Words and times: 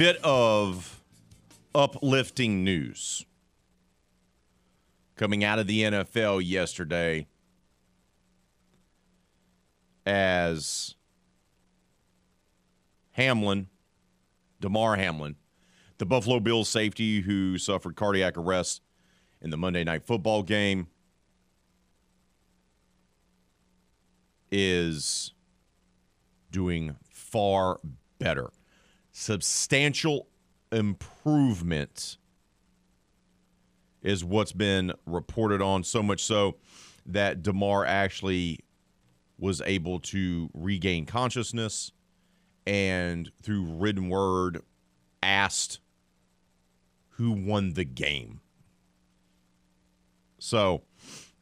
Bit 0.00 0.16
of 0.24 1.02
uplifting 1.74 2.64
news 2.64 3.26
coming 5.14 5.44
out 5.44 5.58
of 5.58 5.66
the 5.66 5.82
NFL 5.82 6.40
yesterday 6.42 7.26
as 10.06 10.94
Hamlin, 13.10 13.68
Damar 14.58 14.96
Hamlin, 14.96 15.36
the 15.98 16.06
Buffalo 16.06 16.40
Bills 16.40 16.70
safety 16.70 17.20
who 17.20 17.58
suffered 17.58 17.94
cardiac 17.94 18.38
arrest 18.38 18.80
in 19.42 19.50
the 19.50 19.58
Monday 19.58 19.84
night 19.84 20.06
football 20.06 20.42
game, 20.42 20.86
is 24.50 25.34
doing 26.50 26.96
far 27.10 27.78
better. 28.18 28.48
Substantial 29.12 30.28
improvement 30.72 32.16
is 34.02 34.24
what's 34.24 34.52
been 34.52 34.92
reported 35.06 35.60
on, 35.60 35.84
so 35.84 36.02
much 36.02 36.24
so 36.24 36.56
that 37.06 37.42
Damar 37.42 37.84
actually 37.84 38.60
was 39.38 39.60
able 39.62 39.98
to 40.00 40.50
regain 40.54 41.06
consciousness 41.06 41.92
and 42.66 43.30
through 43.42 43.64
written 43.64 44.08
word 44.08 44.62
asked 45.22 45.80
who 47.10 47.32
won 47.32 47.74
the 47.74 47.84
game. 47.84 48.40
So 50.38 50.82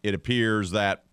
it 0.02 0.14
appears 0.14 0.70
that 0.72 1.04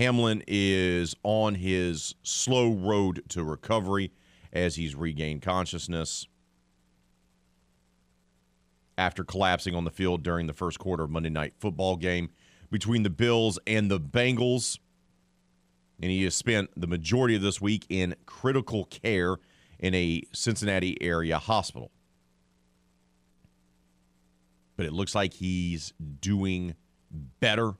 Hamlin 0.00 0.42
is 0.46 1.14
on 1.24 1.56
his 1.56 2.14
slow 2.22 2.72
road 2.72 3.22
to 3.28 3.44
recovery 3.44 4.10
as 4.50 4.76
he's 4.76 4.94
regained 4.94 5.42
consciousness 5.42 6.26
after 8.96 9.24
collapsing 9.24 9.74
on 9.74 9.84
the 9.84 9.90
field 9.90 10.22
during 10.22 10.46
the 10.46 10.54
first 10.54 10.78
quarter 10.78 11.02
of 11.02 11.10
Monday 11.10 11.28
night 11.28 11.52
football 11.58 11.96
game 11.96 12.30
between 12.70 13.02
the 13.02 13.10
Bills 13.10 13.58
and 13.66 13.90
the 13.90 14.00
Bengals. 14.00 14.78
And 16.00 16.10
he 16.10 16.24
has 16.24 16.34
spent 16.34 16.70
the 16.74 16.86
majority 16.86 17.36
of 17.36 17.42
this 17.42 17.60
week 17.60 17.84
in 17.90 18.16
critical 18.24 18.86
care 18.86 19.36
in 19.78 19.94
a 19.94 20.22
Cincinnati 20.32 20.96
area 21.02 21.38
hospital. 21.38 21.90
But 24.78 24.86
it 24.86 24.94
looks 24.94 25.14
like 25.14 25.34
he's 25.34 25.92
doing 26.22 26.74
better. 27.10 27.74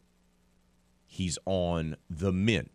He's 1.13 1.41
on 1.45 1.97
the 2.09 2.33
mend. 2.33 2.71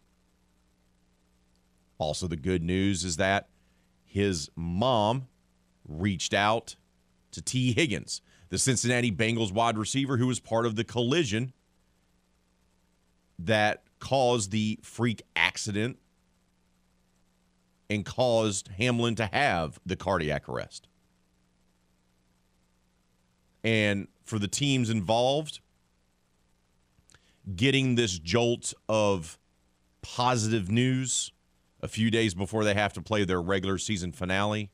Also, 1.97 2.27
the 2.27 2.35
good 2.35 2.61
news 2.61 3.05
is 3.05 3.15
that 3.15 3.47
his 4.03 4.49
mom 4.57 5.29
reached 5.87 6.33
out 6.33 6.75
to 7.31 7.41
Tee 7.41 7.71
Higgins, 7.71 8.21
the 8.49 8.57
Cincinnati 8.57 9.09
Bengals 9.09 9.53
wide 9.53 9.77
receiver 9.77 10.17
who 10.17 10.27
was 10.27 10.41
part 10.41 10.65
of 10.65 10.75
the 10.75 10.83
collision 10.83 11.53
that 13.39 13.83
caused 13.99 14.51
the 14.51 14.79
freak 14.83 15.21
accident 15.37 15.97
and 17.89 18.05
caused 18.05 18.67
Hamlin 18.77 19.15
to 19.15 19.27
have 19.27 19.79
the 19.85 19.95
cardiac 19.95 20.49
arrest. 20.49 20.89
And 23.63 24.09
for 24.25 24.39
the 24.39 24.49
teams 24.49 24.89
involved, 24.89 25.61
getting 27.53 27.95
this 27.95 28.17
jolt 28.17 28.73
of 28.89 29.37
positive 30.01 30.69
news 30.71 31.31
a 31.81 31.87
few 31.87 32.09
days 32.09 32.33
before 32.33 32.63
they 32.63 32.73
have 32.73 32.93
to 32.93 33.01
play 33.01 33.23
their 33.23 33.41
regular 33.41 33.77
season 33.77 34.11
finale 34.11 34.71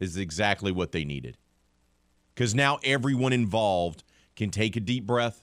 is 0.00 0.16
exactly 0.16 0.72
what 0.72 0.92
they 0.92 1.04
needed. 1.04 1.36
Because 2.34 2.54
now 2.54 2.78
everyone 2.84 3.32
involved 3.32 4.04
can 4.34 4.50
take 4.50 4.76
a 4.76 4.80
deep 4.80 5.06
breath 5.06 5.42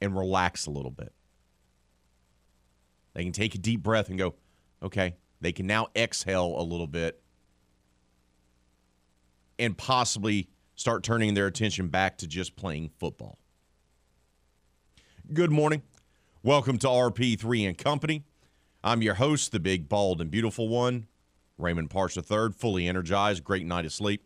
and 0.00 0.16
relax 0.16 0.66
a 0.66 0.70
little 0.70 0.90
bit. 0.90 1.12
They 3.14 3.24
can 3.24 3.32
take 3.32 3.54
a 3.54 3.58
deep 3.58 3.82
breath 3.82 4.10
and 4.10 4.18
go, 4.18 4.34
okay, 4.82 5.16
they 5.40 5.52
can 5.52 5.66
now 5.66 5.88
exhale 5.96 6.54
a 6.58 6.62
little 6.62 6.86
bit 6.86 7.22
and 9.58 9.76
possibly 9.76 10.48
start 10.76 11.02
turning 11.02 11.34
their 11.34 11.46
attention 11.46 11.88
back 11.88 12.18
to 12.18 12.26
just 12.26 12.54
playing 12.54 12.90
football. 12.98 13.38
Good 15.32 15.50
morning. 15.50 15.82
Welcome 16.42 16.78
to 16.78 16.86
RP3 16.86 17.66
and 17.66 17.76
Company. 17.76 18.22
I'm 18.84 19.02
your 19.02 19.14
host, 19.14 19.50
the 19.50 19.58
big, 19.58 19.88
bald, 19.88 20.20
and 20.20 20.30
beautiful 20.30 20.68
one, 20.68 21.08
Raymond 21.58 21.90
Parks 21.90 22.16
III, 22.16 22.50
fully 22.56 22.86
energized, 22.86 23.42
great 23.42 23.66
night 23.66 23.86
of 23.86 23.92
sleep. 23.92 24.22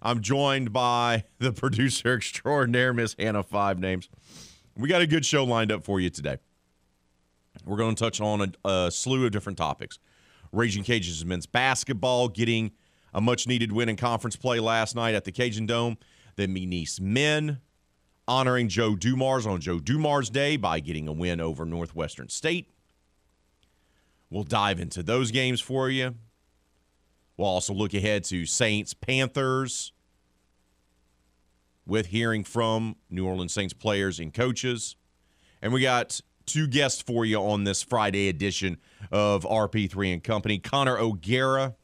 I'm 0.00 0.20
joined 0.20 0.72
by 0.72 1.24
the 1.38 1.52
producer 1.52 2.14
extraordinaire, 2.14 2.92
Miss 2.92 3.16
Hannah 3.18 3.42
Five 3.42 3.80
Names. 3.80 4.08
We 4.76 4.88
got 4.88 5.02
a 5.02 5.06
good 5.06 5.24
show 5.24 5.42
lined 5.42 5.72
up 5.72 5.84
for 5.84 5.98
you 5.98 6.10
today. 6.10 6.36
We're 7.64 7.78
going 7.78 7.94
to 7.94 8.04
touch 8.04 8.20
on 8.20 8.54
a, 8.64 8.68
a 8.68 8.90
slew 8.90 9.24
of 9.24 9.32
different 9.32 9.56
topics. 9.56 9.98
Raging 10.52 10.84
Cajuns 10.84 11.24
men's 11.24 11.46
basketball 11.46 12.28
getting 12.28 12.72
a 13.14 13.20
much 13.20 13.46
needed 13.46 13.72
win 13.72 13.88
in 13.88 13.96
conference 13.96 14.36
play 14.36 14.60
last 14.60 14.94
night 14.94 15.14
at 15.14 15.24
the 15.24 15.32
Cajun 15.32 15.66
Dome. 15.66 15.96
The 16.36 16.48
McNeese 16.48 17.00
men 17.00 17.60
honoring 18.26 18.68
Joe 18.68 18.96
Dumars 18.96 19.46
on 19.46 19.60
Joe 19.60 19.78
Dumars 19.78 20.30
Day 20.30 20.56
by 20.56 20.80
getting 20.80 21.06
a 21.06 21.12
win 21.12 21.40
over 21.40 21.64
Northwestern 21.64 22.28
State. 22.28 22.70
We'll 24.30 24.42
dive 24.42 24.80
into 24.80 25.02
those 25.02 25.30
games 25.30 25.60
for 25.60 25.88
you. 25.88 26.16
We'll 27.36 27.48
also 27.48 27.72
look 27.72 27.94
ahead 27.94 28.24
to 28.24 28.46
Saints 28.46 28.94
Panthers 28.94 29.92
with 31.86 32.06
hearing 32.06 32.42
from 32.42 32.96
New 33.10 33.26
Orleans 33.26 33.52
Saints 33.52 33.74
players 33.74 34.18
and 34.18 34.32
coaches. 34.32 34.96
And 35.62 35.72
we 35.72 35.82
got 35.82 36.20
two 36.46 36.66
guests 36.66 37.02
for 37.02 37.24
you 37.24 37.38
on 37.38 37.64
this 37.64 37.82
Friday 37.82 38.28
edition 38.28 38.78
of 39.12 39.44
RP3 39.44 40.14
and 40.14 40.24
Company. 40.24 40.58
Connor 40.58 40.98
O'Gara, 40.98 41.74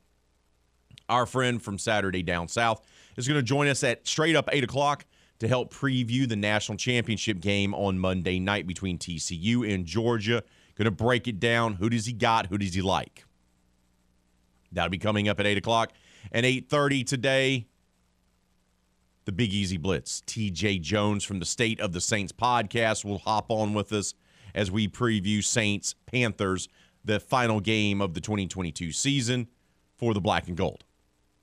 our 1.11 1.27
friend 1.27 1.63
from 1.63 1.79
Saturday 1.79 2.23
Down 2.23 2.49
South, 2.49 2.87
is 3.17 3.29
going 3.29 3.39
to 3.39 3.45
join 3.45 3.69
us 3.69 3.85
at 3.85 4.07
straight 4.07 4.37
up 4.37 4.49
8 4.51 4.65
o'clock 4.65 5.05
to 5.41 5.49
help 5.49 5.73
preview 5.73 6.29
the 6.29 6.37
national 6.37 6.79
championship 6.79 7.41
game 7.41 7.75
on 7.75 7.99
Monday 7.99 8.39
night 8.39 8.67
between 8.67 8.99
TCU 8.99 9.73
and 9.73 9.85
Georgia. 9.85 10.43
Going 10.77 10.85
to 10.85 10.91
break 10.91 11.29
it 11.29 11.41
down. 11.41 11.75
Who 11.75 11.91
does 11.91 12.07
he 12.07 12.13
got? 12.13 12.47
Who 12.47 12.59
does 12.59 12.75
he 12.75 12.81
like? 12.81 13.25
That'll 14.73 14.91
be 14.91 14.99
coming 14.99 15.29
up 15.29 15.41
at 15.41 15.47
8 15.47 15.59
o'clock. 15.59 15.93
And 16.33 16.47
8.30 16.47 17.07
today, 17.07 17.67
the 19.25 19.33
Big 19.33 19.53
Easy 19.53 19.77
Blitz. 19.77 20.23
TJ 20.27 20.81
Jones 20.81 21.25
from 21.25 21.39
the 21.39 21.45
State 21.45 21.81
of 21.81 21.93
the 21.93 22.01
Saints 22.01 22.33
podcast 22.33 23.05
will 23.05 23.19
hop 23.19 23.51
on 23.51 23.75
with 23.75 23.93
us 23.93 24.15
as 24.55 24.71
we 24.71 24.89
preview 24.89 25.43
Saints 25.43 25.95
Panthers, 26.07 26.69
the 27.05 27.21
final 27.21 27.61
game 27.61 28.01
of 28.01 28.15
the 28.15 28.21
2022 28.21 28.93
season 28.93 29.49
for 29.97 30.15
the 30.15 30.21
black 30.21 30.49
and 30.49 30.57
gold. 30.57 30.85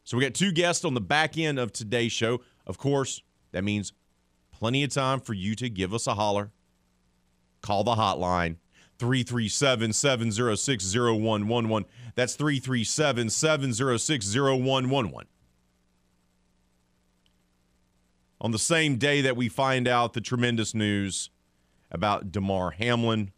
So 0.07 0.15
we 0.15 0.23
got 0.23 0.33
two 0.33 0.53
guests 0.53 0.85
on 0.85 0.93
the 0.93 1.01
back 1.01 1.37
end 1.37 1.59
of 1.59 1.73
today's 1.73 2.13
show. 2.13 2.39
Of 2.65 2.77
course, 2.77 3.21
that 3.51 3.65
means 3.65 3.91
plenty 4.53 4.85
of 4.85 4.89
time 4.89 5.19
for 5.19 5.33
you 5.33 5.53
to 5.55 5.69
give 5.69 5.93
us 5.93 6.07
a 6.07 6.13
holler. 6.13 6.51
Call 7.61 7.83
the 7.83 7.95
hotline 7.95 8.55
337 8.99 9.91
706 9.91 10.95
0111. 10.95 11.85
That's 12.15 12.35
337 12.35 13.29
706 13.29 14.33
0111. 14.33 15.27
on 18.39 18.51
the 18.51 18.59
same 18.59 18.95
day 18.95 19.19
that 19.19 19.35
we 19.35 19.49
find 19.49 19.89
out 19.89 20.13
the 20.13 20.21
tremendous 20.21 20.73
news 20.73 21.31
about 21.91 22.31
Damar 22.31 22.71
Hamlin 22.71 23.31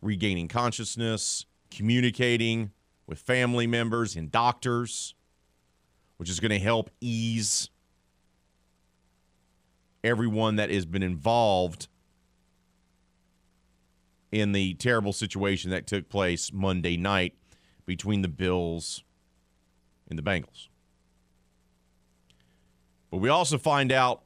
regaining 0.00 0.48
consciousness, 0.48 1.46
communicating 1.70 2.72
with 3.12 3.20
family 3.20 3.66
members 3.66 4.16
and 4.16 4.32
doctors, 4.32 5.14
which 6.16 6.30
is 6.30 6.40
going 6.40 6.50
to 6.50 6.58
help 6.58 6.88
ease 7.02 7.68
everyone 10.02 10.56
that 10.56 10.70
has 10.70 10.86
been 10.86 11.02
involved 11.02 11.88
in 14.30 14.52
the 14.52 14.72
terrible 14.76 15.12
situation 15.12 15.70
that 15.70 15.86
took 15.86 16.08
place 16.08 16.54
Monday 16.54 16.96
night 16.96 17.34
between 17.84 18.22
the 18.22 18.28
Bills 18.28 19.04
and 20.08 20.18
the 20.18 20.22
Bengals. 20.22 20.68
But 23.10 23.18
we 23.18 23.28
also 23.28 23.58
find 23.58 23.92
out, 23.92 24.22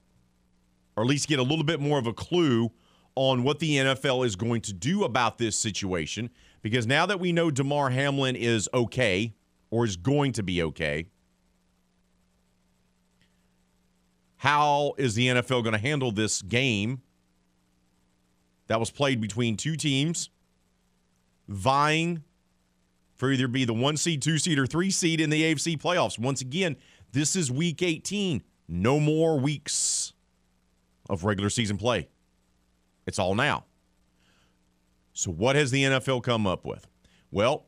or 0.97 1.03
at 1.03 1.09
least 1.09 1.27
get 1.27 1.41
a 1.41 1.43
little 1.43 1.65
bit 1.65 1.81
more 1.81 1.99
of 1.99 2.07
a 2.07 2.13
clue 2.13 2.71
on 3.17 3.43
what 3.43 3.59
the 3.59 3.79
NFL 3.79 4.25
is 4.25 4.37
going 4.37 4.61
to 4.61 4.73
do 4.73 5.03
about 5.03 5.39
this 5.39 5.57
situation. 5.57 6.31
Because 6.67 6.85
now 6.85 7.07
that 7.07 7.21
we 7.21 7.31
know 7.31 7.53
Damar 7.53 7.91
Hamlin 7.91 8.35
is 8.35 8.69
okay, 8.75 9.33
or 9.71 9.85
is 9.85 9.97
going 9.97 10.33
to 10.33 10.43
be 10.43 10.65
okay, 10.65 11.07
how 14.39 14.95
is 14.99 15.15
the 15.15 15.29
NFL 15.29 15.63
going 15.63 15.75
to 15.75 15.79
handle 15.79 16.11
this 16.11 16.43
game 16.43 17.03
that 18.67 18.81
was 18.81 18.91
played 18.91 19.21
between 19.21 19.57
two 19.57 19.77
teams 19.77 20.29
vying 21.47 22.25
for 23.15 23.31
either 23.31 23.47
be 23.47 23.65
the 23.65 23.73
one 23.73 23.97
seed, 23.97 24.21
two 24.21 24.37
seed, 24.37 24.59
or 24.59 24.67
three 24.67 24.91
seed 24.91 25.21
in 25.21 25.31
the 25.31 25.45
AFC 25.45 25.81
playoffs? 25.81 26.19
Once 26.19 26.41
again, 26.41 26.75
this 27.13 27.37
is 27.37 27.49
week 27.49 27.81
18. 27.81 28.43
No 28.67 28.99
more 28.99 29.39
weeks 29.39 30.15
of 31.09 31.23
regular 31.23 31.49
season 31.49 31.77
play. 31.77 32.09
It's 33.07 33.21
all 33.21 33.37
now. 33.37 33.67
So, 35.17 35.31
what 35.31 35.57
has 35.57 35.71
the 35.71 35.83
NFL 35.83 36.23
come 36.23 36.47
up 36.47 36.67
with? 36.67 36.87
Well, 37.31 37.65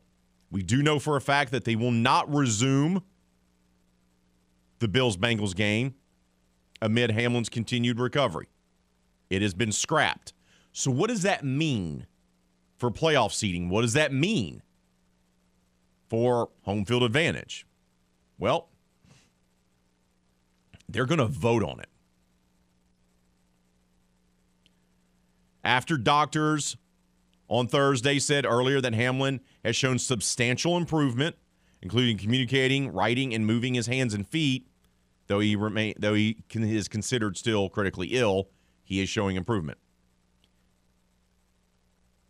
we 0.51 0.61
do 0.61 0.83
know 0.83 0.99
for 0.99 1.15
a 1.15 1.21
fact 1.21 1.51
that 1.51 1.63
they 1.63 1.75
will 1.75 1.91
not 1.91 2.31
resume 2.31 3.01
the 4.77 4.87
Bills 4.87 5.17
Bengals 5.17 5.55
game 5.55 5.95
amid 6.79 7.09
Hamlin's 7.09 7.49
continued 7.49 7.99
recovery. 7.99 8.49
It 9.31 9.41
has 9.41 9.55
been 9.55 9.71
scrapped. 9.71 10.31
So, 10.73 10.91
what 10.91 11.07
does 11.07 11.23
that 11.23 11.43
mean 11.43 12.05
for 12.77 12.91
playoff 12.91 13.33
seeding? 13.33 13.67
What 13.67 13.81
does 13.81 13.93
that 13.93 14.13
mean 14.13 14.61
for 16.07 16.49
home 16.65 16.85
field 16.85 17.01
advantage? 17.01 17.65
Well, 18.37 18.69
they're 20.87 21.07
going 21.07 21.17
to 21.17 21.25
vote 21.25 21.63
on 21.63 21.79
it. 21.79 21.89
After 25.63 25.97
doctors 25.97 26.77
on 27.49 27.67
Thursday 27.67 28.19
said 28.19 28.45
earlier 28.45 28.79
that 28.79 28.93
Hamlin 28.93 29.41
has 29.65 29.75
shown 29.75 29.97
substantial 29.97 30.77
improvement, 30.77 31.35
including 31.81 32.17
communicating, 32.17 32.93
writing, 32.93 33.33
and 33.33 33.45
moving 33.45 33.73
his 33.73 33.87
hands 33.87 34.13
and 34.13 34.27
feet, 34.27 34.67
though 35.27 35.39
he 35.39 35.55
remain 35.55 35.95
though 35.97 36.13
he 36.13 36.43
can, 36.47 36.63
is 36.63 36.87
considered 36.87 37.37
still 37.37 37.69
critically 37.69 38.09
ill, 38.09 38.49
he 38.83 39.01
is 39.01 39.09
showing 39.09 39.35
improvement. 39.35 39.79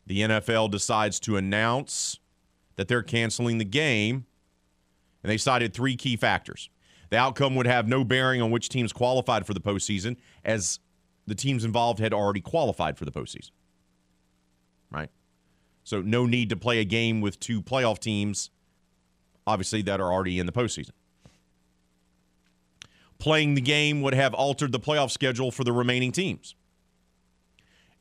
The 0.07 0.21
NFL 0.21 0.71
decides 0.71 1.19
to 1.21 1.37
announce 1.37 2.19
that 2.77 2.87
they're 2.87 3.03
canceling 3.03 3.57
the 3.57 3.65
game, 3.65 4.25
and 5.21 5.29
they 5.29 5.37
cited 5.37 5.73
three 5.73 5.95
key 5.95 6.15
factors. 6.15 6.69
The 7.09 7.17
outcome 7.17 7.55
would 7.55 7.67
have 7.67 7.87
no 7.87 8.03
bearing 8.03 8.41
on 8.41 8.51
which 8.51 8.69
teams 8.69 8.93
qualified 8.93 9.45
for 9.45 9.53
the 9.53 9.59
postseason, 9.59 10.15
as 10.43 10.79
the 11.27 11.35
teams 11.35 11.63
involved 11.63 11.99
had 11.99 12.13
already 12.13 12.41
qualified 12.41 12.97
for 12.97 13.05
the 13.05 13.11
postseason. 13.11 13.51
Right? 14.91 15.09
So, 15.83 16.01
no 16.01 16.25
need 16.25 16.49
to 16.49 16.55
play 16.55 16.79
a 16.79 16.85
game 16.85 17.21
with 17.21 17.39
two 17.39 17.61
playoff 17.61 17.99
teams, 17.99 18.49
obviously, 19.47 19.81
that 19.83 19.99
are 19.99 20.11
already 20.11 20.39
in 20.39 20.45
the 20.45 20.51
postseason. 20.51 20.91
Playing 23.17 23.55
the 23.55 23.61
game 23.61 24.01
would 24.01 24.13
have 24.13 24.33
altered 24.33 24.71
the 24.71 24.79
playoff 24.79 25.11
schedule 25.11 25.51
for 25.51 25.63
the 25.63 25.73
remaining 25.73 26.11
teams. 26.11 26.55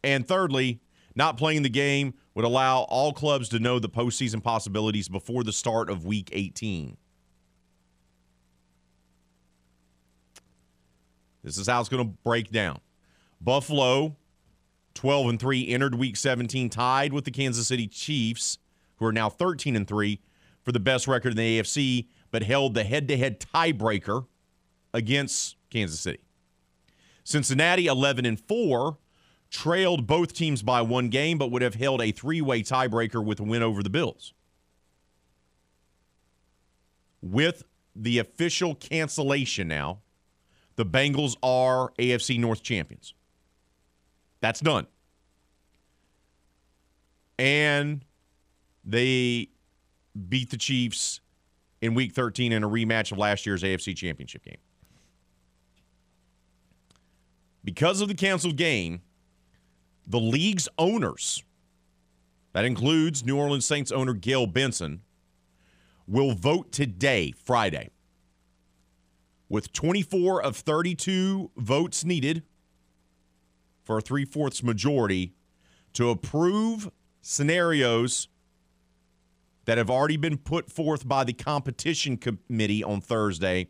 And 0.04 0.26
thirdly, 0.26 0.80
not 1.14 1.36
playing 1.36 1.62
the 1.62 1.68
game 1.68 2.14
would 2.34 2.44
allow 2.44 2.82
all 2.82 3.12
clubs 3.12 3.48
to 3.48 3.58
know 3.58 3.80
the 3.80 3.88
postseason 3.88 4.40
possibilities 4.40 5.08
before 5.08 5.42
the 5.42 5.52
start 5.52 5.90
of 5.90 6.06
week 6.06 6.30
18. 6.32 6.96
This 11.42 11.58
is 11.58 11.66
how 11.66 11.80
it's 11.80 11.88
going 11.88 12.06
to 12.06 12.16
break 12.22 12.52
down. 12.52 12.78
Buffalo, 13.40 14.16
12 14.98 15.28
and 15.28 15.38
3, 15.38 15.68
entered 15.68 15.94
week 15.94 16.16
17 16.16 16.68
tied 16.70 17.12
with 17.12 17.24
the 17.24 17.30
Kansas 17.30 17.68
City 17.68 17.86
Chiefs, 17.86 18.58
who 18.96 19.06
are 19.06 19.12
now 19.12 19.28
13 19.28 19.76
and 19.76 19.86
3 19.86 20.20
for 20.64 20.72
the 20.72 20.80
best 20.80 21.06
record 21.06 21.30
in 21.30 21.36
the 21.36 21.60
AFC, 21.60 22.08
but 22.32 22.42
held 22.42 22.74
the 22.74 22.82
head 22.82 23.06
to 23.06 23.16
head 23.16 23.38
tiebreaker 23.38 24.26
against 24.92 25.54
Kansas 25.70 26.00
City. 26.00 26.18
Cincinnati, 27.22 27.86
11 27.86 28.26
and 28.26 28.40
4, 28.40 28.98
trailed 29.50 30.08
both 30.08 30.32
teams 30.32 30.64
by 30.64 30.82
one 30.82 31.10
game, 31.10 31.38
but 31.38 31.52
would 31.52 31.62
have 31.62 31.76
held 31.76 32.02
a 32.02 32.10
three 32.10 32.40
way 32.40 32.64
tiebreaker 32.64 33.24
with 33.24 33.38
a 33.38 33.44
win 33.44 33.62
over 33.62 33.84
the 33.84 33.90
Bills. 33.90 34.34
With 37.22 37.62
the 37.94 38.18
official 38.18 38.74
cancellation 38.74 39.68
now, 39.68 40.00
the 40.74 40.84
Bengals 40.84 41.36
are 41.40 41.92
AFC 42.00 42.40
North 42.40 42.64
champions. 42.64 43.14
That's 44.40 44.60
done. 44.60 44.86
And 47.38 48.04
they 48.84 49.48
beat 50.28 50.50
the 50.50 50.56
Chiefs 50.56 51.20
in 51.80 51.94
week 51.94 52.12
13 52.12 52.52
in 52.52 52.64
a 52.64 52.68
rematch 52.68 53.12
of 53.12 53.18
last 53.18 53.46
year's 53.46 53.62
AFC 53.62 53.96
championship 53.96 54.44
game. 54.44 54.58
Because 57.64 58.00
of 58.00 58.08
the 58.08 58.14
canceled 58.14 58.56
game, 58.56 59.02
the 60.06 60.18
league's 60.18 60.68
owners, 60.78 61.44
that 62.52 62.64
includes 62.64 63.24
New 63.24 63.36
Orleans 63.36 63.66
Saints 63.66 63.92
owner 63.92 64.14
Gayle 64.14 64.46
Benson, 64.46 65.02
will 66.06 66.32
vote 66.32 66.72
today, 66.72 67.32
Friday. 67.44 67.90
With 69.50 69.72
24 69.72 70.42
of 70.42 70.56
32 70.56 71.50
votes 71.56 72.04
needed 72.04 72.42
for 73.88 73.96
a 73.96 74.00
three 74.02 74.26
fourths 74.26 74.62
majority 74.62 75.32
to 75.94 76.10
approve 76.10 76.90
scenarios 77.22 78.28
that 79.64 79.78
have 79.78 79.88
already 79.88 80.18
been 80.18 80.36
put 80.36 80.70
forth 80.70 81.08
by 81.08 81.24
the 81.24 81.32
competition 81.32 82.18
committee 82.18 82.84
on 82.84 83.00
Thursday, 83.00 83.66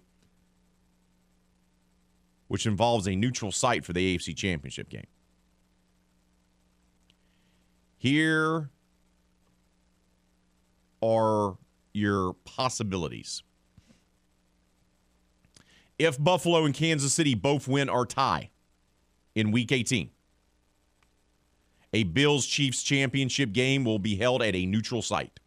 which 2.48 2.66
involves 2.66 3.06
a 3.06 3.14
neutral 3.14 3.52
site 3.52 3.84
for 3.84 3.92
the 3.92 4.18
AFC 4.18 4.36
Championship 4.36 4.88
game. 4.88 5.06
Here 7.96 8.70
are 11.00 11.58
your 11.92 12.32
possibilities. 12.44 13.44
If 15.96 16.18
Buffalo 16.18 16.64
and 16.64 16.74
Kansas 16.74 17.12
City 17.12 17.36
both 17.36 17.68
win 17.68 17.88
or 17.88 18.04
tie 18.04 18.50
in 19.38 19.52
week 19.52 19.70
18, 19.70 20.10
a 21.92 22.02
Bills 22.02 22.44
Chiefs 22.44 22.82
championship 22.82 23.52
game 23.52 23.84
will 23.84 24.00
be 24.00 24.16
held 24.16 24.42
at 24.42 24.56
a 24.56 24.66
neutral 24.66 25.00
site. 25.00 25.38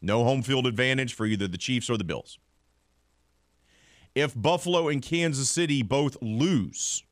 No 0.00 0.22
home 0.22 0.42
field 0.42 0.68
advantage 0.68 1.12
for 1.12 1.26
either 1.26 1.48
the 1.48 1.58
Chiefs 1.58 1.90
or 1.90 1.96
the 1.96 2.04
Bills. 2.04 2.38
If 4.14 4.32
Buffalo 4.40 4.88
and 4.88 5.02
Kansas 5.02 5.50
City 5.50 5.82
both 5.82 6.16
lose 6.22 7.02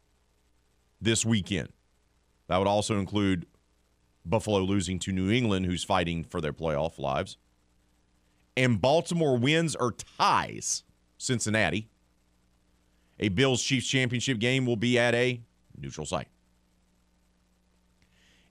this 1.00 1.26
weekend, 1.26 1.70
that 2.46 2.58
would 2.58 2.68
also 2.68 3.00
include 3.00 3.46
Buffalo 4.24 4.60
losing 4.60 5.00
to 5.00 5.10
New 5.10 5.32
England, 5.32 5.66
who's 5.66 5.82
fighting 5.82 6.22
for 6.22 6.40
their 6.40 6.52
playoff 6.52 6.96
lives. 6.96 7.38
And 8.56 8.80
Baltimore 8.80 9.36
wins 9.36 9.74
or 9.74 9.90
ties 9.90 10.84
Cincinnati. 11.18 11.88
A 13.20 13.28
Bills 13.28 13.62
Chiefs 13.62 13.86
championship 13.86 14.38
game 14.38 14.66
will 14.66 14.76
be 14.76 14.98
at 14.98 15.14
a 15.14 15.40
neutral 15.78 16.06
site. 16.06 16.28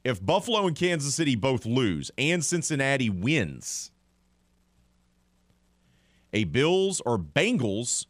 If 0.03 0.25
Buffalo 0.25 0.65
and 0.65 0.75
Kansas 0.75 1.13
City 1.13 1.36
both 1.36 1.65
lose 1.65 2.10
and 2.18 2.44
Cincinnati 2.44 3.10
wins, 3.10 3.91
a 6.34 6.46
Bills 6.46 7.01
or 7.06 7.20
Bengals 7.20 8.06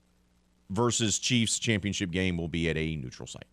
versus 0.70 1.20
Chiefs 1.20 1.60
championship 1.60 2.12
game 2.12 2.38
will 2.38 2.48
be 2.48 2.70
at 2.70 2.77
a 2.77 2.96
neutral 2.96 3.27
site. 3.27 3.46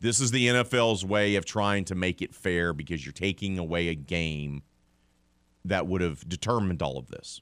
This 0.00 0.20
is 0.20 0.32
the 0.32 0.48
NFL's 0.48 1.04
way 1.04 1.36
of 1.36 1.44
trying 1.44 1.84
to 1.86 1.94
make 1.94 2.20
it 2.20 2.34
fair 2.34 2.72
because 2.72 3.06
you're 3.06 3.12
taking 3.12 3.58
away 3.58 3.88
a 3.88 3.94
game 3.94 4.62
that 5.64 5.86
would 5.86 6.02
have 6.02 6.28
determined 6.28 6.82
all 6.82 6.98
of 6.98 7.08
this. 7.08 7.40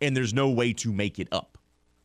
And 0.00 0.16
there's 0.16 0.34
no 0.34 0.50
way 0.50 0.72
to 0.74 0.92
make 0.92 1.18
it 1.18 1.28
up. 1.32 1.58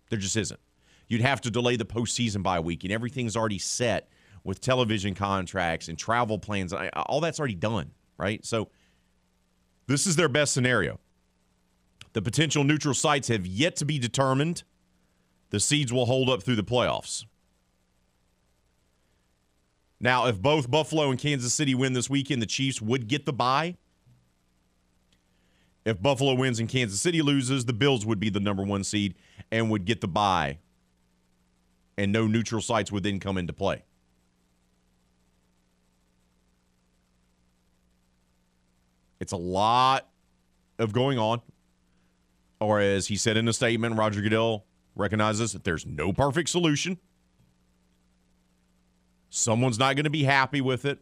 There 0.10 0.20
just 0.20 0.38
isn't. 0.38 0.60
You'd 1.08 1.22
have 1.22 1.42
to 1.42 1.52
delay 1.52 1.76
the 1.76 1.86
postseason 1.86 2.42
by 2.44 2.58
a 2.58 2.62
week, 2.62 2.84
and 2.84 2.94
everything's 2.94 3.36
already 3.36 3.60
set 3.60 4.10
with 4.44 4.62
television 4.62 5.14
contracts 5.14 5.88
and 5.88 5.98
travel 5.98 6.40
plans. 6.40 6.74
All 6.74 7.22
that's 7.22 7.40
already 7.40 7.56
done, 7.56 7.92
right? 8.18 8.44
So 8.46 8.70
this 9.88 10.08
is 10.08 10.16
their 10.16 10.30
best 10.30 10.54
scenario. 10.54 11.00
The 12.14 12.22
potential 12.22 12.64
neutral 12.64 12.94
sites 12.94 13.28
have 13.28 13.46
yet 13.46 13.76
to 13.78 13.86
be 13.86 14.00
determined. 14.00 14.64
The 15.50 15.60
seeds 15.60 15.92
will 15.92 16.06
hold 16.06 16.30
up 16.30 16.44
through 16.44 16.56
the 16.56 16.64
playoffs. 16.64 17.26
Now, 20.00 20.26
if 20.28 20.42
both 20.42 20.72
Buffalo 20.72 21.12
and 21.12 21.20
Kansas 21.20 21.54
City 21.54 21.76
win 21.76 21.94
this 21.94 22.10
weekend, 22.10 22.42
the 22.42 22.48
Chiefs 22.48 22.82
would 22.82 23.08
get 23.08 23.26
the 23.26 23.34
bye. 23.34 23.78
If 25.84 26.02
Buffalo 26.02 26.36
wins 26.36 26.60
and 26.60 26.70
Kansas 26.70 27.02
City 27.02 27.22
loses, 27.22 27.66
the 27.66 27.74
Bills 27.74 28.06
would 28.06 28.20
be 28.20 28.30
the 28.30 28.40
number 28.40 28.64
one 28.64 28.84
seed 28.84 29.16
and 29.52 29.70
would 29.72 29.86
get 29.86 30.02
the 30.02 30.08
bye. 30.08 30.60
And 31.98 32.12
no 32.12 32.28
neutral 32.28 32.62
sites 32.62 32.92
would 32.92 33.04
then 33.04 33.20
come 33.20 33.38
into 33.38 33.54
play. 33.54 33.84
It's 39.20 39.34
a 39.34 39.38
lot 39.38 40.08
of 40.80 40.94
going 40.94 41.20
on. 41.20 41.42
Or 42.60 42.80
as 42.80 43.08
he 43.08 43.16
said 43.16 43.38
in 43.38 43.48
a 43.48 43.54
statement, 43.54 43.98
Roger 43.98 44.22
Goodell 44.22 44.66
recognizes 44.96 45.54
that 45.54 45.64
there's 45.64 45.86
no 45.86 46.14
perfect 46.14 46.50
solution. 46.50 46.98
Someone's 49.30 49.80
not 49.80 49.96
going 49.96 50.04
to 50.04 50.12
be 50.12 50.24
happy 50.24 50.62
with 50.62 50.86
it. 50.86 51.00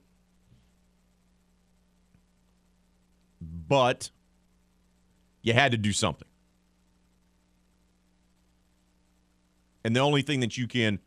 But 3.41 4.12
you 5.41 5.53
had 5.53 5.72
to 5.72 5.77
do 5.77 5.91
something. 5.93 6.27
And 9.84 9.96
the 9.96 10.01
only 10.01 10.22
thing 10.22 10.41
that 10.41 10.58
you 10.58 10.67
can 10.67 11.00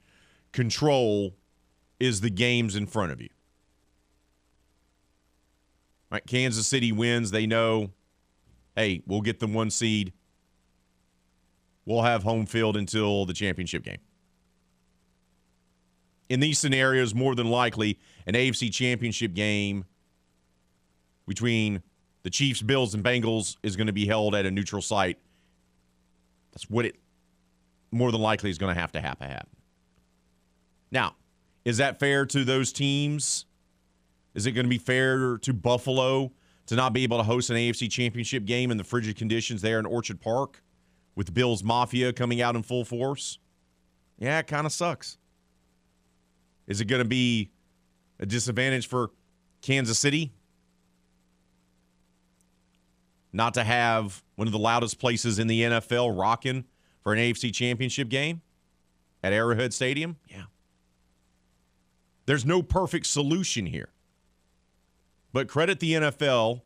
control 0.53 1.35
is 2.01 2.21
the 2.21 2.31
games 2.31 2.75
in 2.75 2.87
front 2.87 3.13
of 3.13 3.21
you. 3.21 3.29
Right, 6.11 6.27
Kansas 6.27 6.67
City 6.67 6.93
wins. 6.93 7.31
They 7.31 7.47
know, 7.47 7.91
hey, 8.77 9.03
we'll 9.07 9.21
get 9.21 9.41
the 9.41 9.47
one 9.47 9.71
seed. 9.71 10.13
We'll 11.85 12.03
have 12.03 12.23
home 12.23 12.47
field 12.47 12.77
until 12.77 13.25
the 13.25 13.33
championship 13.33 13.83
game 13.83 13.99
in 16.33 16.41
these 16.41 16.59
scenarios, 16.59 17.15
more 17.15 17.35
than 17.35 17.51
likely, 17.51 17.99
an 18.27 18.33
AFC 18.33 18.73
championship 18.73 19.35
game 19.35 19.85
between 21.29 21.83
the 22.23 22.31
Chiefs, 22.31 22.63
Bills, 22.63 22.95
and 22.95 23.03
Bengals 23.03 23.57
is 23.63 23.77
going 23.77 23.87
to 23.89 23.93
be 23.93 24.07
held 24.07 24.35
at 24.35 24.47
a 24.47 24.51
neutral 24.51 24.83
site. 24.83 25.19
That's 26.53 26.69
what 26.71 26.85
it 26.85 26.97
more 27.91 28.11
than 28.11 28.21
likely 28.21 28.51
is 28.51 28.59
going 28.59 28.75
to 28.75 28.81
have 28.81 28.93
to 28.93 29.01
happen. 29.01 29.47
Now, 30.91 31.17
is 31.65 31.77
that 31.79 31.99
fair 31.99 32.27
to 32.27 32.45
those 32.45 32.73
teams? 32.73 33.47
Is 34.35 34.47
it 34.47 34.53
going 34.53 34.65
to 34.65 34.71
be 34.71 34.79
fair 34.79 35.39
to 35.39 35.53
Buffalo 35.53 36.33
to 36.67 36.77
not 36.77 36.93
be 36.93 37.03
able 37.03 37.19
to 37.19 37.23
host 37.23 37.51
an 37.51 37.57
AFC 37.57 37.91
championship 37.91 38.45
game 38.45 38.71
in 38.71 38.77
the 38.77 38.85
frigid 38.85 39.17
conditions 39.17 39.63
there 39.63 39.79
in 39.79 39.87
Orchard 39.87 40.21
Park 40.21 40.63
with 41.15 41.35
Bills 41.35 41.63
Mafia 41.63 42.13
coming 42.13 42.41
out 42.41 42.57
in 42.57 42.63
full 42.63 42.85
force? 42.85 43.39
Yeah, 44.19 44.39
it 44.39 44.47
kind 44.47 44.67
of 44.67 44.73
sucks. 44.73 45.19
Is 46.67 46.81
it 46.81 46.87
going 46.87 47.03
to 47.03 47.09
be 47.09 47.51
a 48.21 48.27
disadvantage 48.27 48.87
for 48.87 49.11
Kansas 49.61 49.99
City? 49.99 50.33
Not 53.33 53.55
to 53.55 53.65
have 53.65 54.23
one 54.37 54.47
of 54.47 54.53
the 54.53 54.59
loudest 54.59 54.99
places 54.99 55.39
in 55.39 55.47
the 55.47 55.63
NFL 55.63 56.19
rocking 56.19 56.65
for 57.03 57.13
an 57.13 57.19
AFC 57.19 57.53
championship 57.53 58.09
game 58.09 58.43
at 59.23 59.33
Arrowhead 59.33 59.73
Stadium? 59.73 60.17
Yeah. 60.29 60.45
There's 62.27 62.45
no 62.45 62.63
perfect 62.63 63.07
solution 63.07 63.67
here. 63.67 63.89
But 65.33 65.49
credit 65.49 65.81
the 65.81 65.93
NFL 65.95 66.63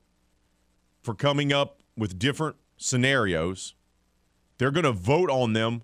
for 1.03 1.15
coming 1.15 1.53
up 1.53 1.83
with 1.97 2.19
different 2.19 2.57
scenarios. 2.77 3.75
They're 4.59 4.73
going 4.73 4.85
to 4.85 4.93
vote 4.93 5.31
on 5.31 5.53
them 5.53 5.83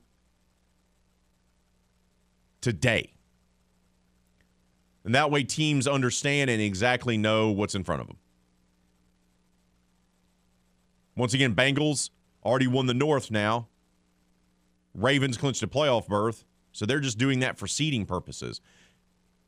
today. 2.61 3.13
And 5.05 5.15
that 5.15 5.31
way 5.31 5.43
teams 5.43 5.87
understand 5.87 6.51
and 6.51 6.61
exactly 6.61 7.17
know 7.17 7.51
what's 7.51 7.75
in 7.75 7.85
front 7.85 8.03
of 8.03 8.09
them. 8.09 8.17
Once 11.17 11.35
again, 11.35 11.55
Bengals 11.55 12.11
already 12.45 12.67
won 12.67 12.87
the 12.87 12.95
North 12.95 13.31
now. 13.31 13.69
Ravens 14.95 15.37
clinched 15.37 15.63
a 15.63 15.67
playoff 15.67 16.07
berth, 16.07 16.45
so 16.73 16.87
they're 16.87 17.01
just 17.01 17.19
doing 17.19 17.41
that 17.41 17.59
for 17.59 17.67
seeding 17.67 18.07
purposes. 18.07 18.61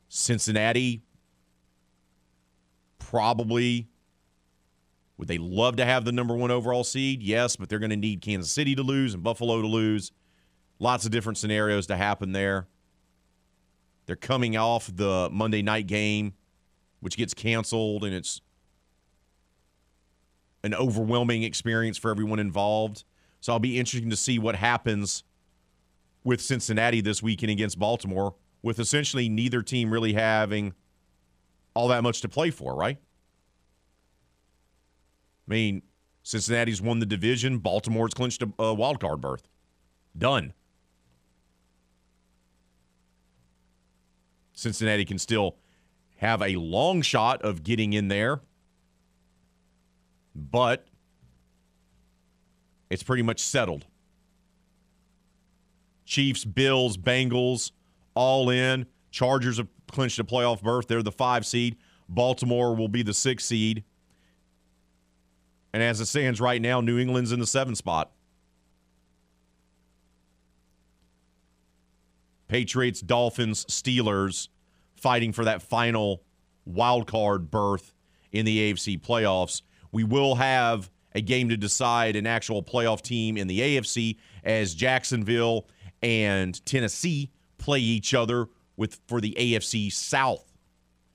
Cincinnati 0.09 1.03
probably 2.99 3.87
would 5.17 5.27
they 5.27 5.37
love 5.37 5.77
to 5.77 5.85
have 5.85 6.03
the 6.03 6.11
number 6.11 6.35
one 6.35 6.51
overall 6.51 6.83
seed? 6.83 7.23
Yes, 7.23 7.55
but 7.55 7.69
they're 7.69 7.79
going 7.79 7.89
to 7.89 7.95
need 7.95 8.21
Kansas 8.21 8.51
City 8.51 8.75
to 8.75 8.83
lose 8.83 9.13
and 9.13 9.23
Buffalo 9.23 9.61
to 9.61 9.67
lose. 9.67 10.11
Lots 10.79 11.05
of 11.05 11.11
different 11.11 11.37
scenarios 11.37 11.87
to 11.87 11.95
happen 11.95 12.33
there. 12.33 12.67
They're 14.05 14.17
coming 14.17 14.57
off 14.57 14.89
the 14.93 15.29
Monday 15.31 15.61
night 15.61 15.87
game, 15.87 16.33
which 16.99 17.15
gets 17.15 17.33
canceled, 17.33 18.03
and 18.03 18.13
it's 18.13 18.41
an 20.65 20.73
overwhelming 20.73 21.43
experience 21.43 21.95
for 21.95 22.09
everyone 22.09 22.39
involved. 22.39 23.03
So 23.39 23.53
I'll 23.53 23.59
be 23.59 23.77
interesting 23.77 24.09
to 24.09 24.15
see 24.15 24.39
what 24.39 24.55
happens 24.55 25.23
with 26.23 26.41
Cincinnati 26.41 27.01
this 27.01 27.21
weekend 27.21 27.51
against 27.51 27.77
Baltimore, 27.77 28.33
with 28.63 28.79
essentially 28.79 29.29
neither 29.29 29.61
team 29.61 29.91
really 29.91 30.13
having 30.13 30.73
all 31.75 31.87
that 31.89 32.01
much 32.01 32.21
to 32.21 32.27
play 32.27 32.49
for, 32.49 32.75
right? 32.75 32.97
I 35.47 35.53
mean, 35.53 35.83
Cincinnati's 36.23 36.81
won 36.81 36.97
the 36.97 37.05
division. 37.05 37.59
Baltimore's 37.59 38.15
clinched 38.15 38.41
a, 38.41 38.49
a 38.57 38.73
wild 38.73 38.99
card 38.99 39.21
berth. 39.21 39.47
Done. 40.17 40.53
Cincinnati 44.53 45.05
can 45.05 45.19
still 45.19 45.57
have 46.17 46.41
a 46.41 46.55
long 46.55 47.03
shot 47.03 47.43
of 47.43 47.61
getting 47.61 47.93
in 47.93 48.07
there, 48.07 48.41
but 50.35 50.85
it's 52.89 53.03
pretty 53.03 53.23
much 53.23 53.39
settled. 53.39 53.85
Chiefs, 56.05 56.45
Bills, 56.45 56.97
Bengals, 56.97 57.71
all 58.13 58.49
in. 58.49 58.85
Chargers 59.11 59.57
have 59.57 59.67
clinched 59.87 60.19
a 60.19 60.23
playoff 60.23 60.61
berth. 60.61 60.87
They're 60.87 61.01
the 61.01 61.11
five 61.11 61.45
seed. 61.45 61.77
Baltimore 62.07 62.75
will 62.75 62.87
be 62.87 63.01
the 63.01 63.13
six 63.13 63.45
seed. 63.45 63.83
And 65.73 65.81
as 65.81 65.99
it 65.99 66.05
stands 66.05 66.39
right 66.39 66.61
now, 66.61 66.79
New 66.79 66.99
England's 66.99 67.31
in 67.31 67.39
the 67.39 67.47
seven 67.47 67.75
spot. 67.75 68.11
Patriots, 72.47 73.01
Dolphins, 73.01 73.65
Steelers 73.65 74.49
fighting 74.95 75.33
for 75.33 75.43
that 75.43 75.61
final 75.61 76.23
wild 76.65 77.07
card 77.07 77.49
berth 77.49 77.93
in 78.31 78.45
the 78.45 78.71
AFC 78.71 79.01
playoffs. 79.01 79.61
We 79.95 80.03
will 80.03 80.35
have 80.35 80.91
a 81.13 81.21
game 81.21 81.47
to 81.47 81.55
decide 81.55 82.17
an 82.17 82.27
actual 82.27 82.61
playoff 82.61 83.01
team 83.01 83.37
in 83.37 83.47
the 83.47 83.61
AFC 83.61 84.17
as 84.43 84.75
Jacksonville 84.75 85.69
and 86.01 86.63
Tennessee 86.65 87.31
play 87.57 87.79
each 87.79 88.13
other 88.13 88.49
with 88.75 88.99
for 89.07 89.21
the 89.21 89.33
AFC 89.39 89.89
South 89.93 90.51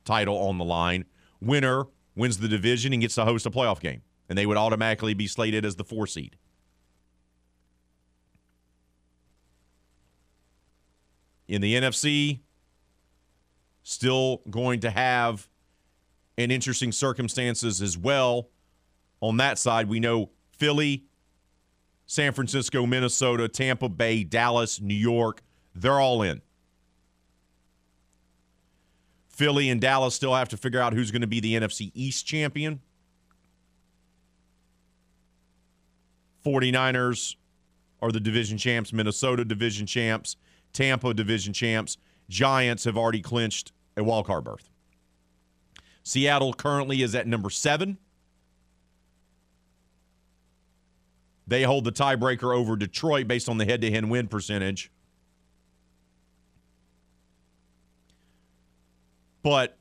title 0.06 0.34
on 0.34 0.56
the 0.56 0.64
line. 0.64 1.04
Winner 1.42 1.88
wins 2.16 2.38
the 2.38 2.48
division 2.48 2.94
and 2.94 3.02
gets 3.02 3.16
to 3.16 3.26
host 3.26 3.44
a 3.44 3.50
playoff 3.50 3.80
game, 3.80 4.00
and 4.30 4.38
they 4.38 4.46
would 4.46 4.56
automatically 4.56 5.12
be 5.12 5.26
slated 5.26 5.66
as 5.66 5.76
the 5.76 5.84
four 5.84 6.06
seed. 6.06 6.36
in 11.46 11.60
the 11.60 11.74
NFC, 11.74 12.40
still 13.82 14.40
going 14.48 14.80
to 14.80 14.88
have 14.88 15.50
an 16.38 16.50
interesting 16.50 16.92
circumstances 16.92 17.82
as 17.82 17.98
well. 17.98 18.48
On 19.20 19.36
that 19.36 19.58
side, 19.58 19.88
we 19.88 20.00
know 20.00 20.30
Philly, 20.52 21.04
San 22.06 22.32
Francisco, 22.32 22.86
Minnesota, 22.86 23.48
Tampa 23.48 23.88
Bay, 23.88 24.24
Dallas, 24.24 24.80
New 24.80 24.94
York, 24.94 25.42
they're 25.74 26.00
all 26.00 26.22
in. 26.22 26.40
Philly 29.28 29.70
and 29.70 29.80
Dallas 29.80 30.14
still 30.14 30.34
have 30.34 30.48
to 30.50 30.56
figure 30.56 30.80
out 30.80 30.92
who's 30.92 31.10
going 31.10 31.22
to 31.22 31.26
be 31.26 31.40
the 31.40 31.54
NFC 31.54 31.92
East 31.94 32.26
champion. 32.26 32.80
49ers 36.44 37.36
are 38.02 38.10
the 38.10 38.20
division 38.20 38.58
champs, 38.58 38.92
Minnesota 38.92 39.44
division 39.44 39.86
champs. 39.86 40.36
Tampa 40.72 41.12
division 41.14 41.52
champs. 41.52 41.96
Giants 42.28 42.84
have 42.84 42.96
already 42.96 43.20
clinched 43.20 43.72
a 43.96 44.04
wild 44.04 44.26
card 44.26 44.44
berth. 44.44 44.68
Seattle 46.02 46.52
currently 46.52 47.02
is 47.02 47.14
at 47.14 47.26
number 47.26 47.50
seven. 47.50 47.98
They 51.50 51.64
hold 51.64 51.82
the 51.82 51.90
tiebreaker 51.90 52.56
over 52.56 52.76
Detroit 52.76 53.26
based 53.26 53.48
on 53.48 53.58
the 53.58 53.64
head 53.64 53.80
to 53.80 53.90
head 53.90 54.08
win 54.08 54.28
percentage. 54.28 54.88
But 59.42 59.76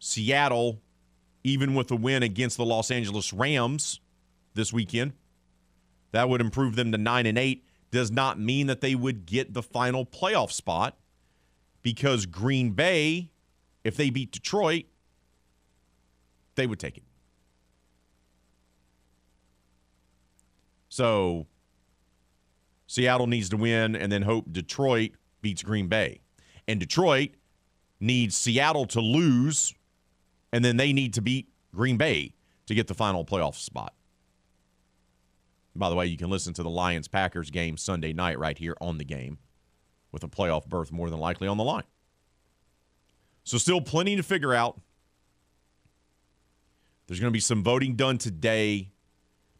Seattle, 0.00 0.80
even 1.44 1.72
with 1.76 1.92
a 1.92 1.96
win 1.96 2.24
against 2.24 2.56
the 2.56 2.64
Los 2.64 2.90
Angeles 2.90 3.32
Rams 3.32 4.00
this 4.54 4.72
weekend, 4.72 5.12
that 6.10 6.28
would 6.28 6.40
improve 6.40 6.74
them 6.74 6.90
to 6.90 6.98
9 6.98 7.26
and 7.26 7.38
8 7.38 7.64
does 7.92 8.10
not 8.10 8.40
mean 8.40 8.66
that 8.66 8.80
they 8.80 8.96
would 8.96 9.24
get 9.24 9.54
the 9.54 9.62
final 9.62 10.04
playoff 10.04 10.50
spot 10.50 10.98
because 11.82 12.26
Green 12.26 12.72
Bay, 12.72 13.30
if 13.84 13.96
they 13.96 14.10
beat 14.10 14.32
Detroit, 14.32 14.86
they 16.56 16.66
would 16.66 16.80
take 16.80 16.96
it. 16.96 17.04
So 20.98 21.46
Seattle 22.88 23.28
needs 23.28 23.48
to 23.50 23.56
win 23.56 23.94
and 23.94 24.10
then 24.10 24.22
hope 24.22 24.50
Detroit 24.50 25.12
beats 25.40 25.62
Green 25.62 25.86
Bay. 25.86 26.22
And 26.66 26.80
Detroit 26.80 27.36
needs 28.00 28.36
Seattle 28.36 28.84
to 28.86 29.00
lose 29.00 29.72
and 30.52 30.64
then 30.64 30.76
they 30.76 30.92
need 30.92 31.14
to 31.14 31.22
beat 31.22 31.50
Green 31.72 31.98
Bay 31.98 32.34
to 32.66 32.74
get 32.74 32.88
the 32.88 32.94
final 32.94 33.24
playoff 33.24 33.54
spot. 33.54 33.94
By 35.76 35.88
the 35.88 35.94
way, 35.94 36.06
you 36.06 36.16
can 36.16 36.30
listen 36.30 36.52
to 36.54 36.64
the 36.64 36.70
Lions 36.70 37.06
Packers 37.06 37.52
game 37.52 37.76
Sunday 37.76 38.12
night 38.12 38.36
right 38.36 38.58
here 38.58 38.76
on 38.80 38.98
the 38.98 39.04
game 39.04 39.38
with 40.10 40.24
a 40.24 40.28
playoff 40.28 40.66
berth 40.66 40.90
more 40.90 41.10
than 41.10 41.20
likely 41.20 41.46
on 41.46 41.58
the 41.58 41.64
line. 41.64 41.84
So, 43.44 43.56
still 43.56 43.80
plenty 43.80 44.16
to 44.16 44.24
figure 44.24 44.52
out. 44.52 44.80
There's 47.06 47.20
going 47.20 47.30
to 47.30 47.36
be 47.36 47.38
some 47.38 47.62
voting 47.62 47.94
done 47.94 48.18
today, 48.18 48.90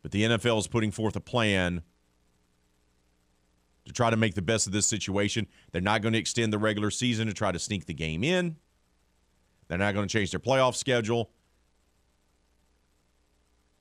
but 0.09 0.13
the 0.13 0.23
NFL 0.23 0.59
is 0.59 0.67
putting 0.67 0.91
forth 0.91 1.17
a 1.17 1.21
plan 1.21 1.83
to 3.85 3.93
try 3.93 4.09
to 4.09 4.17
make 4.17 4.35
the 4.35 4.41
best 4.41 4.67
of 4.67 4.73
this 4.73 4.87
situation. 4.87 5.47
They're 5.71 5.83
not 5.83 6.01
going 6.01 6.15
to 6.15 6.19
extend 6.19 6.51
the 6.51 6.57
regular 6.57 6.91
season 6.91 7.27
to 7.27 7.35
try 7.35 7.53
to 7.53 7.59
sneak 7.59 7.85
the 7.85 7.93
game 7.93 8.25
in. 8.25 8.57
They're 9.67 9.77
not 9.77 9.93
going 9.93 10.09
to 10.09 10.11
change 10.11 10.31
their 10.31 10.41
playoff 10.41 10.77
schedule. 10.77 11.31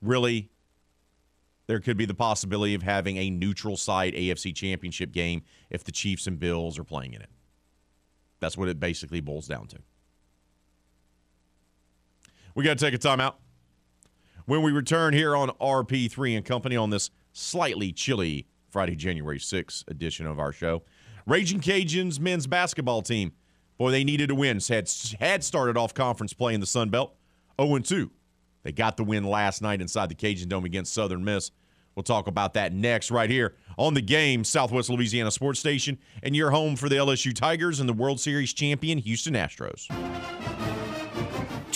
Really, 0.02 0.50
there 1.66 1.80
could 1.80 1.96
be 1.96 2.04
the 2.04 2.12
possibility 2.12 2.74
of 2.74 2.82
having 2.82 3.16
a 3.16 3.30
neutral 3.30 3.78
site 3.78 4.14
AFC 4.14 4.54
championship 4.54 5.12
game 5.12 5.44
if 5.70 5.82
the 5.82 5.92
Chiefs 5.92 6.26
and 6.26 6.38
Bills 6.38 6.78
are 6.78 6.84
playing 6.84 7.14
in 7.14 7.22
it. 7.22 7.30
That's 8.38 8.58
what 8.58 8.68
it 8.68 8.78
basically 8.78 9.22
boils 9.22 9.48
down 9.48 9.66
to. 9.68 9.78
We 12.54 12.64
got 12.64 12.76
to 12.76 12.84
take 12.84 12.92
a 12.92 12.98
timeout. 12.98 13.36
When 14.48 14.62
we 14.62 14.72
return 14.72 15.12
here 15.12 15.36
on 15.36 15.50
RP3 15.60 16.34
and 16.34 16.42
Company 16.42 16.74
on 16.74 16.88
this 16.88 17.10
slightly 17.34 17.92
chilly 17.92 18.46
Friday, 18.70 18.96
January 18.96 19.38
6th 19.38 19.86
edition 19.88 20.26
of 20.26 20.38
our 20.38 20.52
show, 20.52 20.84
Raging 21.26 21.60
Cajuns 21.60 22.18
men's 22.18 22.46
basketball 22.46 23.02
team, 23.02 23.32
boy, 23.76 23.90
they 23.90 24.04
needed 24.04 24.30
a 24.30 24.34
win. 24.34 24.58
Had, 24.66 24.90
had 25.20 25.44
started 25.44 25.76
off 25.76 25.92
conference 25.92 26.32
play 26.32 26.54
in 26.54 26.60
the 26.60 26.66
Sun 26.66 26.88
Belt 26.88 27.14
0 27.60 27.78
2. 27.80 28.10
They 28.62 28.72
got 28.72 28.96
the 28.96 29.04
win 29.04 29.24
last 29.24 29.60
night 29.60 29.82
inside 29.82 30.08
the 30.08 30.14
Cajun 30.14 30.48
Dome 30.48 30.64
against 30.64 30.94
Southern 30.94 31.22
Miss. 31.22 31.50
We'll 31.94 32.02
talk 32.02 32.26
about 32.26 32.54
that 32.54 32.72
next, 32.72 33.10
right 33.10 33.28
here 33.28 33.54
on 33.76 33.92
the 33.92 34.00
game, 34.00 34.44
Southwest 34.44 34.88
Louisiana 34.88 35.30
Sports 35.30 35.60
Station, 35.60 35.98
and 36.22 36.34
your 36.34 36.52
home 36.52 36.74
for 36.74 36.88
the 36.88 36.96
LSU 36.96 37.34
Tigers 37.34 37.80
and 37.80 37.88
the 37.88 37.92
World 37.92 38.18
Series 38.18 38.54
champion 38.54 38.96
Houston 38.96 39.34
Astros. 39.34 39.88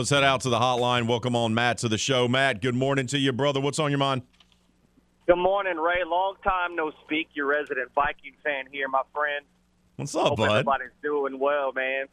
Let's 0.00 0.08
head 0.08 0.24
out 0.24 0.40
to 0.40 0.48
the 0.48 0.58
hotline. 0.58 1.06
Welcome 1.06 1.36
on 1.36 1.52
Matt 1.52 1.76
to 1.78 1.88
the 1.88 1.98
show. 1.98 2.26
Matt, 2.26 2.62
good 2.62 2.74
morning 2.74 3.06
to 3.08 3.18
you, 3.18 3.34
brother. 3.34 3.60
What's 3.60 3.78
on 3.78 3.90
your 3.90 3.98
mind? 3.98 4.22
Good 5.26 5.36
morning, 5.36 5.76
Ray. 5.76 6.04
Long 6.06 6.36
time 6.42 6.74
no 6.74 6.90
speak. 7.04 7.28
Your 7.34 7.44
resident 7.44 7.90
Viking 7.94 8.32
fan 8.42 8.64
here, 8.72 8.88
my 8.88 9.02
friend. 9.12 9.44
What's 9.96 10.14
up, 10.14 10.28
Hope 10.28 10.38
bud? 10.38 10.50
everybody's 10.52 10.88
doing 11.02 11.38
well, 11.38 11.74
man. 11.74 12.06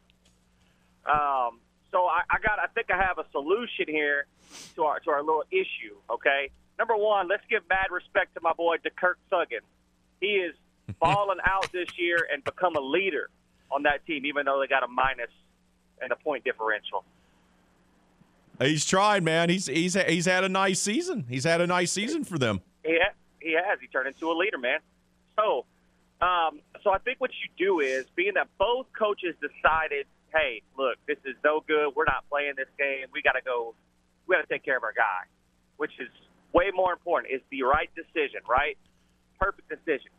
Um, 1.05 1.61
so 1.89 2.07
I, 2.07 2.23
I 2.29 2.39
got. 2.45 2.59
I 2.59 2.67
think 2.75 2.91
I 2.91 3.01
have 3.01 3.19
a 3.19 3.25
solution 3.31 3.85
here 3.87 4.25
to 4.75 4.83
our 4.83 4.99
to 4.99 5.09
our 5.09 5.23
little 5.23 5.45
issue. 5.49 5.95
Okay. 6.09 6.49
Number 6.77 6.97
one, 6.97 7.29
let's 7.29 7.43
give 7.49 7.61
mad 7.69 7.87
respect 7.89 8.33
to 8.33 8.41
my 8.43 8.51
boy 8.51 8.75
DeKirk 8.85 9.15
Thuggin. 9.31 9.63
He 10.19 10.43
is 10.43 10.55
balling 10.99 11.39
out 11.45 11.71
this 11.71 11.87
year 11.97 12.27
and 12.33 12.43
become 12.43 12.75
a 12.75 12.81
leader 12.81 13.29
on 13.71 13.83
that 13.83 14.05
team, 14.05 14.25
even 14.25 14.45
though 14.45 14.59
they 14.59 14.67
got 14.67 14.83
a 14.83 14.89
minus 14.89 15.31
and 16.01 16.11
a 16.11 16.17
point 16.17 16.43
differential. 16.43 17.05
He's 18.59 18.85
tried, 18.85 19.23
man. 19.23 19.49
He's 19.49 19.67
he's 19.67 19.93
he's 19.93 20.25
had 20.25 20.43
a 20.43 20.49
nice 20.49 20.79
season. 20.79 21.25
He's 21.29 21.43
had 21.43 21.61
a 21.61 21.67
nice 21.67 21.91
season 21.91 22.23
for 22.23 22.37
them. 22.37 22.61
He 22.83 22.97
ha- 23.01 23.13
he 23.39 23.53
has. 23.53 23.79
He 23.79 23.87
turned 23.87 24.07
into 24.07 24.31
a 24.31 24.33
leader, 24.33 24.57
man. 24.57 24.79
So, 25.35 25.65
um, 26.21 26.61
so 26.83 26.91
I 26.91 26.97
think 26.99 27.21
what 27.21 27.31
you 27.31 27.49
do 27.57 27.79
is, 27.79 28.05
being 28.15 28.33
that 28.33 28.47
both 28.57 28.87
coaches 28.97 29.35
decided, 29.39 30.07
hey, 30.33 30.61
look, 30.77 30.97
this 31.07 31.17
is 31.25 31.35
no 31.43 31.63
good. 31.67 31.95
We're 31.95 32.05
not 32.05 32.27
playing 32.29 32.53
this 32.57 32.69
game. 32.77 33.07
We 33.13 33.21
got 33.21 33.33
to 33.33 33.41
go. 33.41 33.75
We 34.27 34.35
got 34.35 34.41
to 34.41 34.47
take 34.47 34.63
care 34.63 34.77
of 34.77 34.83
our 34.83 34.93
guy, 34.93 35.29
which 35.77 35.93
is 35.99 36.09
way 36.53 36.71
more 36.73 36.93
important. 36.93 37.33
Is 37.33 37.41
the 37.51 37.63
right 37.63 37.89
decision, 37.95 38.41
right? 38.49 38.77
Perfect 39.39 39.69
decision. 39.69 40.09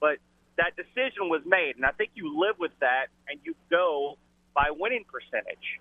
But 0.00 0.18
that 0.56 0.76
decision 0.76 1.28
was 1.28 1.42
made, 1.44 1.74
and 1.76 1.84
I 1.84 1.90
think 1.90 2.10
you 2.14 2.38
live 2.38 2.56
with 2.58 2.72
that, 2.80 3.06
and 3.28 3.40
you 3.44 3.54
go 3.70 4.16
by 4.54 4.70
winning 4.70 5.04
percentage. 5.10 5.80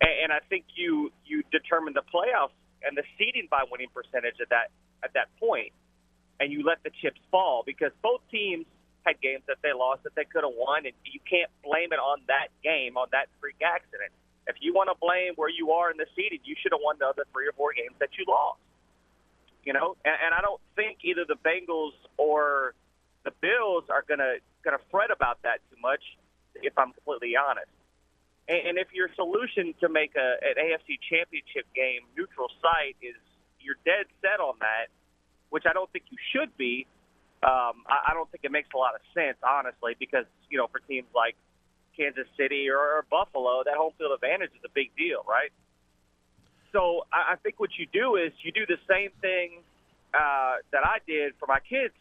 And, 0.00 0.32
I 0.32 0.40
think 0.48 0.66
you 0.76 1.10
you 1.24 1.42
determine 1.50 1.94
the 1.94 2.04
playoffs 2.06 2.54
and 2.84 2.96
the 2.96 3.02
seeding 3.16 3.48
by 3.50 3.64
winning 3.70 3.88
percentage 3.92 4.36
at 4.40 4.50
that 4.50 4.70
at 5.02 5.12
that 5.14 5.28
point, 5.40 5.72
and 6.38 6.52
you 6.52 6.62
let 6.62 6.82
the 6.84 6.90
chips 7.02 7.20
fall 7.30 7.62
because 7.64 7.90
both 8.02 8.20
teams 8.30 8.66
had 9.04 9.20
games 9.20 9.42
that 9.48 9.56
they 9.62 9.72
lost 9.72 10.04
that 10.04 10.14
they 10.14 10.24
could 10.24 10.44
have 10.44 10.54
won, 10.54 10.84
and 10.84 10.94
you 11.04 11.20
can't 11.24 11.50
blame 11.64 11.92
it 11.92 11.98
on 11.98 12.20
that 12.28 12.48
game 12.62 12.96
on 12.96 13.08
that 13.12 13.26
freak 13.40 13.56
accident. 13.64 14.12
If 14.46 14.56
you 14.60 14.72
want 14.72 14.88
to 14.88 14.96
blame 15.00 15.34
where 15.36 15.50
you 15.50 15.72
are 15.72 15.90
in 15.90 15.96
the 15.96 16.06
seeding, 16.16 16.40
you 16.44 16.56
should 16.60 16.72
have 16.72 16.80
won 16.82 16.96
the 16.98 17.06
other 17.06 17.24
three 17.32 17.48
or 17.48 17.52
four 17.52 17.72
games 17.72 17.96
that 18.00 18.10
you 18.18 18.24
lost. 18.28 18.60
You 19.64 19.72
know, 19.72 19.96
and, 20.04 20.16
and 20.24 20.32
I 20.34 20.40
don't 20.40 20.60
think 20.76 21.04
either 21.04 21.24
the 21.28 21.36
Bengals 21.36 21.96
or 22.16 22.74
the 23.24 23.32
Bills 23.40 23.84
are 23.88 24.04
gonna 24.08 24.40
gonna 24.64 24.80
fret 24.90 25.10
about 25.10 25.42
that 25.42 25.60
too 25.70 25.80
much. 25.80 26.00
If 26.54 26.76
I'm 26.78 26.92
completely 26.92 27.36
honest. 27.36 27.70
And, 28.48 28.78
if 28.78 28.88
your 28.96 29.12
solution 29.14 29.74
to 29.80 29.92
make 29.92 30.16
a, 30.16 30.40
an 30.40 30.56
AFC 30.56 30.96
Championship 31.04 31.68
game 31.76 32.08
neutral 32.16 32.48
site 32.64 32.96
is 33.04 33.14
you're 33.60 33.76
dead 33.84 34.08
set 34.24 34.40
on 34.40 34.56
that, 34.60 34.88
which 35.50 35.64
I 35.68 35.74
don't 35.76 35.90
think 35.92 36.08
you 36.08 36.16
should 36.32 36.56
be. 36.56 36.86
Um, 37.44 37.84
I, 37.84 38.10
I 38.10 38.14
don't 38.14 38.30
think 38.32 38.44
it 38.44 38.50
makes 38.50 38.68
a 38.74 38.78
lot 38.78 38.94
of 38.96 39.04
sense, 39.12 39.36
honestly, 39.44 39.96
because 40.00 40.24
you 40.48 40.56
know 40.56 40.66
for 40.72 40.80
teams 40.80 41.06
like 41.14 41.36
Kansas 41.92 42.26
City 42.40 42.72
or, 42.72 42.80
or 42.80 43.04
Buffalo, 43.10 43.62
that 43.68 43.76
home 43.76 43.92
field 43.98 44.16
advantage 44.16 44.56
is 44.56 44.64
a 44.64 44.72
big 44.72 44.96
deal, 44.96 45.20
right? 45.28 45.52
So 46.72 47.04
I, 47.12 47.34
I 47.34 47.36
think 47.36 47.60
what 47.60 47.76
you 47.76 47.84
do 47.92 48.16
is 48.16 48.32
you 48.40 48.50
do 48.50 48.64
the 48.64 48.80
same 48.88 49.12
thing 49.20 49.60
uh, 50.16 50.64
that 50.72 50.88
I 50.88 51.04
did 51.04 51.36
for 51.36 51.44
my 51.44 51.60
kids 51.60 51.92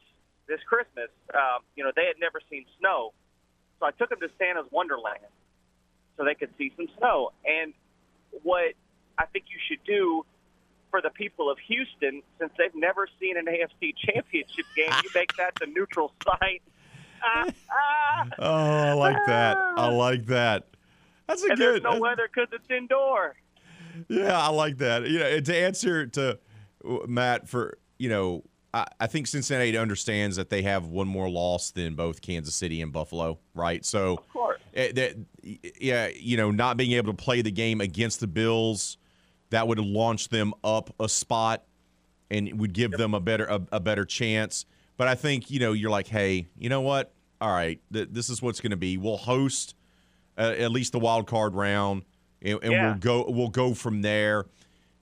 this 0.48 0.64
Christmas. 0.64 1.12
Um, 1.36 1.68
you 1.76 1.84
know, 1.84 1.92
they 1.92 2.08
had 2.08 2.24
never 2.24 2.40
seen 2.50 2.64
snow, 2.80 3.12
so 3.80 3.86
I 3.86 3.92
took 3.92 4.08
them 4.08 4.24
to 4.24 4.32
Santa's 4.40 4.72
Wonderland 4.72 5.28
so 6.18 6.26
they 6.26 6.36
could 6.36 6.50
see 6.58 6.72
some 6.76 6.88
snow. 6.98 7.32
And 7.46 7.74
what 8.44 8.74
I 9.18 9.26
think 9.26 9.46
you 9.50 9.58
should 9.68 9.84
do 9.86 10.26
for 10.90 11.02
the 11.02 11.10
people 11.10 11.50
of 11.52 11.58
Houston, 11.68 12.22
since 12.40 12.52
they've 12.58 12.74
never 12.76 13.08
seen 13.20 13.38
an 13.38 13.46
AFC 13.46 13.94
Championship 13.98 14.66
game, 14.76 14.92
you 15.04 15.10
make 15.14 15.36
that 15.38 15.54
the 15.60 15.68
neutral 15.68 16.14
site. 16.24 16.62
Ah, 17.24 17.46
ah, 17.72 18.28
Oh, 18.40 18.54
I 18.54 18.94
like 18.94 19.26
that. 19.28 19.58
I 19.58 19.88
like 19.90 20.26
that. 20.28 20.68
That's 21.28 21.44
a 21.44 21.48
and 21.50 21.58
good. 21.58 21.84
there's 21.84 21.84
no 21.84 22.00
weather 22.00 22.30
because 22.34 22.50
it's 22.54 22.70
indoor. 22.70 23.36
Yeah, 24.08 24.40
I 24.40 24.50
like 24.50 24.78
that. 24.78 25.08
You 25.10 25.20
know, 25.20 25.40
to 25.40 25.58
answer 25.58 26.06
to 26.08 26.40
uh, 26.88 26.98
Matt 27.08 27.50
for 27.50 27.80
you 27.98 28.10
know, 28.10 28.44
I, 28.78 28.86
I 29.02 29.08
think 29.08 29.28
Cincinnati 29.28 29.78
understands 29.78 30.36
that 30.38 30.50
they 30.50 30.62
have 30.64 30.88
one 30.88 31.08
more 31.08 31.30
loss 31.30 31.72
than 31.72 31.96
both 31.96 32.22
Kansas 32.22 32.56
City 32.56 32.82
and 32.82 32.92
Buffalo, 32.92 33.40
right? 33.54 33.84
So, 33.86 34.18
course. 34.34 34.60
eh, 34.74 34.92
that 34.94 35.16
yeah, 35.80 36.10
you 36.16 36.38
know, 36.38 36.52
not 36.52 36.78
being 36.78 36.92
able 36.94 37.14
to 37.14 37.18
play 37.24 37.42
the 37.42 37.52
game 37.52 37.82
against 37.82 38.20
the 38.20 38.28
Bills, 38.28 38.98
that 39.50 39.68
would 39.68 39.80
launch 39.80 40.30
them 40.30 40.54
up 40.64 40.94
a 41.00 41.08
spot. 41.10 41.64
and 42.30 42.60
would 42.60 42.74
give 42.74 42.92
them 42.92 43.14
a 43.14 43.20
better 43.22 43.46
a, 43.46 43.62
a 43.72 43.80
better 43.80 44.04
chance. 44.06 44.66
But 44.98 45.08
I 45.08 45.16
think 45.16 45.50
you 45.52 45.60
know 45.60 45.74
you're 45.74 45.92
like, 45.92 46.08
hey, 46.08 46.48
you 46.58 46.68
know 46.70 46.82
what? 46.82 47.14
All 47.40 47.52
right, 47.52 47.80
th- 47.94 48.10
this 48.12 48.30
is 48.30 48.42
what's 48.42 48.60
going 48.60 48.72
to 48.72 48.78
be. 48.78 48.98
We'll 48.98 49.16
host 49.18 49.76
uh, 50.38 50.56
at 50.58 50.72
least 50.72 50.92
the 50.92 51.00
wild 51.00 51.28
card 51.28 51.54
round, 51.56 52.04
and, 52.42 52.60
and 52.64 52.72
Yeah. 52.74 52.86
we'll 52.92 53.00
go 53.00 53.26
we'll 53.30 53.50
go 53.50 53.74
from 53.74 54.02
there. 54.02 54.46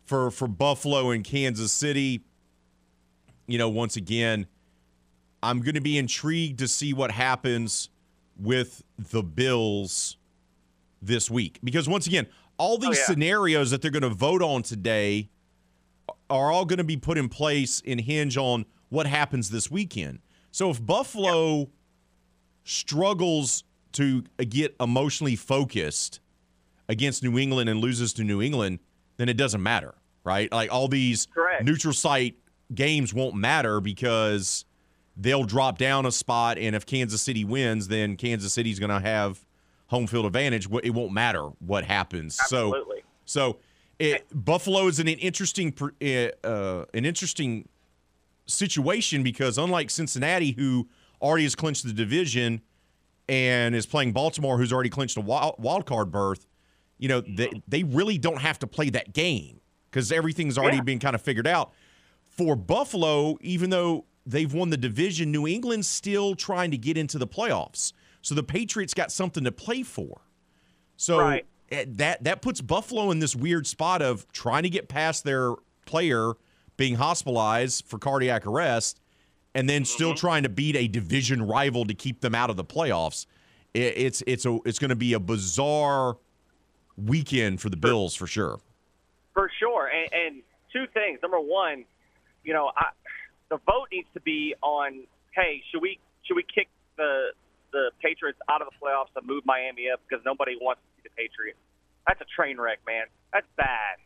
For 0.03 0.29
for 0.29 0.47
Buffalo 0.47 1.09
and 1.09 1.23
Kansas 1.23 1.71
City, 1.71 2.21
you 3.47 3.57
know, 3.57 3.69
once 3.69 3.95
again, 3.95 4.47
I'm 5.43 5.61
going 5.61 5.75
to 5.75 5.81
be 5.81 5.97
intrigued 5.97 6.59
to 6.59 6.67
see 6.67 6.93
what 6.93 7.11
happens 7.11 7.89
with 8.37 8.83
the 8.97 9.21
Bills 9.23 10.17
this 11.01 11.29
week 11.29 11.59
because 11.63 11.87
once 11.87 12.07
again, 12.07 12.27
all 12.57 12.75
oh, 12.75 12.77
these 12.77 12.97
Oh, 12.97 13.01
yeah. 13.01 13.05
scenarios 13.05 13.71
that 13.71 13.81
they're 13.81 13.91
going 13.91 14.01
to 14.03 14.09
vote 14.09 14.41
on 14.41 14.63
today 14.63 15.29
are 16.29 16.51
all 16.51 16.65
going 16.65 16.77
to 16.77 16.83
be 16.83 16.97
put 16.97 17.17
in 17.17 17.29
place 17.29 17.81
and 17.85 18.01
hinge 18.01 18.37
on 18.37 18.65
what 18.89 19.05
happens 19.05 19.49
this 19.49 19.69
weekend. 19.69 20.19
So 20.51 20.69
if 20.69 20.83
Buffalo 20.83 21.69
struggles 22.63 23.63
to 23.93 24.23
get 24.49 24.75
emotionally 24.79 25.35
focused 25.35 26.19
against 26.89 27.23
New 27.23 27.37
England 27.37 27.69
and 27.69 27.79
loses 27.79 28.13
to 28.13 28.23
New 28.23 28.41
England, 28.41 28.79
then 29.17 29.29
it 29.29 29.37
doesn't 29.37 29.61
matter, 29.61 29.95
right? 30.23 30.51
Like 30.51 30.71
all 30.73 30.87
these 30.87 31.27
Correct. 31.27 31.63
neutral 31.63 31.93
site 31.93 32.35
games 32.73 33.13
won't 33.13 33.35
matter 33.35 33.79
because 33.79 34.65
they'll 35.17 35.43
drop 35.43 35.77
down 35.77 36.05
a 36.05 36.11
spot 36.11 36.57
and 36.57 36.75
if 36.75 36.85
Kansas 36.85 37.21
City 37.21 37.45
wins, 37.45 37.87
then 37.87 38.17
Kansas 38.17 38.53
City's 38.53 38.79
going 38.79 38.89
to 38.89 38.99
have 38.99 39.45
home 39.87 40.07
field 40.07 40.25
advantage. 40.25 40.67
It 40.83 40.91
won't 40.91 41.11
matter 41.13 41.43
what 41.59 41.85
happens. 41.85 42.35
So 42.35 42.67
Absolutely. 42.69 43.03
so 43.25 43.57
it, 43.99 44.25
Buffalo 44.33 44.87
is 44.87 44.99
in 44.99 45.07
an 45.07 45.19
interesting 45.19 45.73
uh, 46.01 46.05
uh, 46.47 46.85
an 46.93 47.05
interesting 47.05 47.67
situation 48.47 49.23
because 49.23 49.57
unlike 49.57 49.89
Cincinnati, 49.89 50.51
who 50.51 50.87
already 51.21 51.43
has 51.43 51.55
clinched 51.55 51.85
the 51.85 51.93
division 51.93 52.61
and 53.27 53.73
is 53.73 53.85
playing 53.85 54.11
Baltimore, 54.11 54.57
who's 54.57 54.73
already 54.73 54.89
clinched 54.89 55.17
a 55.17 55.21
wild, 55.21 55.55
wild 55.57 55.85
card 55.85 56.11
berth, 56.11 56.45
you 56.97 57.07
know 57.07 57.21
they 57.21 57.49
they 57.67 57.83
really 57.83 58.17
don't 58.17 58.41
have 58.41 58.59
to 58.59 58.67
play 58.67 58.89
that 58.89 59.13
game 59.13 59.59
because 59.89 60.11
everything's 60.11 60.57
already 60.57 60.77
Yeah. 60.77 60.83
been 60.83 60.99
kind 60.99 61.15
of 61.15 61.21
figured 61.21 61.47
out. 61.47 61.71
For 62.35 62.55
Buffalo, 62.55 63.37
even 63.41 63.69
though 63.69 64.05
they've 64.25 64.51
won 64.53 64.69
the 64.69 64.77
division, 64.77 65.31
New 65.31 65.47
England's 65.47 65.87
still 65.87 66.35
trying 66.35 66.71
to 66.71 66.77
get 66.77 66.97
into 66.97 67.17
the 67.17 67.27
playoffs. 67.27 67.93
So 68.21 68.35
the 68.35 68.43
Patriots 68.43 68.93
got 68.93 69.11
something 69.11 69.43
to 69.43 69.51
play 69.51 69.83
for. 69.83 70.21
So 70.97 71.19
Right. 71.19 71.45
eh, 71.71 71.85
that 71.87 72.23
that 72.23 72.41
puts 72.41 72.59
Buffalo 72.61 73.11
in 73.11 73.19
this 73.19 73.35
weird 73.35 73.67
spot 73.67 74.01
of 74.01 74.29
trying 74.31 74.63
to 74.63 74.69
get 74.69 74.87
past 74.89 75.23
their 75.23 75.53
player 75.85 76.33
being 76.77 76.95
hospitalized 76.95 77.85
for 77.85 77.97
cardiac 77.99 78.45
arrest, 78.45 78.99
and 79.53 79.69
then 79.69 79.85
still 79.85 80.09
Mm-hmm. 80.09 80.17
trying 80.27 80.43
to 80.43 80.49
beat 80.49 80.75
a 80.75 80.87
division 80.87 81.41
rival 81.47 81.85
to 81.85 81.93
keep 81.93 82.19
them 82.21 82.35
out 82.35 82.49
of 82.49 82.57
the 82.57 82.65
playoffs. 82.65 83.25
It, 83.73 83.93
it's 83.97 84.23
it's 84.27 84.45
a 84.45 84.59
it's 84.65 84.79
going 84.79 84.89
to 84.89 84.95
be 84.95 85.13
a 85.13 85.19
bizarre 85.19 86.17
weekend 86.97 87.61
for 87.61 87.69
the 87.69 87.77
Bills 87.77 88.15
for 88.15 88.27
sure. 88.27 88.59
For 89.33 89.49
sure. 89.59 89.87
And, 89.87 90.09
and 90.13 90.41
two 90.73 90.85
things. 90.93 91.19
Number 91.21 91.39
one, 91.39 91.85
you 92.45 92.53
know, 92.53 92.71
I, 92.77 92.93
the 93.49 93.57
vote 93.65 93.89
needs 93.91 94.07
to 94.13 94.21
be 94.21 94.55
on. 94.61 95.03
Hey, 95.33 95.61
should 95.71 95.81
we 95.81 95.99
should 96.23 96.35
we 96.35 96.45
kick 96.45 96.69
the 96.97 97.33
the 97.73 97.91
Patriots 98.01 98.39
out 98.47 98.61
of 98.61 98.69
the 98.71 98.77
playoffs 98.79 99.11
and 99.17 99.27
move 99.27 99.43
Miami 99.45 99.89
up 99.91 99.99
because 100.07 100.23
nobody 100.23 100.55
wants 100.61 100.81
to 100.81 100.89
see 100.95 101.09
the 101.09 101.15
Patriots? 101.17 101.59
That's 102.07 102.21
a 102.21 102.29
train 102.29 102.57
wreck, 102.57 102.79
man. 102.85 103.05
That's 103.33 103.47
bad. 103.57 103.97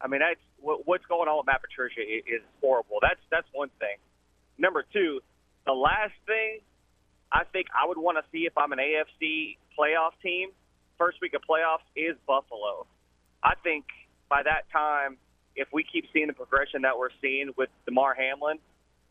I 0.00 0.08
mean, 0.08 0.20
that's 0.20 0.40
what, 0.60 0.88
what's 0.88 1.06
going 1.06 1.28
on 1.28 1.36
with 1.38 1.46
Matt 1.46 1.62
Patricia 1.62 2.00
is 2.00 2.42
horrible. 2.60 2.98
That's 3.00 3.20
that's 3.30 3.46
one 3.52 3.70
thing. 3.78 4.00
Number 4.58 4.84
two, 4.92 5.20
the 5.66 5.72
last 5.72 6.16
thing 6.26 6.60
I 7.32 7.44
think 7.52 7.66
I 7.74 7.86
would 7.86 7.98
want 7.98 8.18
to 8.18 8.24
see 8.30 8.46
if 8.46 8.56
I'm 8.56 8.72
an 8.72 8.78
AFC 8.78 9.56
playoff 9.78 10.12
team, 10.22 10.50
first 10.98 11.18
week 11.20 11.34
of 11.34 11.42
playoffs 11.42 11.84
is 11.96 12.16
Buffalo. 12.26 12.86
I 13.42 13.54
think 13.62 13.84
by 14.28 14.42
that 14.42 14.70
time, 14.72 15.16
if 15.56 15.68
we 15.72 15.84
keep 15.84 16.06
seeing 16.12 16.26
the 16.26 16.32
progression 16.32 16.82
that 16.82 16.98
we're 16.98 17.10
seeing 17.20 17.50
with 17.56 17.68
Damar 17.86 18.14
Hamlin, 18.14 18.58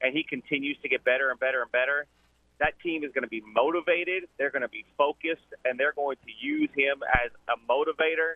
and 0.01 0.15
he 0.15 0.23
continues 0.23 0.77
to 0.81 0.89
get 0.89 1.03
better 1.03 1.29
and 1.31 1.39
better 1.39 1.61
and 1.61 1.71
better, 1.71 2.05
that 2.59 2.73
team 2.81 3.03
is 3.03 3.11
going 3.13 3.23
to 3.23 3.29
be 3.29 3.41
motivated. 3.41 4.23
They're 4.37 4.51
going 4.51 4.61
to 4.61 4.67
be 4.67 4.85
focused, 4.97 5.47
and 5.65 5.79
they're 5.79 5.93
going 5.93 6.17
to 6.25 6.31
use 6.45 6.69
him 6.75 7.01
as 7.23 7.31
a 7.49 7.55
motivator, 7.71 8.35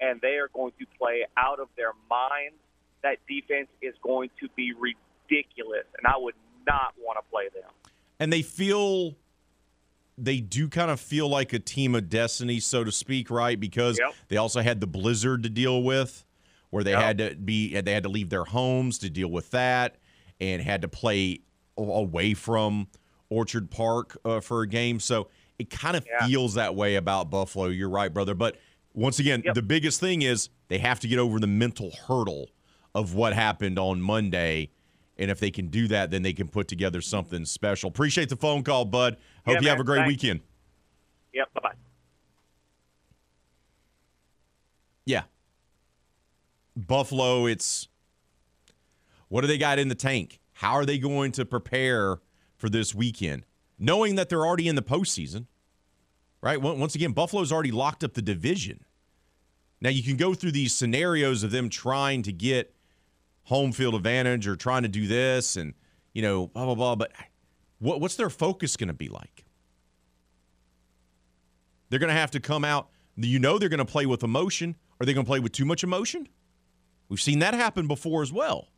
and 0.00 0.20
they 0.20 0.36
are 0.36 0.48
going 0.52 0.72
to 0.78 0.86
play 0.98 1.24
out 1.36 1.58
of 1.60 1.68
their 1.76 1.92
minds. 2.10 2.56
That 3.02 3.18
defense 3.28 3.68
is 3.82 3.94
going 4.02 4.30
to 4.40 4.48
be 4.56 4.72
ridiculous, 4.72 5.84
and 5.98 6.06
I 6.06 6.16
would 6.16 6.34
not 6.66 6.94
want 6.98 7.18
to 7.18 7.30
play 7.30 7.48
them. 7.54 7.70
and 8.18 8.32
they 8.32 8.40
feel 8.42 9.14
they 10.18 10.40
do 10.40 10.68
kind 10.68 10.90
of 10.90 10.98
feel 10.98 11.28
like 11.28 11.52
a 11.52 11.58
team 11.58 11.94
of 11.94 12.08
destiny, 12.08 12.58
so 12.60 12.82
to 12.82 12.90
speak, 12.90 13.30
right? 13.30 13.60
Because 13.60 13.98
Yep. 13.98 14.14
they 14.28 14.36
also 14.38 14.62
had 14.62 14.80
the 14.80 14.86
blizzard 14.86 15.42
to 15.42 15.50
deal 15.50 15.82
with, 15.82 16.24
where 16.70 16.84
they 16.84 16.92
Yep. 16.92 17.02
had 17.02 17.18
to 17.18 17.34
be 17.36 17.80
they 17.80 17.92
had 17.92 18.02
to 18.02 18.08
leave 18.08 18.28
their 18.30 18.44
homes 18.44 18.98
to 18.98 19.10
deal 19.10 19.28
with 19.28 19.50
that, 19.52 19.96
and 20.40 20.62
had 20.62 20.82
to 20.82 20.88
play 20.88 21.40
away 21.76 22.34
from 22.34 22.88
Orchard 23.28 23.70
Park 23.70 24.16
uh, 24.24 24.40
for 24.40 24.62
a 24.62 24.68
game. 24.68 24.98
So 25.00 25.28
it 25.58 25.70
kind 25.70 25.96
of 25.96 26.06
Yeah. 26.06 26.26
feels 26.26 26.54
that 26.54 26.74
way 26.74 26.96
about 26.96 27.30
Buffalo. 27.30 27.66
You're 27.66 27.88
right, 27.90 28.12
brother. 28.12 28.34
But 28.34 28.56
once 28.94 29.18
again, 29.18 29.42
Yep. 29.44 29.54
the 29.54 29.62
biggest 29.62 30.00
thing 30.00 30.22
is 30.22 30.48
they 30.68 30.78
have 30.78 31.00
to 31.00 31.08
get 31.08 31.18
over 31.18 31.38
the 31.40 31.46
mental 31.46 31.90
hurdle 32.08 32.50
of 32.94 33.14
what 33.14 33.32
happened 33.34 33.78
on 33.78 34.00
Monday. 34.00 34.70
And 35.18 35.30
if 35.30 35.38
they 35.40 35.50
can 35.50 35.68
do 35.68 35.88
that, 35.88 36.10
then 36.10 36.22
they 36.22 36.32
can 36.32 36.48
put 36.48 36.68
together 36.68 37.00
something 37.00 37.44
special. 37.46 37.88
Appreciate 37.88 38.28
the 38.28 38.36
phone 38.36 38.62
call, 38.62 38.84
bud. 38.84 39.16
Hope 39.46 39.54
Yeah, 39.56 39.60
you 39.62 39.68
have 39.68 39.80
a 39.80 39.84
great 39.84 40.00
Thanks. 40.00 40.08
weekend. 40.22 40.40
Yep. 41.34 41.52
Bye 41.54 41.60
bye. 41.62 41.72
Yeah. 45.06 45.22
Buffalo, 46.76 47.46
it's 47.46 47.88
what 49.28 49.40
do 49.40 49.46
they 49.46 49.58
got 49.58 49.78
in 49.78 49.88
the 49.88 49.94
tank? 49.94 50.40
How 50.54 50.72
are 50.72 50.84
they 50.84 50.98
going 50.98 51.32
to 51.32 51.44
prepare 51.44 52.18
for 52.56 52.68
this 52.68 52.94
weekend? 52.94 53.44
Knowing 53.78 54.14
that 54.14 54.28
they're 54.28 54.46
already 54.46 54.68
in 54.68 54.74
the 54.74 54.82
postseason, 54.82 55.46
right? 56.40 56.60
Once 56.60 56.94
again, 56.94 57.12
Buffalo's 57.12 57.52
already 57.52 57.72
locked 57.72 58.04
up 58.04 58.14
the 58.14 58.22
division. 58.22 58.84
Now 59.80 59.90
you 59.90 60.02
can 60.02 60.16
go 60.16 60.34
through 60.34 60.52
these 60.52 60.74
scenarios 60.74 61.42
of 61.42 61.50
them 61.50 61.68
trying 61.68 62.22
to 62.22 62.32
get 62.32 62.74
home 63.44 63.72
field 63.72 63.94
advantage 63.94 64.46
or 64.46 64.56
trying 64.56 64.82
to 64.82 64.88
do 64.88 65.06
this 65.06 65.56
and 65.56 65.74
you 66.12 66.22
know 66.22 66.46
blah 66.48 66.64
blah 66.64 66.74
blah. 66.74 66.96
But 66.96 67.12
what, 67.78 68.00
what's 68.00 68.16
their 68.16 68.30
focus 68.30 68.76
going 68.76 68.88
to 68.88 68.94
be 68.94 69.08
like? 69.08 69.44
They're 71.88 71.98
going 72.00 72.12
to 72.12 72.18
have 72.18 72.30
to 72.32 72.40
come 72.40 72.64
out. 72.64 72.88
You 73.16 73.38
know 73.38 73.58
they're 73.58 73.68
going 73.68 73.78
to 73.78 73.84
play 73.84 74.06
with 74.06 74.22
emotion. 74.22 74.76
Are 75.00 75.06
they 75.06 75.14
going 75.14 75.24
to 75.24 75.28
play 75.28 75.40
with 75.40 75.52
too 75.52 75.64
much 75.64 75.84
emotion? 75.84 76.28
We've 77.08 77.20
seen 77.20 77.38
that 77.40 77.54
happen 77.54 77.86
before 77.86 78.22
as 78.22 78.32
well. 78.32 78.68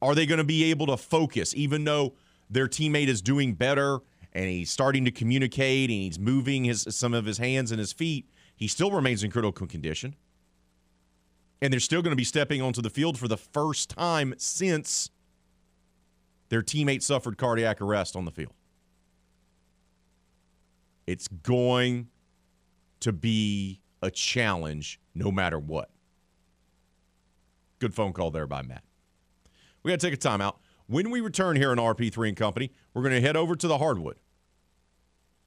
Are 0.00 0.14
they 0.14 0.26
going 0.26 0.38
to 0.38 0.44
be 0.44 0.64
able 0.70 0.86
to 0.86 0.96
focus 0.96 1.54
even 1.56 1.84
though 1.84 2.14
their 2.48 2.68
teammate 2.68 3.08
is 3.08 3.22
doing 3.22 3.54
better 3.54 3.98
and 4.32 4.48
he's 4.48 4.70
starting 4.70 5.04
to 5.04 5.10
communicate 5.10 5.90
and 5.90 5.98
he's 5.98 6.18
moving 6.18 6.64
his 6.64 6.86
some 6.90 7.14
of 7.14 7.24
his 7.24 7.38
hands 7.38 7.70
and 7.70 7.78
his 7.78 7.92
feet? 7.92 8.28
He 8.54 8.68
still 8.68 8.90
remains 8.90 9.22
in 9.22 9.30
critical 9.30 9.66
condition. 9.66 10.14
And 11.60 11.72
they're 11.72 11.80
still 11.80 12.02
going 12.02 12.12
to 12.12 12.16
be 12.16 12.24
stepping 12.24 12.60
onto 12.60 12.82
the 12.82 12.90
field 12.90 13.18
for 13.18 13.28
the 13.28 13.36
first 13.36 13.90
time 13.90 14.34
since 14.36 15.10
their 16.48 16.62
teammate 16.62 17.02
suffered 17.02 17.38
cardiac 17.38 17.80
arrest 17.80 18.14
on 18.14 18.24
the 18.24 18.30
field. 18.30 18.52
It's 21.06 21.28
going 21.28 22.08
to 23.00 23.12
be 23.12 23.80
a 24.02 24.10
challenge 24.10 25.00
no 25.14 25.30
matter 25.30 25.58
what. 25.58 25.90
Good 27.78 27.94
phone 27.94 28.12
call 28.12 28.30
there 28.30 28.46
by 28.46 28.62
Matt. 28.62 28.82
We 29.82 29.90
got 29.90 30.00
to 30.00 30.10
take 30.10 30.14
a 30.14 30.28
timeout. 30.28 30.56
When 30.86 31.10
we 31.10 31.20
return 31.20 31.56
here 31.56 31.72
in 31.72 31.78
RP3 31.78 32.28
and 32.28 32.36
Company, 32.36 32.72
we're 32.94 33.02
going 33.02 33.14
to 33.14 33.20
head 33.20 33.36
over 33.36 33.56
to 33.56 33.68
the 33.68 33.78
hardwood. 33.78 34.16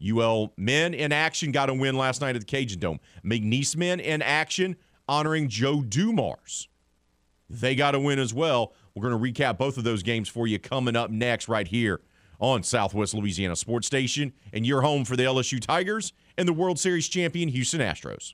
UL 0.05 0.53
men 0.57 0.93
in 0.93 1.11
action 1.11 1.51
got 1.51 1.69
a 1.69 1.73
win 1.73 1.97
last 1.97 2.21
night 2.21 2.35
at 2.35 2.41
the 2.41 2.45
Cajun 2.45 2.79
Dome. 2.79 2.99
McNeese 3.23 3.75
men 3.75 3.99
in 3.99 4.21
action 4.21 4.75
honoring 5.07 5.49
Joe 5.49 5.81
Dumars. 5.81 6.69
They 7.49 7.75
got 7.75 7.95
a 7.95 7.99
win 7.99 8.19
as 8.19 8.33
well. 8.33 8.73
We're 8.93 9.09
going 9.09 9.21
to 9.21 9.41
recap 9.43 9.57
both 9.57 9.77
of 9.77 9.83
those 9.83 10.03
games 10.03 10.29
for 10.29 10.47
you 10.47 10.59
coming 10.59 10.95
up 10.95 11.09
next, 11.09 11.49
right 11.49 11.67
here 11.67 12.01
on 12.39 12.63
Southwest 12.63 13.13
Louisiana 13.13 13.55
Sports 13.55 13.87
Station 13.87 14.33
and 14.53 14.65
your 14.65 14.81
home 14.81 15.03
for 15.03 15.15
the 15.17 15.23
LSU 15.23 15.59
Tigers 15.59 16.13
and 16.37 16.47
the 16.47 16.53
World 16.53 16.79
Series 16.79 17.07
champion 17.07 17.49
Houston 17.49 17.81
Astros. 17.81 18.33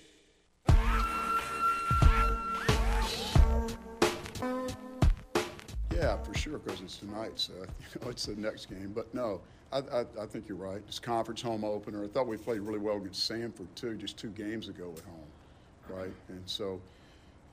Yeah, 6.01 6.17
for 6.17 6.33
sure, 6.35 6.57
because 6.57 6.81
it's 6.81 6.97
tonight, 6.97 7.33
so 7.35 7.53
you 7.93 8.01
know, 8.01 8.09
it's 8.09 8.25
the 8.25 8.35
next 8.35 8.65
game. 8.71 8.91
But 8.95 9.13
no, 9.13 9.39
I, 9.71 9.79
I, 9.79 10.05
I 10.19 10.25
think 10.25 10.47
you're 10.47 10.57
right. 10.57 10.81
It's 10.87 10.97
conference 10.97 11.43
home 11.43 11.63
opener. 11.63 12.03
I 12.03 12.07
thought 12.07 12.25
we 12.25 12.37
played 12.37 12.61
really 12.61 12.79
well 12.79 12.97
against 12.97 13.27
Sanford 13.27 13.67
too, 13.75 13.95
just 13.97 14.17
two 14.17 14.29
games 14.29 14.67
ago 14.67 14.91
at 14.97 15.03
home, 15.03 15.99
right? 15.99 16.13
And 16.29 16.41
so, 16.47 16.81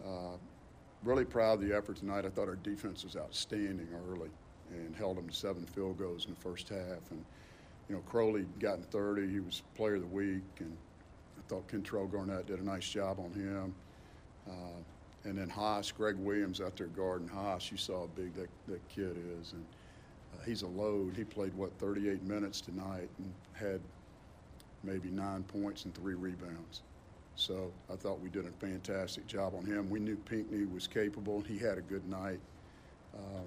uh, 0.02 0.38
really 1.04 1.26
proud 1.26 1.62
of 1.62 1.68
the 1.68 1.76
effort 1.76 1.98
tonight. 1.98 2.24
I 2.24 2.30
thought 2.30 2.48
our 2.48 2.56
defense 2.56 3.04
was 3.04 3.16
outstanding 3.16 3.86
early 4.10 4.30
and 4.70 4.96
held 4.96 5.18
them 5.18 5.28
to 5.28 5.34
seven 5.34 5.66
field 5.66 5.98
goals 5.98 6.24
in 6.24 6.32
the 6.32 6.40
first 6.40 6.70
half. 6.70 7.10
And 7.10 7.22
you 7.90 7.96
know, 7.96 8.02
Crowley 8.06 8.46
got 8.60 8.78
in 8.78 8.82
30. 8.84 9.28
He 9.28 9.40
was 9.40 9.62
Player 9.74 9.96
of 9.96 10.00
the 10.00 10.06
Week, 10.08 10.42
and 10.60 10.74
I 11.36 11.42
thought 11.48 11.68
Kentrell 11.68 12.10
Garnett 12.10 12.46
did 12.46 12.60
a 12.60 12.64
nice 12.64 12.88
job 12.88 13.18
on 13.20 13.30
him. 13.38 13.74
Uh, 14.48 14.80
and 15.24 15.36
then 15.36 15.48
Haas, 15.48 15.90
Greg 15.90 16.16
Williams 16.16 16.60
out 16.60 16.76
there 16.76 16.86
guarding 16.88 17.28
Haas. 17.28 17.70
You 17.70 17.76
saw 17.76 18.00
how 18.00 18.10
big 18.16 18.34
that, 18.34 18.48
that 18.68 18.86
kid 18.88 19.16
is, 19.40 19.52
and 19.52 19.64
uh, 20.34 20.44
he's 20.44 20.62
a 20.62 20.66
load. 20.66 21.14
He 21.16 21.24
played 21.24 21.54
what 21.54 21.72
38 21.78 22.22
minutes 22.22 22.60
tonight 22.60 23.08
and 23.18 23.32
had 23.52 23.80
maybe 24.84 25.10
nine 25.10 25.42
points 25.44 25.84
and 25.84 25.94
three 25.94 26.14
rebounds. 26.14 26.82
So 27.36 27.70
I 27.92 27.96
thought 27.96 28.20
we 28.20 28.30
did 28.30 28.46
a 28.46 28.50
fantastic 28.50 29.26
job 29.26 29.54
on 29.56 29.64
him. 29.64 29.88
We 29.88 30.00
knew 30.00 30.16
Pinckney 30.16 30.64
was 30.64 30.86
capable. 30.86 31.40
He 31.40 31.56
had 31.56 31.78
a 31.78 31.82
good 31.82 32.08
night, 32.08 32.40
uh, 33.14 33.42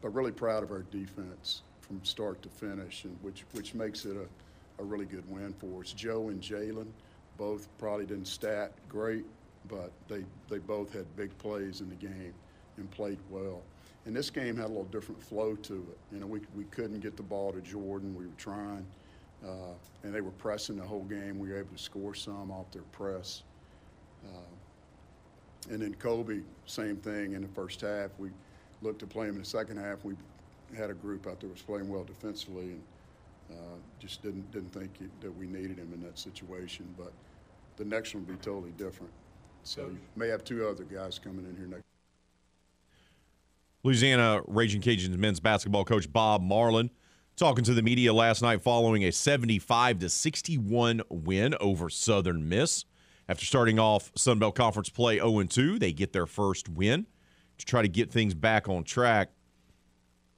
but 0.00 0.14
really 0.14 0.32
proud 0.32 0.62
of 0.62 0.70
our 0.70 0.84
defense 0.90 1.62
from 1.80 2.02
start 2.04 2.40
to 2.42 2.48
finish, 2.48 3.04
and 3.04 3.16
which 3.22 3.44
which 3.52 3.74
makes 3.74 4.04
it 4.04 4.16
a, 4.16 4.82
a 4.82 4.84
really 4.84 5.04
good 5.04 5.28
win 5.30 5.54
for 5.58 5.82
us. 5.82 5.92
Joe 5.92 6.28
and 6.28 6.40
Jalen 6.40 6.86
both 7.36 7.68
probably 7.78 8.06
didn't 8.06 8.28
stat 8.28 8.72
great, 8.88 9.24
but 9.68 9.92
they, 10.08 10.24
they 10.48 10.58
both 10.58 10.92
had 10.92 11.04
big 11.16 11.36
plays 11.38 11.80
in 11.80 11.88
the 11.88 11.94
game 11.94 12.34
and 12.76 12.90
played 12.90 13.18
well. 13.30 13.62
And 14.06 14.16
this 14.16 14.30
game 14.30 14.56
had 14.56 14.66
a 14.66 14.68
little 14.68 14.84
different 14.84 15.22
flow 15.22 15.54
to 15.56 15.74
it. 15.74 15.98
You 16.12 16.20
know, 16.20 16.26
we, 16.26 16.40
we 16.56 16.64
couldn't 16.64 17.00
get 17.00 17.16
the 17.16 17.22
ball 17.22 17.52
to 17.52 17.60
Jordan. 17.60 18.14
We 18.14 18.26
were 18.26 18.32
trying, 18.38 18.86
uh, 19.44 19.74
and 20.02 20.14
they 20.14 20.20
were 20.20 20.30
pressing 20.32 20.76
the 20.76 20.86
whole 20.86 21.04
game. 21.04 21.38
We 21.38 21.50
were 21.50 21.58
able 21.58 21.76
to 21.76 21.82
score 21.82 22.14
some 22.14 22.50
off 22.50 22.70
their 22.70 22.82
press. 22.92 23.42
Uh, 24.24 25.70
and 25.70 25.82
then 25.82 25.94
Kobe, 25.94 26.40
same 26.66 26.96
thing 26.96 27.32
in 27.32 27.42
the 27.42 27.48
first 27.48 27.80
half. 27.80 28.10
We 28.18 28.30
looked 28.80 29.00
to 29.00 29.06
play 29.06 29.26
him 29.26 29.34
in 29.34 29.40
the 29.40 29.46
second 29.46 29.76
half. 29.78 30.04
We 30.04 30.14
had 30.76 30.90
a 30.90 30.94
group 30.94 31.26
out 31.26 31.40
there 31.40 31.50
was 31.50 31.62
playing 31.62 31.88
well 31.88 32.04
defensively, 32.04 32.64
and 32.70 32.82
uh, 33.50 33.76
just 33.98 34.22
didn't 34.22 34.50
didn't 34.52 34.70
think 34.70 34.90
that 35.20 35.36
we 35.36 35.46
needed 35.46 35.78
him 35.78 35.90
in 35.94 36.02
that 36.02 36.18
situation. 36.18 36.86
But 36.96 37.12
the 37.76 37.84
next 37.84 38.14
one 38.14 38.26
will 38.26 38.34
be 38.34 38.40
totally 38.40 38.72
different. 38.72 39.12
So 39.68 39.82
you 39.82 39.98
may 40.16 40.28
have 40.28 40.44
two 40.44 40.66
other 40.66 40.84
guys 40.84 41.18
coming 41.18 41.44
in 41.44 41.54
here 41.54 41.66
next. 41.66 41.84
Louisiana 43.84 44.40
Raging 44.46 44.80
Cajuns 44.80 45.18
men's 45.18 45.40
basketball 45.40 45.84
coach 45.84 46.10
Bob 46.10 46.40
Marlin 46.40 46.90
talking 47.36 47.64
to 47.64 47.74
the 47.74 47.82
media 47.82 48.14
last 48.14 48.40
night 48.40 48.62
following 48.62 49.04
a 49.04 49.12
75 49.12 49.98
to 49.98 50.08
61 50.08 51.02
win 51.10 51.54
over 51.60 51.90
Southern 51.90 52.48
Miss. 52.48 52.86
After 53.28 53.44
starting 53.44 53.78
off 53.78 54.10
Sun 54.16 54.38
Belt 54.38 54.54
Conference 54.54 54.88
play 54.88 55.16
0 55.16 55.42
2, 55.42 55.78
they 55.78 55.92
get 55.92 56.14
their 56.14 56.26
first 56.26 56.70
win 56.70 57.06
to 57.58 57.66
try 57.66 57.82
to 57.82 57.88
get 57.88 58.10
things 58.10 58.32
back 58.32 58.70
on 58.70 58.84
track. 58.84 59.32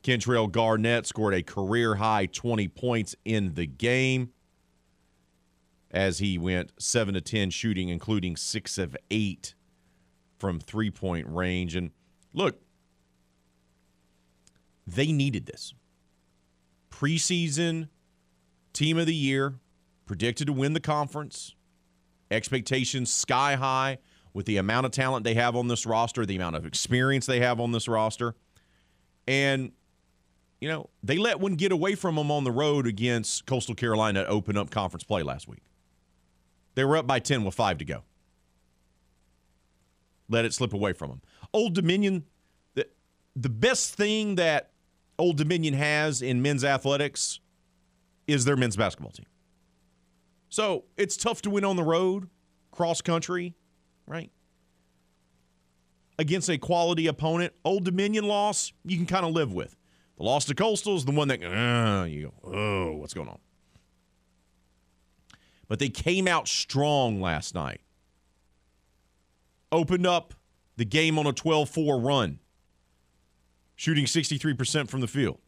Kentrell 0.03 0.51
Garnett 0.51 1.07
scored 1.07 1.35
a 1.35 1.43
career 1.45 1.95
high 1.95 2.27
20 2.27 2.66
points 2.66 3.14
in 3.25 3.55
the 3.55 3.66
game 3.66 4.33
as 5.90 6.18
he 6.18 6.38
went 6.38 6.72
7 6.79 7.14
to 7.14 7.20
10 7.20 7.50
shooting, 7.50 7.88
including 7.88 8.37
6 8.37 8.79
of 8.79 8.96
8 9.11 9.55
from 10.38 10.61
three 10.61 10.90
point 10.90 11.26
range. 11.29 11.74
And 11.74 11.90
look, 12.33 12.61
they 14.87 15.12
needed 15.12 15.46
this. 15.46 15.74
Preseason 16.90 17.88
team 18.72 18.98
of 18.98 19.07
the 19.07 19.14
year, 19.14 19.55
predicted 20.07 20.46
to 20.46 20.53
win 20.53 20.72
the 20.72 20.81
conference, 20.81 21.55
expectations 22.31 23.12
sky 23.12 23.57
high 23.57 23.98
with 24.33 24.46
the 24.46 24.57
amount 24.57 24.87
of 24.87 24.92
talent 24.92 25.24
they 25.24 25.35
have 25.35 25.57
on 25.57 25.68
this 25.68 25.87
roster, 25.87 26.24
the 26.24 26.37
amount 26.37 26.57
of 26.57 26.66
experience 26.66 27.26
they 27.26 27.40
have 27.40 27.61
on 27.61 27.72
this 27.72 27.88
roster. 27.88 28.35
And 29.26 29.72
you 30.61 30.68
know, 30.68 30.90
they 31.03 31.16
let 31.16 31.40
one 31.40 31.55
get 31.55 31.72
away 31.72 31.94
from 31.94 32.16
them 32.16 32.31
on 32.31 32.44
the 32.44 32.53
road 32.53 32.87
against 32.87 33.46
Coastal 33.46 33.74
Carolina 33.74 34.24
to 34.24 34.29
open 34.29 34.57
up 34.57 34.70
conference 34.70 35.05
play 35.05 35.22
last 35.22 35.48
week. 35.48 35.62
They 36.75 36.85
were 36.85 36.97
up 36.97 37.07
by 37.07 37.19
10 37.19 37.45
with 37.45 37.55
five 37.55 37.79
to 37.79 37.85
go. 37.85 38.03
Let 40.29 40.45
it 40.45 40.55
slip 40.55 40.73
away 40.73 40.93
from 40.93 41.11
them. 41.11 41.23
Old 41.53 41.75
Dominion, 41.75 42.25
the, 42.75 42.87
the 43.35 43.49
best 43.49 43.95
thing 43.95 44.37
that 44.37 44.71
Old 45.19 45.37
Dominion 45.37 45.75
has 45.75 46.23
in 46.23 46.41
men's 46.41 46.65
athletics 46.65 47.41
is 48.27 48.45
their 48.45 48.57
men's 48.57 48.77
basketball 48.77 49.11
team. 49.11 49.27
So 50.49 50.85
it's 50.97 51.17
tough 51.17 51.43
to 51.43 51.51
win 51.51 51.65
on 51.65 51.77
the 51.77 51.83
road, 51.83 52.29
cross 52.71 53.01
country, 53.01 53.55
right? 54.07 54.31
Against 56.19 56.49
a 56.49 56.59
quality 56.59 57.07
opponent. 57.07 57.53
Old 57.65 57.85
Dominion 57.85 58.25
loss, 58.27 58.73
you 58.85 58.97
can 58.97 59.07
kind 59.07 59.27
of 59.27 59.33
live 59.33 59.53
with. 59.53 59.77
The 60.17 60.25
loss 60.25 60.45
to 60.47 60.55
Coastal 60.55 60.97
is 60.97 61.05
the 61.05 61.13
one 61.13 61.29
that 61.29 61.43
uh, 61.43 62.05
you 62.05 62.33
go, 62.43 62.53
oh, 62.53 62.93
what's 62.97 63.15
going 63.15 63.29
on? 63.29 63.39
But 65.71 65.79
they 65.79 65.89
came 65.89 66.27
out 66.27 66.49
strong 66.49 67.21
last 67.21 67.55
night. 67.55 67.81
Opened 69.71 70.05
up 70.05 70.35
the 70.77 70.85
game 70.85 71.17
on 71.17 71.29
a 71.29 71.33
12 71.33 71.71
4 71.71 72.01
run, 72.01 72.41
shooting 73.77 74.05
63% 74.05 74.91
from 74.91 75.01
the 75.01 75.07
field. 75.07 75.39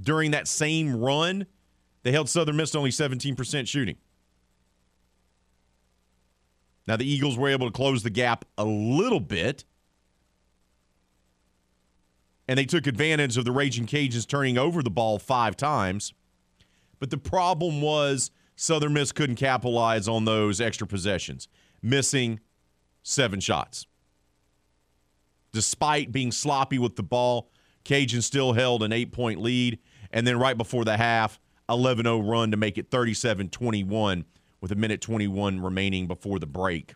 During 0.00 0.32
that 0.32 0.48
same 0.48 0.96
run, 0.96 1.46
they 2.02 2.10
held 2.10 2.28
Southern 2.28 2.56
Miss 2.56 2.72
to 2.72 2.78
only 2.78 2.90
17% 2.90 3.68
shooting. 3.68 3.96
Now, 6.88 6.96
the 6.96 7.08
Eagles 7.08 7.38
were 7.38 7.50
able 7.50 7.68
to 7.68 7.72
close 7.72 8.02
the 8.02 8.10
gap 8.10 8.44
a 8.58 8.64
little 8.64 9.20
bit 9.20 9.64
and 12.48 12.58
they 12.58 12.64
took 12.64 12.88
advantage 12.88 13.36
of 13.36 13.44
the 13.44 13.52
Raging 13.52 13.86
Cajuns 13.86 14.26
turning 14.26 14.58
over 14.58 14.82
the 14.82 14.90
ball 14.90 15.20
five 15.20 15.56
times. 15.56 16.12
But 16.98 17.10
the 17.10 17.18
problem 17.18 17.80
was 17.80 18.32
Southern 18.56 18.92
Miss 18.92 19.12
couldn't 19.12 19.36
capitalize 19.36 20.06
on 20.08 20.24
those 20.24 20.60
extra 20.60 20.86
possessions, 20.86 21.48
missing 21.82 22.40
seven 23.02 23.40
shots. 23.40 23.86
Despite 25.52 26.12
being 26.12 26.32
sloppy 26.32 26.78
with 26.78 26.96
the 26.96 27.02
ball, 27.02 27.50
Cajun 27.84 28.22
still 28.22 28.52
held 28.52 28.82
an 28.82 28.92
eight 28.92 29.12
point 29.12 29.40
lead. 29.40 29.78
And 30.10 30.26
then 30.26 30.38
right 30.38 30.56
before 30.56 30.84
the 30.84 30.96
half, 30.96 31.40
11 31.68 32.04
0 32.04 32.20
run 32.20 32.50
to 32.50 32.56
make 32.56 32.78
it 32.78 32.90
37 32.90 33.50
21 33.50 34.24
with 34.60 34.72
a 34.72 34.76
minute 34.76 35.00
21 35.00 35.60
remaining 35.60 36.06
before 36.06 36.38
the 36.38 36.46
break. 36.46 36.94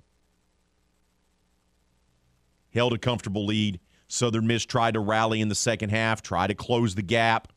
Held 2.72 2.92
a 2.92 2.98
comfortable 2.98 3.44
lead 3.46 3.80
Southern 4.08 4.46
Miss 4.46 4.64
tried 4.64 4.94
to 4.94 5.00
rally 5.00 5.40
in 5.40 5.48
the 5.48 5.54
second 5.54 5.90
half, 5.90 6.22
try 6.22 6.46
to 6.46 6.54
close 6.54 6.94
the 6.94 7.02
gap. 7.02 7.52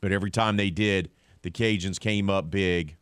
But 0.00 0.12
every 0.12 0.30
time 0.30 0.56
they 0.56 0.70
did, 0.70 1.10
the 1.48 1.64
Cajuns 1.64 1.98
came 1.98 2.28
up 2.28 2.50
big, 2.50 2.96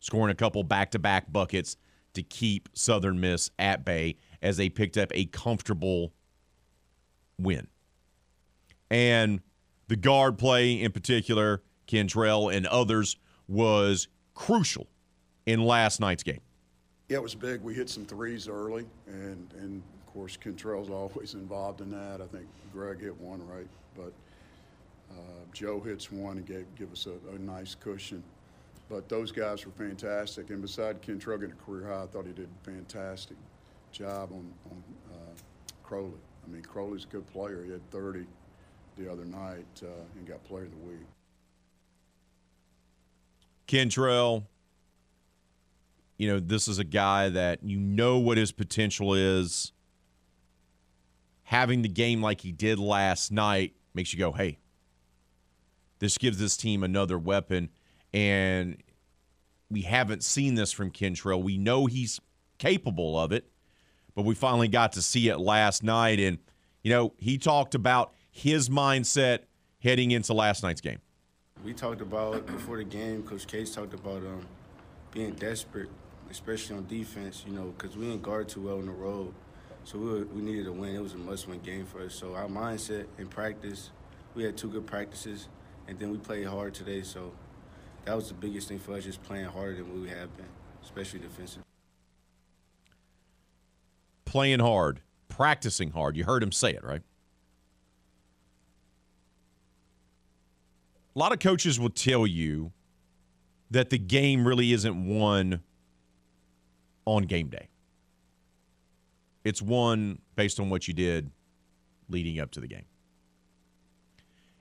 scoring 0.00 0.32
a 0.32 0.34
couple 0.34 0.62
back 0.64 0.90
to 0.90 0.98
back 0.98 1.30
buckets 1.32 1.76
to 2.14 2.22
keep 2.22 2.68
Southern 2.72 3.20
Miss 3.20 3.50
at 3.60 3.84
bay 3.84 4.16
as 4.42 4.56
they 4.56 4.68
picked 4.68 4.96
up 4.96 5.12
a 5.14 5.26
comfortable 5.26 6.12
win. 7.38 7.68
And 8.90 9.40
the 9.86 9.94
guard 9.94 10.36
play 10.36 10.80
in 10.80 10.90
particular, 10.90 11.62
Kentrell 11.86 12.52
and 12.52 12.66
others, 12.66 13.16
was 13.46 14.08
crucial 14.34 14.88
in 15.46 15.62
last 15.62 16.00
night's 16.00 16.24
game. 16.24 16.40
Yeah, 17.08 17.18
it 17.18 17.22
was 17.22 17.36
big. 17.36 17.60
We 17.60 17.74
hit 17.74 17.88
some 17.88 18.04
threes 18.04 18.48
early, 18.48 18.84
and, 19.06 19.48
and 19.60 19.82
of 20.00 20.12
course, 20.12 20.36
Kentrell's 20.36 20.90
always 20.90 21.34
involved 21.34 21.80
in 21.80 21.90
that. 21.92 22.20
I 22.20 22.26
think 22.26 22.46
Greg 22.72 23.00
hit 23.00 23.16
one 23.20 23.46
right, 23.46 23.68
but 23.96 24.12
Joe 25.52 25.80
hits 25.80 26.10
one 26.10 26.38
and 26.38 26.46
gave 26.46 26.66
give 26.76 26.92
us 26.92 27.06
a, 27.06 27.34
a, 27.34 27.38
nice 27.38 27.74
cushion. 27.74 28.22
But 28.88 29.08
those 29.08 29.30
guys 29.30 29.64
were 29.64 29.72
fantastic, 29.72 30.50
and 30.50 30.60
beside 30.60 31.00
Kentrell 31.00 31.40
getting 31.40 31.52
a 31.52 31.64
career 31.64 31.86
high, 31.88 32.02
I 32.02 32.06
thought 32.06 32.26
he 32.26 32.32
did 32.32 32.48
a 32.48 32.64
fantastic 32.64 33.36
job 33.92 34.32
on, 34.32 34.52
on 34.70 34.82
uh, 35.12 35.34
Crowley. 35.84 36.10
I 36.44 36.50
mean, 36.50 36.62
Crowley's 36.62 37.04
a 37.04 37.08
good 37.08 37.26
player. 37.26 37.62
He 37.64 37.70
had 37.70 37.88
30 37.90 38.26
the 38.98 39.10
other 39.10 39.24
night 39.24 39.66
uh, 39.82 39.86
and 40.16 40.26
got 40.26 40.42
Player 40.44 40.64
of 40.64 40.70
the 40.72 40.88
Week. 40.88 41.06
Kentrell 43.68 44.44
you 46.20 46.28
know, 46.28 46.38
this 46.38 46.68
is 46.68 46.78
a 46.78 46.84
guy 46.84 47.30
that 47.30 47.62
you 47.62 47.80
know 47.80 48.18
what 48.18 48.36
his 48.36 48.52
potential 48.52 49.14
is. 49.14 49.72
Having 51.44 51.80
the 51.80 51.88
game 51.88 52.20
like 52.20 52.42
he 52.42 52.52
did 52.52 52.78
last 52.78 53.32
night 53.32 53.72
makes 53.94 54.12
you 54.12 54.18
go, 54.18 54.30
hey, 54.30 54.58
this 56.00 56.18
gives 56.18 56.38
this 56.38 56.56
team 56.56 56.82
another 56.82 57.18
weapon. 57.18 57.70
And 58.12 58.82
we 59.70 59.82
haven't 59.82 60.24
seen 60.24 60.56
this 60.56 60.72
from 60.72 60.90
Kentrell. 60.90 61.40
We 61.40 61.56
know 61.56 61.86
he's 61.86 62.20
capable 62.58 63.18
of 63.18 63.30
it, 63.30 63.48
but 64.16 64.24
we 64.24 64.34
finally 64.34 64.68
got 64.68 64.92
to 64.92 65.02
see 65.02 65.28
it 65.28 65.38
last 65.38 65.84
night. 65.84 66.18
And, 66.18 66.38
you 66.82 66.90
know, 66.90 67.14
he 67.18 67.38
talked 67.38 67.76
about 67.76 68.12
his 68.30 68.68
mindset 68.68 69.40
heading 69.78 70.10
into 70.10 70.34
last 70.34 70.62
night's 70.62 70.80
game. 70.80 70.98
We 71.64 71.74
talked 71.74 72.00
about 72.00 72.46
before 72.46 72.78
the 72.78 72.84
game, 72.84 73.22
Coach 73.22 73.46
Case 73.46 73.74
talked 73.74 73.94
about 73.94 74.18
um, 74.18 74.46
being 75.12 75.32
desperate, 75.32 75.90
especially 76.30 76.76
on 76.76 76.86
defense, 76.86 77.44
you 77.46 77.52
know, 77.52 77.74
because 77.76 77.96
we 77.96 78.06
didn't 78.06 78.22
guard 78.22 78.48
too 78.48 78.62
well 78.62 78.78
on 78.78 78.86
the 78.86 78.92
road. 78.92 79.34
So 79.84 79.98
we, 79.98 80.10
were, 80.10 80.24
we 80.26 80.42
needed 80.42 80.66
a 80.66 80.72
win. 80.72 80.94
It 80.94 81.02
was 81.02 81.14
a 81.14 81.18
must 81.18 81.48
win 81.48 81.60
game 81.60 81.84
for 81.84 82.02
us. 82.02 82.14
So 82.14 82.34
our 82.34 82.46
mindset 82.46 83.06
in 83.18 83.28
practice, 83.28 83.90
we 84.34 84.42
had 84.42 84.56
two 84.56 84.68
good 84.68 84.86
practices, 84.86 85.48
and 85.90 85.98
then 85.98 86.12
we 86.12 86.18
played 86.18 86.46
hard 86.46 86.72
today. 86.72 87.02
So 87.02 87.32
that 88.04 88.14
was 88.14 88.28
the 88.28 88.34
biggest 88.34 88.68
thing 88.68 88.78
for 88.78 88.94
us, 88.94 89.04
just 89.04 89.22
playing 89.24 89.46
harder 89.46 89.74
than 89.74 90.00
we 90.00 90.08
have 90.08 90.34
been, 90.36 90.46
especially 90.82 91.18
defensive. 91.18 91.62
Playing 94.24 94.60
hard, 94.60 95.00
practicing 95.28 95.90
hard. 95.90 96.16
You 96.16 96.24
heard 96.24 96.44
him 96.44 96.52
say 96.52 96.70
it, 96.70 96.84
right? 96.84 97.02
A 101.16 101.18
lot 101.18 101.32
of 101.32 101.40
coaches 101.40 101.80
will 101.80 101.90
tell 101.90 102.24
you 102.24 102.70
that 103.72 103.90
the 103.90 103.98
game 103.98 104.46
really 104.46 104.72
isn't 104.72 105.06
won 105.06 105.60
on 107.04 107.24
game 107.24 107.48
day. 107.48 107.66
It's 109.42 109.60
won 109.60 110.20
based 110.36 110.60
on 110.60 110.70
what 110.70 110.86
you 110.86 110.94
did 110.94 111.30
leading 112.08 112.38
up 112.38 112.52
to 112.52 112.60
the 112.60 112.68
game. 112.68 112.84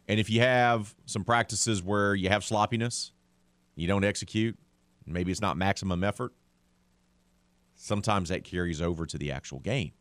And 0.10 0.19
if 0.19 0.28
you 0.28 0.41
have 0.41 0.95
some 1.06 1.24
practices 1.24 1.84
where 1.84 2.15
you 2.15 2.30
have 2.30 2.43
sloppiness, 2.43 3.12
you 3.76 3.88
don't 3.88 4.04
execute, 4.04 4.58
maybe 5.06 5.32
it's 5.32 5.39
not 5.39 5.56
maximum 5.56 6.04
effort, 6.04 6.34
sometimes 7.76 8.30
that 8.30 8.43
carries 8.43 8.82
over 8.82 9.06
to 9.06 9.19
the 9.19 9.32
actual 9.32 9.60
game. 9.60 9.91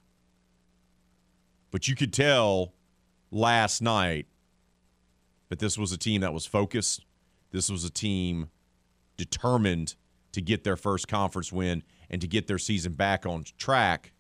But 1.70 1.88
you 1.88 1.94
could 1.94 2.14
tell 2.14 2.72
last 3.30 3.82
night 3.82 4.26
that 5.50 5.58
this 5.58 5.76
was 5.76 5.92
a 5.92 5.98
team 5.98 6.22
that 6.22 6.32
was 6.32 6.46
focused. 6.46 7.04
This 7.50 7.70
was 7.70 7.84
a 7.84 7.90
team 7.90 8.48
determined 9.18 9.94
to 10.32 10.40
get 10.40 10.64
their 10.64 10.76
first 10.76 11.06
conference 11.06 11.52
win 11.52 11.82
and 12.08 12.22
to 12.22 12.26
get 12.26 12.46
their 12.46 12.58
season 12.58 12.94
back 12.94 13.26
on 13.26 13.44
track 13.58 14.12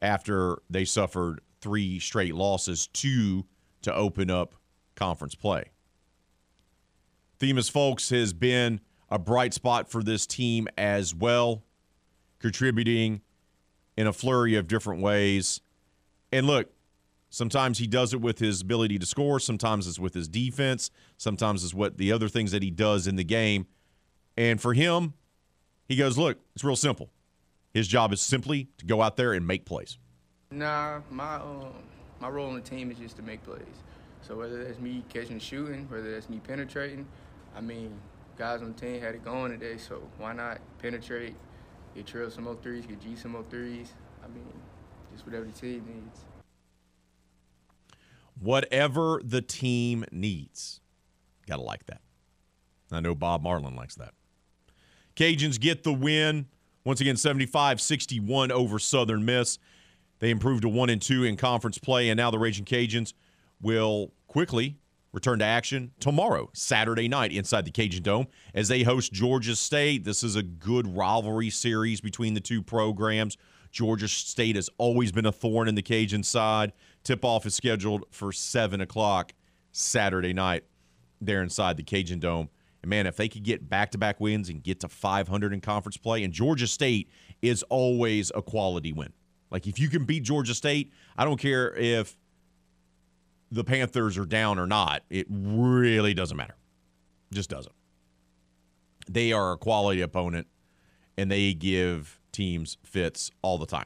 after 0.00 0.60
they 0.68 0.84
suffered 0.84 1.42
three 1.60 2.00
straight 2.00 2.34
losses, 2.34 2.88
two 2.88 3.46
to 3.82 3.94
open 3.94 4.30
up 4.30 4.54
conference 4.94 5.34
play. 5.34 5.64
Themus 7.38 7.70
Fulks 7.70 8.10
has 8.16 8.32
been 8.32 8.80
a 9.10 9.18
bright 9.18 9.52
spot 9.52 9.90
for 9.90 10.02
this 10.02 10.26
team 10.26 10.68
as 10.78 11.14
well, 11.14 11.64
contributing 12.38 13.20
in 13.96 14.06
a 14.06 14.12
flurry 14.12 14.54
of 14.54 14.68
different 14.68 15.02
ways. 15.02 15.60
And 16.30 16.46
look, 16.46 16.70
sometimes 17.28 17.78
he 17.78 17.86
does 17.86 18.14
it 18.14 18.20
with 18.20 18.38
his 18.38 18.60
ability 18.62 18.98
to 19.00 19.06
score, 19.06 19.40
sometimes 19.40 19.86
it's 19.86 19.98
with 19.98 20.14
his 20.14 20.28
defense, 20.28 20.90
sometimes 21.16 21.64
it's 21.64 21.74
what 21.74 21.98
the 21.98 22.12
other 22.12 22.28
things 22.28 22.52
that 22.52 22.62
he 22.62 22.70
does 22.70 23.06
in 23.06 23.16
the 23.16 23.24
game. 23.24 23.66
And 24.36 24.60
for 24.60 24.72
him, 24.72 25.14
he 25.88 25.96
goes, 25.96 26.16
look, 26.16 26.38
it's 26.54 26.64
real 26.64 26.76
simple. 26.76 27.10
His 27.74 27.88
job 27.88 28.12
is 28.12 28.20
simply 28.20 28.68
to 28.78 28.86
go 28.86 29.02
out 29.02 29.16
there 29.16 29.32
and 29.32 29.46
make 29.46 29.64
plays. 29.64 29.98
Nah, 30.50 31.00
my 31.10 31.36
um, 31.36 31.72
my 32.22 32.28
role 32.28 32.46
on 32.46 32.54
the 32.54 32.60
team 32.60 32.90
is 32.92 32.98
just 32.98 33.16
to 33.16 33.22
make 33.22 33.42
plays. 33.42 33.82
So 34.22 34.36
whether 34.36 34.62
that's 34.62 34.78
me 34.78 35.04
catching 35.08 35.40
shooting, 35.40 35.88
whether 35.90 36.12
that's 36.12 36.30
me 36.30 36.38
penetrating, 36.38 37.04
I 37.56 37.60
mean, 37.60 37.92
guys 38.38 38.62
on 38.62 38.72
the 38.74 38.80
team 38.80 39.00
had 39.00 39.16
it 39.16 39.24
going 39.24 39.50
today, 39.50 39.76
so 39.76 40.00
why 40.18 40.32
not 40.32 40.60
penetrate, 40.78 41.34
get 41.96 42.06
Trell 42.06 42.30
some 42.30 42.44
more 42.44 42.56
threes, 42.62 42.86
get 42.86 43.00
G 43.00 43.16
some 43.16 43.32
more 43.32 43.44
threes. 43.50 43.92
I 44.24 44.28
mean, 44.28 44.52
just 45.12 45.26
whatever 45.26 45.46
the 45.46 45.52
team 45.52 45.84
needs. 45.84 46.20
Whatever 48.40 49.20
the 49.24 49.42
team 49.42 50.04
needs. 50.12 50.80
Gotta 51.48 51.62
like 51.62 51.86
that. 51.86 52.02
I 52.92 53.00
know 53.00 53.16
Bob 53.16 53.42
Marlin 53.42 53.74
likes 53.74 53.96
that. 53.96 54.14
Cajuns 55.16 55.58
get 55.58 55.82
the 55.82 55.92
win. 55.92 56.46
Once 56.84 57.00
again, 57.00 57.16
75 57.16 57.80
61 57.80 58.52
over 58.52 58.78
Southern 58.78 59.24
Miss. 59.24 59.58
They 60.22 60.30
improved 60.30 60.62
to 60.62 60.68
1 60.68 60.88
and 60.88 61.02
2 61.02 61.24
in 61.24 61.36
conference 61.36 61.78
play, 61.78 62.08
and 62.08 62.16
now 62.16 62.30
the 62.30 62.38
Raging 62.38 62.64
Cajuns 62.64 63.12
will 63.60 64.12
quickly 64.28 64.78
return 65.12 65.40
to 65.40 65.44
action 65.44 65.90
tomorrow, 65.98 66.48
Saturday 66.54 67.08
night, 67.08 67.32
inside 67.32 67.64
the 67.64 67.72
Cajun 67.72 68.04
Dome 68.04 68.28
as 68.54 68.68
they 68.68 68.84
host 68.84 69.12
Georgia 69.12 69.56
State. 69.56 70.04
This 70.04 70.22
is 70.22 70.36
a 70.36 70.42
good 70.44 70.86
rivalry 70.96 71.50
series 71.50 72.00
between 72.00 72.34
the 72.34 72.40
two 72.40 72.62
programs. 72.62 73.36
Georgia 73.72 74.06
State 74.06 74.54
has 74.54 74.70
always 74.78 75.10
been 75.10 75.26
a 75.26 75.32
thorn 75.32 75.66
in 75.66 75.74
the 75.74 75.82
Cajun 75.82 76.22
side. 76.22 76.72
Tip 77.02 77.24
off 77.24 77.44
is 77.44 77.56
scheduled 77.56 78.04
for 78.12 78.30
7 78.30 78.80
o'clock 78.80 79.32
Saturday 79.72 80.32
night 80.32 80.62
there 81.20 81.42
inside 81.42 81.76
the 81.76 81.82
Cajun 81.82 82.20
Dome. 82.20 82.48
And 82.82 82.90
man, 82.90 83.08
if 83.08 83.16
they 83.16 83.28
could 83.28 83.42
get 83.42 83.68
back 83.68 83.90
to 83.90 83.98
back 83.98 84.20
wins 84.20 84.48
and 84.48 84.62
get 84.62 84.78
to 84.80 84.88
500 84.88 85.52
in 85.52 85.60
conference 85.60 85.96
play, 85.96 86.22
and 86.22 86.32
Georgia 86.32 86.68
State 86.68 87.10
is 87.42 87.64
always 87.64 88.30
a 88.36 88.40
quality 88.40 88.92
win. 88.92 89.12
Like 89.52 89.66
if 89.66 89.78
you 89.78 89.88
can 89.88 90.04
beat 90.06 90.22
Georgia 90.22 90.54
State, 90.54 90.90
I 91.16 91.24
don't 91.26 91.38
care 91.38 91.74
if 91.76 92.16
the 93.50 93.62
Panthers 93.62 94.16
are 94.16 94.24
down 94.24 94.58
or 94.58 94.66
not. 94.66 95.02
It 95.10 95.26
really 95.28 96.14
doesn't 96.14 96.36
matter. 96.36 96.56
Just 97.32 97.50
doesn't. 97.50 97.74
They 99.08 99.32
are 99.32 99.52
a 99.52 99.58
quality 99.58 100.00
opponent, 100.00 100.46
and 101.18 101.30
they 101.30 101.52
give 101.52 102.18
teams 102.32 102.78
fits 102.82 103.30
all 103.42 103.58
the 103.58 103.66
time. 103.66 103.84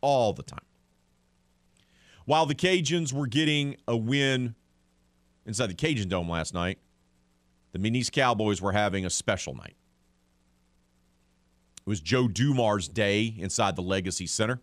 All 0.00 0.32
the 0.32 0.42
time. 0.42 0.64
While 2.24 2.46
the 2.46 2.54
Cajuns 2.54 3.12
were 3.12 3.26
getting 3.26 3.76
a 3.86 3.96
win 3.96 4.54
inside 5.44 5.66
the 5.66 5.74
Cajun 5.74 6.08
Dome 6.08 6.30
last 6.30 6.54
night, 6.54 6.78
the 7.72 7.78
McNeese 7.78 8.10
Cowboys 8.10 8.62
were 8.62 8.72
having 8.72 9.04
a 9.04 9.10
special 9.10 9.54
night. 9.54 9.76
It 11.84 11.88
was 11.88 12.00
Joe 12.00 12.28
Dumars' 12.28 12.86
day 12.86 13.34
inside 13.38 13.74
the 13.74 13.82
Legacy 13.82 14.26
Center. 14.26 14.60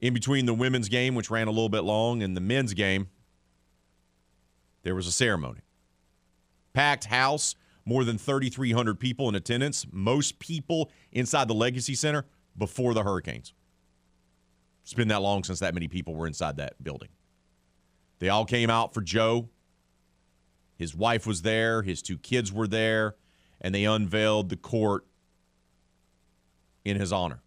In 0.00 0.14
between 0.14 0.46
the 0.46 0.54
women's 0.54 0.88
game, 0.88 1.14
which 1.14 1.30
ran 1.30 1.48
a 1.48 1.50
little 1.50 1.68
bit 1.68 1.84
long, 1.84 2.22
and 2.22 2.36
the 2.36 2.40
men's 2.40 2.72
game, 2.72 3.08
there 4.82 4.94
was 4.94 5.06
a 5.06 5.12
ceremony. 5.12 5.60
Packed 6.72 7.04
house, 7.04 7.54
more 7.84 8.04
than 8.04 8.16
3,300 8.16 8.98
people 8.98 9.28
in 9.28 9.34
attendance, 9.34 9.86
most 9.92 10.38
people 10.38 10.90
inside 11.12 11.48
the 11.48 11.54
Legacy 11.54 11.94
Center 11.94 12.24
before 12.56 12.94
the 12.94 13.02
Hurricanes. 13.02 13.52
It's 14.82 14.94
been 14.94 15.08
that 15.08 15.22
long 15.22 15.44
since 15.44 15.60
that 15.60 15.74
many 15.74 15.88
people 15.88 16.14
were 16.14 16.26
inside 16.26 16.56
that 16.56 16.82
building. 16.82 17.08
They 18.18 18.28
all 18.28 18.44
came 18.44 18.70
out 18.70 18.94
for 18.94 19.00
Joe. 19.02 19.48
His 20.76 20.94
wife 20.94 21.26
was 21.26 21.42
there, 21.42 21.82
his 21.82 22.02
two 22.02 22.18
kids 22.18 22.52
were 22.52 22.66
there, 22.66 23.16
and 23.60 23.74
they 23.74 23.84
unveiled 23.84 24.48
the 24.48 24.56
court 24.56 25.06
in 26.84 26.98
his 26.98 27.12
honor. 27.12 27.42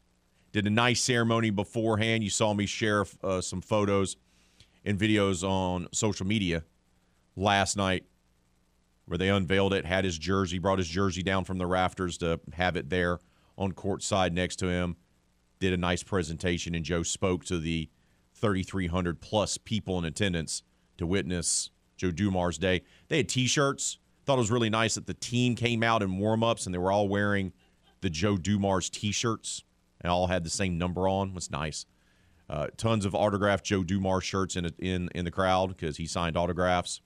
Did 0.52 0.65
a 0.65 0.69
nice 0.69 1.02
ceremony 1.02 1.50
beforehand. 1.50 2.23
You 2.23 2.30
saw 2.30 2.54
me 2.54 2.65
share 2.65 3.06
uh, 3.23 3.41
some 3.41 3.62
photos 3.62 4.17
and 4.86 4.97
videos 4.97 5.47
on 5.47 5.88
social 5.91 6.26
media 6.26 6.64
last 7.36 7.78
night 7.78 8.05
where 9.05 9.18
they 9.18 9.30
unveiled 9.30 9.74
it, 9.74 9.86
had 9.86 10.03
his 10.03 10.18
jersey, 10.18 10.59
brought 10.59 10.80
his 10.80 10.88
jersey 10.88 11.24
down 11.24 11.43
from 11.43 11.57
the 11.57 11.66
rafters 11.66 12.18
to 12.18 12.39
have 12.53 12.76
it 12.76 12.89
there 12.89 13.20
on 13.57 13.72
court 13.72 14.03
side 14.03 14.34
next 14.34 14.57
to 14.57 14.68
him. 14.68 14.97
Did 15.59 15.74
a 15.74 15.78
nice 15.78 16.03
presentation, 16.03 16.76
and 16.76 16.84
Joe 16.84 17.03
spoke 17.03 17.45
to 17.45 17.57
the 17.57 17.89
3,300 18.36 19.22
plus 19.22 19.57
people 19.57 19.97
in 19.97 20.05
attendance 20.05 20.62
to 20.97 21.07
witness 21.07 21.72
Joe 21.95 22.12
Dumars' 22.12 22.57
day. 22.57 22.84
They 23.07 23.18
had 23.18 23.30
T-shirts. 23.30 23.97
Thought 24.26 24.36
it 24.36 24.39
was 24.39 24.51
really 24.51 24.70
nice 24.70 24.95
that 24.95 25.07
the 25.07 25.14
team 25.14 25.55
came 25.55 25.84
out 25.84 26.03
in 26.03 26.18
warm-ups 26.18 26.66
and 26.66 26.76
they 26.76 26.80
were 26.80 26.91
all 26.91 27.07
wearing 27.07 27.53
the 28.02 28.10
Joe 28.10 28.38
Dumars 28.38 28.89
T-shirts 28.89 29.64
and 30.02 30.12
all 30.12 30.28
had 30.28 30.43
the 30.43 30.50
same 30.50 30.78
number 30.78 31.08
on. 31.08 31.34
Was 31.34 31.52
nice. 31.52 31.86
Uh, 32.50 32.68
tons 32.78 33.06
of 33.06 33.14
autographed 33.14 33.66
Joe 33.66 33.84
Dumars 33.84 34.24
shirts 34.24 34.56
in 34.56 34.66
in 34.80 35.10
in 35.14 35.26
the 35.26 35.32
crowd 35.32 35.70
because 35.70 35.98
he 35.98 36.08
signed 36.08 36.38
autographs. 36.38 37.02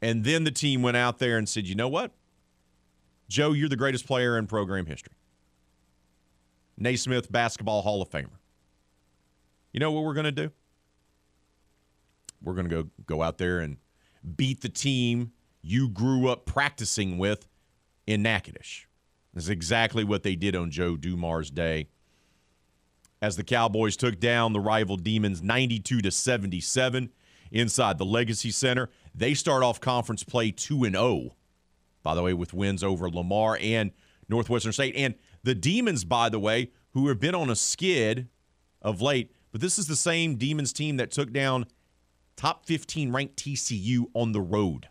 And 0.00 0.24
then 0.24 0.44
the 0.44 0.50
team 0.50 0.82
went 0.82 0.96
out 0.96 1.18
there 1.18 1.38
and 1.38 1.48
said, 1.48 1.66
"You 1.66 1.74
know 1.74 1.88
what, 1.88 2.12
Joe, 3.28 3.52
you're 3.52 3.68
the 3.68 3.76
greatest 3.76 4.06
player 4.06 4.36
in 4.36 4.46
program 4.46 4.86
history. 4.86 5.14
Naismith 6.76 7.32
Basketball 7.32 7.82
Hall 7.82 8.02
of 8.02 8.10
Famer. 8.10 8.38
You 9.72 9.80
know 9.80 9.90
what 9.90 10.04
we're 10.04 10.14
going 10.14 10.24
to 10.24 10.32
do? 10.32 10.50
We're 12.42 12.54
going 12.54 12.68
to 12.68 12.82
go 12.82 12.90
go 13.06 13.22
out 13.22 13.38
there 13.38 13.60
and 13.60 13.78
beat 14.36 14.60
the 14.60 14.68
team 14.68 15.32
you 15.62 15.88
grew 15.88 16.28
up 16.28 16.44
practicing 16.44 17.16
with 17.16 17.46
in 18.06 18.22
Natchitoches. 18.22 18.86
That's 19.34 19.48
exactly 19.48 20.04
what 20.04 20.22
they 20.22 20.36
did 20.36 20.54
on 20.54 20.70
Joe 20.70 20.96
Dumars' 20.96 21.50
day. 21.50 21.88
As 23.20 23.36
the 23.36 23.44
Cowboys 23.44 23.96
took 23.96 24.18
down 24.18 24.52
the 24.52 24.60
rival 24.60 24.96
Demons 24.96 25.42
92 25.42 26.02
to 26.02 26.10
77 26.10 27.10
inside 27.50 27.98
the 27.98 28.04
Legacy 28.04 28.50
Center, 28.50 28.90
they 29.14 29.34
start 29.34 29.62
off 29.62 29.80
conference 29.80 30.24
play 30.24 30.50
2 30.50 30.84
and 30.84 30.96
0. 30.96 31.30
By 32.02 32.14
the 32.14 32.22
way, 32.22 32.34
with 32.34 32.52
wins 32.52 32.82
over 32.82 33.08
Lamar 33.08 33.58
and 33.60 33.92
Northwestern 34.28 34.72
State 34.72 34.96
and 34.96 35.14
the 35.44 35.54
Demons, 35.54 36.04
by 36.04 36.28
the 36.28 36.40
way, 36.40 36.72
who 36.92 37.08
have 37.08 37.20
been 37.20 37.34
on 37.34 37.48
a 37.48 37.56
skid 37.56 38.28
of 38.80 39.00
late, 39.00 39.32
but 39.52 39.60
this 39.60 39.78
is 39.78 39.86
the 39.86 39.96
same 39.96 40.36
Demons 40.36 40.72
team 40.72 40.96
that 40.96 41.10
took 41.10 41.32
down 41.32 41.66
top 42.36 42.66
15 42.66 43.12
ranked 43.12 43.36
TCU 43.36 44.06
on 44.14 44.32
the 44.32 44.40
road. 44.40 44.88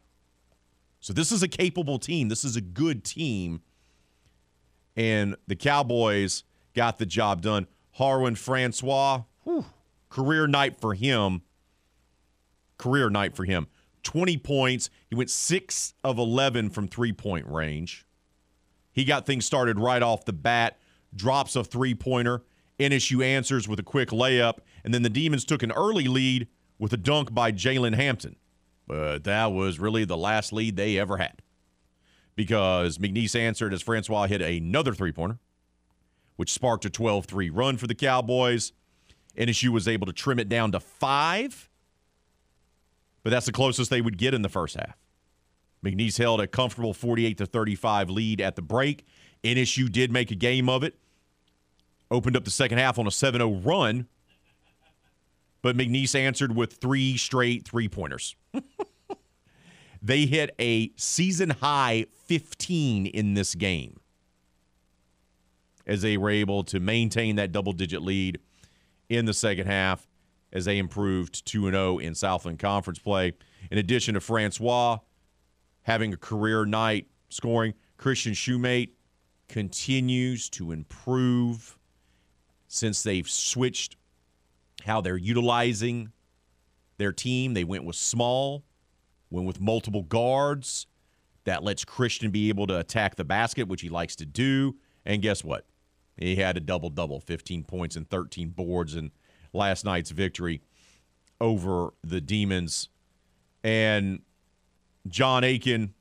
So 1.01 1.13
this 1.13 1.31
is 1.31 1.43
a 1.43 1.47
capable 1.47 1.99
team. 1.99 2.29
This 2.29 2.45
is 2.45 2.55
a 2.55 2.61
good 2.61 3.03
team. 3.03 3.61
And 4.95 5.35
the 5.47 5.55
Cowboys 5.55 6.43
got 6.73 6.99
the 6.99 7.05
job 7.05 7.41
done. 7.41 7.67
Harwin 7.99 8.37
Francois, 8.37 9.23
whew, 9.43 9.65
career 10.09 10.47
night 10.47 10.79
for 10.79 10.93
him. 10.93 11.41
Career 12.77 13.09
night 13.09 13.35
for 13.35 13.45
him. 13.45 13.67
20 14.03 14.37
points. 14.37 14.89
He 15.09 15.15
went 15.15 15.29
6 15.29 15.93
of 16.03 16.17
11 16.17 16.69
from 16.69 16.87
three 16.87 17.13
point 17.13 17.47
range. 17.47 18.05
He 18.93 19.03
got 19.03 19.25
things 19.25 19.45
started 19.45 19.79
right 19.79 20.01
off 20.01 20.25
the 20.25 20.33
bat, 20.33 20.77
drops 21.15 21.55
a 21.55 21.63
three 21.63 21.95
pointer. 21.95 22.43
NSU 22.79 23.23
answers 23.23 23.67
with 23.67 23.79
a 23.79 23.83
quick 23.83 24.09
layup, 24.09 24.57
and 24.83 24.93
then 24.93 25.03
the 25.03 25.09
Demons 25.09 25.45
took 25.45 25.61
an 25.61 25.71
early 25.71 26.05
lead 26.05 26.47
with 26.79 26.91
a 26.93 26.97
dunk 26.97 27.31
by 27.31 27.51
Jalen 27.51 27.93
Hampton. 27.95 28.35
But 28.91 29.23
that 29.23 29.53
was 29.53 29.79
really 29.79 30.03
the 30.03 30.17
last 30.17 30.51
lead 30.51 30.75
they 30.75 30.97
ever 30.97 31.15
had 31.15 31.41
because 32.35 32.97
McNeese 32.97 33.39
answered 33.39 33.73
as 33.73 33.81
Francois 33.81 34.27
hit 34.27 34.41
another 34.41 34.93
three 34.93 35.13
pointer, 35.13 35.39
which 36.35 36.51
sparked 36.51 36.83
a 36.83 36.89
12 36.89 37.23
3 37.23 37.49
run 37.51 37.77
for 37.77 37.87
the 37.87 37.95
Cowboys. 37.95 38.73
NSU 39.37 39.69
was 39.69 39.87
able 39.87 40.07
to 40.07 40.11
trim 40.11 40.39
it 40.39 40.49
down 40.49 40.73
to 40.73 40.81
five, 40.81 41.69
but 43.23 43.29
that's 43.29 43.45
the 43.45 43.53
closest 43.53 43.89
they 43.89 44.01
would 44.01 44.17
get 44.17 44.33
in 44.33 44.41
the 44.41 44.49
first 44.49 44.75
half. 44.75 44.97
McNeese 45.81 46.17
held 46.17 46.41
a 46.41 46.47
comfortable 46.47 46.93
48 46.93 47.37
to 47.37 47.45
35 47.45 48.09
lead 48.09 48.41
at 48.41 48.57
the 48.57 48.61
break. 48.61 49.05
NSU 49.41 49.89
did 49.89 50.11
make 50.11 50.31
a 50.31 50.35
game 50.35 50.67
of 50.67 50.83
it, 50.83 50.99
opened 52.11 52.35
up 52.35 52.43
the 52.43 52.51
second 52.51 52.77
half 52.77 52.99
on 52.99 53.07
a 53.07 53.11
7 53.11 53.39
0 53.39 53.61
run, 53.63 54.09
but 55.61 55.77
McNeese 55.77 56.13
answered 56.13 56.53
with 56.57 56.73
three 56.73 57.15
straight 57.15 57.65
three 57.65 57.87
pointers. 57.87 58.35
they 60.01 60.25
hit 60.25 60.55
a 60.59 60.91
season 60.95 61.51
high 61.51 62.05
15 62.25 63.05
in 63.05 63.33
this 63.33 63.55
game 63.55 63.99
as 65.85 66.01
they 66.01 66.17
were 66.17 66.29
able 66.29 66.63
to 66.63 66.79
maintain 66.79 67.35
that 67.35 67.51
double 67.51 67.73
digit 67.73 68.01
lead 68.01 68.39
in 69.09 69.25
the 69.25 69.33
second 69.33 69.67
half 69.67 70.07
as 70.53 70.65
they 70.65 70.77
improved 70.77 71.45
2 71.45 71.71
0 71.71 71.97
in 71.99 72.15
Southland 72.15 72.59
Conference 72.59 72.99
play. 72.99 73.33
In 73.69 73.77
addition 73.77 74.13
to 74.15 74.19
Francois 74.19 74.99
having 75.83 76.13
a 76.13 76.17
career 76.17 76.65
night 76.65 77.07
scoring, 77.29 77.73
Christian 77.97 78.33
Shumate 78.33 78.91
continues 79.47 80.49
to 80.49 80.71
improve 80.71 81.77
since 82.67 83.03
they've 83.03 83.29
switched 83.29 83.97
how 84.85 85.01
they're 85.01 85.17
utilizing 85.17 86.11
their 86.97 87.11
team. 87.11 87.53
They 87.53 87.63
went 87.63 87.83
with 87.83 87.95
small, 87.95 88.63
went 89.31 89.47
with 89.47 89.59
multiple 89.59 90.03
guards. 90.03 90.87
That 91.45 91.63
lets 91.63 91.83
Christian 91.83 92.29
be 92.29 92.49
able 92.49 92.67
to 92.67 92.77
attack 92.77 93.15
the 93.15 93.23
basket, 93.23 93.67
which 93.67 93.81
he 93.81 93.89
likes 93.89 94.15
to 94.17 94.25
do. 94.25 94.75
And 95.05 95.23
guess 95.23 95.43
what? 95.43 95.65
He 96.17 96.35
had 96.35 96.55
a 96.55 96.59
double 96.59 96.91
double 96.91 97.19
15 97.19 97.63
points 97.63 97.95
and 97.95 98.07
13 98.07 98.49
boards 98.49 98.95
in 98.95 99.11
last 99.53 99.83
night's 99.83 100.11
victory 100.11 100.61
over 101.39 101.93
the 102.03 102.21
Demons. 102.21 102.89
And 103.63 104.21
John 105.07 105.43
Aiken 105.43 105.95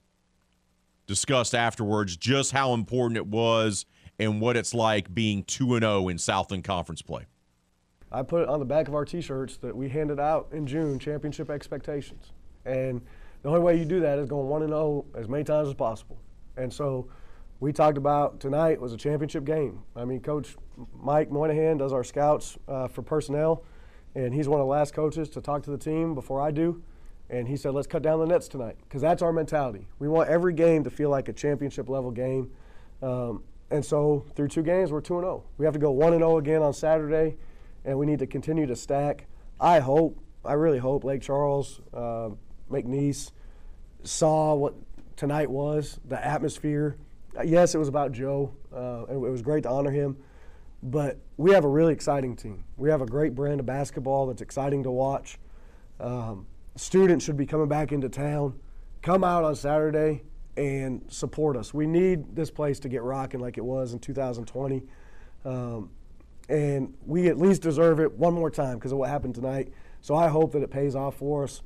discussed 1.06 1.54
afterwards 1.54 2.16
just 2.16 2.52
how 2.52 2.74
important 2.74 3.16
it 3.16 3.26
was 3.26 3.86
and 4.18 4.40
what 4.40 4.56
it's 4.56 4.74
like 4.74 5.12
being 5.14 5.42
2 5.44 5.78
0 5.80 6.08
in 6.08 6.18
Southland 6.18 6.64
Conference 6.64 7.00
play. 7.00 7.26
I 8.12 8.22
put 8.22 8.42
it 8.42 8.48
on 8.48 8.58
the 8.58 8.66
back 8.66 8.88
of 8.88 8.94
our 8.94 9.04
T-shirts 9.04 9.56
that 9.58 9.74
we 9.74 9.88
handed 9.88 10.18
out 10.18 10.48
in 10.52 10.66
June, 10.66 10.98
championship 10.98 11.48
expectations. 11.48 12.32
And 12.64 13.00
the 13.43 13.49
only 13.49 13.61
way 13.61 13.78
you 13.78 13.84
do 13.84 14.01
that 14.01 14.18
is 14.18 14.28
going 14.28 14.49
one 14.49 14.62
and 14.62 14.70
zero 14.70 15.05
as 15.14 15.28
many 15.28 15.45
times 15.45 15.68
as 15.68 15.74
possible. 15.74 16.18
And 16.57 16.72
so, 16.72 17.09
we 17.61 17.72
talked 17.72 17.99
about 17.99 18.41
tonight 18.41 18.80
was 18.80 18.95
a 18.95 18.97
championship 18.97 19.45
game. 19.45 19.82
I 19.95 20.07
mean, 20.07 20.20
Coach 20.20 20.57
Mike 20.99 21.30
Moynihan 21.30 21.76
does 21.76 21.93
our 21.93 22.03
scouts 22.03 22.57
uh, 22.66 22.88
for 22.88 23.03
personnel, 23.03 23.64
and 24.14 24.32
he's 24.32 24.49
one 24.49 24.61
of 24.61 24.66
the 24.66 24.70
last 24.70 24.95
coaches 24.95 25.28
to 25.30 25.43
talk 25.43 25.62
to 25.64 25.70
the 25.70 25.78
team 25.78 26.14
before 26.14 26.41
I 26.41 26.51
do. 26.51 26.82
And 27.28 27.47
he 27.47 27.57
said, 27.57 27.74
let's 27.74 27.86
cut 27.86 28.03
down 28.03 28.18
the 28.18 28.26
nets 28.26 28.49
tonight 28.49 28.76
because 28.88 29.03
that's 29.03 29.22
our 29.22 29.32
mentality. 29.32 29.86
We 29.99 30.09
want 30.09 30.30
every 30.30 30.55
game 30.55 30.82
to 30.84 30.91
feel 30.91 31.11
like 31.11 31.28
a 31.28 31.32
championship 31.32 31.88
level 31.88 32.11
game. 32.11 32.51
Um, 33.03 33.45
and 33.70 33.84
so, 33.84 34.24
through 34.34 34.49
two 34.49 34.62
games, 34.62 34.91
we're 34.91 35.01
2 35.01 35.18
and 35.18 35.24
0. 35.24 35.45
We 35.59 35.64
have 35.64 35.74
to 35.74 35.78
go 35.78 35.91
1 35.93 36.14
and 36.14 36.22
0 36.22 36.38
again 36.38 36.62
on 36.62 36.72
Saturday 36.72 37.36
and 37.84 37.99
we 37.99 38.07
need 38.07 38.18
to 38.18 38.26
continue 38.26 38.66
to 38.66 38.76
stack. 38.76 39.26
I 39.61 39.78
hope, 39.80 40.18
I 40.45 40.55
really 40.55 40.78
hope 40.78 41.05
Lake 41.05 41.22
Charles, 41.22 41.80
uh, 41.95 42.30
McNeese 42.70 43.32
saw 44.02 44.54
what 44.54 44.74
tonight 45.16 45.50
was, 45.50 45.98
the 46.06 46.24
atmosphere. 46.24 46.96
Yes, 47.44 47.74
it 47.74 47.78
was 47.78 47.88
about 47.88 48.12
Joe, 48.12 48.52
uh, 48.74 49.04
it 49.10 49.16
was 49.16 49.42
great 49.42 49.62
to 49.64 49.70
honor 49.70 49.90
him, 49.90 50.16
but 50.82 51.18
we 51.36 51.52
have 51.52 51.64
a 51.64 51.68
really 51.68 51.92
exciting 51.92 52.36
team. 52.36 52.64
We 52.76 52.90
have 52.90 53.02
a 53.02 53.06
great 53.06 53.34
brand 53.34 53.60
of 53.60 53.66
basketball 53.66 54.26
that's 54.26 54.42
exciting 54.42 54.82
to 54.84 54.90
watch. 54.90 55.38
Um, 55.98 56.46
students 56.76 57.24
should 57.24 57.36
be 57.36 57.46
coming 57.46 57.68
back 57.68 57.92
into 57.92 58.08
town. 58.08 58.58
Come 59.02 59.24
out 59.24 59.44
on 59.44 59.54
Saturday 59.54 60.22
and 60.56 61.02
support 61.08 61.56
us. 61.56 61.72
We 61.72 61.86
need 61.86 62.34
this 62.34 62.50
place 62.50 62.80
to 62.80 62.88
get 62.88 63.02
rocking 63.02 63.40
like 63.40 63.58
it 63.58 63.64
was 63.64 63.92
in 63.92 63.98
2020. 63.98 64.82
Um, 65.44 65.90
and 66.48 66.94
we 67.06 67.28
at 67.28 67.38
least 67.38 67.62
deserve 67.62 68.00
it 68.00 68.12
one 68.12 68.34
more 68.34 68.50
time 68.50 68.76
because 68.76 68.92
of 68.92 68.98
what 68.98 69.08
happened 69.08 69.34
tonight. 69.34 69.72
So 70.00 70.14
I 70.14 70.28
hope 70.28 70.52
that 70.52 70.62
it 70.62 70.70
pays 70.70 70.94
off 70.94 71.16
for 71.16 71.44
us, 71.44 71.62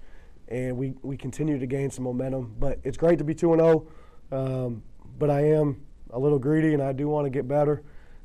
and 0.49 0.77
we, 0.77 0.95
we 1.03 1.17
continue 1.17 1.59
to 1.59 1.67
gain 1.67 1.91
some 1.91 2.05
momentum. 2.05 2.55
But 2.59 2.79
it's 2.85 2.97
great 2.97 3.19
to 3.19 3.25
be 3.25 3.35
2 3.35 3.55
0, 3.57 3.87
um, 4.33 4.83
but 5.19 5.31
I 5.31 5.41
am 5.41 5.83
a 6.11 6.19
little 6.19 6.39
greedy, 6.39 6.75
and 6.75 6.83
I 6.83 6.93
do 6.93 7.09
want 7.09 7.27
to 7.27 7.31
get 7.31 7.49
better. 7.49 7.83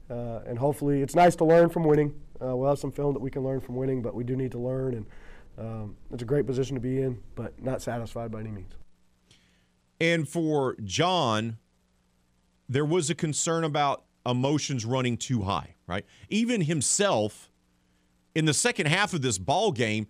Uh, 0.09 0.41
and 0.47 0.57
hopefully, 0.57 1.01
it's 1.01 1.15
nice 1.15 1.35
to 1.37 1.45
learn 1.45 1.69
from 1.69 1.83
winning. 1.83 2.13
Uh, 2.41 2.55
we'll 2.55 2.69
have 2.69 2.79
some 2.79 2.91
film 2.91 3.13
that 3.13 3.19
we 3.19 3.29
can 3.29 3.43
learn 3.43 3.59
from 3.59 3.75
winning, 3.75 4.01
but 4.01 4.15
we 4.15 4.23
do 4.23 4.35
need 4.35 4.51
to 4.51 4.59
learn, 4.59 4.93
and 4.93 5.05
um, 5.57 5.95
it's 6.11 6.23
a 6.23 6.25
great 6.25 6.47
position 6.47 6.75
to 6.75 6.81
be 6.81 7.01
in, 7.01 7.19
but 7.35 7.61
not 7.61 7.81
satisfied 7.81 8.31
by 8.31 8.39
any 8.39 8.49
means. 8.49 8.73
And 9.99 10.27
for 10.27 10.77
John, 10.83 11.57
there 12.69 12.85
was 12.85 13.09
a 13.09 13.15
concern 13.15 13.63
about 13.63 14.05
emotions 14.25 14.85
running 14.85 15.17
too 15.17 15.41
high, 15.41 15.75
right? 15.85 16.05
Even 16.29 16.61
himself 16.61 17.51
in 18.35 18.45
the 18.45 18.53
second 18.53 18.87
half 18.87 19.13
of 19.13 19.21
this 19.21 19.37
ball 19.37 19.71
game, 19.71 20.07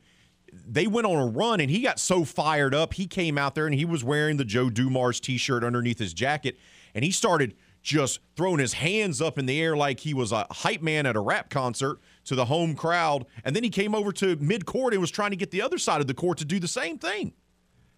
they 0.54 0.88
went 0.88 1.08
on 1.08 1.16
a 1.16 1.28
run 1.28 1.60
and 1.60 1.70
he 1.70 1.82
got 1.82 2.00
so 2.00 2.24
fired 2.24 2.74
up. 2.74 2.93
He 2.93 3.08
came 3.08 3.38
out 3.38 3.56
there 3.56 3.66
and 3.66 3.76
he 3.76 3.86
was 3.86 4.04
wearing 4.04 4.38
the 4.38 4.45
Joe 4.45 4.70
Dumars 4.70 5.20
t-shirt 5.20 5.64
underneath 5.64 6.00
his 6.00 6.14
jacket 6.14 6.58
and 6.93 7.04
he 7.04 7.12
started 7.12 7.56
just 7.82 8.20
throwing 8.36 8.60
his 8.60 8.74
hands 8.74 9.22
up 9.22 9.38
in 9.38 9.45
the 9.45 9.62
air 9.62 9.76
like 9.76 10.02
he 10.02 10.14
was 10.14 10.32
a 10.32 10.45
hype 10.52 10.82
man 10.82 11.06
at 11.06 11.16
a 11.16 11.20
rap 11.20 11.50
concert 11.50 12.00
to 12.26 12.36
the 12.36 12.45
home 12.45 12.76
crowd. 12.76 13.26
And 13.43 13.56
then 13.56 13.64
he 13.64 13.70
came 13.70 13.95
over 13.95 14.12
to 14.14 14.36
mid-court 14.36 14.93
and 14.93 15.02
was 15.02 15.12
trying 15.12 15.32
to 15.32 15.38
get 15.38 15.52
the 15.52 15.62
other 15.62 15.78
side 15.78 16.02
of 16.02 16.08
the 16.08 16.14
court 16.14 16.38
to 16.39 16.45
do 16.45 16.60
the 16.60 16.68
same 16.68 16.97
thing. 16.97 17.34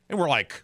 And 0.09 0.19
we're 0.19 0.29
like, 0.29 0.63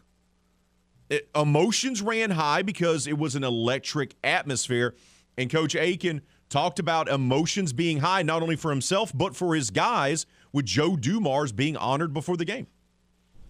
it, 1.09 1.29
emotions 1.35 2.01
ran 2.01 2.31
high 2.31 2.61
because 2.61 3.07
it 3.07 3.17
was 3.17 3.35
an 3.35 3.43
electric 3.43 4.15
atmosphere. 4.23 4.93
And 5.37 5.49
Coach 5.49 5.75
Aiken 5.75 6.21
talked 6.49 6.79
about 6.79 7.09
emotions 7.09 7.73
being 7.73 7.99
high, 7.99 8.23
not 8.23 8.41
only 8.41 8.55
for 8.55 8.71
himself, 8.71 9.11
but 9.15 9.35
for 9.35 9.55
his 9.55 9.69
guys, 9.69 10.25
with 10.57 10.65
Joe 10.65 10.95
Dumars 10.95 11.51
being 11.51 11.77
honored 11.77 12.13
before 12.13 12.35
the 12.35 12.43
game. 12.43 12.65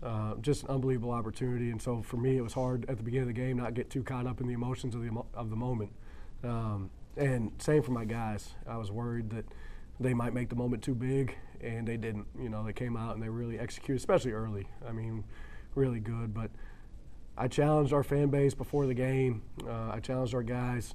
Uh, 0.04 0.36
just 0.42 0.64
an 0.64 0.70
unbelievable 0.70 1.12
opportunity. 1.12 1.72
And 1.72 1.82
so 1.82 2.02
for 2.02 2.18
me, 2.18 2.36
it 2.36 2.42
was 2.42 2.52
hard 2.52 2.86
at 2.90 2.98
the 2.98 3.04
beginning 3.04 3.30
of 3.30 3.34
the 3.34 3.42
game 3.42 3.56
not 3.56 3.74
get 3.74 3.90
too 3.90 4.04
caught 4.04 4.28
up 4.28 4.42
in 4.42 4.48
the 4.48 4.54
emotions 4.54 4.94
of 4.94 5.02
the, 5.02 5.10
of 5.34 5.50
the 5.50 5.56
moment. 5.56 5.94
Um, 6.44 6.90
and 7.16 7.54
same 7.60 7.82
for 7.82 7.92
my 7.92 8.04
guys. 8.04 8.56
I 8.68 8.76
was 8.76 8.92
worried 8.92 9.30
that 9.30 9.46
they 10.02 10.14
might 10.14 10.34
make 10.34 10.50
the 10.50 10.58
moment 10.58 10.84
too 10.84 10.94
big, 10.96 11.34
and 11.62 11.88
they 11.88 11.96
didn't. 11.96 12.28
You 12.38 12.50
know, 12.50 12.66
they 12.66 12.74
came 12.74 12.98
out 12.98 13.16
and 13.16 13.24
they 13.24 13.30
really 13.30 13.58
executed, 13.58 14.02
especially 14.02 14.34
early. 14.34 14.68
I 14.86 14.92
mean, 14.92 15.24
really 15.76 16.02
good. 16.02 16.34
But 16.34 16.52
I 17.38 17.48
challenged 17.48 17.94
our 17.94 18.04
fan 18.04 18.28
base 18.28 18.54
before 18.54 18.86
the 18.86 18.94
game. 18.94 19.44
Uh, 19.66 19.92
I 19.94 20.02
challenged 20.02 20.36
our 20.36 20.44
guys 20.44 20.94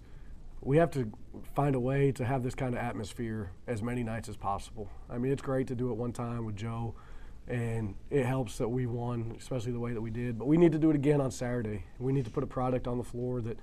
we 0.63 0.77
have 0.77 0.91
to 0.93 1.11
find 1.55 1.75
a 1.75 1.81
way 1.81 2.13
to 2.13 2.25
have 2.25 2.43
this 2.43 2.55
kind 2.55 2.75
of 2.75 2.81
atmosphere 2.81 3.51
as 3.67 3.83
many 3.83 4.05
nights 4.05 4.29
as 4.29 4.37
possible. 4.37 4.89
I 5.11 5.19
mean, 5.19 5.33
it's 5.33 5.43
great 5.43 5.67
to 5.69 5.75
do 5.75 5.91
it 5.91 5.95
one 5.95 6.13
time 6.13 6.45
with 6.45 6.57
Joe, 6.57 6.95
and 7.49 7.97
it 8.11 8.25
helps 8.25 8.59
that 8.59 8.69
we 8.69 8.87
won, 8.87 9.35
especially 9.39 9.73
the 9.73 9.81
way 9.81 9.93
that 9.93 10.01
we 10.01 10.11
did. 10.11 10.39
But 10.39 10.47
we 10.47 10.57
need 10.57 10.71
to 10.73 10.79
do 10.79 10.91
it 10.91 10.97
again 10.97 11.21
on 11.21 11.33
Saturday. 11.33 11.85
We 11.99 12.13
need 12.13 12.25
to 12.27 12.31
put 12.31 12.45
a 12.45 12.47
product 12.47 12.87
on 12.87 12.97
the 12.97 13.05
floor 13.05 13.41
that 13.41 13.59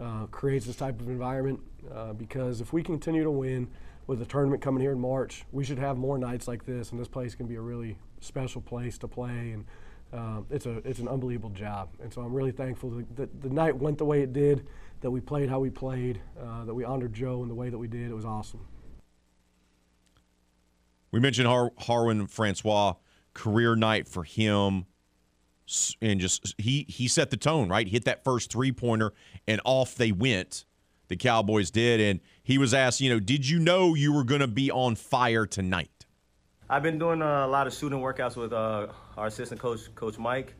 uh, 0.00 0.26
creates 0.26 0.66
this 0.66 0.76
type 0.76 1.00
of 1.00 1.08
environment 1.08 1.60
uh, 1.94 2.14
because 2.14 2.60
if 2.60 2.72
we 2.72 2.82
continue 2.82 3.22
to 3.22 3.30
win 3.30 3.68
with 4.08 4.18
the 4.18 4.26
tournament 4.26 4.60
coming 4.60 4.80
here 4.80 4.92
in 4.92 5.00
March, 5.00 5.44
we 5.52 5.62
should 5.62 5.78
have 5.78 5.96
more 5.96 6.18
nights 6.18 6.48
like 6.48 6.66
this, 6.66 6.90
and 6.90 7.00
this 7.00 7.08
place 7.08 7.36
can 7.36 7.46
be 7.46 7.54
a 7.54 7.60
really 7.60 7.96
special 8.18 8.60
place 8.60 8.98
to 8.98 9.06
play. 9.06 9.52
And 9.52 9.66
uh, 10.12 10.40
it's 10.50 10.66
a 10.66 10.78
it's 10.78 10.98
an 10.98 11.08
unbelievable 11.08 11.50
job. 11.50 11.90
And 12.02 12.12
so 12.12 12.22
I'm 12.22 12.32
really 12.32 12.52
thankful 12.52 13.02
that, 13.16 13.42
the 13.42 13.50
night 13.50 13.76
went 13.76 13.98
the 13.98 14.04
way 14.04 14.22
it 14.22 14.32
did, 14.32 14.66
that 15.00 15.10
we 15.10 15.20
played 15.20 15.48
how 15.48 15.60
we 15.60 15.70
played, 15.70 16.20
uh, 16.40 16.64
that 16.64 16.74
we 16.74 16.84
honored 16.84 17.12
Joe 17.12 17.42
in 17.42 17.48
the 17.48 17.54
way 17.54 17.70
that 17.70 17.78
we 17.78 17.88
did. 17.88 18.10
It 18.10 18.14
was 18.14 18.24
awesome. 18.24 18.66
We 21.12 21.20
mentioned 21.20 21.48
Har- 21.48 21.72
Harwin 21.78 22.28
Francois 22.28 22.94
career 23.34 23.76
night 23.76 24.08
for 24.08 24.24
him 24.24 24.86
and 26.02 26.18
just 26.20 26.54
he 26.58 26.84
he 26.88 27.06
set 27.06 27.30
the 27.30 27.36
tone 27.36 27.68
right 27.68 27.86
hit 27.86 28.04
that 28.04 28.24
first 28.24 28.50
three 28.50 28.72
pointer 28.72 29.12
and 29.46 29.60
off 29.64 29.94
they 29.94 30.10
went 30.10 30.64
the 31.06 31.16
cowboys 31.16 31.70
did 31.70 32.00
and 32.00 32.20
he 32.42 32.58
was 32.58 32.74
asked 32.74 33.00
you 33.00 33.08
know 33.08 33.20
did 33.20 33.48
you 33.48 33.60
know 33.60 33.94
you 33.94 34.12
were 34.12 34.24
going 34.24 34.40
to 34.40 34.48
be 34.48 34.68
on 34.70 34.96
fire 34.96 35.46
tonight 35.46 35.99
i've 36.70 36.82
been 36.82 36.98
doing 36.98 37.20
a 37.20 37.46
lot 37.46 37.66
of 37.66 37.74
shooting 37.74 37.98
workouts 37.98 38.36
with 38.36 38.52
uh, 38.52 38.86
our 39.18 39.26
assistant 39.26 39.60
coach 39.60 39.94
coach 39.94 40.18
mike 40.18 40.54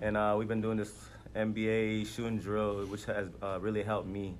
and 0.00 0.16
uh, 0.16 0.34
we've 0.38 0.48
been 0.48 0.62
doing 0.62 0.78
this 0.78 0.92
nba 1.36 2.06
shooting 2.06 2.38
drill 2.38 2.86
which 2.86 3.04
has 3.04 3.28
uh, 3.42 3.58
really 3.60 3.82
helped 3.82 4.08
me 4.08 4.34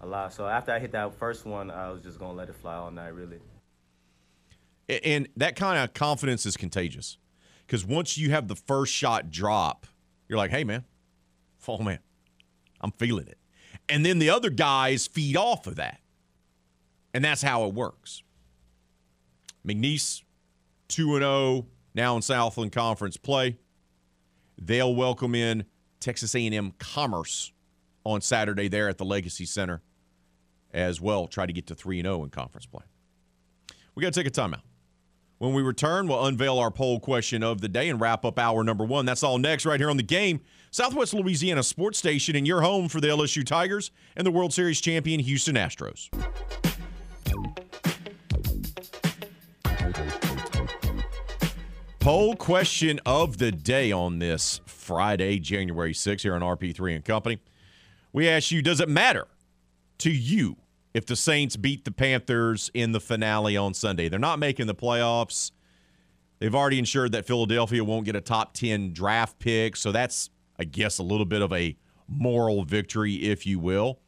a 0.00 0.06
lot 0.06 0.32
so 0.32 0.46
after 0.46 0.72
i 0.72 0.78
hit 0.78 0.92
that 0.92 1.14
first 1.14 1.44
one 1.44 1.70
i 1.70 1.90
was 1.90 2.00
just 2.00 2.18
to 2.18 2.26
let 2.26 2.48
it 2.48 2.54
fly 2.54 2.74
all 2.76 2.90
night 2.90 3.12
really 3.14 3.40
and 5.04 5.28
that 5.36 5.56
kind 5.56 5.78
of 5.78 5.94
confidence 5.94 6.46
is 6.46 6.56
contagious 6.56 7.18
because 7.66 7.84
once 7.84 8.18
you 8.18 8.30
have 8.30 8.48
the 8.48 8.56
first 8.56 8.92
shot 8.92 9.30
drop, 9.30 9.86
you're 10.28 10.38
like, 10.38 10.50
hey, 10.50 10.64
man, 10.64 10.84
oh, 11.68 11.78
man, 11.78 12.00
I'm 12.80 12.90
feeling 12.92 13.28
it. 13.28 13.38
And 13.88 14.04
then 14.04 14.18
the 14.18 14.30
other 14.30 14.50
guys 14.50 15.06
feed 15.06 15.36
off 15.36 15.66
of 15.66 15.76
that. 15.76 16.00
And 17.14 17.24
that's 17.24 17.42
how 17.42 17.64
it 17.66 17.74
works. 17.74 18.22
McNeese 19.64 20.22
2 20.90 21.18
0 21.18 21.66
now 21.94 22.16
in 22.16 22.22
Southland 22.22 22.72
Conference 22.72 23.16
play. 23.16 23.56
They'll 24.60 24.94
welcome 24.94 25.34
in 25.34 25.64
Texas 26.00 26.34
A&M 26.34 26.72
Commerce 26.78 27.52
on 28.04 28.20
Saturday 28.20 28.68
there 28.68 28.88
at 28.88 28.98
the 28.98 29.04
Legacy 29.04 29.46
Center 29.46 29.82
as 30.72 31.00
well. 31.00 31.26
Try 31.26 31.46
to 31.46 31.52
get 31.52 31.66
to 31.68 31.74
3 31.74 32.02
0 32.02 32.24
in 32.24 32.30
conference 32.30 32.66
play. 32.66 32.82
We 33.94 34.02
got 34.02 34.12
to 34.12 34.22
take 34.22 34.26
a 34.26 34.30
timeout. 34.30 34.62
When 35.38 35.54
we 35.54 35.62
return, 35.62 36.06
we'll 36.06 36.26
unveil 36.26 36.58
our 36.58 36.70
poll 36.70 37.00
question 37.00 37.42
of 37.42 37.62
the 37.62 37.68
day 37.68 37.88
and 37.88 37.98
wrap 37.98 38.26
up 38.26 38.38
hour 38.38 38.62
number 38.62 38.84
one. 38.84 39.06
That's 39.06 39.22
all 39.22 39.38
next, 39.38 39.64
right 39.64 39.80
here 39.80 39.88
on 39.88 39.96
the 39.96 40.02
game. 40.02 40.40
Southwest 40.70 41.14
Louisiana 41.14 41.62
Sports 41.62 41.98
Station, 41.98 42.36
and 42.36 42.46
your 42.46 42.60
home 42.60 42.88
for 42.88 43.00
the 43.00 43.08
LSU 43.08 43.44
Tigers 43.44 43.90
and 44.16 44.26
the 44.26 44.30
World 44.30 44.52
Series 44.52 44.80
champion 44.80 45.18
Houston 45.18 45.54
Astros. 45.56 46.10
Poll 52.00 52.34
question 52.34 52.98
of 53.04 53.36
the 53.36 53.52
day 53.52 53.92
on 53.92 54.18
this 54.20 54.62
Friday, 54.64 55.38
January 55.38 55.92
6th, 55.92 56.22
here 56.22 56.34
on 56.34 56.40
RP3 56.40 56.96
and 56.96 57.04
Company. 57.04 57.38
We 58.12 58.26
ask 58.26 58.50
you, 58.50 58.62
does 58.62 58.80
it 58.80 58.88
matter 58.88 59.28
to 59.98 60.10
you 60.10 60.56
if 60.94 61.06
the 61.06 61.14
Saints 61.14 61.56
beat 61.56 61.84
the 61.84 61.90
Panthers 61.90 62.70
in 62.74 62.92
the 62.92 63.00
finale 63.00 63.56
on 63.56 63.74
Sunday. 63.74 64.08
They're 64.08 64.18
not 64.18 64.38
making 64.38 64.66
the 64.66 64.74
playoffs. 64.74 65.52
They've 66.38 66.54
already 66.54 66.78
ensured 66.78 67.12
that 67.12 67.26
Philadelphia 67.26 67.84
won't 67.84 68.06
get 68.06 68.16
a 68.16 68.20
top 68.20 68.54
10 68.54 68.92
draft 68.92 69.38
pick. 69.38 69.76
So 69.76 69.92
that's, 69.92 70.30
I 70.58 70.64
guess, 70.64 70.98
a 70.98 71.02
little 71.02 71.26
bit 71.26 71.42
of 71.42 71.52
a 71.52 71.76
moral 72.08 72.64
victory, 72.64 73.16
if 73.16 73.46
you 73.46 73.58
will. 73.58 74.00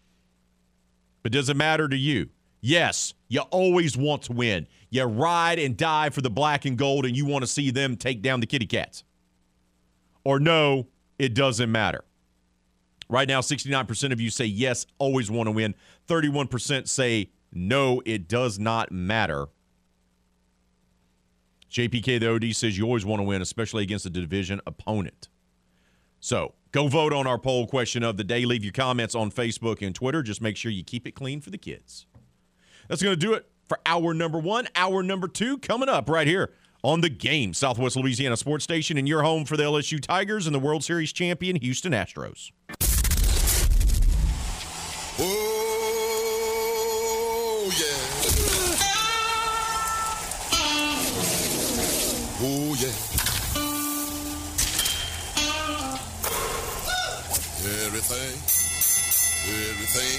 But 1.23 1.33
does 1.33 1.49
it 1.49 1.57
matter 1.57 1.89
to 1.89 1.97
you? 1.97 2.31
Yes, 2.61 3.15
you 3.29 3.41
always 3.41 3.97
want 3.97 4.23
to 4.23 4.33
win. 4.33 4.67
You 4.93 5.05
ride 5.05 5.59
and 5.59 5.75
die 5.75 6.11
for 6.11 6.21
the 6.21 6.29
black 6.29 6.67
and 6.67 6.77
gold, 6.77 7.07
and 7.07 7.17
you 7.17 7.25
want 7.25 7.43
to 7.43 7.47
see 7.47 7.71
them 7.71 7.97
take 7.97 8.21
down 8.21 8.41
the 8.41 8.47
kitty 8.47 8.67
cats. 8.67 9.05
Or 10.23 10.39
no, 10.39 10.87
it 11.19 11.33
doesn't 11.33 11.73
matter. 11.73 12.05
Right 13.09 13.27
now, 13.27 13.41
69% 13.41 14.13
of 14.13 14.21
you 14.21 14.29
say 14.29 14.45
yes, 14.45 14.85
always 14.99 15.31
want 15.31 15.47
to 15.47 15.51
win. 15.51 15.75
31% 16.09 16.87
say 16.87 17.31
no, 17.55 18.03
it 18.05 18.29
does 18.29 18.59
not 18.59 18.93
matter. 18.93 19.47
JPK, 21.71 22.21
the 22.21 22.31
OD, 22.31 22.55
says 22.55 22.77
you 22.77 22.85
always 22.85 23.07
want 23.07 23.21
to 23.21 23.25
win, 23.25 23.41
especially 23.41 23.85
against 23.85 24.05
a 24.05 24.11
division 24.11 24.61
opponent. 24.67 25.31
So 26.21 26.53
go 26.71 26.89
vote 26.89 27.15
on 27.15 27.27
our 27.27 27.39
poll 27.39 27.67
question 27.67 28.03
of 28.03 28.19
the 28.19 28.25
day. 28.25 28.45
Leave 28.45 28.63
your 28.63 28.75
comments 28.75 29.15
on 29.15 29.31
Facebook 29.31 29.81
and 29.81 29.95
Twitter. 29.95 30.23
Just 30.23 30.43
make 30.43 30.59
sure 30.59 30.71
you 30.71 30.85
keep 30.85 31.07
it 31.07 31.13
clean 31.13 31.41
for 31.41 31.49
the 31.49 31.57
kids. 31.57 32.05
That's 32.89 33.03
going 33.03 33.19
to 33.19 33.27
do 33.27 33.33
it 33.33 33.47
for 33.73 33.81
hour 33.87 34.13
number 34.13 34.39
one. 34.39 34.69
Hour 34.77 35.03
number 35.03 35.27
two 35.27 35.57
coming 35.57 35.89
up 35.89 36.11
right 36.11 36.27
here 36.27 36.53
on 36.83 37.01
the 37.01 37.09
game. 37.09 37.55
Southwest 37.55 37.97
Louisiana 37.97 38.37
Sports 38.37 38.65
Station 38.65 38.99
and 38.99 39.09
your 39.09 39.23
home 39.23 39.47
for 39.47 39.57
the 39.57 39.63
LSU 39.63 39.99
Tigers 39.99 40.47
and 40.47 40.55
the 40.55 40.59
World 40.59 40.85
Series 40.85 41.11
champion 41.11 41.57
Houston 41.57 41.93
Astros. 41.93 42.51
Oh, 45.19 45.25
yeah. 47.79 47.97
Oh, 52.45 52.75
yeah. 52.79 52.93
Everything, 57.87 58.35
everything, 59.71 60.19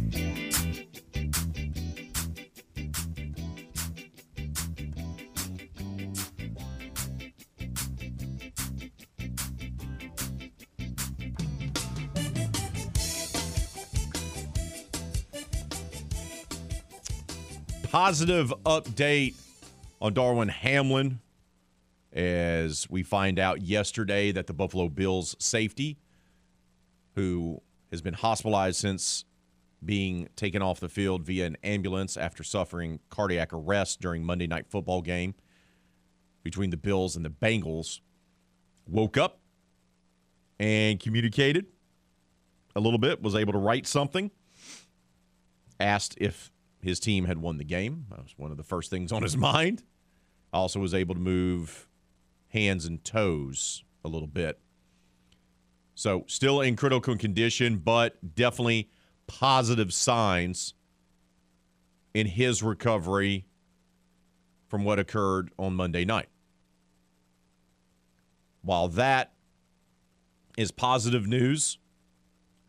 Positive 17.91 18.53
update 18.65 19.33
on 19.99 20.13
Damar 20.13 20.45
Hamlin 20.45 21.19
as 22.13 22.89
we 22.89 23.03
find 23.03 23.37
out 23.37 23.63
yesterday 23.63 24.31
that 24.31 24.47
the 24.47 24.53
Buffalo 24.53 24.87
Bills 24.87 25.35
safety, 25.39 25.97
who 27.15 27.61
has 27.91 28.01
been 28.01 28.13
hospitalized 28.13 28.79
since 28.79 29.25
being 29.83 30.29
taken 30.37 30.61
off 30.61 30.79
the 30.79 30.87
field 30.87 31.23
via 31.23 31.45
an 31.45 31.57
ambulance 31.65 32.15
after 32.15 32.45
suffering 32.45 33.01
cardiac 33.09 33.51
arrest 33.51 33.99
during 33.99 34.23
Monday 34.23 34.47
night 34.47 34.67
football 34.69 35.01
game 35.01 35.35
between 36.43 36.69
the 36.69 36.77
Bills 36.77 37.17
and 37.17 37.25
the 37.25 37.29
Bengals, 37.29 37.99
woke 38.87 39.17
up 39.17 39.41
and 40.61 40.97
communicated 40.97 41.65
a 42.73 42.79
little 42.79 42.99
bit, 42.99 43.21
was 43.21 43.35
able 43.35 43.51
to 43.51 43.59
write 43.59 43.85
something, 43.85 44.31
asked 45.77 46.15
if 46.21 46.53
his 46.81 46.99
team 46.99 47.25
had 47.25 47.37
won 47.39 47.57
the 47.57 47.63
game. 47.63 48.05
That 48.09 48.19
was 48.19 48.33
one 48.37 48.51
of 48.51 48.57
the 48.57 48.63
first 48.63 48.89
things 48.89 49.11
on 49.11 49.23
his 49.23 49.37
mind. 49.51 49.83
Also 50.53 50.79
was 50.79 50.93
able 50.93 51.15
to 51.15 51.21
move 51.21 51.87
hands 52.49 52.85
and 52.85 53.03
toes 53.03 53.83
a 54.03 54.07
little 54.07 54.27
bit. 54.27 54.59
So 55.95 56.25
still 56.27 56.61
in 56.61 56.75
critical 56.75 57.15
condition, 57.15 57.77
but 57.77 58.35
definitely 58.35 58.89
positive 59.27 59.93
signs 59.93 60.73
in 62.13 62.27
his 62.27 62.61
recovery 62.61 63.45
from 64.67 64.83
what 64.83 64.99
occurred 64.99 65.51
on 65.57 65.75
Monday 65.75 66.05
night. 66.05 66.29
While 68.61 68.87
that 68.89 69.33
is 70.57 70.71
positive 70.71 71.27
news, 71.27 71.77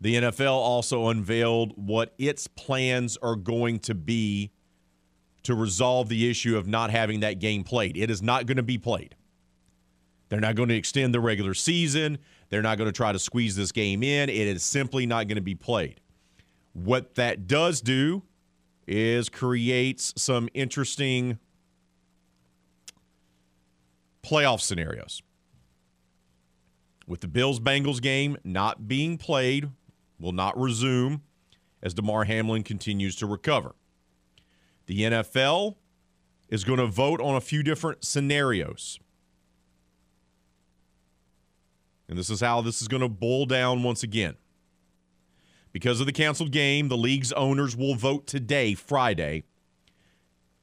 the 0.03 0.15
NFL 0.15 0.51
also 0.51 1.07
unveiled 1.07 1.71
what 1.77 2.13
its 2.17 2.45
plans 2.47 3.15
are 3.21 3.37
going 3.37 3.79
to 3.79 3.95
be 3.95 4.51
to 5.43 5.55
resolve 5.55 6.09
the 6.09 6.29
issue 6.29 6.57
of 6.57 6.67
not 6.67 6.91
having 6.91 7.21
that 7.21 7.39
game 7.39 7.63
played. 7.63 7.95
It 7.95 8.11
is 8.11 8.21
not 8.21 8.45
going 8.45 8.57
to 8.57 8.63
be 8.63 8.77
played. 8.77 9.15
They're 10.27 10.41
not 10.41 10.55
going 10.55 10.67
to 10.67 10.75
extend 10.75 11.13
the 11.13 11.21
regular 11.21 11.53
season. 11.53 12.17
They're 12.49 12.61
not 12.61 12.77
going 12.77 12.89
to 12.89 12.91
try 12.91 13.13
to 13.13 13.19
squeeze 13.19 13.55
this 13.55 13.71
game 13.71 14.03
in. 14.03 14.27
It 14.27 14.35
is 14.45 14.61
simply 14.61 15.05
not 15.05 15.29
going 15.29 15.37
to 15.37 15.41
be 15.41 15.55
played. 15.55 16.01
What 16.73 17.15
that 17.15 17.47
does 17.47 17.79
do 17.79 18.23
is 18.85 19.29
creates 19.29 20.13
some 20.17 20.49
interesting 20.53 21.39
playoff 24.21 24.59
scenarios. 24.59 25.21
With 27.07 27.21
the 27.21 27.29
Bills 27.29 27.61
Bengals 27.61 28.01
game 28.01 28.35
not 28.43 28.85
being 28.89 29.17
played, 29.17 29.69
will 30.19 30.31
not 30.31 30.59
resume 30.59 31.21
as 31.81 31.93
Damar 31.93 32.23
Hamlin 32.23 32.63
continues 32.63 33.15
to 33.17 33.25
recover. 33.25 33.75
The 34.85 35.01
NFL 35.01 35.75
is 36.49 36.63
going 36.63 36.79
to 36.79 36.87
vote 36.87 37.21
on 37.21 37.35
a 37.35 37.41
few 37.41 37.63
different 37.63 38.03
scenarios. 38.03 38.99
And 42.07 42.17
this 42.17 42.29
is 42.29 42.41
how 42.41 42.61
this 42.61 42.81
is 42.81 42.87
going 42.87 43.01
to 43.01 43.09
boil 43.09 43.45
down 43.45 43.83
once 43.83 44.03
again. 44.03 44.35
Because 45.71 45.99
of 45.99 46.05
the 46.05 46.11
canceled 46.11 46.51
game, 46.51 46.87
the 46.87 46.97
league's 46.97 47.31
owners 47.31 47.75
will 47.75 47.95
vote 47.95 48.27
today, 48.27 48.75
Friday, 48.75 49.45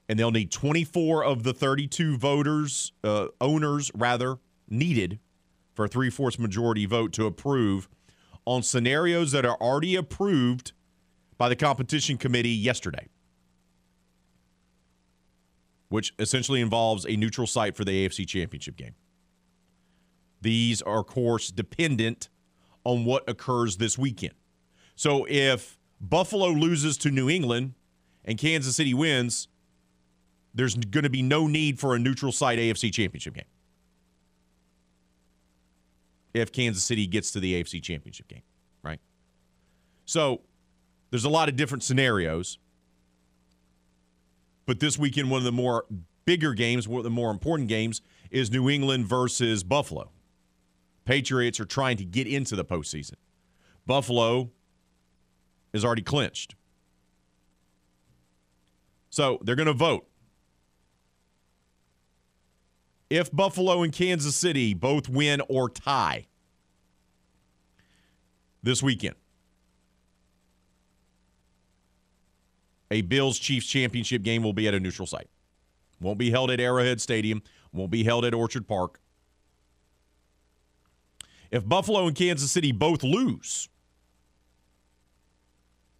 and 0.09 0.19
they'll 0.19 0.31
need 0.31 0.53
24 0.53 1.25
of 1.25 1.43
the 1.43 1.53
32 1.53 2.17
voters, 2.17 2.93
uh, 3.03 3.27
owners 3.41 3.91
rather, 3.95 4.39
needed 4.69 5.19
for 5.75 5.87
a 5.87 5.89
three 5.89 6.11
fourths 6.11 6.39
majority 6.39 6.87
vote 6.87 7.13
to 7.15 7.27
approve 7.27 7.89
on 8.45 8.63
scenarios 8.63 9.33
that 9.33 9.45
are 9.45 9.57
already 9.57 9.97
approved 9.97 10.73
by 11.39 11.49
the 11.49 11.57
competition 11.57 12.19
committee 12.19 12.51
yesterday, 12.51 13.09
which 15.89 16.13
essentially 16.19 16.61
involves 16.61 17.07
a 17.07 17.17
neutral 17.17 17.47
site 17.47 17.77
for 17.77 17.85
the 17.85 18.07
AFC 18.07 18.27
Championship 18.27 18.77
game. 18.77 18.95
These 20.41 20.83
are, 20.83 21.01
of 21.01 21.07
course, 21.07 21.51
dependent 21.51 22.29
on 22.85 23.05
what 23.05 23.29
occurs 23.29 23.77
this 23.77 23.99
weekend. 23.99 24.35
So 24.97 25.27
if 25.29 25.79
Buffalo 26.01 26.49
loses 26.49 26.97
to 26.99 27.11
New 27.11 27.29
England 27.29 27.75
and 28.25 28.39
Kansas 28.39 28.77
City 28.77 28.95
wins, 28.95 29.49
there's 30.55 30.75
going 30.75 31.05
to 31.05 31.11
be 31.11 31.23
no 31.23 31.47
need 31.47 31.79
for 31.79 31.95
a 31.95 31.99
neutral 31.99 32.33
site 32.33 32.59
AFC 32.59 32.93
Championship 32.93 33.35
game. 33.35 33.45
If 36.33 36.53
Kansas 36.53 36.85
City 36.85 37.07
gets 37.07 37.33
to 37.33 37.41
the 37.41 37.61
AFC 37.61 37.83
Championship 37.83 38.29
game, 38.29 38.43
right? 38.83 39.01
So 40.05 40.43
there's 41.11 41.25
a 41.25 41.31
lot 41.31 41.49
of 41.49 41.57
different 41.57 41.83
scenarios. 41.83 42.59
But 44.67 44.79
this 44.79 44.99
weekend, 44.99 45.31
one 45.31 45.39
of 45.39 45.45
the 45.45 45.53
more 45.53 45.87
bigger 46.25 46.55
games, 46.55 46.87
one 46.87 46.99
of 46.99 47.05
the 47.05 47.11
more 47.11 47.31
important 47.31 47.69
games, 47.69 48.03
is 48.31 48.51
New 48.51 48.71
England 48.71 49.07
versus 49.07 49.65
Buffalo. 49.65 50.11
Patriots 51.05 51.59
are 51.59 51.65
trying 51.65 51.97
to 51.97 52.05
get 52.05 52.29
into 52.29 52.55
the 52.55 52.65
postseason. 52.65 53.15
Buffalo 53.87 54.51
is 55.73 55.85
already 55.85 56.03
clinched. 56.03 56.55
So 59.09 59.41
they're 59.43 59.57
going 59.57 59.67
to 59.67 59.73
vote. 59.73 60.07
If 63.11 63.33
Buffalo 63.33 63.83
and 63.83 63.93
Kansas 63.93 64.37
City 64.37 64.73
both 64.73 65.09
win 65.09 65.43
or 65.49 65.69
tie 65.69 66.29
this 68.63 68.83
weekend, 68.83 69.17
a 72.91 73.03
Bills 73.03 73.39
Chiefs 73.39 73.67
championship 73.67 74.23
game 74.23 74.45
will 74.45 74.53
be 74.53 74.69
at 74.69 74.75
a 74.75 74.81
neutral 74.81 75.07
site. 75.07 75.29
Won't 76.01 76.19
be 76.19 76.31
held 76.31 76.53
at 76.53 76.61
Arrowhead 76.61 77.01
Stadium, 77.01 77.43
won't 77.73 77.91
be 77.91 78.05
held 78.05 78.25
at 78.25 78.33
Orchard 78.33 78.69
Park. 78.69 79.01
If 81.51 81.69
Buffalo 81.69 82.07
and 82.07 82.15
Kansas 82.15 82.53
City 82.53 82.71
both 82.71 83.03
lose, 83.03 83.69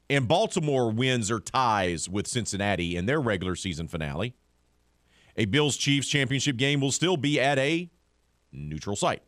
and 0.09 0.27
Baltimore 0.27 0.91
wins 0.91 1.31
or 1.31 1.41
ties 1.41 2.09
with 2.09 2.27
Cincinnati 2.27 2.97
in 2.97 3.07
their 3.07 3.21
regular 3.21 3.57
season 3.57 3.89
finale, 3.89 4.35
a 5.41 5.47
Bills 5.47 5.79
Chiefs 5.79 6.07
championship 6.07 6.59
game 6.59 6.83
will 6.83 6.93
still 6.93 7.17
be 7.17 7.41
at 7.41 7.59
a 7.59 7.89
neutral 8.53 8.95
site. 8.95 9.23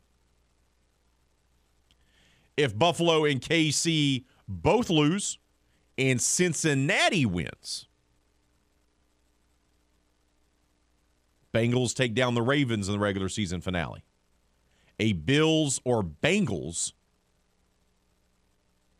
If 2.55 2.79
Buffalo 2.79 3.25
and 3.25 3.41
KC 3.41 4.25
both 4.47 4.91
lose 4.91 5.39
and 5.97 6.21
Cincinnati 6.21 7.25
wins, 7.25 7.87
Bengals 11.55 11.95
take 11.95 12.15
down 12.15 12.35
the 12.35 12.43
Ravens 12.43 12.89
in 12.89 12.93
the 12.93 12.99
regular 13.01 13.31
season 13.31 13.63
finale. 13.63 14.05
A 14.99 15.15
Bills 15.15 15.81
or 15.83 16.03
Bengals 16.03 16.93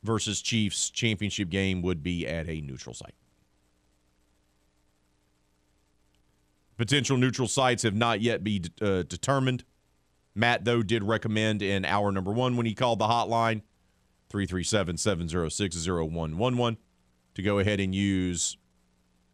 versus 0.03 0.41
Chiefs 0.41 0.89
championship 0.89 1.51
game 1.51 1.83
would 1.83 2.03
be 2.03 2.27
at 2.27 2.49
a 2.49 2.63
neutral 2.63 2.95
site. 2.95 3.15
Potential 6.83 7.17
neutral 7.17 7.47
sites 7.47 7.85
have 7.85 7.95
not 7.95 8.21
yet 8.21 8.43
been 8.43 8.65
uh, 8.81 9.05
determined. 9.05 9.63
Matt, 10.35 10.65
though, 10.65 10.83
did 10.83 11.05
recommend 11.05 11.63
in 11.63 11.85
hour 11.85 12.11
number 12.11 12.33
one 12.33 12.57
when 12.57 12.67
he 12.67 12.75
called 12.75 12.99
the 12.99 13.05
hotline, 13.05 13.63
337 14.31 14.97
706 14.97 15.87
0111, 15.87 16.79
to 17.37 17.43
go 17.43 17.61
ahead 17.61 17.79
and 17.79 17.95
use 17.95 18.57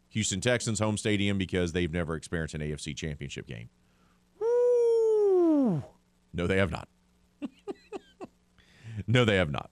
Houston 0.09 0.41
Texans 0.41 0.77
home 0.77 0.95
stadium 0.95 1.39
because 1.39 1.71
they've 1.71 1.91
never 1.91 2.15
experienced 2.15 2.53
an 2.53 2.61
AFC 2.61 2.95
championship 2.95 3.47
game. 3.47 3.69
Woo! 4.39 5.83
No, 6.31 6.45
they 6.45 6.57
have 6.57 6.69
not. 6.69 6.87
no, 9.07 9.25
they 9.25 9.37
have 9.37 9.49
not. 9.49 9.71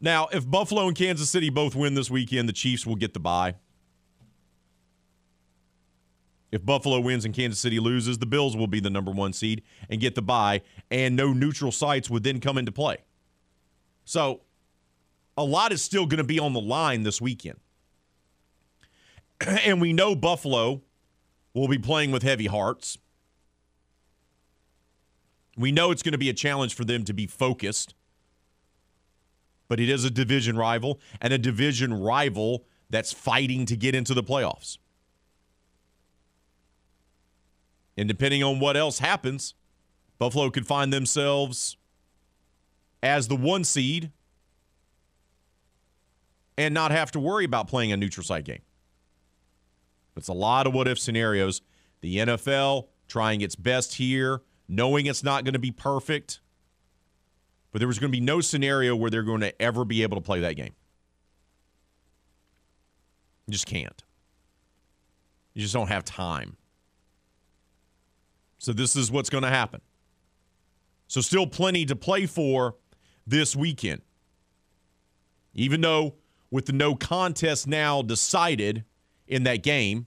Now, 0.00 0.28
if 0.32 0.48
Buffalo 0.48 0.86
and 0.86 0.96
Kansas 0.96 1.28
City 1.28 1.50
both 1.50 1.74
win 1.74 1.94
this 1.94 2.12
weekend, 2.12 2.48
the 2.48 2.52
Chiefs 2.52 2.86
will 2.86 2.94
get 2.94 3.12
the 3.12 3.18
bye. 3.18 3.56
If 6.52 6.64
Buffalo 6.66 7.00
wins 7.00 7.24
and 7.24 7.34
Kansas 7.34 7.58
City 7.58 7.80
loses, 7.80 8.18
the 8.18 8.26
Bills 8.26 8.54
will 8.54 8.66
be 8.66 8.78
the 8.78 8.90
number 8.90 9.10
one 9.10 9.32
seed 9.32 9.62
and 9.88 10.00
get 10.00 10.14
the 10.14 10.22
bye, 10.22 10.60
and 10.90 11.16
no 11.16 11.32
neutral 11.32 11.72
sites 11.72 12.10
would 12.10 12.22
then 12.22 12.40
come 12.40 12.58
into 12.58 12.70
play. 12.70 12.98
So, 14.04 14.42
a 15.36 15.44
lot 15.44 15.72
is 15.72 15.82
still 15.82 16.04
going 16.04 16.18
to 16.18 16.24
be 16.24 16.38
on 16.38 16.52
the 16.52 16.60
line 16.60 17.04
this 17.04 17.22
weekend. 17.22 17.58
and 19.40 19.80
we 19.80 19.94
know 19.94 20.14
Buffalo 20.14 20.82
will 21.54 21.68
be 21.68 21.78
playing 21.78 22.10
with 22.10 22.22
heavy 22.22 22.46
hearts. 22.46 22.98
We 25.56 25.72
know 25.72 25.90
it's 25.90 26.02
going 26.02 26.12
to 26.12 26.18
be 26.18 26.28
a 26.28 26.34
challenge 26.34 26.74
for 26.74 26.84
them 26.84 27.02
to 27.04 27.14
be 27.14 27.26
focused. 27.26 27.94
But 29.68 29.80
it 29.80 29.88
is 29.88 30.04
a 30.04 30.10
division 30.10 30.56
rival 30.58 31.00
and 31.18 31.32
a 31.32 31.38
division 31.38 31.94
rival 31.94 32.66
that's 32.90 33.12
fighting 33.12 33.64
to 33.66 33.76
get 33.76 33.94
into 33.94 34.12
the 34.12 34.22
playoffs. 34.22 34.76
And 37.96 38.08
depending 38.08 38.42
on 38.42 38.58
what 38.58 38.76
else 38.76 38.98
happens, 38.98 39.54
Buffalo 40.18 40.50
could 40.50 40.66
find 40.66 40.92
themselves 40.92 41.76
as 43.02 43.28
the 43.28 43.36
one 43.36 43.64
seed 43.64 44.10
and 46.56 46.72
not 46.72 46.90
have 46.90 47.10
to 47.12 47.20
worry 47.20 47.44
about 47.44 47.68
playing 47.68 47.92
a 47.92 47.96
neutral 47.96 48.24
site 48.24 48.44
game. 48.44 48.62
It's 50.16 50.28
a 50.28 50.32
lot 50.32 50.66
of 50.66 50.74
what 50.74 50.88
if 50.88 50.98
scenarios. 50.98 51.62
The 52.00 52.18
NFL 52.18 52.88
trying 53.08 53.40
its 53.40 53.56
best 53.56 53.94
here, 53.94 54.42
knowing 54.68 55.06
it's 55.06 55.22
not 55.22 55.44
going 55.44 55.54
to 55.54 55.58
be 55.58 55.70
perfect, 55.70 56.40
but 57.70 57.78
there 57.78 57.88
was 57.88 57.98
going 57.98 58.10
to 58.10 58.16
be 58.16 58.24
no 58.24 58.40
scenario 58.40 58.94
where 58.94 59.10
they're 59.10 59.22
going 59.22 59.40
to 59.40 59.62
ever 59.62 59.84
be 59.84 60.02
able 60.02 60.16
to 60.16 60.22
play 60.22 60.40
that 60.40 60.56
game. 60.56 60.74
You 63.46 63.52
just 63.52 63.66
can't. 63.66 64.02
You 65.54 65.62
just 65.62 65.74
don't 65.74 65.88
have 65.88 66.04
time. 66.04 66.56
So 68.62 68.72
this 68.72 68.94
is 68.94 69.10
what's 69.10 69.28
going 69.28 69.42
to 69.42 69.50
happen. 69.50 69.80
So 71.08 71.20
still 71.20 71.48
plenty 71.48 71.84
to 71.86 71.96
play 71.96 72.26
for 72.26 72.76
this 73.26 73.56
weekend. 73.56 74.02
Even 75.52 75.80
though 75.80 76.14
with 76.48 76.66
the 76.66 76.72
no 76.72 76.94
contest 76.94 77.66
now 77.66 78.02
decided 78.02 78.84
in 79.26 79.42
that 79.42 79.64
game, 79.64 80.06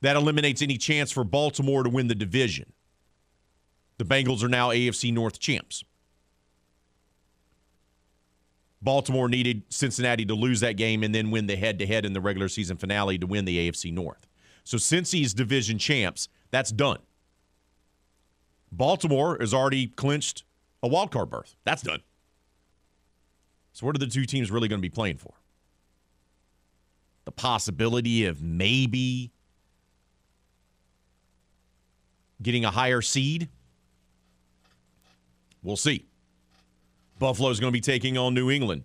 that 0.00 0.16
eliminates 0.16 0.62
any 0.62 0.76
chance 0.76 1.12
for 1.12 1.22
Baltimore 1.22 1.84
to 1.84 1.88
win 1.88 2.08
the 2.08 2.14
division. 2.16 2.72
The 3.98 4.04
Bengals 4.04 4.42
are 4.42 4.48
now 4.48 4.70
AFC 4.70 5.12
North 5.12 5.38
champs. 5.38 5.84
Baltimore 8.82 9.28
needed 9.28 9.62
Cincinnati 9.68 10.24
to 10.24 10.34
lose 10.34 10.58
that 10.58 10.72
game 10.72 11.04
and 11.04 11.14
then 11.14 11.30
win 11.30 11.46
the 11.46 11.56
head 11.56 11.78
to 11.78 11.86
head 11.86 12.04
in 12.04 12.14
the 12.14 12.20
regular 12.20 12.48
season 12.48 12.76
finale 12.76 13.16
to 13.16 13.28
win 13.28 13.44
the 13.44 13.70
AFC 13.70 13.92
North. 13.92 14.26
So 14.64 14.76
Cincy's 14.76 15.32
division 15.32 15.78
champs, 15.78 16.28
that's 16.50 16.70
done. 16.70 16.98
Baltimore 18.72 19.36
has 19.40 19.54
already 19.54 19.86
clinched 19.86 20.44
a 20.82 20.88
wild 20.88 21.10
card 21.10 21.30
berth. 21.30 21.56
That's 21.64 21.82
done. 21.82 22.00
So 23.72 23.86
what 23.86 23.94
are 23.94 23.98
the 23.98 24.06
two 24.06 24.24
teams 24.24 24.50
really 24.50 24.68
going 24.68 24.80
to 24.80 24.82
be 24.82 24.90
playing 24.90 25.18
for? 25.18 25.34
The 27.24 27.32
possibility 27.32 28.24
of 28.26 28.42
maybe 28.42 29.32
getting 32.40 32.64
a 32.64 32.70
higher 32.70 33.02
seed? 33.02 33.48
We'll 35.62 35.76
see. 35.76 36.06
Buffalo's 37.18 37.60
going 37.60 37.72
to 37.72 37.76
be 37.76 37.80
taking 37.80 38.16
on 38.18 38.34
New 38.34 38.50
England 38.50 38.84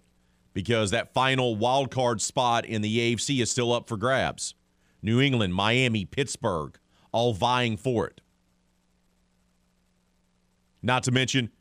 because 0.54 0.92
that 0.92 1.14
final 1.14 1.56
wild 1.56 1.92
card 1.92 2.22
spot 2.22 2.66
in 2.66 2.82
the 2.82 3.16
AFC 3.16 3.42
is 3.42 3.52
still 3.52 3.72
up 3.74 3.88
for 3.88 3.98
grabs. 3.98 4.56
New 5.02 5.20
England, 5.20 5.54
Miami, 5.54 6.06
Pittsburgh, 6.06 6.78
all 7.12 7.34
vying 7.34 7.78
for 7.78 8.08
it. 8.08 8.22
Not 10.82 11.04
to 11.04 11.12
mention, 11.12 11.52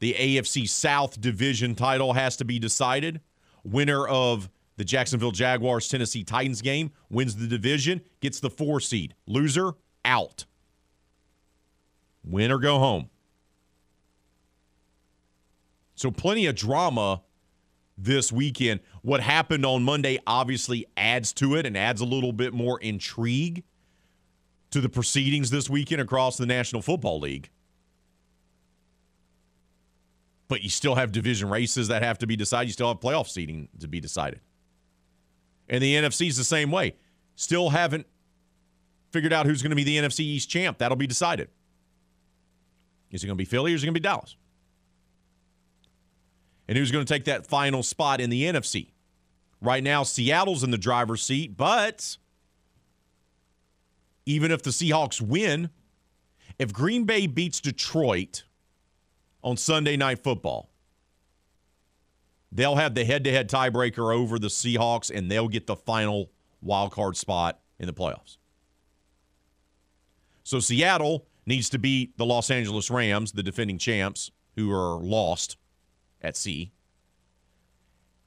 the 0.00 0.14
AFC 0.14 0.68
South 0.68 1.20
division 1.20 1.74
title 1.74 2.12
has 2.12 2.36
to 2.36 2.44
be 2.44 2.58
decided. 2.58 3.20
Winner 3.64 4.06
of 4.06 4.48
the 4.76 4.84
Jacksonville 4.84 5.32
Jaguars 5.32 5.88
Tennessee 5.88 6.22
Titans 6.22 6.62
game 6.62 6.92
wins 7.10 7.36
the 7.36 7.46
division, 7.46 8.00
gets 8.20 8.40
the 8.40 8.50
four 8.50 8.80
seed. 8.80 9.14
Loser, 9.26 9.72
out. 10.04 10.46
Win 12.24 12.52
or 12.52 12.58
go 12.58 12.78
home. 12.78 13.10
So, 15.96 16.12
plenty 16.12 16.46
of 16.46 16.54
drama 16.54 17.22
this 17.96 18.30
weekend. 18.30 18.80
What 19.02 19.20
happened 19.20 19.66
on 19.66 19.82
Monday 19.82 20.20
obviously 20.26 20.86
adds 20.96 21.32
to 21.34 21.56
it 21.56 21.66
and 21.66 21.76
adds 21.76 22.00
a 22.00 22.04
little 22.04 22.32
bit 22.32 22.54
more 22.54 22.80
intrigue 22.80 23.64
to 24.70 24.80
the 24.80 24.88
proceedings 24.88 25.50
this 25.50 25.70
weekend 25.70 26.00
across 26.00 26.36
the 26.36 26.46
National 26.46 26.82
Football 26.82 27.20
League. 27.20 27.50
But 30.48 30.62
you 30.62 30.70
still 30.70 30.94
have 30.94 31.12
division 31.12 31.50
races 31.50 31.88
that 31.88 32.02
have 32.02 32.18
to 32.18 32.26
be 32.26 32.36
decided. 32.36 32.68
You 32.68 32.72
still 32.72 32.88
have 32.88 33.00
playoff 33.00 33.28
seeding 33.28 33.68
to 33.80 33.88
be 33.88 34.00
decided. 34.00 34.40
And 35.68 35.82
the 35.82 35.94
NFC 35.94 36.28
is 36.28 36.36
the 36.36 36.44
same 36.44 36.70
way. 36.70 36.94
Still 37.36 37.70
haven't 37.70 38.06
figured 39.10 39.32
out 39.32 39.46
who's 39.46 39.62
going 39.62 39.70
to 39.70 39.76
be 39.76 39.84
the 39.84 39.98
NFC 39.98 40.20
East 40.20 40.48
champ. 40.48 40.78
That'll 40.78 40.96
be 40.96 41.06
decided. 41.06 41.48
Is 43.10 43.22
it 43.22 43.26
going 43.26 43.36
to 43.36 43.40
be 43.40 43.44
Philly 43.44 43.72
or 43.72 43.74
is 43.74 43.82
it 43.82 43.86
going 43.86 43.94
to 43.94 44.00
be 44.00 44.02
Dallas? 44.02 44.36
And 46.66 46.76
who's 46.76 46.90
going 46.90 47.04
to 47.04 47.12
take 47.12 47.24
that 47.24 47.46
final 47.46 47.82
spot 47.82 48.20
in 48.20 48.28
the 48.28 48.42
NFC? 48.42 48.92
Right 49.60 49.82
now, 49.82 50.02
Seattle's 50.02 50.62
in 50.62 50.70
the 50.70 50.78
driver's 50.78 51.22
seat, 51.22 51.56
but 51.56 52.18
even 54.28 54.50
if 54.50 54.62
the 54.62 54.68
Seahawks 54.68 55.22
win, 55.22 55.70
if 56.58 56.70
Green 56.70 57.04
Bay 57.04 57.26
beats 57.26 57.60
Detroit 57.60 58.44
on 59.42 59.56
Sunday 59.56 59.96
Night 59.96 60.22
Football, 60.22 60.68
they'll 62.52 62.76
have 62.76 62.94
the 62.94 63.06
head 63.06 63.24
to 63.24 63.32
head 63.32 63.48
tiebreaker 63.48 64.14
over 64.14 64.38
the 64.38 64.48
Seahawks 64.48 65.10
and 65.10 65.30
they'll 65.30 65.48
get 65.48 65.66
the 65.66 65.76
final 65.76 66.30
wild 66.60 66.92
card 66.92 67.16
spot 67.16 67.60
in 67.78 67.86
the 67.86 67.94
playoffs. 67.94 68.36
So 70.44 70.60
Seattle 70.60 71.26
needs 71.46 71.70
to 71.70 71.78
beat 71.78 72.18
the 72.18 72.26
Los 72.26 72.50
Angeles 72.50 72.90
Rams, 72.90 73.32
the 73.32 73.42
defending 73.42 73.78
champs, 73.78 74.30
who 74.56 74.70
are 74.70 75.02
lost 75.02 75.56
at 76.20 76.36
sea. 76.36 76.72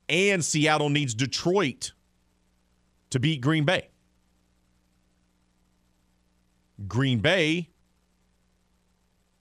And 0.10 0.44
Seattle 0.44 0.90
needs 0.90 1.14
Detroit 1.14 1.92
to 3.12 3.20
beat 3.20 3.40
Green 3.40 3.66
Bay. 3.66 3.91
Green 6.88 7.20
Bay 7.20 7.70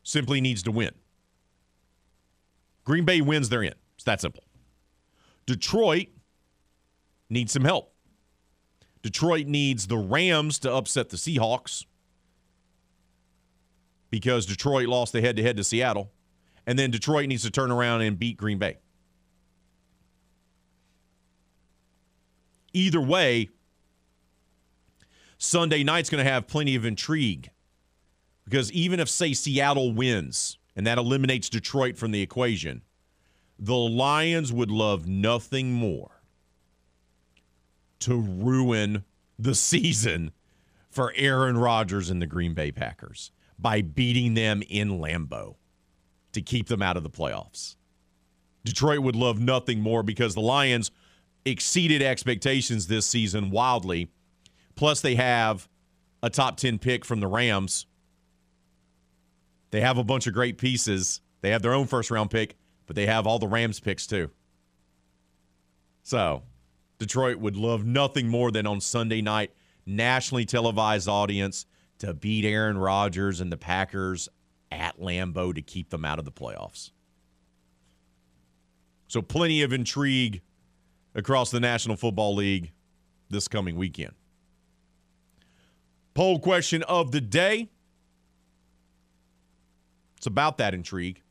simply 0.02 0.40
needs 0.40 0.62
to 0.64 0.70
win. 0.70 0.92
Green 2.84 3.04
Bay 3.04 3.20
wins, 3.20 3.48
they're 3.48 3.62
in. 3.62 3.74
It's 3.94 4.04
that 4.04 4.20
simple. 4.20 4.44
Detroit 5.46 6.08
needs 7.28 7.52
some 7.52 7.64
help. 7.64 7.94
Detroit 9.02 9.46
needs 9.46 9.86
the 9.86 9.96
Rams 9.96 10.58
to 10.60 10.72
upset 10.72 11.08
the 11.08 11.16
Seahawks 11.16 11.84
because 14.10 14.46
Detroit 14.46 14.88
lost 14.88 15.12
the 15.12 15.20
head 15.20 15.36
to 15.36 15.42
head 15.42 15.56
to 15.56 15.64
Seattle. 15.64 16.10
And 16.66 16.78
then 16.78 16.90
Detroit 16.90 17.26
needs 17.26 17.42
to 17.42 17.50
turn 17.50 17.70
around 17.70 18.02
and 18.02 18.18
beat 18.18 18.36
Green 18.36 18.58
Bay. 18.58 18.78
Either 22.72 23.00
way, 23.00 23.48
Sunday 25.42 25.82
night's 25.82 26.10
going 26.10 26.22
to 26.22 26.30
have 26.30 26.46
plenty 26.46 26.76
of 26.76 26.84
intrigue 26.84 27.50
because 28.44 28.70
even 28.72 29.00
if, 29.00 29.08
say, 29.08 29.32
Seattle 29.32 29.90
wins 29.90 30.58
and 30.76 30.86
that 30.86 30.98
eliminates 30.98 31.48
Detroit 31.48 31.96
from 31.96 32.10
the 32.10 32.20
equation, 32.20 32.82
the 33.58 33.74
Lions 33.74 34.52
would 34.52 34.70
love 34.70 35.06
nothing 35.06 35.72
more 35.72 36.20
to 38.00 38.20
ruin 38.20 39.02
the 39.38 39.54
season 39.54 40.32
for 40.90 41.14
Aaron 41.16 41.56
Rodgers 41.56 42.10
and 42.10 42.20
the 42.20 42.26
Green 42.26 42.52
Bay 42.52 42.70
Packers 42.70 43.32
by 43.58 43.80
beating 43.80 44.34
them 44.34 44.62
in 44.68 44.98
Lambeau 44.98 45.56
to 46.32 46.42
keep 46.42 46.68
them 46.68 46.82
out 46.82 46.98
of 46.98 47.02
the 47.02 47.10
playoffs. 47.10 47.76
Detroit 48.62 48.98
would 48.98 49.16
love 49.16 49.40
nothing 49.40 49.80
more 49.80 50.02
because 50.02 50.34
the 50.34 50.42
Lions 50.42 50.90
exceeded 51.46 52.02
expectations 52.02 52.88
this 52.88 53.06
season 53.06 53.48
wildly. 53.48 54.10
Plus, 54.76 55.00
they 55.00 55.14
have 55.14 55.68
a 56.22 56.30
top 56.30 56.56
10 56.56 56.78
pick 56.78 57.04
from 57.04 57.20
the 57.20 57.26
Rams. 57.26 57.86
They 59.70 59.80
have 59.80 59.98
a 59.98 60.04
bunch 60.04 60.26
of 60.26 60.34
great 60.34 60.58
pieces. 60.58 61.20
They 61.42 61.50
have 61.50 61.62
their 61.62 61.74
own 61.74 61.86
first 61.86 62.10
round 62.10 62.30
pick, 62.30 62.56
but 62.86 62.96
they 62.96 63.06
have 63.06 63.26
all 63.26 63.38
the 63.38 63.48
Rams 63.48 63.80
picks 63.80 64.06
too. 64.06 64.30
So, 66.02 66.42
Detroit 66.98 67.38
would 67.38 67.56
love 67.56 67.84
nothing 67.84 68.28
more 68.28 68.50
than 68.50 68.66
on 68.66 68.80
Sunday 68.80 69.22
night, 69.22 69.52
nationally 69.86 70.44
televised 70.44 71.08
audience 71.08 71.66
to 71.98 72.14
beat 72.14 72.44
Aaron 72.44 72.78
Rodgers 72.78 73.40
and 73.40 73.52
the 73.52 73.56
Packers 73.56 74.28
at 74.70 74.98
Lambeau 74.98 75.54
to 75.54 75.62
keep 75.62 75.90
them 75.90 76.04
out 76.04 76.18
of 76.18 76.24
the 76.24 76.32
playoffs. 76.32 76.90
So, 79.08 79.22
plenty 79.22 79.62
of 79.62 79.72
intrigue 79.72 80.42
across 81.14 81.50
the 81.50 81.60
National 81.60 81.96
Football 81.96 82.34
League 82.36 82.72
this 83.28 83.48
coming 83.48 83.76
weekend. 83.76 84.14
Poll 86.14 86.38
question 86.38 86.82
of 86.84 87.12
the 87.12 87.20
day. 87.20 87.70
It's 90.16 90.26
about 90.26 90.58
that 90.58 90.74
intrigue. 90.74 91.22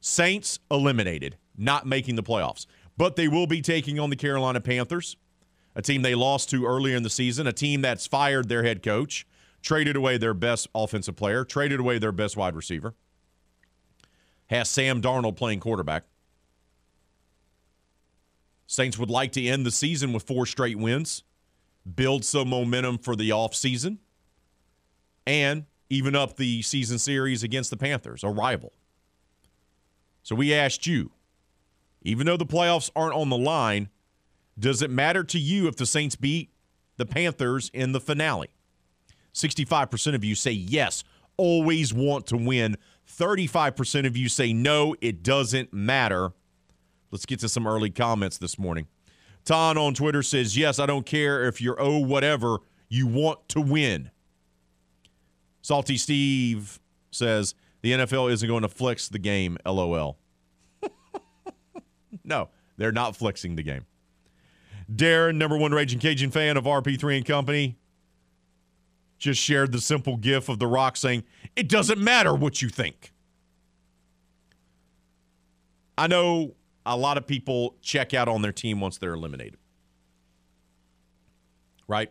Saints 0.00 0.58
eliminated, 0.70 1.36
not 1.56 1.86
making 1.86 2.16
the 2.16 2.22
playoffs, 2.22 2.66
but 2.96 3.14
they 3.14 3.28
will 3.28 3.46
be 3.46 3.62
taking 3.62 4.00
on 4.00 4.10
the 4.10 4.16
Carolina 4.16 4.60
Panthers, 4.60 5.16
a 5.76 5.82
team 5.82 6.02
they 6.02 6.14
lost 6.14 6.50
to 6.50 6.66
earlier 6.66 6.96
in 6.96 7.02
the 7.02 7.10
season, 7.10 7.46
a 7.46 7.52
team 7.52 7.82
that's 7.82 8.06
fired 8.06 8.48
their 8.48 8.64
head 8.64 8.82
coach, 8.82 9.26
traded 9.62 9.94
away 9.94 10.18
their 10.18 10.34
best 10.34 10.66
offensive 10.74 11.14
player, 11.14 11.44
traded 11.44 11.78
away 11.78 11.98
their 11.98 12.10
best 12.10 12.36
wide 12.36 12.56
receiver, 12.56 12.94
has 14.48 14.68
Sam 14.68 15.00
Darnold 15.00 15.36
playing 15.36 15.60
quarterback. 15.60 16.04
Saints 18.66 18.98
would 18.98 19.10
like 19.10 19.32
to 19.32 19.46
end 19.46 19.64
the 19.64 19.70
season 19.70 20.12
with 20.12 20.24
four 20.24 20.46
straight 20.46 20.78
wins, 20.78 21.22
build 21.94 22.24
some 22.24 22.48
momentum 22.48 22.98
for 22.98 23.14
the 23.14 23.30
offseason, 23.30 23.98
and 25.26 25.66
even 25.90 26.16
up 26.16 26.36
the 26.36 26.62
season 26.62 26.98
series 26.98 27.42
against 27.42 27.70
the 27.70 27.76
Panthers, 27.76 28.24
a 28.24 28.28
rival. 28.28 28.72
So 30.22 30.34
we 30.34 30.54
asked 30.54 30.86
you, 30.86 31.10
even 32.02 32.26
though 32.26 32.36
the 32.36 32.46
playoffs 32.46 32.90
aren't 32.96 33.14
on 33.14 33.28
the 33.28 33.36
line, 33.36 33.88
does 34.58 34.82
it 34.82 34.90
matter 34.90 35.24
to 35.24 35.38
you 35.38 35.68
if 35.68 35.76
the 35.76 35.86
Saints 35.86 36.16
beat 36.16 36.50
the 36.96 37.06
Panthers 37.06 37.70
in 37.74 37.92
the 37.92 38.00
finale? 38.00 38.48
65% 39.34 40.14
of 40.14 40.24
you 40.24 40.34
say 40.34 40.50
yes, 40.50 41.04
always 41.36 41.92
want 41.92 42.26
to 42.28 42.36
win. 42.36 42.76
35% 43.08 44.06
of 44.06 44.16
you 44.16 44.28
say 44.28 44.52
no, 44.52 44.94
it 45.00 45.22
doesn't 45.22 45.72
matter. 45.72 46.32
Let's 47.10 47.26
get 47.26 47.40
to 47.40 47.48
some 47.48 47.66
early 47.66 47.90
comments 47.90 48.38
this 48.38 48.58
morning. 48.58 48.86
Ton 49.44 49.76
on 49.76 49.94
Twitter 49.94 50.22
says, 50.22 50.56
Yes, 50.56 50.78
I 50.78 50.86
don't 50.86 51.04
care 51.04 51.44
if 51.44 51.60
you're 51.60 51.80
oh 51.80 51.98
whatever, 51.98 52.58
you 52.88 53.06
want 53.06 53.48
to 53.50 53.60
win. 53.60 54.10
Salty 55.62 55.96
Steve 55.96 56.80
says, 57.10 57.54
The 57.82 57.92
NFL 57.92 58.30
isn't 58.32 58.48
going 58.48 58.62
to 58.62 58.68
flex 58.68 59.08
the 59.08 59.18
game, 59.18 59.56
lol. 59.64 60.18
no, 62.24 62.48
they're 62.76 62.92
not 62.92 63.16
flexing 63.16 63.56
the 63.56 63.62
game. 63.62 63.86
Darren, 64.92 65.36
number 65.36 65.56
one 65.56 65.72
Raging 65.72 66.00
Cajun 66.00 66.30
fan 66.30 66.56
of 66.56 66.64
RP3 66.64 67.18
and 67.18 67.26
Company, 67.26 67.78
just 69.18 69.40
shared 69.40 69.72
the 69.72 69.80
simple 69.80 70.16
gif 70.16 70.48
of 70.48 70.58
The 70.58 70.66
Rock 70.66 70.96
saying, 70.96 71.22
It 71.54 71.68
doesn't 71.68 72.00
matter 72.00 72.34
what 72.34 72.60
you 72.60 72.68
think. 72.68 73.12
I 75.96 76.08
know 76.08 76.54
a 76.84 76.96
lot 76.96 77.16
of 77.16 77.26
people 77.26 77.76
check 77.80 78.12
out 78.12 78.28
on 78.28 78.42
their 78.42 78.52
team 78.52 78.80
once 78.80 78.98
they're 78.98 79.14
eliminated. 79.14 79.58
Right? 81.86 82.10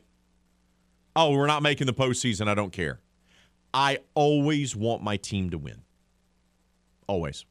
Oh, 1.15 1.31
we're 1.31 1.47
not 1.47 1.61
making 1.61 1.87
the 1.87 1.93
postseason. 1.93 2.47
I 2.47 2.53
don't 2.55 2.71
care. 2.71 3.01
I 3.73 3.99
always 4.13 4.75
want 4.75 5.01
my 5.01 5.17
team 5.17 5.49
to 5.51 5.57
win. 5.57 5.81
Always. 7.07 7.45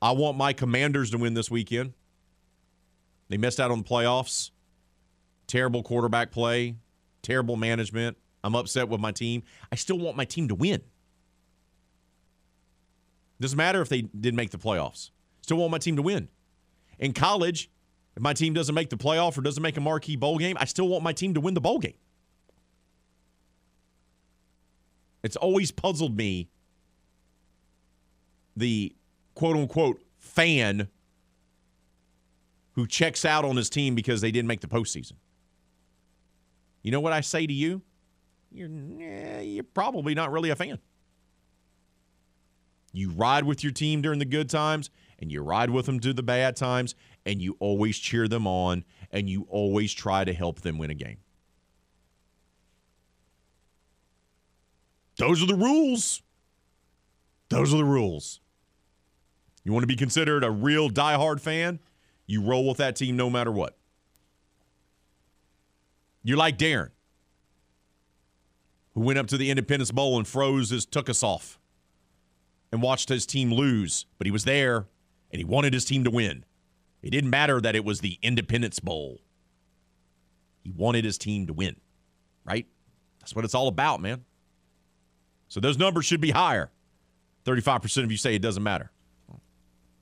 I 0.00 0.12
want 0.12 0.36
my 0.36 0.52
commanders 0.52 1.10
to 1.10 1.18
win 1.18 1.34
this 1.34 1.50
weekend. 1.50 1.94
They 3.28 3.38
missed 3.38 3.60
out 3.60 3.70
on 3.70 3.78
the 3.78 3.84
playoffs. 3.84 4.50
Terrible 5.46 5.82
quarterback 5.82 6.30
play, 6.30 6.76
terrible 7.22 7.56
management. 7.56 8.16
I'm 8.42 8.54
upset 8.54 8.88
with 8.88 9.00
my 9.00 9.12
team. 9.12 9.42
I 9.72 9.76
still 9.76 9.98
want 9.98 10.16
my 10.16 10.24
team 10.24 10.48
to 10.48 10.54
win. 10.54 10.82
Doesn't 13.40 13.56
matter 13.56 13.80
if 13.82 13.88
they 13.88 14.02
didn't 14.02 14.36
make 14.36 14.50
the 14.50 14.58
playoffs. 14.58 15.10
Still 15.42 15.58
want 15.58 15.70
my 15.70 15.78
team 15.78 15.96
to 15.96 16.02
win. 16.02 16.28
In 16.98 17.12
college, 17.12 17.70
if 18.16 18.22
my 18.22 18.32
team 18.32 18.54
doesn't 18.54 18.74
make 18.74 18.90
the 18.90 18.96
playoff 18.96 19.36
or 19.36 19.42
doesn't 19.42 19.62
make 19.62 19.76
a 19.76 19.80
marquee 19.80 20.16
bowl 20.16 20.38
game, 20.38 20.56
I 20.58 20.64
still 20.64 20.88
want 20.88 21.02
my 21.02 21.12
team 21.12 21.34
to 21.34 21.40
win 21.40 21.54
the 21.54 21.60
bowl 21.60 21.78
game. 21.78 21.94
It's 25.24 25.36
always 25.36 25.72
puzzled 25.72 26.16
me 26.16 26.50
the 28.54 28.94
quote 29.34 29.56
unquote 29.56 30.02
fan 30.18 30.88
who 32.72 32.86
checks 32.86 33.24
out 33.24 33.44
on 33.44 33.56
his 33.56 33.70
team 33.70 33.94
because 33.94 34.20
they 34.20 34.30
didn't 34.30 34.48
make 34.48 34.60
the 34.60 34.68
postseason. 34.68 35.14
You 36.82 36.90
know 36.90 37.00
what 37.00 37.14
I 37.14 37.22
say 37.22 37.46
to 37.46 37.52
you? 37.52 37.80
You're, 38.52 38.68
eh, 39.00 39.40
you're 39.40 39.64
probably 39.64 40.14
not 40.14 40.30
really 40.30 40.50
a 40.50 40.56
fan. 40.56 40.78
You 42.92 43.10
ride 43.10 43.44
with 43.44 43.64
your 43.64 43.72
team 43.72 44.02
during 44.02 44.18
the 44.18 44.26
good 44.26 44.50
times 44.50 44.90
and 45.18 45.32
you 45.32 45.40
ride 45.40 45.70
with 45.70 45.86
them 45.86 46.00
through 46.00 46.12
the 46.12 46.22
bad 46.22 46.54
times 46.54 46.94
and 47.24 47.40
you 47.40 47.56
always 47.60 47.98
cheer 47.98 48.28
them 48.28 48.46
on 48.46 48.84
and 49.10 49.28
you 49.30 49.46
always 49.48 49.94
try 49.94 50.22
to 50.22 50.34
help 50.34 50.60
them 50.60 50.76
win 50.76 50.90
a 50.90 50.94
game. 50.94 51.23
Those 55.16 55.42
are 55.42 55.46
the 55.46 55.54
rules. 55.54 56.22
Those 57.48 57.72
are 57.72 57.76
the 57.76 57.84
rules. 57.84 58.40
You 59.64 59.72
want 59.72 59.82
to 59.82 59.88
be 59.88 59.96
considered 59.96 60.44
a 60.44 60.50
real 60.50 60.90
diehard 60.90 61.40
fan? 61.40 61.78
You 62.26 62.42
roll 62.42 62.68
with 62.68 62.78
that 62.78 62.96
team 62.96 63.16
no 63.16 63.30
matter 63.30 63.52
what. 63.52 63.76
You're 66.22 66.38
like 66.38 66.56
Darren, 66.56 66.90
who 68.94 69.02
went 69.02 69.18
up 69.18 69.26
to 69.26 69.36
the 69.36 69.50
Independence 69.50 69.90
Bowl 69.90 70.16
and 70.16 70.26
froze 70.26 70.70
his 70.70 70.86
took 70.86 71.08
us 71.10 71.22
off 71.22 71.58
and 72.72 72.80
watched 72.80 73.10
his 73.10 73.26
team 73.26 73.52
lose, 73.52 74.06
but 74.18 74.26
he 74.26 74.30
was 74.30 74.44
there 74.44 74.86
and 75.30 75.38
he 75.38 75.44
wanted 75.44 75.74
his 75.74 75.84
team 75.84 76.02
to 76.04 76.10
win. 76.10 76.44
It 77.02 77.10
didn't 77.10 77.30
matter 77.30 77.60
that 77.60 77.76
it 77.76 77.84
was 77.84 78.00
the 78.00 78.18
Independence 78.22 78.80
Bowl. 78.80 79.20
He 80.62 80.70
wanted 80.70 81.04
his 81.04 81.18
team 81.18 81.46
to 81.46 81.52
win, 81.52 81.76
right? 82.44 82.66
That's 83.20 83.36
what 83.36 83.44
it's 83.44 83.54
all 83.54 83.68
about, 83.68 84.00
man. 84.00 84.24
So 85.48 85.60
those 85.60 85.78
numbers 85.78 86.04
should 86.04 86.20
be 86.20 86.30
higher. 86.30 86.70
35% 87.44 88.04
of 88.04 88.10
you 88.10 88.16
say 88.16 88.34
it 88.34 88.42
doesn't 88.42 88.62
matter. 88.62 88.90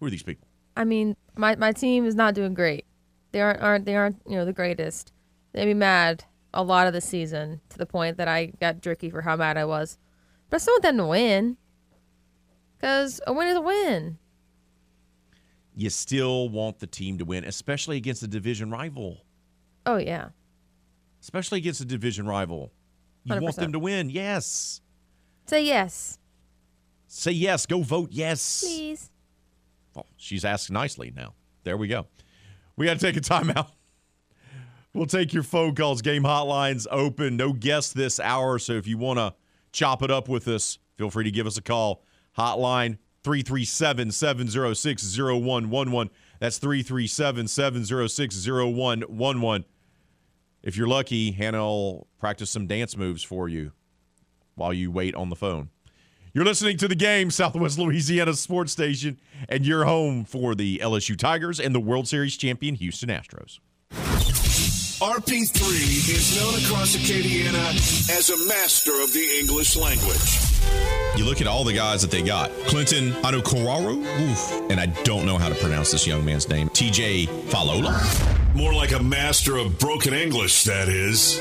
Who 0.00 0.06
are 0.06 0.10
these 0.10 0.22
people? 0.22 0.46
I 0.76 0.84
mean, 0.84 1.16
my, 1.36 1.56
my 1.56 1.72
team 1.72 2.06
is 2.06 2.14
not 2.14 2.34
doing 2.34 2.54
great. 2.54 2.86
They 3.32 3.40
aren't, 3.40 3.62
aren't 3.62 3.84
they 3.86 3.96
aren't 3.96 4.20
you 4.28 4.36
know 4.36 4.44
the 4.44 4.52
greatest. 4.52 5.12
They'd 5.52 5.64
be 5.64 5.74
mad 5.74 6.24
a 6.54 6.62
lot 6.62 6.86
of 6.86 6.92
the 6.92 7.00
season 7.00 7.60
to 7.70 7.78
the 7.78 7.86
point 7.86 8.18
that 8.18 8.28
I 8.28 8.46
got 8.60 8.80
jerky 8.80 9.10
for 9.10 9.22
how 9.22 9.36
mad 9.36 9.56
I 9.56 9.64
was. 9.64 9.98
But 10.50 10.56
I 10.56 10.58
still 10.58 10.74
want 10.74 10.82
them 10.82 10.96
to 10.98 11.06
win. 11.06 11.56
Because 12.76 13.20
a 13.26 13.32
win 13.32 13.48
is 13.48 13.56
a 13.56 13.60
win. 13.60 14.18
You 15.74 15.88
still 15.88 16.50
want 16.50 16.80
the 16.80 16.86
team 16.86 17.16
to 17.18 17.24
win, 17.24 17.44
especially 17.44 17.96
against 17.96 18.22
a 18.22 18.28
division 18.28 18.70
rival. 18.70 19.24
Oh 19.86 19.96
yeah. 19.96 20.28
Especially 21.22 21.58
against 21.58 21.80
a 21.80 21.86
division 21.86 22.26
rival. 22.26 22.72
You 23.24 23.34
100%. 23.34 23.40
want 23.40 23.56
them 23.56 23.72
to 23.72 23.78
win, 23.78 24.10
yes. 24.10 24.81
Say 25.46 25.64
yes, 25.64 26.18
Say 27.14 27.32
yes. 27.32 27.66
Go 27.66 27.82
vote 27.82 28.08
yes. 28.10 28.62
please. 28.62 29.10
Oh, 29.94 30.06
she's 30.16 30.46
asked 30.46 30.70
nicely 30.70 31.12
now. 31.14 31.34
There 31.62 31.76
we 31.76 31.86
go. 31.86 32.06
We 32.74 32.86
got 32.86 32.98
to 32.98 33.00
take 33.00 33.18
a 33.18 33.20
timeout. 33.20 33.68
We'll 34.94 35.06
take 35.06 35.34
your 35.34 35.42
phone 35.42 35.74
calls. 35.74 36.00
Game 36.00 36.22
hotlines 36.22 36.86
open. 36.90 37.36
No 37.36 37.52
guests 37.52 37.92
this 37.92 38.18
hour. 38.18 38.58
So 38.58 38.72
if 38.72 38.86
you 38.86 38.96
want 38.96 39.18
to 39.18 39.34
chop 39.72 40.02
it 40.02 40.10
up 40.10 40.28
with 40.28 40.48
us, 40.48 40.78
feel 40.96 41.10
free 41.10 41.24
to 41.24 41.30
give 41.30 41.46
us 41.46 41.58
a 41.58 41.62
call. 41.62 42.02
Hotline 42.38 42.96
337 43.24 44.10
706 44.10 45.16
0111. 45.16 46.10
That's 46.40 46.58
337 46.58 47.46
706 47.48 48.46
0111. 48.46 49.64
If 50.62 50.76
you're 50.76 50.88
lucky, 50.88 51.32
Hannah 51.32 51.58
will 51.58 52.06
practice 52.18 52.50
some 52.50 52.66
dance 52.66 52.96
moves 52.96 53.22
for 53.22 53.50
you 53.50 53.72
while 54.54 54.72
you 54.72 54.90
wait 54.90 55.14
on 55.14 55.28
the 55.28 55.36
phone. 55.36 55.70
You're 56.34 56.46
listening 56.46 56.78
to 56.78 56.88
the 56.88 56.94
game, 56.94 57.30
Southwest 57.30 57.78
Louisiana 57.78 58.32
Sports 58.34 58.72
Station, 58.72 59.20
and 59.50 59.66
you're 59.66 59.84
home 59.84 60.24
for 60.24 60.54
the 60.54 60.78
LSU 60.78 61.16
Tigers 61.16 61.60
and 61.60 61.74
the 61.74 61.80
World 61.80 62.08
Series 62.08 62.38
champion 62.38 62.74
Houston 62.76 63.10
Astros. 63.10 63.58
RP3 65.02 65.60
is 66.08 66.40
known 66.40 66.54
across 66.64 66.96
Acadiana 66.96 67.74
as 68.16 68.30
a 68.30 68.48
master 68.48 68.92
of 69.02 69.12
the 69.12 69.38
English 69.40 69.76
language. 69.76 70.52
You 71.16 71.24
look 71.24 71.40
at 71.40 71.48
all 71.48 71.64
the 71.64 71.72
guys 71.72 72.00
that 72.02 72.10
they 72.10 72.22
got. 72.22 72.50
Clinton 72.66 73.10
Anukoraru, 73.24 73.98
oof, 73.98 74.70
and 74.70 74.80
I 74.80 74.86
don't 75.02 75.26
know 75.26 75.36
how 75.36 75.48
to 75.48 75.54
pronounce 75.56 75.90
this 75.90 76.06
young 76.06 76.24
man's 76.24 76.48
name. 76.48 76.68
TJ 76.70 77.26
Falola. 77.50 78.54
More 78.54 78.72
like 78.72 78.92
a 78.92 79.02
master 79.02 79.56
of 79.56 79.78
broken 79.78 80.14
English, 80.14 80.64
that 80.64 80.88
is. 80.88 81.38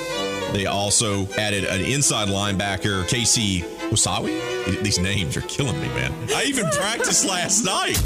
They 0.54 0.66
also 0.66 1.28
added 1.34 1.64
an 1.66 1.82
inside 1.82 2.28
linebacker, 2.28 3.08
Casey 3.08 3.62
Wasawi. 3.89 4.84
These 4.84 4.99
names 4.99 5.38
are 5.38 5.41
killing 5.41 5.80
me, 5.80 5.88
man. 5.89 6.14
I 6.36 6.43
even 6.43 6.70
practiced 6.72 7.26
last 7.26 7.64
night. 7.64 7.97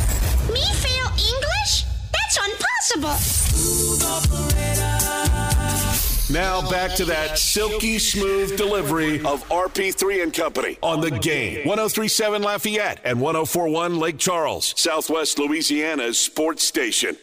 Me 0.53 0.63
fail 0.73 1.07
English? 1.17 1.85
That's 2.13 2.37
impossible. 2.37 4.15
Now 6.31 6.67
back 6.69 6.95
to 6.95 7.05
that 7.05 7.37
silky 7.39 7.97
smooth 7.97 8.57
delivery 8.57 9.17
of 9.25 9.47
RP3 9.49 10.23
and 10.23 10.33
Company 10.33 10.77
on 10.81 10.99
the 10.99 11.11
game. 11.11 11.67
1037 11.67 12.41
Lafayette 12.41 12.99
and 13.03 13.21
1041 13.21 13.99
Lake 13.99 14.17
Charles, 14.17 14.73
Southwest 14.75 15.39
Louisiana's 15.39 16.19
sports 16.19 16.63
station. 16.63 17.15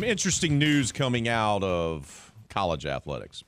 Some 0.00 0.08
interesting 0.08 0.58
news 0.58 0.92
coming 0.92 1.28
out 1.28 1.62
of 1.62 2.32
college 2.48 2.86
athletics. 2.86 3.44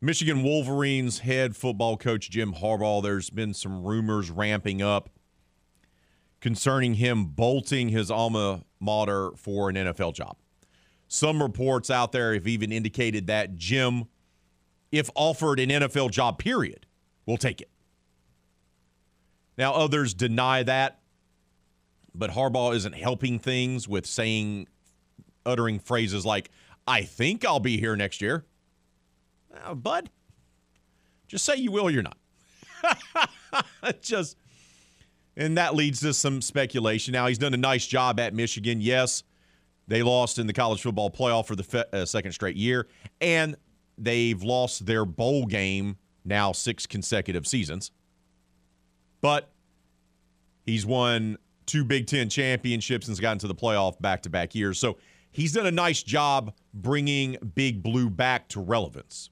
Michigan 0.00 0.44
Wolverines 0.44 1.18
head 1.18 1.56
football 1.56 1.96
coach 1.96 2.30
Jim 2.30 2.54
Harbaugh, 2.54 3.02
there's 3.02 3.30
been 3.30 3.52
some 3.52 3.82
rumors 3.82 4.30
ramping 4.30 4.80
up 4.80 5.10
concerning 6.40 6.94
him 6.94 7.24
bolting 7.24 7.88
his 7.88 8.12
alma 8.12 8.62
mater 8.78 9.32
for 9.36 9.70
an 9.70 9.74
NFL 9.74 10.14
job. 10.14 10.36
Some 11.08 11.42
reports 11.42 11.90
out 11.90 12.12
there 12.12 12.32
have 12.32 12.46
even 12.46 12.70
indicated 12.70 13.26
that 13.26 13.56
Jim, 13.56 14.04
if 14.92 15.10
offered 15.16 15.58
an 15.58 15.70
NFL 15.70 16.12
job, 16.12 16.38
period, 16.38 16.86
will 17.26 17.38
take 17.38 17.60
it. 17.60 17.70
Now, 19.58 19.74
others 19.74 20.14
deny 20.14 20.62
that 20.62 21.00
but 22.14 22.30
Harbaugh 22.30 22.74
isn't 22.74 22.94
helping 22.94 23.38
things 23.38 23.88
with 23.88 24.06
saying, 24.06 24.68
uttering 25.44 25.78
phrases 25.78 26.24
like, 26.24 26.50
I 26.86 27.02
think 27.02 27.44
I'll 27.44 27.60
be 27.60 27.78
here 27.78 27.96
next 27.96 28.20
year. 28.20 28.44
Uh, 29.64 29.74
bud, 29.74 30.10
just 31.26 31.44
say 31.44 31.56
you 31.56 31.72
will, 31.72 31.84
or 31.84 31.90
you're 31.90 32.02
not. 32.02 32.18
just, 34.00 34.36
and 35.36 35.56
that 35.56 35.74
leads 35.74 36.00
to 36.00 36.12
some 36.12 36.40
speculation. 36.42 37.12
Now, 37.12 37.26
he's 37.26 37.38
done 37.38 37.54
a 37.54 37.58
nice 37.58 37.86
job 37.86 38.20
at 38.20 38.34
Michigan. 38.34 38.80
Yes, 38.80 39.22
they 39.88 40.02
lost 40.02 40.38
in 40.38 40.46
the 40.46 40.52
college 40.52 40.82
football 40.82 41.10
playoff 41.10 41.46
for 41.46 41.56
the 41.56 41.62
fe- 41.62 41.84
uh, 41.92 42.04
second 42.04 42.32
straight 42.32 42.56
year, 42.56 42.86
and 43.20 43.56
they've 43.96 44.42
lost 44.42 44.86
their 44.86 45.04
bowl 45.04 45.46
game 45.46 45.96
now 46.24 46.52
six 46.52 46.86
consecutive 46.86 47.46
seasons. 47.46 47.90
But 49.20 49.50
he's 50.66 50.84
won 50.84 51.38
two 51.66 51.84
Big 51.84 52.06
Ten 52.06 52.28
championships 52.28 53.06
and 53.06 53.12
has 53.12 53.20
gotten 53.20 53.38
to 53.40 53.48
the 53.48 53.54
playoff 53.54 54.00
back 54.00 54.22
to 54.22 54.30
back 54.30 54.54
years. 54.54 54.78
So 54.78 54.96
he's 55.30 55.52
done 55.52 55.66
a 55.66 55.70
nice 55.70 56.02
job 56.02 56.54
bringing 56.72 57.36
Big 57.54 57.82
Blue 57.82 58.10
back 58.10 58.48
to 58.50 58.60
relevance. 58.60 59.30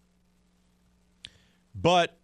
But 1.75 2.19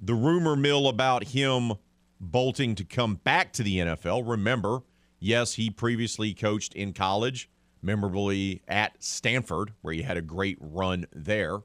the 0.00 0.14
rumor 0.14 0.56
mill 0.56 0.88
about 0.88 1.24
him 1.24 1.72
bolting 2.20 2.74
to 2.76 2.84
come 2.84 3.16
back 3.16 3.52
to 3.54 3.62
the 3.62 3.78
NFL, 3.78 4.28
remember, 4.28 4.80
yes, 5.18 5.54
he 5.54 5.70
previously 5.70 6.34
coached 6.34 6.74
in 6.74 6.92
college, 6.92 7.50
memorably 7.82 8.62
at 8.68 9.02
Stanford, 9.02 9.72
where 9.82 9.94
he 9.94 10.02
had 10.02 10.16
a 10.16 10.22
great 10.22 10.58
run 10.60 11.06
there 11.12 11.58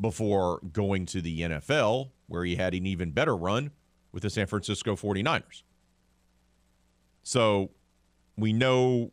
before 0.00 0.60
going 0.72 1.06
to 1.06 1.20
the 1.20 1.40
NFL, 1.40 2.10
where 2.26 2.44
he 2.44 2.56
had 2.56 2.74
an 2.74 2.86
even 2.86 3.10
better 3.10 3.36
run 3.36 3.70
with 4.12 4.22
the 4.22 4.30
San 4.30 4.46
Francisco 4.46 4.96
49ers. 4.96 5.62
So 7.30 7.70
we 8.36 8.52
know 8.52 9.12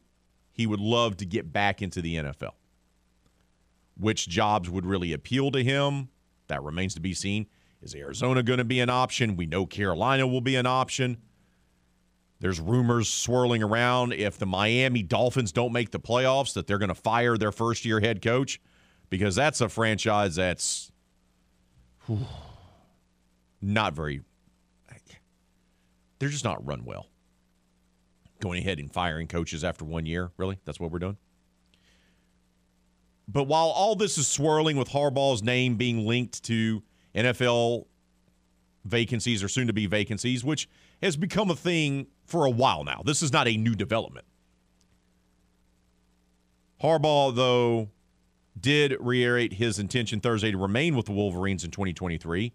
he 0.52 0.66
would 0.66 0.80
love 0.80 1.18
to 1.18 1.26
get 1.28 1.54
back 1.54 1.84
into 1.84 2.02
the 2.02 2.16
NFL. 2.16 2.54
Which 3.96 4.28
jobs 4.28 4.72
would 4.72 4.88
really 4.88 5.14
appeal 5.14 5.52
to 5.52 5.64
him? 5.64 6.10
That 6.48 6.64
remains 6.64 6.96
to 6.96 7.00
be 7.00 7.14
seen. 7.14 7.46
Is 7.80 7.94
Arizona 7.94 8.42
going 8.42 8.58
to 8.58 8.66
be 8.66 8.80
an 8.80 8.90
option? 8.90 9.36
We 9.36 9.46
know 9.46 9.68
Carolina 9.68 10.26
will 10.26 10.42
be 10.42 10.56
an 10.56 10.66
option. 10.66 11.18
There's 12.40 12.60
rumors 12.60 13.08
swirling 13.08 13.62
around 13.62 14.14
if 14.14 14.40
the 14.40 14.48
Miami 14.48 15.04
Dolphins 15.04 15.52
don't 15.52 15.72
make 15.72 15.92
the 15.92 16.00
playoffs 16.00 16.56
that 16.56 16.66
they're 16.66 16.80
going 16.80 16.90
to 16.90 16.96
fire 16.96 17.38
their 17.38 17.52
first 17.52 17.86
year 17.86 18.00
head 18.00 18.24
coach. 18.24 18.60
because 19.12 19.36
that's 19.36 19.62
a 19.62 19.70
franchise 19.70 20.38
that's 20.38 20.92
whew, 22.08 22.26
not 23.62 23.94
very. 23.94 24.22
They're 26.18 26.30
just 26.30 26.44
not 26.44 26.66
run 26.66 26.84
well. 26.84 27.06
Going 28.40 28.60
ahead 28.60 28.80
and 28.80 28.92
firing 28.92 29.28
coaches 29.28 29.64
after 29.64 29.84
one 29.84 30.06
year, 30.06 30.32
really? 30.38 30.60
That's 30.66 30.80
what 30.80 30.92
we're 30.92 31.00
doing? 31.00 31.18
But 33.28 33.44
while 33.44 33.68
all 33.68 33.96
this 33.96 34.18
is 34.18 34.28
swirling 34.28 34.78
with 34.78 34.90
Harbaugh's 34.90 35.44
name 35.44 35.76
being 35.76 36.06
linked 36.06 36.44
to 36.44 36.82
NFL 37.14 37.86
vacancies 38.86 39.44
or 39.44 39.50
soon 39.50 39.68
to 39.68 39.74
be 39.74 39.86
vacancies, 39.86 40.46
which 40.46 40.70
has 41.02 41.18
become 41.18 41.50
a 41.52 41.56
thing 41.56 42.08
for 42.26 42.46
a 42.46 42.50
while 42.50 42.84
now, 42.84 43.02
this 43.04 43.22
is 43.22 43.34
not 43.34 43.48
a 43.48 43.58
new 43.58 43.76
development. 43.76 44.26
Harbaugh, 46.82 47.36
though, 47.36 47.90
did 48.60 48.96
reiterate 49.00 49.54
his 49.54 49.80
intention 49.80 50.20
Thursday 50.20 50.52
to 50.52 50.58
remain 50.58 50.96
with 50.96 51.08
the 51.08 51.12
Wolverines 51.12 51.64
in 51.64 51.72
2023. 51.72 52.54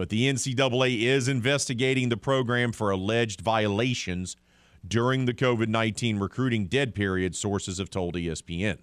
But 0.00 0.08
the 0.08 0.32
NCAA 0.32 1.02
is 1.02 1.28
investigating 1.28 2.08
the 2.08 2.16
program 2.16 2.72
for 2.72 2.90
alleged 2.90 3.42
violations 3.42 4.34
during 4.88 5.26
the 5.26 5.34
COVID 5.34 5.68
19 5.68 6.18
recruiting 6.18 6.68
dead 6.68 6.94
period, 6.94 7.36
sources 7.36 7.76
have 7.76 7.90
told 7.90 8.14
ESPN. 8.14 8.78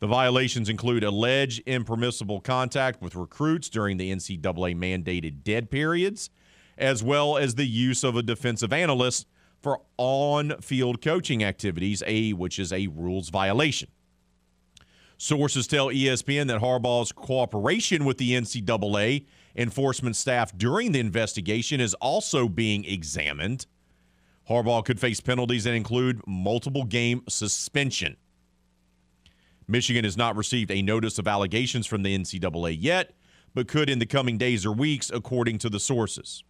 The 0.00 0.06
violations 0.06 0.70
include 0.70 1.04
alleged 1.04 1.62
impermissible 1.66 2.40
contact 2.40 3.02
with 3.02 3.14
recruits 3.14 3.68
during 3.68 3.98
the 3.98 4.10
NCAA 4.10 4.74
mandated 4.74 5.44
dead 5.44 5.70
periods, 5.70 6.30
as 6.78 7.02
well 7.02 7.36
as 7.36 7.56
the 7.56 7.66
use 7.66 8.02
of 8.02 8.16
a 8.16 8.22
defensive 8.22 8.72
analyst 8.72 9.26
for 9.60 9.82
on 9.98 10.58
field 10.62 11.02
coaching 11.02 11.44
activities, 11.44 12.02
a 12.06 12.32
which 12.32 12.58
is 12.58 12.72
a 12.72 12.86
rules 12.86 13.28
violation. 13.28 13.90
Sources 15.18 15.66
tell 15.66 15.88
ESPN 15.88 16.48
that 16.48 16.62
Harbaugh's 16.62 17.12
cooperation 17.12 18.06
with 18.06 18.16
the 18.16 18.32
NCAA 18.32 19.26
enforcement 19.56 20.16
staff 20.16 20.56
during 20.56 20.92
the 20.92 21.00
investigation 21.00 21.80
is 21.80 21.94
also 21.94 22.48
being 22.48 22.84
examined. 22.84 23.66
Harbaugh 24.48 24.84
could 24.84 24.98
face 24.98 25.20
penalties 25.20 25.64
that 25.64 25.74
include 25.74 26.20
multiple 26.26 26.84
game 26.84 27.22
suspension. 27.28 28.16
Michigan 29.68 30.04
has 30.04 30.16
not 30.16 30.36
received 30.36 30.70
a 30.70 30.82
notice 30.82 31.18
of 31.18 31.28
allegations 31.28 31.86
from 31.86 32.02
the 32.02 32.16
NCAA 32.16 32.76
yet, 32.78 33.14
but 33.54 33.68
could 33.68 33.88
in 33.88 33.98
the 33.98 34.06
coming 34.06 34.38
days 34.38 34.66
or 34.66 34.72
weeks, 34.72 35.10
according 35.12 35.58
to 35.58 35.70
the 35.70 35.80
sources. 35.80 36.42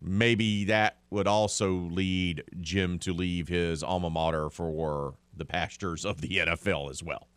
Maybe 0.00 0.64
that 0.64 0.98
would 1.10 1.26
also 1.26 1.72
lead 1.72 2.44
Jim 2.60 2.98
to 3.00 3.12
leave 3.12 3.48
his 3.48 3.82
alma 3.82 4.08
mater 4.08 4.48
for 4.48 5.14
the 5.36 5.44
pastures 5.44 6.06
of 6.06 6.22
the 6.22 6.38
NFL 6.38 6.90
as 6.90 7.02
well. 7.02 7.28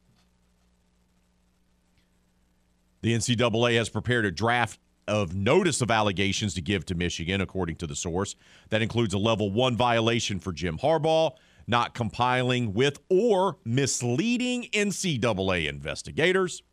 The 3.04 3.14
NCAA 3.14 3.76
has 3.76 3.90
prepared 3.90 4.24
a 4.24 4.32
draft 4.32 4.80
of 5.10 5.36
notice 5.36 5.82
of 5.82 5.92
allegations 5.92 6.54
to 6.54 6.62
give 6.62 6.86
to 6.86 6.96
Michigan, 6.96 7.42
according 7.42 7.76
to 7.76 7.88
the 7.88 7.98
source. 7.98 8.38
That 8.70 8.82
includes 8.82 9.14
a 9.14 9.18
level 9.18 9.52
one 9.52 9.76
violation 9.76 10.40
for 10.40 10.54
Jim 10.54 10.78
Harbaugh, 10.78 11.32
not 11.68 11.94
compiling 11.94 12.74
with 12.74 13.02
or 13.10 13.58
misleading 13.66 14.70
NCAA 14.72 15.68
investigators. 15.68 16.64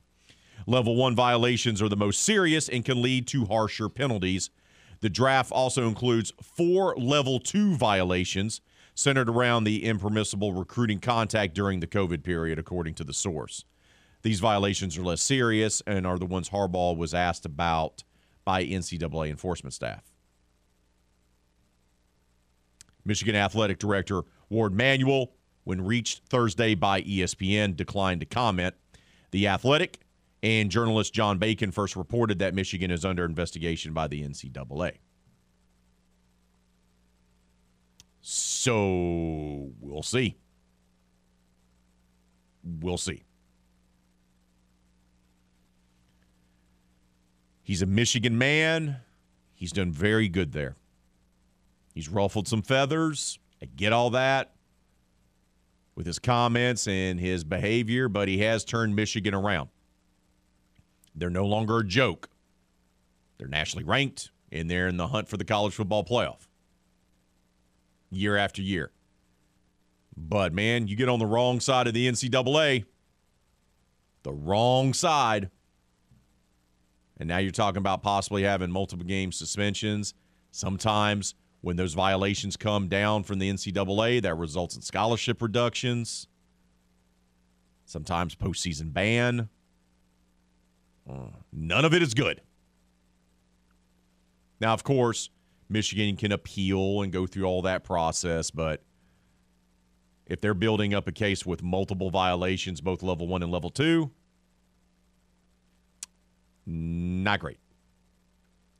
Level 0.68 0.94
one 0.94 1.16
violations 1.16 1.82
are 1.82 1.88
the 1.88 1.96
most 1.96 2.22
serious 2.22 2.68
and 2.68 2.84
can 2.84 3.02
lead 3.02 3.26
to 3.26 3.46
harsher 3.46 3.88
penalties. 3.88 4.50
The 5.00 5.10
draft 5.10 5.50
also 5.50 5.88
includes 5.88 6.32
four 6.40 6.94
level 6.96 7.40
two 7.40 7.74
violations 7.74 8.60
centered 8.94 9.28
around 9.28 9.64
the 9.64 9.84
impermissible 9.84 10.52
recruiting 10.52 11.00
contact 11.00 11.54
during 11.54 11.80
the 11.80 11.88
COVID 11.88 12.22
period, 12.22 12.56
according 12.56 12.94
to 12.94 13.04
the 13.04 13.14
source. 13.14 13.64
These 14.22 14.40
violations 14.40 14.98
are 14.98 15.02
less 15.02 15.22
serious 15.22 15.82
and 15.86 16.06
are 16.06 16.18
the 16.18 16.26
ones 16.26 16.50
Harbaugh 16.50 16.96
was 16.96 17.14
asked 17.14 17.46
about 17.46 18.04
by 18.44 18.64
NCAA 18.64 19.30
enforcement 19.30 19.72
staff. 19.72 20.02
Michigan 23.04 23.34
Athletic 23.34 23.78
Director 23.78 24.22
Warde 24.50 24.74
Manuel, 24.74 25.32
when 25.64 25.84
reached 25.84 26.26
Thursday 26.28 26.74
by 26.74 27.02
ESPN, 27.02 27.76
declined 27.76 28.20
to 28.20 28.26
comment. 28.26 28.74
The 29.30 29.46
Athletic 29.48 30.00
and 30.42 30.70
journalist 30.70 31.14
John 31.14 31.38
Bacon 31.38 31.70
first 31.70 31.96
reported 31.96 32.38
that 32.40 32.54
Michigan 32.54 32.90
is 32.90 33.04
under 33.04 33.24
investigation 33.24 33.92
by 33.92 34.06
the 34.06 34.22
NCAA. 34.22 34.98
So 38.20 39.72
we'll 39.80 40.02
see. 40.02 40.36
We'll 42.62 42.98
see. 42.98 43.22
He's 47.70 47.82
a 47.82 47.86
Michigan 47.86 48.36
man. 48.36 48.96
He's 49.54 49.70
done 49.70 49.92
very 49.92 50.28
good 50.28 50.50
there. 50.50 50.74
He's 51.94 52.08
ruffled 52.08 52.48
some 52.48 52.62
feathers. 52.62 53.38
I 53.62 53.66
get 53.66 53.92
all 53.92 54.10
that 54.10 54.56
with 55.94 56.04
his 56.04 56.18
comments 56.18 56.88
and 56.88 57.20
his 57.20 57.44
behavior, 57.44 58.08
but 58.08 58.26
he 58.26 58.38
has 58.38 58.64
turned 58.64 58.96
Michigan 58.96 59.34
around. 59.34 59.68
They're 61.14 61.30
no 61.30 61.46
longer 61.46 61.78
a 61.78 61.84
joke. 61.86 62.28
They're 63.38 63.46
nationally 63.46 63.84
ranked, 63.84 64.32
and 64.50 64.68
they're 64.68 64.88
in 64.88 64.96
the 64.96 65.06
hunt 65.06 65.28
for 65.28 65.36
the 65.36 65.44
college 65.44 65.74
football 65.74 66.04
playoff 66.04 66.48
year 68.10 68.36
after 68.36 68.62
year. 68.62 68.90
But 70.16 70.52
man, 70.52 70.88
you 70.88 70.96
get 70.96 71.08
on 71.08 71.20
the 71.20 71.24
wrong 71.24 71.60
side 71.60 71.86
of 71.86 71.94
the 71.94 72.08
NCAA, 72.08 72.86
the 74.24 74.32
wrong 74.32 74.92
side. 74.92 75.50
And 77.20 77.28
now 77.28 77.36
you're 77.36 77.50
talking 77.52 77.78
about 77.78 78.02
possibly 78.02 78.42
having 78.44 78.70
multiple 78.70 79.04
game 79.04 79.30
suspensions. 79.30 80.14
Sometimes 80.52 81.34
when 81.60 81.76
those 81.76 81.92
violations 81.92 82.56
come 82.56 82.88
down 82.88 83.24
from 83.24 83.38
the 83.38 83.52
NCAA, 83.52 84.22
that 84.22 84.34
results 84.36 84.74
in 84.74 84.80
scholarship 84.80 85.42
reductions. 85.42 86.26
Sometimes 87.84 88.34
postseason 88.34 88.94
ban. 88.94 89.50
Uh, 91.08 91.26
none 91.52 91.84
of 91.84 91.92
it 91.92 92.00
is 92.00 92.14
good. 92.14 92.40
Now, 94.58 94.72
of 94.72 94.82
course, 94.82 95.28
Michigan 95.68 96.16
can 96.16 96.32
appeal 96.32 97.02
and 97.02 97.12
go 97.12 97.26
through 97.26 97.44
all 97.44 97.60
that 97.62 97.84
process, 97.84 98.50
but 98.50 98.82
if 100.24 100.40
they're 100.40 100.54
building 100.54 100.94
up 100.94 101.06
a 101.06 101.12
case 101.12 101.44
with 101.44 101.62
multiple 101.62 102.10
violations, 102.10 102.80
both 102.80 103.02
level 103.02 103.26
one 103.26 103.42
and 103.42 103.52
level 103.52 103.68
two, 103.68 104.10
not 106.70 107.40
great. 107.40 107.58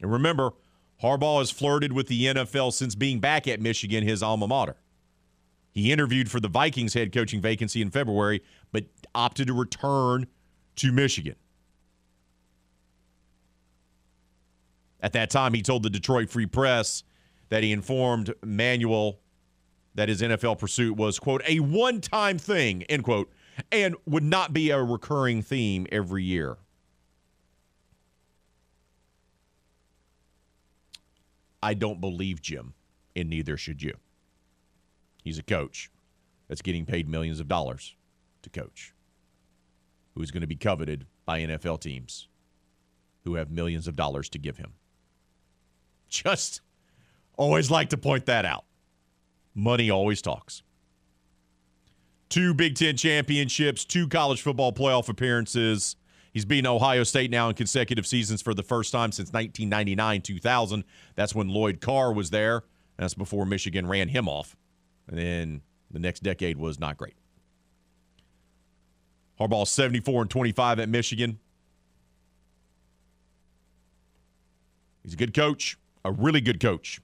And 0.00 0.10
remember, 0.10 0.52
Harbaugh 1.02 1.38
has 1.38 1.50
flirted 1.50 1.92
with 1.92 2.08
the 2.08 2.26
NFL 2.26 2.72
since 2.72 2.94
being 2.94 3.20
back 3.20 3.48
at 3.48 3.60
Michigan, 3.60 4.06
his 4.06 4.22
alma 4.22 4.46
mater. 4.46 4.76
He 5.72 5.92
interviewed 5.92 6.30
for 6.30 6.40
the 6.40 6.48
Vikings 6.48 6.94
head 6.94 7.12
coaching 7.12 7.40
vacancy 7.40 7.80
in 7.80 7.90
February, 7.90 8.42
but 8.72 8.84
opted 9.14 9.46
to 9.46 9.54
return 9.54 10.26
to 10.76 10.92
Michigan. 10.92 11.36
At 15.00 15.12
that 15.14 15.30
time, 15.30 15.54
he 15.54 15.62
told 15.62 15.82
the 15.82 15.90
Detroit 15.90 16.28
Free 16.28 16.46
Press 16.46 17.02
that 17.48 17.62
he 17.62 17.72
informed 17.72 18.34
Manuel 18.44 19.20
that 19.94 20.08
his 20.08 20.22
NFL 20.22 20.58
pursuit 20.58 20.96
was, 20.96 21.18
quote, 21.18 21.42
a 21.46 21.60
one 21.60 22.00
time 22.00 22.38
thing, 22.38 22.82
end 22.84 23.04
quote, 23.04 23.30
and 23.72 23.96
would 24.06 24.22
not 24.22 24.52
be 24.52 24.70
a 24.70 24.82
recurring 24.82 25.42
theme 25.42 25.86
every 25.90 26.22
year. 26.22 26.58
I 31.62 31.74
don't 31.74 32.00
believe 32.00 32.40
Jim, 32.40 32.74
and 33.14 33.28
neither 33.28 33.56
should 33.56 33.82
you. 33.82 33.96
He's 35.22 35.38
a 35.38 35.42
coach 35.42 35.90
that's 36.48 36.62
getting 36.62 36.86
paid 36.86 37.08
millions 37.08 37.40
of 37.40 37.48
dollars 37.48 37.94
to 38.42 38.50
coach, 38.50 38.94
who's 40.14 40.30
going 40.30 40.40
to 40.40 40.46
be 40.46 40.56
coveted 40.56 41.06
by 41.24 41.40
NFL 41.40 41.80
teams 41.80 42.28
who 43.24 43.34
have 43.34 43.50
millions 43.50 43.86
of 43.86 43.96
dollars 43.96 44.28
to 44.30 44.38
give 44.38 44.56
him. 44.56 44.72
Just 46.08 46.60
always 47.36 47.70
like 47.70 47.90
to 47.90 47.96
point 47.96 48.26
that 48.26 48.44
out. 48.44 48.64
Money 49.54 49.90
always 49.90 50.22
talks. 50.22 50.62
Two 52.28 52.54
Big 52.54 52.76
Ten 52.76 52.96
championships, 52.96 53.84
two 53.84 54.08
college 54.08 54.40
football 54.40 54.72
playoff 54.72 55.08
appearances. 55.08 55.96
He's 56.32 56.44
beaten 56.44 56.66
Ohio 56.66 57.02
State 57.02 57.30
now 57.30 57.48
in 57.48 57.54
consecutive 57.54 58.06
seasons 58.06 58.40
for 58.40 58.54
the 58.54 58.62
first 58.62 58.92
time 58.92 59.12
since 59.12 59.32
1999 59.32 60.22
2000. 60.22 60.84
That's 61.16 61.34
when 61.34 61.48
Lloyd 61.48 61.80
Carr 61.80 62.12
was 62.12 62.30
there. 62.30 62.62
That's 62.96 63.14
before 63.14 63.46
Michigan 63.46 63.86
ran 63.86 64.08
him 64.08 64.28
off. 64.28 64.56
And 65.08 65.18
then 65.18 65.62
the 65.90 65.98
next 65.98 66.22
decade 66.22 66.56
was 66.56 66.78
not 66.78 66.96
great. 66.96 67.16
Harbaugh 69.40 69.66
74 69.66 70.22
and 70.22 70.30
25 70.30 70.78
at 70.78 70.88
Michigan. 70.88 71.38
He's 75.02 75.14
a 75.14 75.16
good 75.16 75.34
coach 75.34 75.78
a 76.04 76.12
really 76.12 76.40
good 76.40 76.60
coach. 76.60 77.00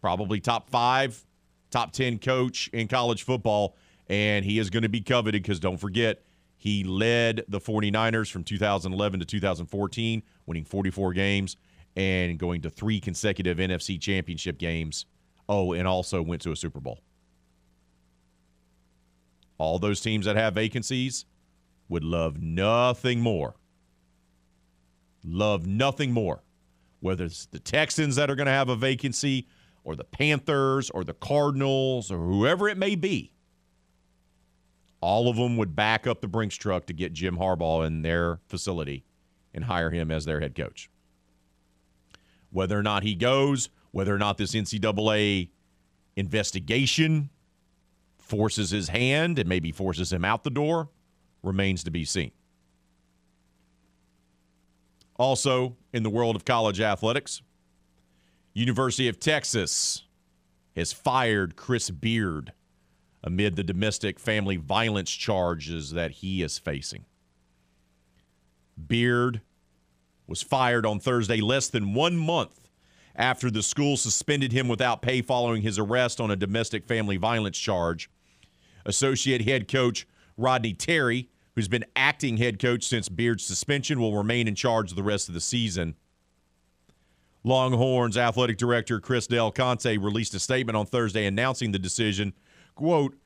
Probably 0.00 0.40
top 0.40 0.68
five 0.70 1.24
top 1.70 1.92
10 1.92 2.18
coach 2.18 2.68
in 2.72 2.86
college 2.86 3.22
football, 3.22 3.76
and 4.08 4.44
he 4.44 4.58
is 4.58 4.68
going 4.68 4.82
to 4.82 4.88
be 4.88 5.00
coveted 5.00 5.42
because 5.42 5.58
don't 5.58 5.78
forget, 5.78 6.22
he 6.62 6.84
led 6.84 7.44
the 7.48 7.58
49ers 7.58 8.30
from 8.30 8.44
2011 8.44 9.18
to 9.18 9.26
2014, 9.26 10.22
winning 10.46 10.64
44 10.64 11.12
games 11.12 11.56
and 11.96 12.38
going 12.38 12.60
to 12.60 12.70
three 12.70 13.00
consecutive 13.00 13.58
NFC 13.58 14.00
championship 14.00 14.58
games. 14.58 15.04
Oh, 15.48 15.72
and 15.72 15.88
also 15.88 16.22
went 16.22 16.40
to 16.42 16.52
a 16.52 16.56
Super 16.56 16.78
Bowl. 16.78 17.00
All 19.58 19.80
those 19.80 20.00
teams 20.00 20.24
that 20.26 20.36
have 20.36 20.54
vacancies 20.54 21.24
would 21.88 22.04
love 22.04 22.40
nothing 22.40 23.18
more. 23.18 23.56
Love 25.24 25.66
nothing 25.66 26.12
more. 26.12 26.44
Whether 27.00 27.24
it's 27.24 27.46
the 27.46 27.58
Texans 27.58 28.14
that 28.14 28.30
are 28.30 28.36
going 28.36 28.46
to 28.46 28.52
have 28.52 28.68
a 28.68 28.76
vacancy, 28.76 29.48
or 29.82 29.96
the 29.96 30.04
Panthers, 30.04 30.90
or 30.90 31.02
the 31.02 31.12
Cardinals, 31.12 32.12
or 32.12 32.18
whoever 32.18 32.68
it 32.68 32.78
may 32.78 32.94
be, 32.94 33.32
all 35.02 35.28
of 35.28 35.36
them 35.36 35.56
would 35.56 35.76
back 35.76 36.06
up 36.06 36.20
the 36.20 36.28
Brinks 36.28 36.56
truck 36.56 36.86
to 36.86 36.92
get 36.94 37.12
Jim 37.12 37.36
Harbaugh 37.36 37.86
in 37.86 38.02
their 38.02 38.38
facility 38.46 39.04
and 39.52 39.64
hire 39.64 39.90
him 39.90 40.10
as 40.10 40.24
their 40.24 40.40
head 40.40 40.54
coach. 40.54 40.88
Whether 42.50 42.78
or 42.78 42.82
not 42.82 43.02
he 43.02 43.14
goes, 43.14 43.68
whether 43.90 44.14
or 44.14 44.18
not 44.18 44.38
this 44.38 44.52
NCAA 44.54 45.50
investigation 46.16 47.30
forces 48.18 48.70
his 48.70 48.88
hand 48.88 49.38
and 49.38 49.48
maybe 49.48 49.72
forces 49.72 50.12
him 50.12 50.24
out 50.24 50.44
the 50.44 50.50
door 50.50 50.88
remains 51.42 51.82
to 51.84 51.90
be 51.90 52.04
seen. 52.04 52.30
Also, 55.16 55.76
in 55.92 56.02
the 56.02 56.10
world 56.10 56.36
of 56.36 56.44
college 56.44 56.80
athletics, 56.80 57.42
University 58.54 59.08
of 59.08 59.18
Texas 59.18 60.04
has 60.76 60.92
fired 60.92 61.56
Chris 61.56 61.90
Beard 61.90 62.52
amid 63.24 63.56
the 63.56 63.64
domestic 63.64 64.18
family 64.18 64.56
violence 64.56 65.10
charges 65.10 65.92
that 65.92 66.10
he 66.10 66.42
is 66.42 66.58
facing. 66.58 67.04
Beard 68.88 69.42
was 70.26 70.42
fired 70.42 70.86
on 70.86 70.98
Thursday, 70.98 71.40
less 71.40 71.68
than 71.68 71.94
one 71.94 72.16
month 72.16 72.68
after 73.14 73.50
the 73.50 73.62
school 73.62 73.96
suspended 73.96 74.52
him 74.52 74.68
without 74.68 75.02
pay 75.02 75.20
following 75.20 75.62
his 75.62 75.78
arrest 75.78 76.20
on 76.20 76.30
a 76.30 76.36
domestic 76.36 76.86
family 76.86 77.16
violence 77.16 77.58
charge. 77.58 78.10
Associate 78.86 79.42
head 79.42 79.68
coach 79.68 80.06
Rodney 80.36 80.72
Terry, 80.72 81.28
who's 81.54 81.68
been 81.68 81.84
acting 81.94 82.38
head 82.38 82.58
coach 82.58 82.84
since 82.84 83.08
Beard's 83.08 83.44
suspension, 83.44 84.00
will 84.00 84.16
remain 84.16 84.48
in 84.48 84.54
charge 84.54 84.92
the 84.92 85.02
rest 85.02 85.28
of 85.28 85.34
the 85.34 85.40
season. 85.40 85.94
Longhorns 87.44 88.16
athletic 88.16 88.56
director 88.56 89.00
Chris 89.00 89.26
Del 89.26 89.50
Conte 89.50 89.96
released 89.98 90.34
a 90.34 90.38
statement 90.38 90.76
on 90.76 90.86
Thursday 90.86 91.26
announcing 91.26 91.72
the 91.72 91.78
decision. 91.78 92.32
Quote, 92.74 93.16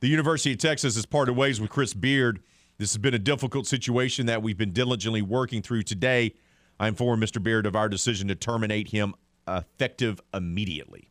the 0.00 0.08
University 0.08 0.52
of 0.52 0.58
Texas 0.58 0.96
has 0.96 1.06
parted 1.06 1.34
ways 1.34 1.60
with 1.60 1.70
Chris 1.70 1.94
Beard. 1.94 2.42
This 2.78 2.92
has 2.92 2.98
been 2.98 3.14
a 3.14 3.18
difficult 3.18 3.66
situation 3.66 4.26
that 4.26 4.42
we've 4.42 4.58
been 4.58 4.72
diligently 4.72 5.22
working 5.22 5.62
through 5.62 5.82
today. 5.82 6.34
I 6.78 6.88
informed 6.88 7.22
Mr. 7.22 7.42
Beard 7.42 7.66
of 7.66 7.76
our 7.76 7.88
decision 7.88 8.28
to 8.28 8.34
terminate 8.34 8.88
him 8.88 9.14
effective 9.46 10.20
immediately. 10.32 11.08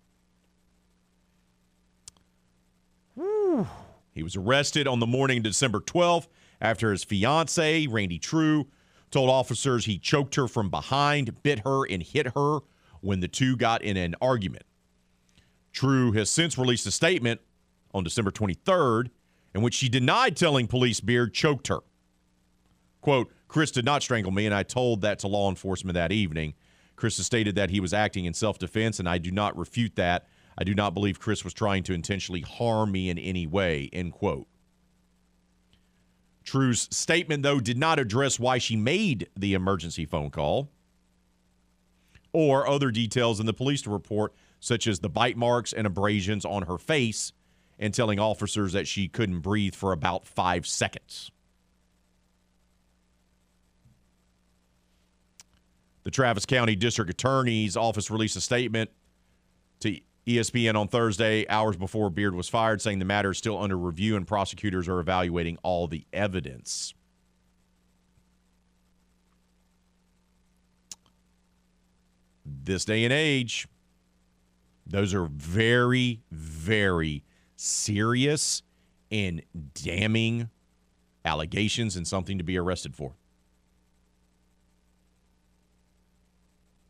Whew. 3.16 3.68
He 4.12 4.24
was 4.24 4.36
arrested 4.36 4.88
on 4.88 5.00
the 5.00 5.08
morning 5.08 5.38
of 5.38 5.44
December 5.44 5.80
12th 5.80 6.28
after 6.62 6.91
his 6.91 7.04
fiancee, 7.04 7.88
Randi 7.88 8.20
Trew, 8.20 8.68
told 9.12 9.30
officers 9.30 9.86
he 9.86 9.98
choked 9.98 10.36
her 10.36 10.48
from 10.48 10.70
behind, 10.70 11.41
bit 11.44 11.60
her, 11.60 11.86
and 11.88 12.04
hit 12.04 12.28
her 12.36 12.60
when 13.02 13.20
the 13.20 13.28
two 13.28 13.56
got 13.56 13.82
in 13.82 13.98
an 13.98 14.16
argument. 14.22 14.64
True 15.72 16.12
has 16.14 16.30
since 16.30 16.58
released 16.58 16.86
a 16.86 16.91
statement 16.91 17.41
on 17.94 18.04
December 18.04 18.32
23rd 18.32 19.10
in 19.54 19.62
which 19.62 19.76
she 19.76 19.89
denied 19.89 20.36
telling 20.36 20.68
police 20.68 21.00
Beard 21.00 21.34
choked 21.34 21.68
her. 21.68 21.80
Quote, 23.02 23.32
Chris 23.48 23.72
did 23.72 23.86
not 23.86 24.02
strangle 24.02 24.32
me, 24.32 24.46
and 24.46 24.56
I 24.56 24.64
told 24.64 25.02
that 25.02 25.20
to 25.20 25.28
law 25.28 25.50
enforcement 25.50 25.94
that 25.94 26.12
evening. 26.12 26.56
Chris 26.96 27.18
has 27.18 27.26
stated 27.26 27.56
that 27.56 27.70
he 27.70 27.80
was 27.80 27.94
acting 27.94 28.26
in 28.26 28.34
self 28.34 28.58
defense, 28.58 29.00
and 29.00 29.08
I 29.08 29.18
do 29.18 29.32
not 29.32 29.58
refute 29.58 29.96
that. 29.96 30.28
I 30.58 30.64
do 30.64 30.74
not 30.74 30.94
believe 30.94 31.20
Chris 31.20 31.44
was 31.44 31.54
trying 31.54 31.84
to 31.84 31.94
intentionally 31.94 32.41
harm 32.41 32.91
me 32.91 33.10
in 33.10 33.18
any 33.18 33.46
way, 33.46 33.89
end 33.91 34.14
quote. 34.14 34.48
Trew's 36.44 36.88
statement, 36.91 37.44
though, 37.44 37.60
did 37.60 37.78
not 37.78 38.00
address 38.00 38.39
why 38.39 38.58
she 38.58 38.76
made 38.76 39.30
the 39.38 39.54
emergency 39.54 40.06
phone 40.06 40.30
call 40.30 40.70
or 42.34 42.68
other 42.68 42.91
details 42.91 43.39
in 43.39 43.46
the 43.46 43.54
police 43.54 43.86
report, 43.86 44.34
such 44.60 44.88
as 44.88 45.00
the 45.00 45.10
bite 45.10 45.38
marks 45.38 45.74
and 45.74 45.86
abrasions 45.86 46.44
on 46.44 46.64
her 46.64 46.78
face, 46.78 47.32
and 47.84 47.94
telling 47.94 48.18
officers 48.18 48.72
that 48.72 48.88
she 48.88 49.10
couldn't 49.10 49.42
breathe 49.42 49.76
for 49.76 49.92
about 49.92 50.26
five 50.26 50.66
seconds. 50.66 51.30
The 56.04 56.12
Travis 56.12 56.46
County 56.46 56.78
District 56.78 57.12
Attorney's 57.12 57.76
Office 57.76 58.10
released 58.10 58.38
a 58.38 58.42
statement 58.42 58.90
to 59.82 60.00
ESPN 60.26 60.76
on 60.76 60.88
Thursday, 60.88 61.46
hours 61.50 61.76
before 61.76 62.10
Beard 62.10 62.34
was 62.34 62.48
fired, 62.48 62.82
saying 62.82 63.00
the 63.00 63.06
matter 63.06 63.32
is 63.32 63.38
still 63.38 63.62
under 63.62 63.78
review 63.78 64.16
and 64.16 64.26
prosecutors 64.26 64.88
are 64.88 65.02
evaluating 65.02 65.58
all 65.62 65.90
the 65.90 66.06
evidence. 66.14 66.94
This 72.46 72.86
day 72.86 73.04
and 73.04 73.12
age, 73.12 73.68
those 74.88 75.14
are 75.14 75.26
very, 75.26 76.22
very 76.32 77.26
serious 77.64 78.61
and 79.09 79.41
damning 79.74 80.49
allegations 81.24 81.95
and 81.95 82.05
something 82.05 82.38
to 82.38 82.43
be 82.43 82.57
arrested 82.57 82.95
for. 82.95 83.14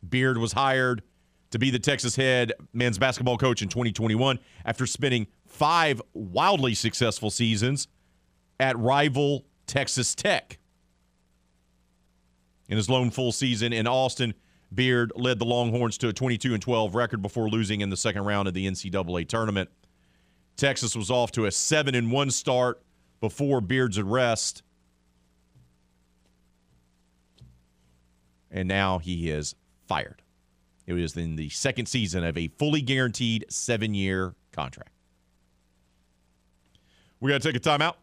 Beard 0.06 0.36
was 0.36 0.52
hired 0.52 1.02
to 1.50 1.58
be 1.58 1.70
the 1.70 1.78
Texas 1.78 2.16
head 2.16 2.52
men's 2.72 2.98
basketball 2.98 3.38
coach 3.38 3.62
in 3.62 3.68
2021 3.68 4.38
after 4.64 4.86
spending 4.86 5.28
five 5.46 6.02
wildly 6.12 6.74
successful 6.74 7.30
seasons 7.30 7.86
at 8.58 8.76
rival 8.76 9.46
Texas 9.66 10.14
Tech. 10.14 10.58
In 12.68 12.76
his 12.76 12.90
lone 12.90 13.10
full 13.10 13.30
season 13.30 13.72
in 13.72 13.86
Austin, 13.86 14.34
Beard 14.74 15.12
led 15.14 15.38
the 15.38 15.44
Longhorns 15.44 15.98
to 15.98 16.08
a 16.08 16.12
22 16.12 16.54
and 16.54 16.62
12 16.62 16.96
record 16.96 17.22
before 17.22 17.48
losing 17.48 17.80
in 17.80 17.90
the 17.90 17.96
second 17.96 18.24
round 18.24 18.48
of 18.48 18.54
the 18.54 18.66
NCAA 18.66 19.28
tournament. 19.28 19.70
Texas 20.56 20.94
was 20.94 21.10
off 21.10 21.32
to 21.32 21.46
a 21.46 21.50
7 21.50 21.94
and 21.94 22.12
1 22.12 22.30
start 22.30 22.82
before 23.20 23.60
Beard's 23.60 23.98
arrest. 23.98 24.62
And 28.50 28.68
now 28.68 28.98
he 28.98 29.30
is 29.30 29.54
fired. 29.88 30.22
It 30.86 30.92
was 30.92 31.16
in 31.16 31.36
the 31.36 31.48
second 31.48 31.86
season 31.86 32.24
of 32.24 32.36
a 32.36 32.48
fully 32.48 32.82
guaranteed 32.82 33.46
seven 33.48 33.94
year 33.94 34.34
contract. 34.52 34.90
We 37.20 37.30
got 37.30 37.40
to 37.40 37.52
take 37.52 37.56
a 37.56 37.68
timeout. 37.68 37.94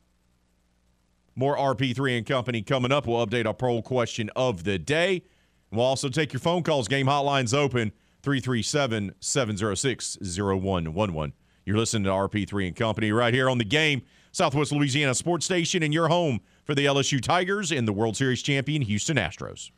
More 1.35 1.55
RP3 1.55 2.17
and 2.17 2.25
Company 2.25 2.61
coming 2.61 2.91
up. 2.91 3.07
We'll 3.07 3.25
update 3.25 3.45
our 3.45 3.53
poll 3.53 3.81
question 3.81 4.29
of 4.35 4.63
the 4.63 4.77
day. 4.77 5.23
We'll 5.71 5.85
also 5.85 6.09
take 6.09 6.33
your 6.33 6.39
phone 6.39 6.63
calls. 6.63 6.87
Game 6.87 7.05
hotlines 7.05 7.53
open 7.53 7.91
337 8.23 9.13
706 9.19 10.17
0111. 10.21 11.33
You're 11.71 11.79
listening 11.79 12.03
to 12.03 12.09
RP3 12.09 12.67
and 12.67 12.75
Company 12.75 13.13
right 13.13 13.33
here 13.33 13.49
on 13.49 13.57
the 13.57 13.63
game, 13.63 14.01
Southwest 14.33 14.73
Louisiana 14.73 15.15
Sports 15.15 15.45
Station, 15.45 15.83
and 15.83 15.93
your 15.93 16.09
home 16.09 16.41
for 16.65 16.75
the 16.75 16.85
LSU 16.85 17.21
Tigers 17.21 17.71
and 17.71 17.87
the 17.87 17.93
World 17.93 18.17
Series 18.17 18.41
champion 18.41 18.81
Houston 18.81 19.15
Astros. 19.15 19.71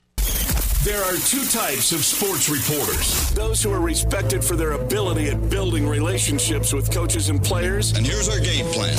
There 0.83 1.03
are 1.03 1.15
two 1.17 1.45
types 1.45 1.91
of 1.91 2.03
sports 2.03 2.49
reporters 2.49 3.29
those 3.35 3.61
who 3.61 3.71
are 3.71 3.79
respected 3.79 4.43
for 4.43 4.55
their 4.55 4.71
ability 4.71 5.29
at 5.29 5.51
building 5.51 5.87
relationships 5.87 6.73
with 6.73 6.91
coaches 6.91 7.29
and 7.29 7.43
players. 7.43 7.95
And 7.95 8.07
here's 8.07 8.27
our 8.27 8.39
game 8.39 8.65
plan. 8.73 8.97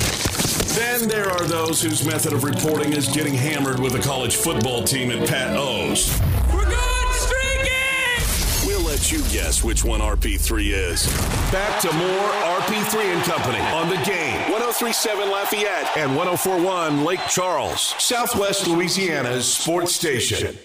Then 0.76 1.08
there 1.08 1.28
are 1.28 1.46
those 1.46 1.82
whose 1.82 2.06
method 2.06 2.32
of 2.32 2.44
reporting 2.44 2.92
is 2.92 3.08
getting 3.08 3.34
hammered 3.34 3.80
with 3.80 3.96
a 3.96 4.00
college 4.00 4.36
football 4.36 4.84
team 4.84 5.10
at 5.10 5.28
Pat 5.28 5.56
O's. 5.56 6.16
You 9.14 9.22
guess 9.30 9.62
which 9.62 9.84
one 9.84 10.00
RP3 10.00 10.72
is. 10.72 11.06
Back 11.52 11.80
to 11.82 11.92
more 11.92 12.28
RP3 12.58 13.14
and 13.14 13.22
Company 13.22 13.60
on 13.60 13.88
the 13.88 13.94
game. 14.04 14.40
1037 14.50 15.30
Lafayette 15.30 15.96
and 15.96 16.16
1041 16.16 17.04
Lake 17.04 17.20
Charles, 17.28 17.94
Southwest 17.98 18.66
Louisiana's 18.66 19.46
sports 19.46 19.94
station. 19.94 20.58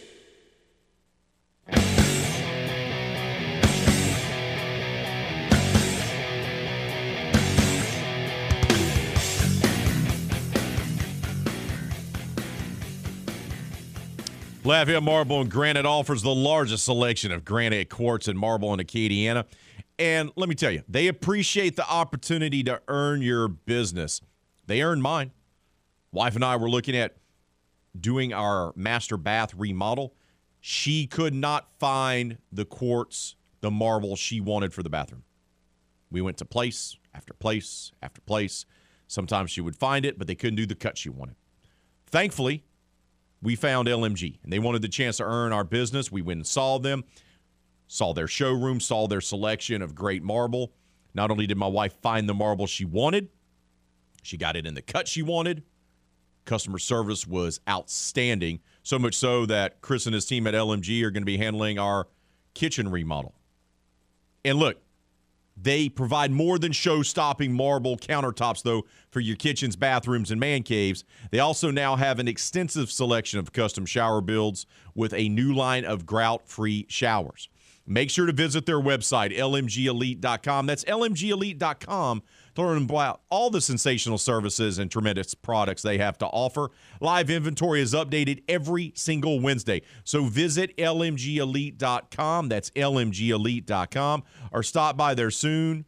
Lafayette 14.69 15.01
Marble 15.01 15.41
and 15.41 15.49
Granite 15.49 15.87
offers 15.87 16.21
the 16.21 16.29
largest 16.29 16.85
selection 16.85 17.31
of 17.31 17.43
granite 17.43 17.89
quartz 17.89 18.27
and 18.27 18.37
marble 18.37 18.71
in 18.71 18.79
Acadiana. 18.79 19.45
And 19.97 20.29
let 20.35 20.47
me 20.47 20.53
tell 20.53 20.69
you, 20.69 20.83
they 20.87 21.07
appreciate 21.07 21.75
the 21.75 21.89
opportunity 21.89 22.61
to 22.65 22.79
earn 22.87 23.23
your 23.23 23.47
business. 23.47 24.21
They 24.67 24.83
earned 24.83 25.01
mine. 25.01 25.31
Wife 26.11 26.35
and 26.35 26.45
I 26.45 26.55
were 26.55 26.69
looking 26.69 26.95
at 26.95 27.17
doing 27.99 28.31
our 28.31 28.71
master 28.75 29.17
bath 29.17 29.55
remodel. 29.55 30.13
She 30.61 31.07
could 31.07 31.33
not 31.33 31.71
find 31.79 32.37
the 32.51 32.63
quartz, 32.63 33.35
the 33.61 33.71
marble 33.71 34.15
she 34.15 34.39
wanted 34.39 34.71
for 34.71 34.83
the 34.83 34.89
bathroom. 34.91 35.23
We 36.11 36.21
went 36.21 36.37
to 36.37 36.45
place 36.45 36.95
after 37.15 37.33
place 37.33 37.91
after 38.03 38.21
place. 38.21 38.67
Sometimes 39.07 39.49
she 39.49 39.61
would 39.61 39.75
find 39.75 40.05
it, 40.05 40.19
but 40.19 40.27
they 40.27 40.35
couldn't 40.35 40.57
do 40.57 40.67
the 40.67 40.75
cut 40.75 40.95
she 40.95 41.09
wanted. 41.09 41.37
Thankfully, 42.05 42.65
we 43.41 43.55
found 43.55 43.87
LMG 43.87 44.39
and 44.43 44.51
they 44.51 44.59
wanted 44.59 44.81
the 44.81 44.89
chance 44.89 45.17
to 45.17 45.23
earn 45.23 45.53
our 45.53 45.63
business. 45.63 46.11
We 46.11 46.21
went 46.21 46.37
and 46.37 46.47
saw 46.47 46.77
them, 46.77 47.03
saw 47.87 48.13
their 48.13 48.27
showroom, 48.27 48.79
saw 48.79 49.07
their 49.07 49.21
selection 49.21 49.81
of 49.81 49.95
great 49.95 50.23
marble. 50.23 50.73
Not 51.13 51.31
only 51.31 51.47
did 51.47 51.57
my 51.57 51.67
wife 51.67 51.93
find 52.01 52.27
the 52.27 52.33
marble 52.33 52.67
she 52.67 52.85
wanted, 52.85 53.29
she 54.21 54.37
got 54.37 54.55
it 54.55 54.65
in 54.65 54.73
the 54.73 54.81
cut 54.81 55.07
she 55.07 55.21
wanted. 55.21 55.63
Customer 56.45 56.79
service 56.79 57.27
was 57.27 57.59
outstanding, 57.69 58.59
so 58.83 58.97
much 58.97 59.15
so 59.15 59.45
that 59.45 59.81
Chris 59.81 60.05
and 60.05 60.15
his 60.15 60.25
team 60.25 60.47
at 60.47 60.53
LMG 60.53 61.03
are 61.03 61.11
going 61.11 61.21
to 61.21 61.25
be 61.25 61.37
handling 61.37 61.77
our 61.77 62.07
kitchen 62.53 62.89
remodel. 62.89 63.35
And 64.43 64.57
look, 64.57 64.81
they 65.61 65.89
provide 65.89 66.31
more 66.31 66.57
than 66.57 66.71
show 66.71 67.01
stopping 67.01 67.51
marble 67.51 67.97
countertops, 67.97 68.63
though, 68.63 68.85
for 69.11 69.19
your 69.19 69.35
kitchens, 69.35 69.75
bathrooms, 69.75 70.31
and 70.31 70.39
man 70.39 70.63
caves. 70.63 71.03
They 71.31 71.39
also 71.39 71.71
now 71.71 71.95
have 71.95 72.19
an 72.19 72.27
extensive 72.27 72.91
selection 72.91 73.39
of 73.39 73.51
custom 73.51 73.85
shower 73.85 74.21
builds 74.21 74.65
with 74.95 75.13
a 75.13 75.29
new 75.29 75.53
line 75.53 75.85
of 75.85 76.05
grout 76.05 76.47
free 76.47 76.85
showers. 76.89 77.49
Make 77.85 78.11
sure 78.11 78.27
to 78.27 78.31
visit 78.31 78.67
their 78.67 78.79
website, 78.79 79.35
lmgelite.com. 79.35 80.65
That's 80.67 80.83
lmgelite.com 80.85 82.21
to 82.55 82.61
learn 82.61 82.83
about 82.83 83.21
all 83.29 83.49
the 83.49 83.61
sensational 83.61 84.17
services 84.17 84.77
and 84.77 84.91
tremendous 84.91 85.33
products 85.33 85.81
they 85.81 85.97
have 85.97 86.17
to 86.19 86.25
offer. 86.27 86.71
Live 86.99 87.29
inventory 87.29 87.81
is 87.81 87.93
updated 87.93 88.43
every 88.47 88.93
single 88.95 89.39
Wednesday. 89.39 89.81
So 90.03 90.25
visit 90.25 90.75
lmgelite.com. 90.77 92.49
That's 92.49 92.69
lmgelite.com 92.71 94.23
or 94.51 94.63
stop 94.63 94.97
by 94.97 95.13
there 95.13 95.31
soon. 95.31 95.85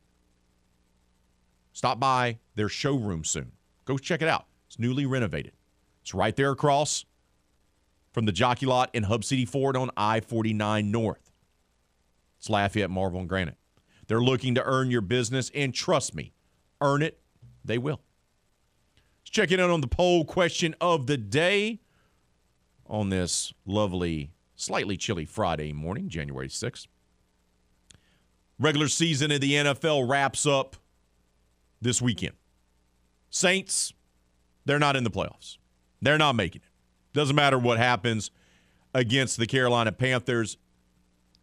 Stop 1.73 1.99
by 1.99 2.39
their 2.55 2.69
showroom 2.69 3.23
soon. 3.23 3.53
Go 3.85 3.97
check 3.97 4.21
it 4.21 4.27
out. 4.27 4.45
It's 4.67 4.77
newly 4.79 5.05
renovated. 5.05 5.53
It's 6.01 6.13
right 6.13 6.35
there 6.35 6.51
across 6.51 7.05
from 8.11 8.25
the 8.25 8.31
Jockey 8.31 8.65
Lot 8.65 8.89
in 8.93 9.03
Hub 9.03 9.23
City 9.23 9.45
Ford 9.45 9.77
on 9.77 9.89
I 9.95 10.19
49 10.19 10.91
North. 10.91 11.31
It's 12.37 12.49
Lafayette 12.49 12.89
Marble 12.89 13.19
and 13.19 13.29
Granite. 13.29 13.57
They're 14.07 14.21
looking 14.21 14.55
to 14.55 14.63
earn 14.63 14.91
your 14.91 15.01
business, 15.01 15.51
and 15.55 15.73
trust 15.73 16.15
me, 16.15 16.33
earn 16.81 17.01
it, 17.01 17.19
they 17.63 17.77
will. 17.77 18.01
Let's 19.21 19.31
check 19.31 19.51
in 19.51 19.59
on 19.59 19.81
the 19.81 19.87
poll 19.87 20.25
question 20.25 20.75
of 20.81 21.07
the 21.07 21.17
day 21.17 21.79
on 22.87 23.09
this 23.09 23.53
lovely, 23.65 24.31
slightly 24.55 24.97
chilly 24.97 25.25
Friday 25.25 25.71
morning, 25.71 26.09
January 26.09 26.49
6th. 26.49 26.87
Regular 28.59 28.87
season 28.87 29.31
of 29.31 29.41
the 29.41 29.53
NFL 29.53 30.07
wraps 30.09 30.45
up 30.45 30.75
this 31.81 32.01
weekend. 32.01 32.35
Saints, 33.29 33.93
they're 34.65 34.79
not 34.79 34.95
in 34.95 35.03
the 35.03 35.09
playoffs. 35.09 35.57
They're 36.01 36.17
not 36.17 36.35
making 36.35 36.61
it. 36.63 36.69
Doesn't 37.13 37.35
matter 37.35 37.57
what 37.57 37.77
happens 37.77 38.31
against 38.93 39.37
the 39.37 39.47
Carolina 39.47 39.91
Panthers. 39.91 40.57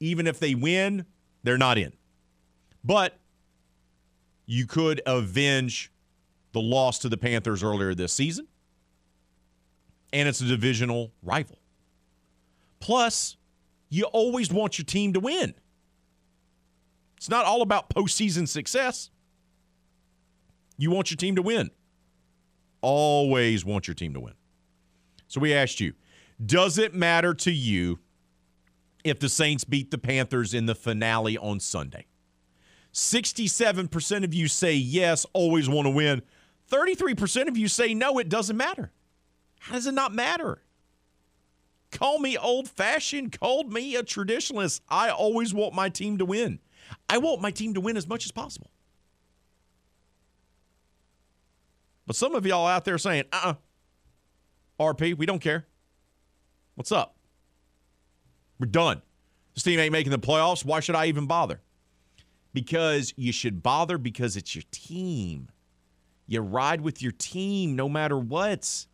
Even 0.00 0.26
if 0.26 0.38
they 0.38 0.54
win, 0.54 1.06
they're 1.42 1.58
not 1.58 1.78
in. 1.78 1.92
But 2.84 3.18
you 4.50 4.66
could 4.66 5.02
avenge 5.04 5.92
the 6.52 6.60
loss 6.60 6.98
to 7.00 7.10
the 7.10 7.18
Panthers 7.18 7.62
earlier 7.62 7.94
this 7.94 8.14
season. 8.14 8.48
And 10.10 10.26
it's 10.26 10.40
a 10.40 10.46
divisional 10.46 11.12
rival. 11.22 11.58
Plus, 12.80 13.36
you 13.90 14.04
always 14.04 14.50
want 14.50 14.78
your 14.78 14.86
team 14.86 15.12
to 15.12 15.20
win. 15.20 15.54
It's 17.18 17.28
not 17.28 17.44
all 17.44 17.60
about 17.60 17.90
postseason 17.90 18.48
success. 18.48 19.10
You 20.78 20.90
want 20.90 21.10
your 21.10 21.18
team 21.18 21.36
to 21.36 21.42
win. 21.42 21.70
Always 22.80 23.66
want 23.66 23.86
your 23.86 23.94
team 23.94 24.14
to 24.14 24.20
win. 24.20 24.34
So 25.26 25.40
we 25.42 25.52
asked 25.52 25.78
you 25.78 25.92
Does 26.44 26.78
it 26.78 26.94
matter 26.94 27.34
to 27.34 27.52
you 27.52 27.98
if 29.04 29.18
the 29.18 29.28
Saints 29.28 29.64
beat 29.64 29.90
the 29.90 29.98
Panthers 29.98 30.54
in 30.54 30.64
the 30.64 30.74
finale 30.74 31.36
on 31.36 31.60
Sunday? 31.60 32.06
67% 32.98 34.24
of 34.24 34.34
you 34.34 34.48
say 34.48 34.74
yes, 34.74 35.24
always 35.32 35.68
want 35.68 35.86
to 35.86 35.90
win. 35.90 36.20
33% 36.70 37.48
of 37.48 37.56
you 37.56 37.68
say 37.68 37.94
no, 37.94 38.18
it 38.18 38.28
doesn't 38.28 38.56
matter. 38.56 38.90
How 39.60 39.74
does 39.74 39.86
it 39.86 39.94
not 39.94 40.12
matter? 40.12 40.62
Call 41.92 42.18
me 42.18 42.36
old 42.36 42.68
fashioned, 42.68 43.38
call 43.38 43.64
me 43.64 43.94
a 43.94 44.02
traditionalist. 44.02 44.80
I 44.88 45.10
always 45.10 45.54
want 45.54 45.74
my 45.74 45.88
team 45.88 46.18
to 46.18 46.24
win. 46.24 46.58
I 47.08 47.18
want 47.18 47.40
my 47.40 47.50
team 47.50 47.74
to 47.74 47.80
win 47.80 47.96
as 47.96 48.06
much 48.06 48.24
as 48.24 48.32
possible. 48.32 48.70
But 52.06 52.16
some 52.16 52.34
of 52.34 52.44
y'all 52.46 52.66
out 52.66 52.84
there 52.84 52.98
saying, 52.98 53.24
uh 53.32 53.54
uh 54.80 54.82
RP, 54.82 55.16
we 55.16 55.24
don't 55.24 55.40
care. 55.40 55.66
What's 56.74 56.92
up? 56.92 57.16
We're 58.58 58.66
done. 58.66 59.02
This 59.54 59.62
team 59.62 59.78
ain't 59.78 59.92
making 59.92 60.10
the 60.10 60.18
playoffs. 60.18 60.64
Why 60.64 60.80
should 60.80 60.94
I 60.94 61.06
even 61.06 61.26
bother? 61.26 61.60
Because 62.58 63.14
you 63.16 63.30
should 63.30 63.62
bother 63.62 63.98
because 63.98 64.36
it's 64.36 64.56
your 64.56 64.64
team. 64.72 65.48
You 66.26 66.40
ride 66.40 66.80
with 66.80 67.00
your 67.00 67.12
team 67.12 67.76
no 67.76 67.88
matter 67.88 68.18
what. 68.18 68.86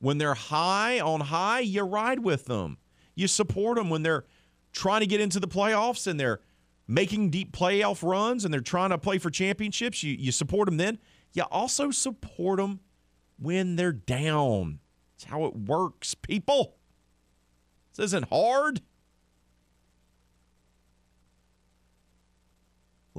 When 0.00 0.18
they're 0.18 0.34
high 0.34 1.00
on 1.00 1.20
high, 1.20 1.60
you 1.60 1.82
ride 1.82 2.18
with 2.18 2.44
them. 2.44 2.76
You 3.14 3.26
support 3.26 3.78
them 3.78 3.88
when 3.88 4.02
they're 4.02 4.26
trying 4.72 5.00
to 5.00 5.06
get 5.06 5.22
into 5.22 5.40
the 5.40 5.48
playoffs 5.48 6.06
and 6.06 6.20
they're 6.20 6.40
making 6.86 7.30
deep 7.30 7.56
playoff 7.56 8.06
runs 8.06 8.44
and 8.44 8.52
they're 8.52 8.60
trying 8.60 8.90
to 8.90 8.98
play 8.98 9.16
for 9.16 9.30
championships. 9.30 10.02
You, 10.02 10.14
you 10.18 10.30
support 10.30 10.66
them 10.66 10.76
then. 10.76 10.98
You 11.32 11.44
also 11.44 11.90
support 11.90 12.58
them 12.58 12.80
when 13.38 13.76
they're 13.76 13.92
down. 13.94 14.80
That's 15.14 15.24
how 15.24 15.46
it 15.46 15.56
works, 15.56 16.12
people. 16.12 16.76
This 17.96 18.04
isn't 18.06 18.28
hard. 18.28 18.82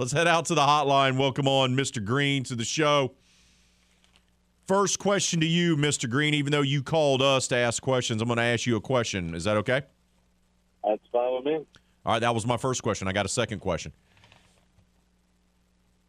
Let's 0.02 0.14
head 0.14 0.26
out 0.26 0.46
to 0.46 0.56
the 0.56 0.62
hotline. 0.62 1.16
Welcome 1.16 1.48
on 1.48 1.76
Mr. 1.76 2.04
Green 2.04 2.44
to 2.46 2.56
the 2.56 2.66
show. 2.66 3.14
First 4.68 4.98
question 4.98 5.40
to 5.42 5.46
you, 5.46 5.78
Mr. 5.78 6.10
Green. 6.10 6.34
Even 6.34 6.52
though 6.52 6.64
you 6.64 6.82
called 6.82 7.22
us 7.22 7.48
to 7.50 7.56
ask 7.56 7.84
questions, 7.84 8.20
I'm 8.20 8.28
going 8.28 8.38
to 8.38 8.44
ask 8.44 8.66
you 8.66 8.76
a 8.78 8.82
question. 8.82 9.36
Is 9.36 9.44
that 9.44 9.58
okay? 9.58 9.84
That's 10.84 11.04
fine 11.12 11.36
with 11.36 11.46
me. 11.46 11.54
All 11.54 11.68
right, 12.14 12.20
that 12.20 12.34
was 12.34 12.48
my 12.48 12.58
first 12.58 12.82
question. 12.82 13.08
I 13.08 13.12
got 13.12 13.28
a 13.28 13.30
second 13.30 13.60
question. 13.60 13.94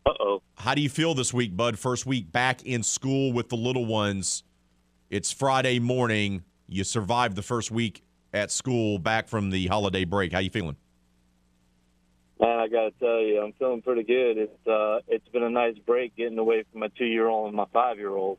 Uh 0.06 0.12
oh. 0.20 0.43
How 0.56 0.74
do 0.74 0.81
you 0.81 0.89
feel 0.89 1.12
this 1.12 1.35
week, 1.35 1.55
bud? 1.55 1.78
First 1.78 2.06
week 2.06 2.32
back 2.32 2.64
in 2.64 2.82
school 2.82 3.35
with 3.35 3.51
the 3.51 3.56
little 3.56 3.85
ones. 3.85 4.43
It's 5.10 5.32
Friday 5.32 5.81
morning. 5.81 6.44
You 6.66 6.85
survived 6.85 7.36
the 7.36 7.43
first 7.43 7.70
week 7.70 8.05
at 8.32 8.51
school 8.51 8.98
back 8.98 9.28
from 9.28 9.51
the 9.51 9.66
holiday 9.66 10.06
break. 10.06 10.32
How 10.32 10.39
you 10.39 10.48
feeling? 10.48 10.77
Man, 12.43 12.59
I 12.59 12.66
got 12.66 12.82
to 12.82 12.90
tell 12.98 13.20
you, 13.20 13.40
I'm 13.40 13.52
feeling 13.52 13.82
pretty 13.82 14.02
good. 14.02 14.36
It's 14.36 14.66
uh, 14.66 14.98
it's 15.06 15.28
been 15.28 15.44
a 15.44 15.51
nice 15.51 15.78
break 15.78 16.16
getting 16.16 16.39
away 16.39 16.64
from 16.70 16.81
my 16.81 16.89
two 16.98 17.05
year 17.05 17.28
old 17.28 17.47
and 17.47 17.56
my 17.56 17.66
five 17.73 17.98
year 17.98 18.10
old. 18.10 18.39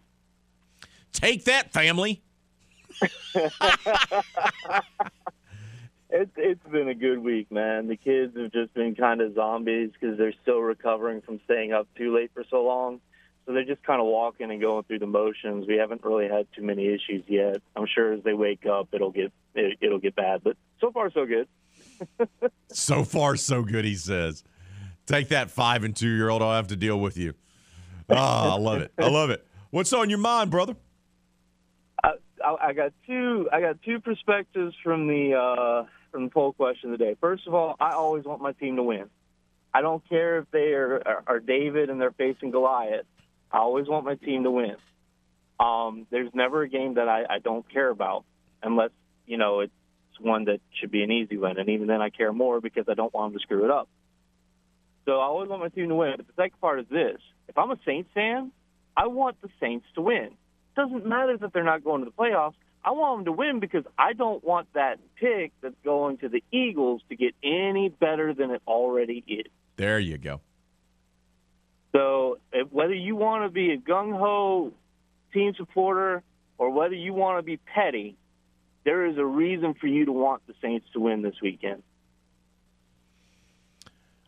Take 1.14 1.46
that, 1.46 1.72
family. 1.72 2.22
It's 6.16 6.32
it's 6.38 6.64
been 6.72 6.88
a 6.88 6.94
good 6.94 7.18
week, 7.18 7.52
man. 7.52 7.88
The 7.88 7.98
kids 7.98 8.38
have 8.38 8.52
just 8.52 8.72
been 8.76 8.94
kind 8.94 9.20
of 9.20 9.34
zombies 9.34 9.90
because 10.00 10.16
they're 10.16 10.36
still 10.44 10.60
recovering 10.60 11.22
from 11.22 11.40
staying 11.46 11.74
up 11.74 11.88
too 11.98 12.16
late 12.16 12.30
for 12.36 12.46
so 12.52 12.64
long. 12.64 13.02
So 13.46 13.54
they're 13.54 13.66
just 13.66 13.82
kind 13.82 14.00
of 14.00 14.06
walking 14.06 14.52
and 14.52 14.62
going 14.62 14.84
through 14.84 15.00
the 15.00 15.08
motions. 15.08 15.66
We 15.68 15.78
haven't 15.78 16.04
really 16.04 16.28
had 16.28 16.46
too 16.56 16.62
many 16.62 16.86
issues 16.86 17.24
yet. 17.28 17.64
I'm 17.76 17.88
sure 17.88 18.14
as 18.14 18.24
they 18.24 18.34
wake 18.34 18.68
up, 18.68 18.90
it'll 18.92 19.10
get 19.10 19.34
it, 19.56 19.80
it'll 19.82 19.98
get 19.98 20.16
bad. 20.16 20.44
But 20.44 20.56
so 20.80 20.92
far, 20.92 21.10
so 21.10 21.26
good. 21.26 21.48
So 22.70 23.04
far, 23.04 23.36
so 23.36 23.64
good. 23.64 23.86
He 23.86 23.96
says, 23.96 24.44
"Take 25.06 25.30
that 25.30 25.50
five 25.52 25.84
and 25.84 25.96
two 25.96 26.10
year 26.10 26.30
old. 26.30 26.42
I'll 26.42 26.56
have 26.56 26.68
to 26.68 26.76
deal 26.76 27.00
with 27.00 27.18
you." 27.18 27.34
Ah, 28.10 28.56
I 28.56 28.60
love 28.60 28.82
it. 28.82 28.92
I 28.98 29.10
love 29.10 29.30
it. 29.30 29.46
What's 29.70 29.94
on 29.94 30.10
your 30.10 30.20
mind, 30.20 30.52
brother? 30.52 30.76
I, 32.04 32.14
I, 32.44 32.56
I 32.68 32.74
got 32.74 32.94
two. 33.08 33.50
I 33.52 33.62
got 33.62 33.82
two 33.82 34.00
perspectives 34.00 34.76
from 34.84 35.08
the 35.08 35.34
uh, 35.34 35.86
from 36.12 36.26
the 36.26 36.30
poll 36.30 36.54
question 36.54 36.92
today. 36.92 37.16
First 37.20 37.48
of 37.48 37.54
all, 37.54 37.76
I 37.80 37.92
always 37.92 38.24
want 38.24 38.42
my 38.42 38.54
team 38.54 38.76
to 38.76 38.84
win. 38.84 39.06
I 39.74 39.82
don't 39.82 40.08
care 40.08 40.38
if 40.38 40.46
they 40.52 40.74
are, 40.74 41.02
are, 41.06 41.24
are 41.26 41.40
David 41.40 41.90
and 41.90 42.00
they're 42.00 42.12
facing 42.12 42.52
Goliath. 42.52 43.06
I 43.52 43.58
always 43.58 43.88
want 43.88 44.06
my 44.06 44.16
team 44.16 44.44
to 44.44 44.52
win. 44.52 44.76
Um, 45.60 46.06
there's 46.12 46.30
never 46.34 46.62
a 46.62 46.70
game 46.70 46.96
that 46.96 47.10
I, 47.10 47.24
I 47.30 47.40
don't 47.40 47.68
care 47.72 47.90
about 47.90 48.26
unless 48.62 48.92
you 49.26 49.38
know 49.38 49.62
it's 49.62 49.74
one 50.20 50.46
that 50.46 50.60
should 50.80 50.92
be 50.92 51.04
an 51.04 51.12
easy 51.12 51.38
win, 51.38 51.58
and 51.58 51.70
even 51.70 51.88
then 51.88 52.02
I 52.02 52.10
care 52.10 52.34
more 52.34 52.62
because 52.62 52.86
I 52.88 52.94
don't 52.94 53.14
want 53.14 53.34
them 53.34 53.40
to 53.40 53.44
screw 53.44 53.66
it 53.66 53.72
up. 53.72 53.88
So 55.06 55.14
I 55.20 55.26
always 55.26 55.50
want 55.50 55.62
my 55.62 55.70
team 55.70 55.90
to 55.90 55.96
win. 55.96 56.14
But 56.18 56.28
the 56.28 56.34
second 56.36 56.60
part 56.62 56.80
is 56.80 56.86
this: 56.90 57.18
if 57.48 57.58
I'm 57.58 57.72
a 57.72 57.78
Saints 57.86 58.10
fan, 58.14 58.52
I 58.96 59.08
want 59.08 59.42
the 59.42 59.50
Saints 59.60 59.86
to 59.96 60.02
win. 60.02 60.26
It 60.26 60.76
doesn't 60.76 61.06
matter 61.06 61.38
that 61.38 61.54
they're 61.54 61.64
not 61.64 61.84
going 61.84 62.04
to 62.04 62.06
the 62.06 62.12
playoffs. 62.12 62.56
I 62.86 62.92
want 62.92 63.20
them 63.20 63.26
to 63.26 63.32
win 63.32 63.60
because 63.60 63.86
I 63.98 64.14
don't 64.14 64.44
want 64.44 64.68
that 64.74 65.00
pick 65.16 65.54
that's 65.62 65.76
going 65.86 66.18
to 66.18 66.30
the 66.30 66.44
Eagles 66.52 67.02
to 67.10 67.16
get 67.16 67.34
any 67.42 67.90
better 67.90 68.34
than 68.34 68.52
it 68.52 68.62
already 68.68 69.24
is. 69.26 69.52
There 69.78 70.00
you 70.00 70.18
go. 70.18 70.42
So 71.94 72.40
if, 72.52 72.72
whether 72.72 72.94
you 72.94 73.16
want 73.16 73.46
to 73.46 73.50
be 73.50 73.72
a 73.72 73.78
gung 73.78 74.18
ho 74.18 74.74
team 75.34 75.54
supporter 75.56 76.24
or 76.58 76.72
whether 76.72 76.96
you 76.96 77.14
want 77.14 77.40
to 77.40 77.44
be 77.44 77.58
petty, 77.58 78.18
there 78.86 79.06
is 79.06 79.18
a 79.18 79.26
reason 79.26 79.74
for 79.74 79.88
you 79.88 80.06
to 80.06 80.12
want 80.12 80.46
the 80.48 80.54
Saints 80.62 80.88
to 80.94 81.00
win 81.00 81.22
this 81.22 81.36
weekend. 81.42 81.84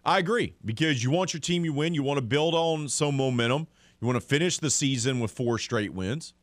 I 0.04 0.20
agree 0.20 0.54
because 0.64 1.04
you 1.04 1.10
want 1.10 1.34
your 1.34 1.42
team 1.42 1.64
to 1.64 1.70
win. 1.70 1.94
You 1.94 2.04
want 2.04 2.18
to 2.20 2.26
build 2.26 2.54
on 2.54 2.88
some 2.88 3.18
momentum. 3.18 3.68
You 4.00 4.08
want 4.08 4.22
to 4.22 4.26
finish 4.26 4.60
the 4.60 4.70
season 4.70 5.20
with 5.20 5.32
four 5.32 5.58
straight 5.58 5.94
wins. 5.94 6.34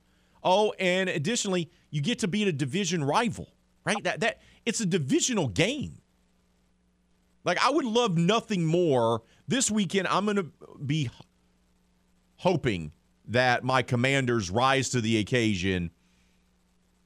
Oh, 0.43 0.74
and 0.80 1.09
additionally, 1.09 1.70
you 1.90 2.01
get 2.01 2.18
to 2.20 2.28
beat 2.28 2.48
a 2.48 2.52
division 2.52 3.05
rival, 3.05 3.52
right? 3.84 4.02
That 4.02 4.20
that 4.20 4.40
it's 4.66 4.80
a 4.80 4.86
divisional 4.86 5.47
game. 5.47 5.98
Like 7.44 7.64
I 7.64 7.70
would 7.70 7.84
love 7.84 8.16
nothing 8.18 8.64
more 8.64 9.22
this 9.47 9.70
weekend. 9.70 10.09
I'm 10.09 10.24
going 10.24 10.36
to 10.36 10.47
be 10.84 11.10
hoping 12.36 12.90
that 13.28 13.62
my 13.62 13.82
commanders 13.82 14.51
rise 14.51 14.89
to 14.90 15.01
the 15.01 15.18
occasion 15.18 15.90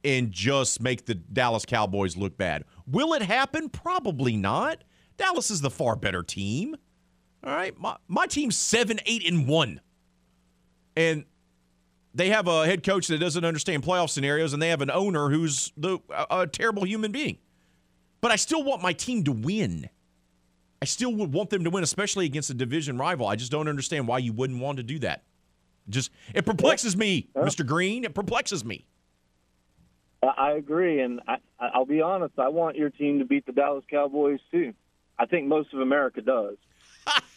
and 0.07 0.31
just 0.31 0.81
make 0.81 1.05
the 1.05 1.15
Dallas 1.15 1.65
Cowboys 1.65 2.15
look 2.15 2.37
bad. 2.37 2.63
Will 2.87 3.13
it 3.13 3.21
happen? 3.21 3.67
Probably 3.67 4.37
not. 4.37 4.85
Dallas 5.17 5.51
is 5.51 5.59
the 5.59 5.69
far 5.69 5.97
better 5.97 6.23
team. 6.23 6.77
All 7.43 7.53
right. 7.53 7.77
My, 7.77 7.97
my 8.07 8.25
team's 8.25 8.55
7 8.55 9.01
8 9.05 9.27
and 9.27 9.47
1. 9.47 9.81
And 10.95 11.25
they 12.13 12.29
have 12.29 12.47
a 12.47 12.65
head 12.65 12.83
coach 12.83 13.07
that 13.07 13.17
doesn't 13.17 13.43
understand 13.43 13.83
playoff 13.83 14.09
scenarios, 14.09 14.53
and 14.53 14.61
they 14.61 14.69
have 14.69 14.81
an 14.81 14.89
owner 14.89 15.29
who's 15.29 15.73
the, 15.75 15.99
a, 16.09 16.41
a 16.41 16.47
terrible 16.47 16.85
human 16.85 17.11
being. 17.11 17.37
But 18.21 18.31
I 18.31 18.37
still 18.37 18.63
want 18.63 18.81
my 18.81 18.93
team 18.93 19.25
to 19.25 19.33
win. 19.33 19.89
I 20.81 20.85
still 20.85 21.13
would 21.15 21.33
want 21.33 21.49
them 21.49 21.65
to 21.65 21.69
win, 21.69 21.83
especially 21.83 22.25
against 22.25 22.49
a 22.49 22.53
division 22.53 22.97
rival. 22.97 23.27
I 23.27 23.35
just 23.35 23.51
don't 23.51 23.67
understand 23.67 24.07
why 24.07 24.19
you 24.19 24.31
wouldn't 24.31 24.61
want 24.61 24.77
to 24.77 24.83
do 24.83 24.99
that. 24.99 25.23
Just 25.89 26.11
it 26.33 26.45
perplexes 26.45 26.95
me, 26.95 27.29
Mr. 27.35 27.65
Green. 27.65 28.05
It 28.05 28.15
perplexes 28.15 28.63
me. 28.63 28.87
I 30.23 30.53
agree, 30.53 31.01
and 31.01 31.21
I, 31.27 31.37
I'll 31.59 31.85
be 31.85 32.01
honest. 32.01 32.39
I 32.39 32.49
want 32.49 32.75
your 32.75 32.89
team 32.89 33.19
to 33.19 33.25
beat 33.25 33.45
the 33.45 33.51
Dallas 33.51 33.83
Cowboys 33.89 34.39
too. 34.51 34.73
I 35.19 35.25
think 35.25 35.47
most 35.47 35.73
of 35.73 35.79
America 35.79 36.21
does. 36.21 36.55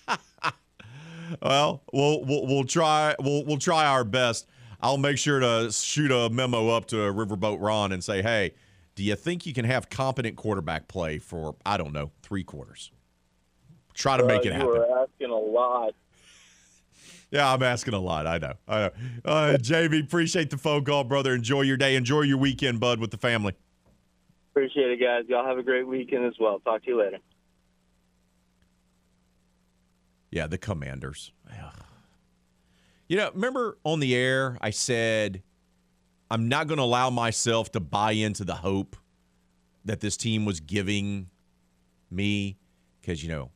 well, 1.42 1.82
we'll 1.92 2.24
we'll 2.24 2.46
we'll 2.46 2.64
try 2.64 3.14
we'll 3.20 3.44
we'll 3.44 3.58
try 3.58 3.86
our 3.86 4.04
best. 4.04 4.46
I'll 4.82 4.98
make 4.98 5.18
sure 5.18 5.40
to 5.40 5.70
shoot 5.70 6.10
a 6.10 6.30
memo 6.30 6.70
up 6.70 6.86
to 6.86 6.96
Riverboat 6.96 7.58
Ron 7.60 7.92
and 7.92 8.02
say, 8.02 8.22
"Hey, 8.22 8.54
do 8.94 9.02
you 9.02 9.14
think 9.14 9.46
you 9.46 9.52
can 9.52 9.66
have 9.66 9.90
competent 9.90 10.36
quarterback 10.36 10.88
play 10.88 11.18
for 11.18 11.56
I 11.66 11.76
don't 11.76 11.92
know 11.92 12.10
three 12.22 12.44
quarters? 12.44 12.90
Try 13.92 14.16
to 14.16 14.24
make 14.24 14.40
uh, 14.40 14.48
it 14.48 14.52
happen." 14.52 14.68
You 14.68 14.82
are 14.82 15.02
asking 15.02 15.30
a 15.30 15.38
lot. 15.38 15.94
Yeah, 17.30 17.52
I'm 17.52 17.62
asking 17.62 17.94
a 17.94 18.00
lot. 18.00 18.26
I 18.26 18.38
know. 18.38 18.54
I 18.66 18.80
know. 18.80 18.90
Uh, 19.24 19.56
JV, 19.56 20.02
appreciate 20.02 20.50
the 20.50 20.58
phone 20.58 20.84
call, 20.84 21.04
brother. 21.04 21.34
Enjoy 21.34 21.62
your 21.62 21.76
day. 21.76 21.94
Enjoy 21.94 22.22
your 22.22 22.38
weekend, 22.38 22.80
bud, 22.80 22.98
with 22.98 23.12
the 23.12 23.16
family. 23.16 23.54
Appreciate 24.50 24.90
it, 24.90 25.00
guys. 25.00 25.24
Y'all 25.28 25.46
have 25.46 25.58
a 25.58 25.62
great 25.62 25.86
weekend 25.86 26.24
as 26.24 26.34
well. 26.40 26.58
Talk 26.60 26.82
to 26.82 26.88
you 26.90 26.98
later. 26.98 27.18
Yeah, 30.30 30.46
the 30.46 30.58
Commanders. 30.58 31.32
You 33.08 33.16
know, 33.16 33.30
remember 33.34 33.76
on 33.82 33.98
the 33.98 34.14
air, 34.14 34.56
I 34.60 34.70
said 34.70 35.42
I'm 36.30 36.48
not 36.48 36.68
going 36.68 36.78
to 36.78 36.84
allow 36.84 37.10
myself 37.10 37.72
to 37.72 37.80
buy 37.80 38.12
into 38.12 38.44
the 38.44 38.54
hope 38.54 38.96
that 39.84 39.98
this 39.98 40.16
team 40.16 40.44
was 40.44 40.60
giving 40.60 41.28
me 42.08 42.56
because, 43.00 43.22
you 43.24 43.28
know, 43.28 43.50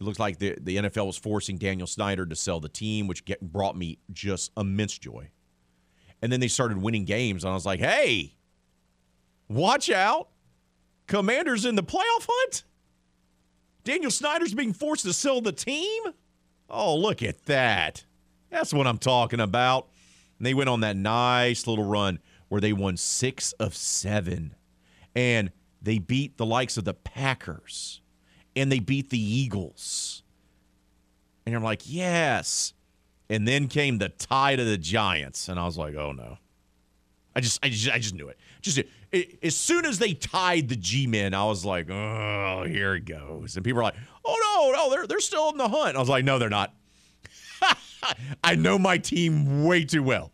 it 0.00 0.04
looks 0.04 0.18
like 0.18 0.38
the, 0.38 0.56
the 0.60 0.76
NFL 0.76 1.06
was 1.06 1.16
forcing 1.16 1.58
Daniel 1.58 1.86
Snyder 1.86 2.24
to 2.24 2.36
sell 2.36 2.60
the 2.60 2.68
team, 2.68 3.06
which 3.08 3.24
get, 3.24 3.40
brought 3.40 3.76
me 3.76 3.98
just 4.12 4.52
immense 4.56 4.96
joy. 4.96 5.30
And 6.22 6.32
then 6.32 6.40
they 6.40 6.48
started 6.48 6.78
winning 6.78 7.04
games, 7.04 7.44
and 7.44 7.50
I 7.50 7.54
was 7.54 7.66
like, 7.66 7.80
hey, 7.80 8.36
watch 9.48 9.90
out. 9.90 10.28
Commanders 11.06 11.64
in 11.64 11.74
the 11.74 11.82
playoff 11.82 12.26
hunt? 12.28 12.64
Daniel 13.82 14.10
Snyder's 14.10 14.54
being 14.54 14.72
forced 14.72 15.04
to 15.04 15.12
sell 15.12 15.40
the 15.40 15.52
team? 15.52 16.02
Oh, 16.68 16.96
look 16.96 17.22
at 17.22 17.46
that. 17.46 18.04
That's 18.50 18.72
what 18.72 18.86
I'm 18.86 18.98
talking 18.98 19.40
about. 19.40 19.88
And 20.38 20.46
they 20.46 20.54
went 20.54 20.68
on 20.68 20.80
that 20.80 20.96
nice 20.96 21.66
little 21.66 21.84
run 21.84 22.20
where 22.48 22.60
they 22.60 22.72
won 22.72 22.96
six 22.96 23.52
of 23.54 23.74
seven. 23.74 24.54
And 25.14 25.50
they 25.80 25.98
beat 25.98 26.36
the 26.36 26.46
likes 26.46 26.76
of 26.76 26.84
the 26.84 26.94
Packers 26.94 28.00
and 28.58 28.70
they 28.70 28.78
beat 28.78 29.10
the 29.10 29.18
Eagles. 29.20 30.22
And 31.46 31.54
I'm 31.54 31.62
like, 31.62 31.82
yes. 31.84 32.74
And 33.30 33.46
then 33.46 33.68
came 33.68 33.98
the 33.98 34.08
tide 34.08 34.60
of 34.60 34.66
the 34.66 34.78
Giants. 34.78 35.48
And 35.48 35.58
I 35.58 35.64
was 35.64 35.78
like, 35.78 35.94
oh 35.94 36.12
no. 36.12 36.38
I 37.34 37.40
just, 37.40 37.64
I 37.64 37.68
just, 37.68 37.90
I 37.90 37.98
just 37.98 38.14
knew 38.14 38.28
it. 38.28 38.38
Just 38.60 38.78
it, 39.12 39.38
as 39.42 39.56
soon 39.56 39.86
as 39.86 39.98
they 39.98 40.12
tied 40.12 40.68
the 40.68 40.76
G-men, 40.76 41.34
I 41.34 41.44
was 41.44 41.64
like, 41.64 41.88
oh, 41.88 42.64
here 42.66 42.94
it 42.94 43.04
goes. 43.04 43.56
And 43.56 43.64
people 43.64 43.80
are 43.80 43.84
like, 43.84 43.96
oh 44.24 44.72
no, 44.74 44.76
no, 44.76 44.90
they're 44.90 45.06
they're 45.06 45.20
still 45.20 45.50
in 45.50 45.56
the 45.56 45.68
hunt. 45.68 45.96
I 45.96 46.00
was 46.00 46.08
like, 46.08 46.24
no, 46.24 46.38
they're 46.38 46.48
not. 46.48 46.74
I 48.44 48.54
know 48.54 48.78
my 48.78 48.98
team 48.98 49.64
way 49.64 49.84
too 49.84 50.02
well. 50.02 50.32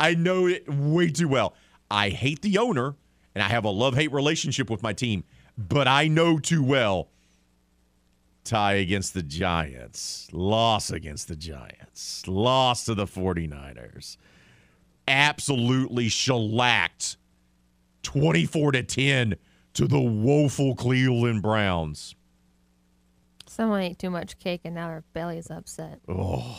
I 0.00 0.14
know 0.14 0.46
it 0.46 0.68
way 0.68 1.10
too 1.10 1.28
well. 1.28 1.54
I 1.90 2.08
hate 2.08 2.42
the 2.42 2.58
owner, 2.58 2.96
and 3.34 3.44
I 3.44 3.48
have 3.48 3.64
a 3.64 3.70
love-hate 3.70 4.12
relationship 4.12 4.68
with 4.68 4.82
my 4.82 4.92
team, 4.92 5.24
but 5.56 5.86
I 5.86 6.08
know 6.08 6.38
too 6.38 6.62
well. 6.62 7.08
Tie 8.46 8.74
against 8.74 9.12
the 9.12 9.24
Giants, 9.24 10.28
loss 10.30 10.92
against 10.92 11.26
the 11.26 11.34
Giants, 11.34 12.28
loss 12.28 12.84
to 12.84 12.94
the 12.94 13.04
49ers. 13.04 14.18
Absolutely 15.08 16.08
shellacked 16.08 17.16
24 18.04 18.70
to 18.72 18.82
10 18.84 19.34
to 19.74 19.88
the 19.88 20.00
woeful 20.00 20.76
Cleveland 20.76 21.42
Browns. 21.42 22.14
Someone 23.48 23.82
ate 23.82 23.98
too 23.98 24.10
much 24.10 24.38
cake 24.38 24.60
and 24.64 24.76
now 24.76 24.88
their 24.90 25.02
belly's 25.12 25.50
upset. 25.50 25.98
Oh, 26.08 26.56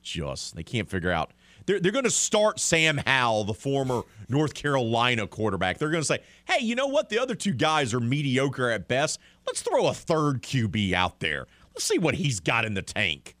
just 0.00 0.54
they 0.54 0.62
can't 0.62 0.88
figure 0.88 1.10
out. 1.10 1.32
They're, 1.66 1.80
they're 1.80 1.92
going 1.92 2.04
to 2.04 2.10
start 2.10 2.60
Sam 2.60 2.96
Howell, 2.96 3.44
the 3.44 3.54
former 3.54 4.02
North 4.28 4.54
Carolina 4.54 5.26
quarterback. 5.26 5.76
They're 5.76 5.90
going 5.90 6.00
to 6.00 6.06
say, 6.06 6.20
hey, 6.46 6.64
you 6.64 6.74
know 6.74 6.86
what? 6.86 7.10
The 7.10 7.18
other 7.18 7.34
two 7.34 7.52
guys 7.52 7.92
are 7.92 8.00
mediocre 8.00 8.70
at 8.70 8.88
best. 8.88 9.20
Let's 9.48 9.62
throw 9.62 9.86
a 9.86 9.94
third 9.94 10.42
QB 10.42 10.92
out 10.92 11.20
there. 11.20 11.46
Let's 11.74 11.86
see 11.86 11.98
what 11.98 12.16
he's 12.16 12.38
got 12.38 12.66
in 12.66 12.74
the 12.74 12.82
tank. 12.82 13.34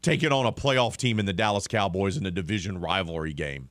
Taking 0.00 0.32
on 0.32 0.46
a 0.46 0.52
playoff 0.52 0.96
team 0.96 1.18
in 1.18 1.26
the 1.26 1.34
Dallas 1.34 1.68
Cowboys 1.68 2.16
in 2.16 2.24
a 2.24 2.30
division 2.30 2.80
rivalry 2.80 3.34
game. 3.34 3.68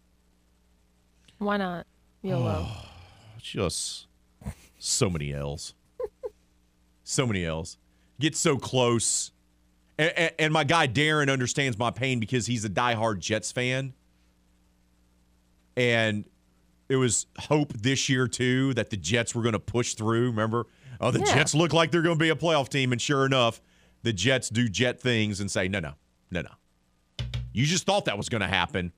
Why 1.39 1.57
not? 1.57 1.87
YOLO. 2.21 2.67
Oh, 2.69 2.85
just 3.39 4.05
so 4.77 5.09
many 5.09 5.33
L's. 5.33 5.73
so 7.03 7.25
many 7.25 7.43
L's. 7.43 7.77
Get 8.19 8.35
so 8.35 8.57
close. 8.57 9.31
And, 9.97 10.13
and, 10.15 10.31
and, 10.37 10.53
my 10.53 10.63
guy 10.63 10.87
Darren 10.87 11.31
understands 11.31 11.77
my 11.77 11.89
pain 11.89 12.19
because 12.19 12.45
he's 12.45 12.65
a 12.65 12.69
diehard 12.69 13.17
Jets 13.17 13.51
fan. 13.51 13.93
And 15.75 16.25
it 16.87 16.97
was 16.97 17.25
hope 17.39 17.73
this 17.73 18.09
year, 18.09 18.27
too, 18.27 18.75
that 18.75 18.91
the 18.91 18.97
Jets 18.97 19.33
were 19.33 19.41
going 19.41 19.53
to 19.53 19.59
push 19.59 19.95
through. 19.95 20.27
Remember? 20.27 20.67
Oh, 21.03 21.11
the 21.11 21.19
yeah. 21.19 21.35
Jets 21.35 21.53
look 21.53 21.73
like 21.73 21.91
they're 21.91 22.01
going 22.01 22.17
to 22.17 22.23
be 22.23 22.29
a 22.29 22.35
playoff 22.35 22.69
team. 22.69 22.93
And 22.93 23.01
sure 23.01 23.25
enough, 23.25 23.61
the 24.03 24.13
Jets 24.13 24.49
do 24.49 24.69
Jet 24.69 25.01
things 25.01 25.41
and 25.41 25.51
say, 25.51 25.67
no, 25.67 25.79
no, 25.79 25.93
no, 26.31 26.41
no. 26.41 26.49
You 27.51 27.65
just 27.65 27.85
thought 27.85 28.05
that 28.05 28.17
was 28.17 28.29
going 28.29 28.41
to 28.41 28.47
happen. 28.47 28.93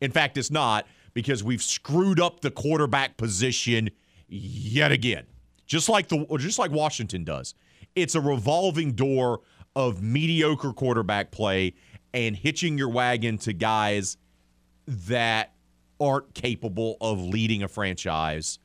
In 0.00 0.10
fact, 0.10 0.38
it's 0.38 0.50
not 0.50 0.86
because 1.12 1.44
we've 1.44 1.62
screwed 1.62 2.20
up 2.20 2.40
the 2.40 2.50
quarterback 2.50 3.16
position 3.18 3.90
yet 4.28 4.92
again. 4.92 5.24
Just 5.66 5.88
like 5.88 6.08
the 6.08 6.24
just 6.38 6.58
like 6.58 6.70
Washington 6.70 7.24
does. 7.24 7.54
It's 7.94 8.14
a 8.14 8.20
revolving 8.20 8.92
door 8.92 9.40
of 9.74 10.02
mediocre 10.02 10.72
quarterback 10.72 11.30
play 11.30 11.74
and 12.14 12.34
hitching 12.36 12.78
your 12.78 12.88
wagon 12.88 13.36
to 13.38 13.52
guys 13.52 14.16
that 14.86 15.52
aren't 16.00 16.34
capable 16.34 16.96
of 17.00 17.20
leading 17.20 17.62
a 17.62 17.68
franchise. 17.68 18.58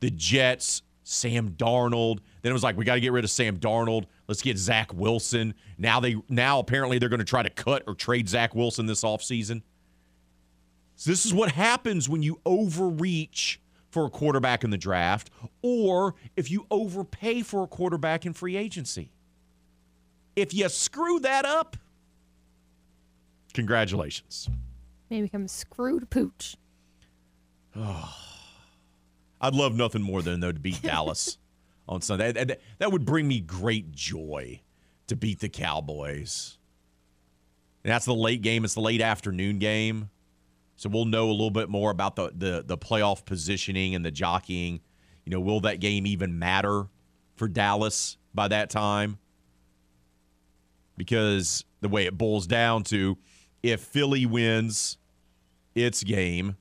The 0.00 0.10
Jets, 0.10 0.82
Sam 1.04 1.50
Darnold. 1.50 2.18
Then 2.42 2.50
it 2.50 2.54
was 2.54 2.62
like 2.62 2.76
we 2.76 2.84
got 2.84 2.94
to 2.94 3.00
get 3.00 3.12
rid 3.12 3.24
of 3.24 3.30
Sam 3.30 3.58
Darnold. 3.58 4.06
Let's 4.26 4.42
get 4.42 4.58
Zach 4.58 4.92
Wilson. 4.92 5.54
Now 5.78 6.00
they 6.00 6.16
now 6.28 6.58
apparently 6.58 6.98
they're 6.98 7.08
going 7.08 7.18
to 7.20 7.24
try 7.24 7.42
to 7.42 7.50
cut 7.50 7.84
or 7.86 7.94
trade 7.94 8.28
Zach 8.28 8.54
Wilson 8.54 8.86
this 8.86 9.04
offseason. 9.04 9.62
So 10.96 11.10
this 11.10 11.26
is 11.26 11.34
what 11.34 11.52
happens 11.52 12.08
when 12.08 12.22
you 12.22 12.40
overreach 12.46 13.60
for 13.90 14.06
a 14.06 14.10
quarterback 14.10 14.64
in 14.64 14.70
the 14.70 14.78
draft 14.78 15.30
or 15.62 16.14
if 16.36 16.50
you 16.50 16.66
overpay 16.70 17.42
for 17.42 17.62
a 17.64 17.66
quarterback 17.66 18.26
in 18.26 18.32
free 18.32 18.56
agency. 18.56 19.12
If 20.34 20.52
you 20.52 20.68
screw 20.68 21.20
that 21.20 21.44
up, 21.44 21.76
congratulations. 23.52 24.48
Maybe 25.10 25.22
become 25.22 25.46
screwed 25.46 26.08
pooch. 26.10 26.56
Oh, 27.76 28.16
I'd 29.44 29.54
love 29.54 29.74
nothing 29.74 30.00
more 30.00 30.22
than 30.22 30.40
though 30.40 30.52
to 30.52 30.58
beat 30.58 30.80
Dallas 30.82 31.36
on 31.86 32.00
Sunday. 32.00 32.32
That, 32.32 32.60
that 32.78 32.90
would 32.90 33.04
bring 33.04 33.28
me 33.28 33.40
great 33.40 33.92
joy 33.92 34.62
to 35.06 35.16
beat 35.16 35.40
the 35.40 35.50
Cowboys. 35.50 36.56
And 37.84 37.92
that's 37.92 38.06
the 38.06 38.14
late 38.14 38.40
game. 38.40 38.64
It's 38.64 38.72
the 38.72 38.80
late 38.80 39.02
afternoon 39.02 39.58
game. 39.58 40.08
So 40.76 40.88
we'll 40.88 41.04
know 41.04 41.28
a 41.28 41.30
little 41.30 41.50
bit 41.50 41.68
more 41.68 41.90
about 41.90 42.16
the, 42.16 42.32
the, 42.34 42.64
the 42.66 42.78
playoff 42.78 43.26
positioning 43.26 43.94
and 43.94 44.02
the 44.02 44.10
jockeying. 44.10 44.80
You 45.26 45.30
know, 45.30 45.40
will 45.40 45.60
that 45.60 45.78
game 45.78 46.06
even 46.06 46.38
matter 46.38 46.86
for 47.36 47.46
Dallas 47.46 48.16
by 48.32 48.48
that 48.48 48.70
time? 48.70 49.18
Because 50.96 51.64
the 51.82 51.90
way 51.90 52.06
it 52.06 52.16
boils 52.16 52.46
down 52.46 52.82
to 52.84 53.18
if 53.62 53.80
Philly 53.80 54.24
wins 54.24 54.96
its 55.74 56.02
game 56.02 56.56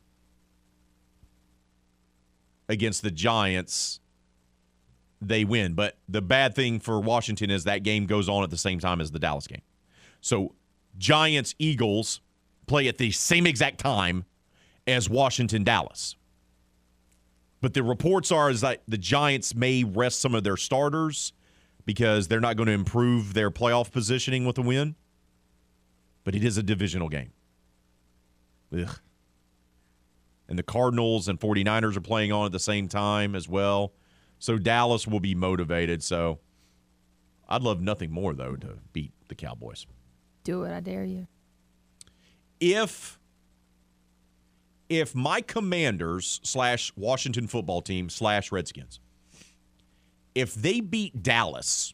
against 2.70 3.02
the 3.02 3.12
Giants, 3.12 4.00
they 5.22 5.44
win. 5.46 5.74
But 5.74 5.98
the 6.08 6.22
bad 6.22 6.56
thing 6.56 6.80
for 6.80 7.00
Washington 7.00 7.50
is 7.50 7.64
that 7.66 7.84
game 7.84 8.06
goes 8.06 8.30
on 8.30 8.44
at 8.44 8.50
the 8.50 8.58
same 8.58 8.80
time 8.80 9.02
as 9.02 9.12
the 9.12 9.20
Dallas 9.20 9.48
game. 9.48 9.62
So 10.22 10.56
Giants 10.98 11.56
Eagles 11.60 12.22
play 12.68 12.88
at 12.88 12.98
the 12.98 13.12
same 13.12 13.46
exact 13.46 13.80
time 13.80 14.26
as 14.88 15.10
Washington 15.10 15.64
Dallas. 15.64 16.16
But 17.62 17.74
the 17.74 17.84
reports 17.84 18.32
are 18.32 18.50
is 18.50 18.62
that 18.62 18.84
the 18.88 18.98
Giants 18.98 19.56
may 19.56 19.84
rest 19.84 20.20
some 20.20 20.36
of 20.36 20.44
their 20.44 20.58
starters 20.58 21.32
because 21.86 22.28
they're 22.28 22.42
not 22.42 22.58
going 22.58 22.68
to 22.68 22.74
improve 22.74 23.34
their 23.34 23.52
playoff 23.52 23.92
positioning 23.92 24.46
with 24.46 24.58
a 24.58 24.62
win. 24.62 24.96
But 26.24 26.36
it 26.36 26.44
is 26.44 26.58
a 26.58 26.64
divisional 26.64 27.10
game. 27.10 27.32
Ugh. 28.78 29.00
And 30.48 30.60
the 30.60 30.64
Cardinals 30.64 31.28
and 31.28 31.40
49ers 31.40 31.96
are 31.96 32.02
playing 32.02 32.32
on 32.32 32.46
at 32.46 32.52
the 32.52 32.60
same 32.60 32.88
time 32.88 33.36
as 33.36 33.48
well. 33.48 33.94
So 34.40 34.58
Dallas 34.58 35.08
will 35.08 35.22
be 35.22 35.36
motivated. 35.36 36.04
So 36.04 36.40
I'd 37.48 37.62
love 37.62 37.82
nothing 37.82 38.12
more, 38.12 38.34
though, 38.34 38.56
to 38.58 38.80
beat 38.92 39.14
the 39.30 39.36
Cowboys. 39.36 39.86
Do 40.44 40.64
it. 40.64 40.74
I 40.74 40.80
dare 40.82 41.06
you. 41.06 41.28
If 42.60 43.20
if 44.90 45.16
my 45.16 45.42
commanders 45.42 46.40
slash 46.44 46.92
Washington 46.96 47.48
football 47.48 47.82
team 47.82 48.10
slash 48.10 48.52
Redskins, 48.52 49.00
if 50.36 50.54
they 50.54 50.82
beat 50.82 51.24
Dallas 51.24 51.94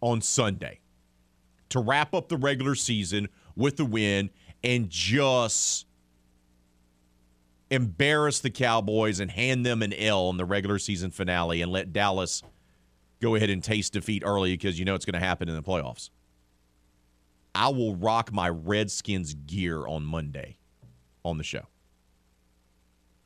on 0.00 0.20
Sunday 0.20 0.80
to 1.70 1.80
wrap 1.80 2.14
up 2.14 2.28
the 2.28 2.36
regular 2.36 2.74
season 2.74 3.28
with 3.56 3.76
the 3.76 3.84
win 3.84 4.30
and 4.62 4.90
just 4.90 5.86
embarrass 7.74 8.40
the 8.40 8.50
Cowboys 8.50 9.20
and 9.20 9.30
hand 9.30 9.66
them 9.66 9.82
an 9.82 9.92
L 9.92 10.30
in 10.30 10.36
the 10.36 10.44
regular 10.44 10.78
season 10.78 11.10
finale 11.10 11.60
and 11.60 11.70
let 11.70 11.92
Dallas 11.92 12.42
go 13.20 13.34
ahead 13.34 13.50
and 13.50 13.62
taste 13.62 13.92
defeat 13.92 14.22
early 14.24 14.52
because 14.52 14.78
you 14.78 14.84
know 14.84 14.94
it's 14.94 15.04
going 15.04 15.20
to 15.20 15.24
happen 15.24 15.48
in 15.48 15.54
the 15.54 15.62
playoffs. 15.62 16.10
I 17.54 17.68
will 17.68 17.94
rock 17.94 18.32
my 18.32 18.48
Redskins 18.48 19.34
gear 19.34 19.86
on 19.86 20.04
Monday 20.04 20.58
on 21.24 21.38
the 21.38 21.44
show. 21.44 21.66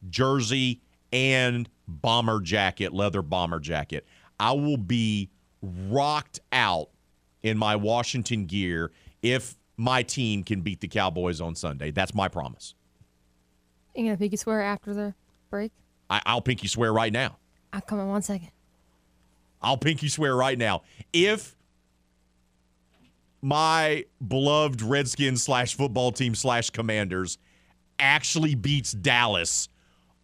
Jersey 0.08 0.82
and 1.12 1.68
bomber 1.86 2.40
jacket, 2.40 2.92
leather 2.92 3.22
bomber 3.22 3.60
jacket. 3.60 4.06
I 4.38 4.52
will 4.52 4.76
be 4.76 5.30
rocked 5.62 6.40
out 6.52 6.90
in 7.42 7.58
my 7.58 7.76
Washington 7.76 8.44
gear 8.46 8.92
if 9.22 9.56
my 9.76 10.02
team 10.02 10.44
can 10.44 10.60
beat 10.60 10.80
the 10.80 10.88
Cowboys 10.88 11.40
on 11.40 11.54
Sunday. 11.54 11.90
That's 11.90 12.14
my 12.14 12.28
promise. 12.28 12.74
You 13.98 14.04
gonna 14.04 14.16
pinky 14.16 14.36
swear 14.36 14.62
after 14.62 14.94
the 14.94 15.12
break? 15.50 15.72
I, 16.08 16.22
I'll 16.24 16.40
pinky 16.40 16.68
swear 16.68 16.92
right 16.92 17.12
now. 17.12 17.36
I'll 17.72 17.80
come 17.80 17.98
in 17.98 18.06
one 18.06 18.22
second. 18.22 18.50
I'll 19.60 19.76
pinky 19.76 20.08
swear 20.08 20.36
right 20.36 20.56
now. 20.56 20.82
If 21.12 21.56
my 23.42 24.04
beloved 24.24 24.82
Redskins 24.82 25.42
slash 25.42 25.74
football 25.74 26.12
team 26.12 26.36
slash 26.36 26.70
commanders 26.70 27.38
actually 27.98 28.54
beats 28.54 28.92
Dallas 28.92 29.68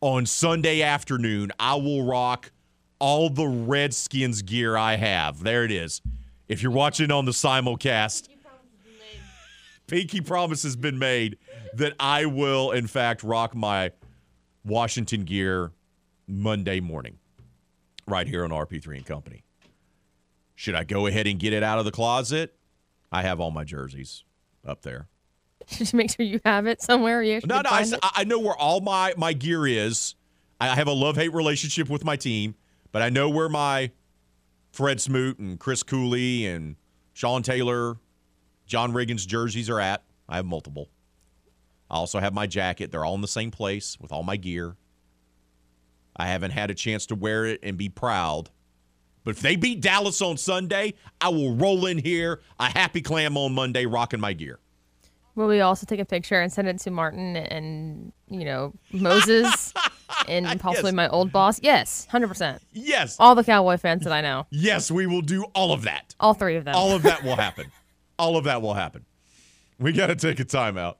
on 0.01 0.24
Sunday 0.24 0.82
afternoon, 0.82 1.51
I 1.59 1.74
will 1.74 2.05
rock 2.05 2.52
all 3.01 3.28
the 3.28 3.48
Redskins 3.48 4.42
gear 4.42 4.76
I 4.76 4.94
have. 4.94 5.42
There 5.42 5.64
it 5.64 5.72
is. 5.72 6.01
If 6.46 6.62
you're 6.62 6.70
watching 6.70 7.10
on 7.10 7.24
the 7.24 7.32
simulcast, 7.32 8.28
pinky 9.88 10.20
promise 10.20 10.62
has 10.62 10.76
been 10.76 11.01
made 11.01 11.38
that 11.76 11.94
I 11.98 12.26
will, 12.26 12.70
in 12.72 12.86
fact, 12.86 13.22
rock 13.22 13.55
my 13.55 13.92
Washington 14.64 15.24
gear 15.24 15.72
Monday 16.26 16.80
morning 16.80 17.18
right 18.06 18.26
here 18.26 18.44
on 18.44 18.51
RP3 18.51 18.96
and 18.96 19.06
Company. 19.06 19.44
Should 20.55 20.74
I 20.74 20.84
go 20.84 21.06
ahead 21.06 21.26
and 21.26 21.38
get 21.38 21.52
it 21.52 21.62
out 21.62 21.78
of 21.78 21.84
the 21.84 21.90
closet? 21.90 22.55
I 23.10 23.22
have 23.22 23.40
all 23.40 23.51
my 23.51 23.64
jerseys 23.64 24.24
up 24.66 24.82
there. 24.82 25.09
Just 25.66 25.94
make 25.94 26.10
sure 26.10 26.24
you 26.24 26.40
have 26.44 26.66
it 26.66 26.82
somewhere. 26.82 27.22
You 27.22 27.40
no, 27.44 27.60
no, 27.60 27.70
I, 27.70 27.86
I, 28.02 28.24
know 28.24 28.38
where 28.38 28.56
all 28.56 28.80
my 28.80 29.14
my 29.16 29.32
gear 29.32 29.66
is. 29.66 30.14
I 30.60 30.74
have 30.74 30.88
a 30.88 30.92
love 30.92 31.16
hate 31.16 31.32
relationship 31.32 31.88
with 31.88 32.05
my 32.05 32.16
team, 32.16 32.55
but 32.92 33.02
I 33.02 33.09
know 33.09 33.28
where 33.28 33.48
my 33.48 33.90
Fred 34.72 35.01
Smoot 35.01 35.38
and 35.38 35.59
Chris 35.59 35.82
Cooley 35.82 36.46
and 36.46 36.76
Sean 37.12 37.42
Taylor, 37.42 37.96
John 38.66 38.92
Riggins 38.92 39.26
jerseys 39.26 39.70
are 39.70 39.80
at. 39.80 40.02
I 40.28 40.36
have 40.36 40.46
multiple. 40.46 40.88
I 41.90 41.97
also 41.97 42.19
have 42.19 42.32
my 42.35 42.47
jacket. 42.47 42.90
They're 42.90 43.05
all 43.05 43.15
in 43.15 43.20
the 43.20 43.28
same 43.28 43.51
place 43.51 43.98
with 44.01 44.12
all 44.12 44.23
my 44.23 44.36
gear. 44.36 44.77
I 46.16 46.27
haven't 46.28 46.52
had 46.52 46.70
a 46.70 46.74
chance 46.74 47.06
to 47.06 47.15
wear 47.15 47.44
it 47.44 47.61
and 47.62 47.77
be 47.77 47.89
proud. 47.89 48.51
But 49.24 49.32
if 49.36 49.40
they 49.40 49.56
beat 49.56 49.81
Dallas 49.81 50.20
on 50.23 50.36
Sunday, 50.36 50.94
I 51.20 51.28
will 51.31 51.55
roll 51.56 51.86
in 51.86 51.98
here 51.98 52.40
a 52.61 52.66
happy 52.66 53.01
clam 53.01 53.36
on 53.36 53.55
Monday 53.55 53.86
rocking 53.86 54.20
my 54.20 54.32
gear. 54.32 54.59
Will 55.35 55.48
we 55.48 55.61
also 55.61 55.85
take 55.86 55.98
a 55.98 56.05
picture 56.05 56.40
and 56.40 56.52
send 56.52 56.69
it 56.69 56.78
to 56.81 56.90
Martin 56.93 57.36
and, 57.36 58.12
you 58.28 58.44
know, 58.44 58.73
Moses 58.93 59.73
and 60.28 60.47
possibly 60.61 60.90
Yes. 60.90 60.94
my 60.94 61.09
old 61.09 61.32
boss? 61.32 61.59
Yes, 61.62 62.06
100%. 62.12 62.61
Yes. 62.73 63.16
All 63.19 63.35
the 63.35 63.43
Cowboy 63.43 63.77
fans 63.78 64.05
that 64.05 64.12
I 64.12 64.20
know. 64.20 64.47
Yes, 64.51 64.90
we 64.93 65.06
will 65.09 65.23
do 65.23 65.44
all 65.55 65.73
of 65.73 65.82
that. 65.82 66.15
All 66.20 66.35
three 66.35 66.55
of 66.56 66.65
them. 66.65 66.77
All 66.77 66.93
of 66.93 67.02
that 67.02 67.24
will 67.24 67.36
happen. 67.47 67.73
all 68.19 68.36
of 68.36 68.44
that 68.44 68.62
will 68.62 68.74
happen. 68.74 69.05
We 69.81 69.93
got 69.93 70.06
to 70.06 70.15
take 70.16 70.39
a 70.39 70.44
timeout. 70.44 70.97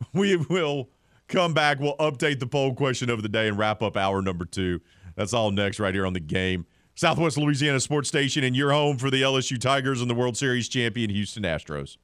We 0.12 0.36
will 0.36 0.90
come 1.28 1.54
back. 1.54 1.80
We'll 1.80 1.96
update 1.96 2.40
the 2.40 2.46
poll 2.46 2.74
question 2.74 3.10
of 3.10 3.22
the 3.22 3.28
day 3.28 3.48
and 3.48 3.58
wrap 3.58 3.82
up 3.82 3.96
hour 3.96 4.22
number 4.22 4.44
two. 4.44 4.80
That's 5.16 5.32
all 5.34 5.50
next, 5.50 5.80
right 5.80 5.94
here 5.94 6.06
on 6.06 6.12
the 6.12 6.20
game. 6.20 6.66
Southwest 6.94 7.36
Louisiana 7.36 7.80
Sports 7.80 8.08
Station, 8.08 8.42
and 8.42 8.56
your 8.56 8.72
home 8.72 8.98
for 8.98 9.10
the 9.10 9.22
LSU 9.22 9.60
Tigers 9.60 10.00
and 10.00 10.10
the 10.10 10.14
World 10.14 10.36
Series 10.36 10.68
champion 10.68 11.10
Houston 11.10 11.44
Astros. 11.44 11.96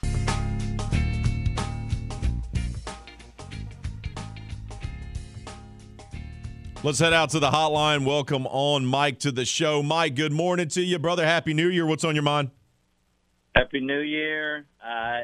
Let's 6.84 6.98
head 6.98 7.14
out 7.14 7.30
to 7.30 7.40
the 7.40 7.50
hotline. 7.50 8.04
Welcome 8.04 8.46
on 8.46 8.84
Mike 8.84 9.18
to 9.20 9.32
the 9.32 9.46
show. 9.46 9.82
Mike, 9.82 10.14
good 10.14 10.32
morning 10.32 10.68
to 10.68 10.82
you, 10.82 10.98
brother. 10.98 11.24
Happy 11.24 11.54
New 11.54 11.68
Year. 11.68 11.86
What's 11.86 12.04
on 12.04 12.14
your 12.14 12.22
mind? 12.22 12.50
Happy 13.54 13.80
New 13.80 14.00
Year. 14.00 14.66
Uh, 14.84 15.22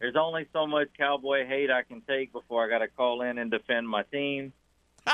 there's 0.00 0.16
only 0.16 0.46
so 0.52 0.66
much 0.66 0.88
cowboy 0.96 1.46
hate 1.46 1.70
I 1.70 1.82
can 1.82 2.00
take 2.02 2.32
before 2.32 2.64
I 2.64 2.68
got 2.68 2.78
to 2.78 2.88
call 2.88 3.22
in 3.22 3.38
and 3.38 3.50
defend 3.50 3.88
my 3.88 4.02
team. 4.04 4.52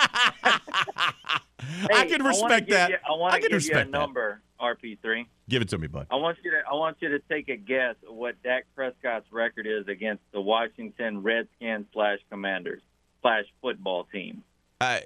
I 1.92 2.06
can 2.08 2.22
respect 2.22 2.66
give 2.66 2.76
that. 2.76 2.90
You, 2.90 2.96
I 3.06 3.16
want 3.18 3.34
to 3.34 3.40
give 3.40 3.50
you 3.50 3.56
respect 3.56 3.88
a 3.88 3.90
that. 3.90 3.98
number, 3.98 4.40
RP3. 4.60 5.26
Give 5.48 5.62
it 5.62 5.68
to 5.70 5.78
me, 5.78 5.86
bud. 5.86 6.06
I 6.10 6.16
want 6.16 6.38
you 6.44 6.50
to 6.52 6.58
I 6.70 6.74
want 6.74 6.96
you 7.00 7.08
to 7.10 7.18
take 7.30 7.48
a 7.48 7.56
guess 7.56 7.94
at 8.02 8.12
what 8.12 8.40
Dak 8.42 8.66
Prescott's 8.74 9.30
record 9.32 9.66
is 9.66 9.86
against 9.88 10.22
the 10.32 10.40
Washington 10.40 11.22
Redskins 11.22 11.86
slash 11.92 12.18
Commanders 12.30 12.82
slash 13.22 13.44
football 13.62 14.04
team. 14.12 14.42
I, 14.80 15.02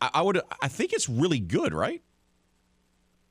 I 0.00 0.10
I 0.14 0.22
would. 0.22 0.40
I 0.60 0.68
think 0.68 0.92
it's 0.92 1.08
really 1.08 1.40
good, 1.40 1.72
right? 1.72 2.02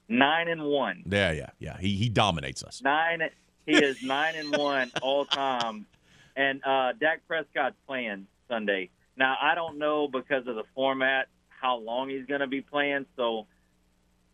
Nine 0.07 0.47
and 0.47 0.63
one. 0.63 1.03
Yeah, 1.09 1.31
yeah, 1.31 1.49
yeah. 1.59 1.77
He 1.79 1.95
he 1.95 2.09
dominates 2.09 2.63
us. 2.63 2.81
Nine. 2.83 3.21
He 3.65 3.73
is 3.73 4.01
nine 4.03 4.35
and 4.35 4.55
one 4.55 4.91
all 5.01 5.25
time, 5.25 5.85
and 6.35 6.61
uh, 6.63 6.93
Dak 6.99 7.27
Prescott's 7.27 7.75
playing 7.87 8.27
Sunday. 8.47 8.89
Now 9.17 9.35
I 9.41 9.55
don't 9.55 9.77
know 9.77 10.07
because 10.07 10.45
of 10.47 10.55
the 10.55 10.65
format 10.75 11.27
how 11.49 11.77
long 11.77 12.09
he's 12.09 12.25
going 12.25 12.41
to 12.41 12.47
be 12.47 12.61
playing. 12.61 13.05
So 13.15 13.47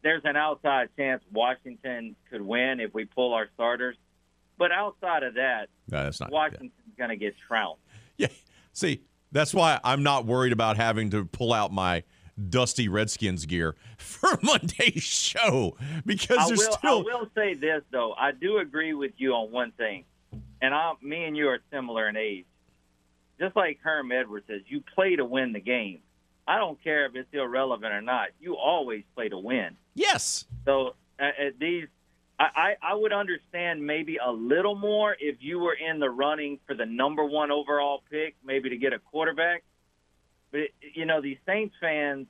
there's 0.03 0.23
an 0.25 0.35
outside 0.35 0.89
chance 0.97 1.23
Washington 1.31 2.15
could 2.29 2.41
win 2.41 2.79
if 2.79 2.93
we 2.93 3.05
pull 3.05 3.33
our 3.33 3.47
starters. 3.53 3.95
But 4.57 4.71
outside 4.71 5.23
of 5.23 5.35
that, 5.35 5.69
No, 5.89 6.03
that's 6.03 6.19
not. 6.19 6.31
Washington's 6.31 6.71
going 6.97 7.09
to 7.09 7.15
get 7.15 7.35
trounced. 7.47 7.81
Yeah. 8.17 8.27
See, 8.73 9.01
that's 9.31 9.53
why 9.53 9.79
I'm 9.83 10.03
not 10.03 10.25
worried 10.25 10.51
about 10.53 10.77
having 10.77 11.09
to 11.11 11.25
pull 11.25 11.53
out 11.53 11.71
my 11.71 12.03
dusty 12.49 12.87
Redskins 12.87 13.45
gear 13.45 13.75
for 13.97 14.39
Monday's 14.41 15.03
show 15.03 15.77
because 16.05 16.37
I 16.37 16.47
there's 16.47 16.59
will, 16.59 16.71
still. 16.71 16.99
I 16.99 17.01
will 17.01 17.29
say 17.35 17.53
this 17.53 17.83
though. 17.91 18.13
I 18.13 18.31
do 18.31 18.57
agree 18.57 18.93
with 18.93 19.13
you 19.17 19.33
on 19.33 19.51
one 19.51 19.71
thing, 19.71 20.05
and 20.61 20.73
I, 20.73 20.93
me 21.01 21.25
and 21.25 21.35
you 21.35 21.47
are 21.49 21.59
similar 21.71 22.09
in 22.09 22.17
age. 22.17 22.45
Just 23.39 23.55
like 23.55 23.79
Herm 23.81 24.11
Edwards 24.11 24.45
says, 24.47 24.61
you 24.67 24.83
play 24.93 25.15
to 25.15 25.25
win 25.25 25.51
the 25.51 25.59
game. 25.59 26.01
I 26.47 26.57
don't 26.57 26.81
care 26.83 27.05
if 27.05 27.15
it's 27.15 27.33
irrelevant 27.33 27.91
or 27.91 28.01
not. 28.01 28.29
You 28.39 28.55
always 28.55 29.03
play 29.15 29.29
to 29.29 29.37
win. 29.37 29.77
Yes. 29.95 30.45
So 30.65 30.95
uh, 31.19 31.23
uh, 31.23 31.49
these, 31.59 31.87
I, 32.39 32.75
I 32.81 32.95
would 32.95 33.13
understand 33.13 33.85
maybe 33.85 34.17
a 34.17 34.31
little 34.31 34.75
more 34.75 35.15
if 35.19 35.37
you 35.39 35.59
were 35.59 35.73
in 35.73 35.99
the 35.99 36.09
running 36.09 36.59
for 36.67 36.75
the 36.75 36.85
number 36.85 37.23
one 37.23 37.51
overall 37.51 38.03
pick, 38.09 38.35
maybe 38.43 38.69
to 38.69 38.77
get 38.77 38.93
a 38.93 38.99
quarterback. 38.99 39.63
But 40.51 40.61
you 40.93 41.05
know, 41.05 41.21
these 41.21 41.37
Saints 41.45 41.75
fans 41.79 42.27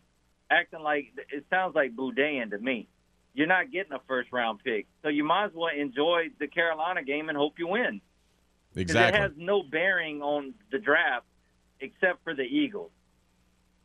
acting 0.49 0.81
like 0.81 1.13
it 1.31 1.45
sounds 1.49 1.75
like 1.75 1.95
Boudin 1.95 2.51
to 2.51 2.59
me. 2.59 2.87
You're 3.33 3.47
not 3.47 3.71
getting 3.71 3.93
a 3.93 4.01
first 4.07 4.31
round 4.31 4.59
pick, 4.63 4.87
so 5.01 5.09
you 5.09 5.23
might 5.23 5.45
as 5.45 5.51
well 5.53 5.71
enjoy 5.75 6.27
the 6.39 6.47
Carolina 6.47 7.03
game 7.03 7.29
and 7.29 7.37
hope 7.37 7.53
you 7.57 7.67
win. 7.67 8.01
Exactly. 8.75 9.17
It 9.17 9.21
has 9.21 9.31
no 9.37 9.63
bearing 9.63 10.21
on 10.21 10.53
the 10.71 10.79
draft 10.79 11.25
except 11.79 12.23
for 12.23 12.33
the 12.35 12.43
Eagles. 12.43 12.91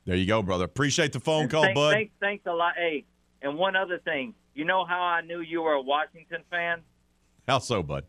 There 0.05 0.17
you 0.17 0.27
go, 0.27 0.43
brother. 0.43 0.65
Appreciate 0.65 1.13
the 1.13 1.21
phone 1.21 1.49
call, 1.49 1.63
thanks, 1.63 1.75
bud. 1.75 1.93
Thanks, 1.93 2.13
thanks 2.21 2.47
a 2.47 2.53
lot. 2.53 2.75
Hey, 2.77 3.05
and 3.43 3.57
one 3.57 3.75
other 3.75 3.99
thing. 3.99 4.35
You 4.55 4.65
know 4.65 4.85
how 4.85 5.01
I 5.01 5.21
knew 5.21 5.41
you 5.41 5.63
were 5.63 5.73
a 5.73 5.83
Washington 5.83 6.43
fan? 6.51 6.83
How 7.47 7.59
so, 7.59 7.83
bud? 7.83 8.05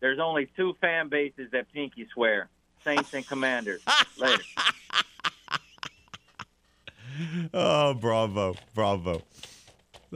There's 0.00 0.18
only 0.18 0.48
two 0.56 0.74
fan 0.80 1.08
bases 1.08 1.50
that 1.52 1.72
pinky 1.72 2.06
swear: 2.12 2.48
Saints 2.84 3.12
and 3.14 3.26
Commanders. 3.26 3.82
Later. 4.18 4.42
Oh, 7.54 7.94
bravo, 7.94 8.54
bravo. 8.74 9.22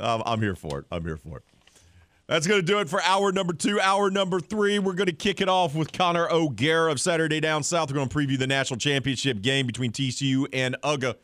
Um, 0.00 0.22
I'm 0.24 0.40
here 0.40 0.54
for 0.54 0.80
it. 0.80 0.86
I'm 0.90 1.04
here 1.04 1.16
for 1.16 1.38
it. 1.38 1.44
That's 2.26 2.46
going 2.46 2.60
to 2.60 2.66
do 2.66 2.78
it 2.78 2.88
for 2.88 3.02
hour 3.02 3.32
number 3.32 3.52
two. 3.52 3.80
Hour 3.80 4.08
number 4.08 4.38
three, 4.38 4.78
we're 4.78 4.92
going 4.92 5.08
to 5.08 5.12
kick 5.12 5.40
it 5.40 5.48
off 5.48 5.74
with 5.74 5.92
Connor 5.92 6.28
O'Gara 6.30 6.92
of 6.92 7.00
Saturday 7.00 7.40
Down 7.40 7.64
South. 7.64 7.90
We're 7.90 7.96
going 7.96 8.08
to 8.08 8.16
preview 8.16 8.38
the 8.38 8.46
national 8.46 8.78
championship 8.78 9.42
game 9.42 9.66
between 9.66 9.90
TCU 9.90 10.46
and 10.52 10.76
UGA. 10.84 11.16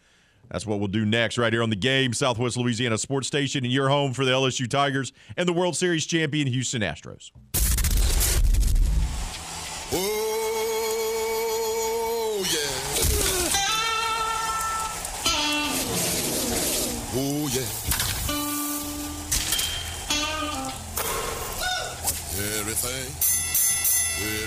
That's 0.51 0.67
what 0.67 0.79
we'll 0.79 0.89
do 0.89 1.05
next, 1.05 1.39
right 1.39 1.53
here 1.53 1.63
on 1.63 1.71
the 1.71 1.77
game, 1.77 2.13
Southwest 2.13 2.57
Louisiana 2.57 2.99
Sports 2.99 3.29
Station, 3.29 3.65
and 3.65 3.73
your 3.73 3.89
home 3.89 4.13
for 4.15 4.25
the 4.25 4.33
LSU 4.33 4.69
Tigers 4.69 5.13
and 5.37 5.49
the 5.49 5.53
World 5.53 5.77
Series 5.77 6.07
champion 6.07 6.49
Houston 6.49 6.83
Astros. 6.83 7.31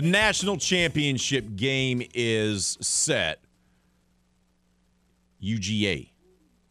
The 0.00 0.08
national 0.08 0.56
championship 0.56 1.56
game 1.56 2.02
is 2.14 2.78
set. 2.80 3.44
UGA 5.44 6.12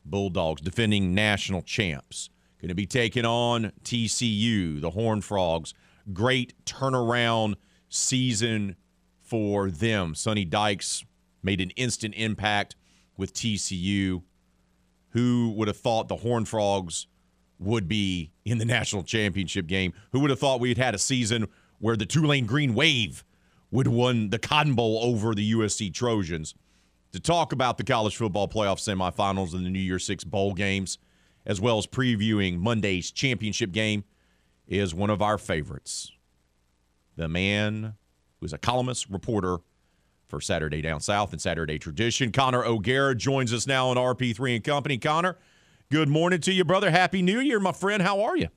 Bulldogs 0.03 0.64
defending 0.64 1.14
national 1.14 1.61
champs. 1.61 2.31
Going 2.60 2.69
to 2.69 2.73
be 2.73 2.88
taking 2.88 3.26
on 3.26 3.72
TCU, 3.84 4.81
the 4.81 4.89
Horned 4.89 5.26
Frogs. 5.26 5.76
Great 6.11 6.56
turnaround 6.65 7.53
season 7.88 8.76
for 9.22 9.69
them. 9.69 10.15
Sonny 10.15 10.43
Dykes 10.43 11.06
made 11.43 11.61
an 11.61 11.69
instant 11.76 12.15
impact 12.15 12.76
with 13.15 13.35
TCU. 13.35 14.23
Who 15.10 15.53
would 15.56 15.68
have 15.68 15.77
thought 15.77 16.07
the 16.07 16.15
Horned 16.15 16.49
Frogs 16.49 17.06
would 17.60 17.88
be 17.88 18.31
in 18.43 18.57
the 18.57 18.65
national 18.80 19.03
championship 19.03 19.68
game? 19.68 19.93
Who 20.14 20.19
would 20.22 20.31
have 20.31 20.39
thought 20.39 20.60
we'd 20.60 20.80
had 20.80 20.95
a 20.95 20.99
season 20.99 21.45
where 21.80 21.97
the 21.97 22.06
Tulane 22.06 22.45
Green 22.45 22.73
Wave 22.73 23.23
would 23.72 23.88
win 23.88 24.30
the 24.30 24.39
Cotton 24.39 24.76
Bowl 24.76 24.99
over 25.01 25.34
the 25.34 25.53
USC 25.53 25.93
Trojans? 25.93 26.56
To 27.11 27.19
talk 27.19 27.51
about 27.51 27.77
the 27.77 27.84
college 27.84 28.15
football 28.15 28.47
playoff 28.47 28.77
semifinals 28.77 29.53
and 29.53 29.65
the 29.65 29.69
New 29.69 29.80
Year's 29.80 30.06
Six 30.06 30.23
bowl 30.23 30.53
games, 30.53 30.99
as 31.45 31.60
well 31.60 31.80
as 31.80 31.88
previewing 31.88 32.60
Monday's 32.60 33.11
championship 33.11 33.72
game, 33.72 34.03
is 34.68 34.93
one 34.93 35.10
of 35.10 35.22
our 35.22 35.39
favorites. 35.39 36.11
The 37.15 37.27
man 37.27 37.95
who 38.39 38.45
is 38.45 38.53
a 38.53 38.57
columnist, 38.57 39.10
reporter 39.10 39.57
for 40.27 40.39
Saturday 40.39 40.81
Down 40.81 41.01
South 41.01 41.34
and 41.34 41.41
Saturday 41.41 41.80
Tradition. 41.80 42.31
Connor 42.31 42.64
O'Gara 42.64 43.15
joins 43.15 43.51
us 43.51 43.65
now 43.65 43.89
on 43.89 43.97
RP3 43.97 44.56
and 44.56 44.64
Company. 44.64 44.97
Connor, 44.97 45.38
good 45.91 46.07
morning 46.07 46.39
to 46.41 46.53
you, 46.53 46.64
brother. 46.64 46.91
Happy 46.91 47.22
New 47.22 47.39
Year, 47.39 47.60
my 47.60 47.72
friend. 47.72 48.03
How 48.03 48.22
are 48.22 48.38
you? 48.38 48.49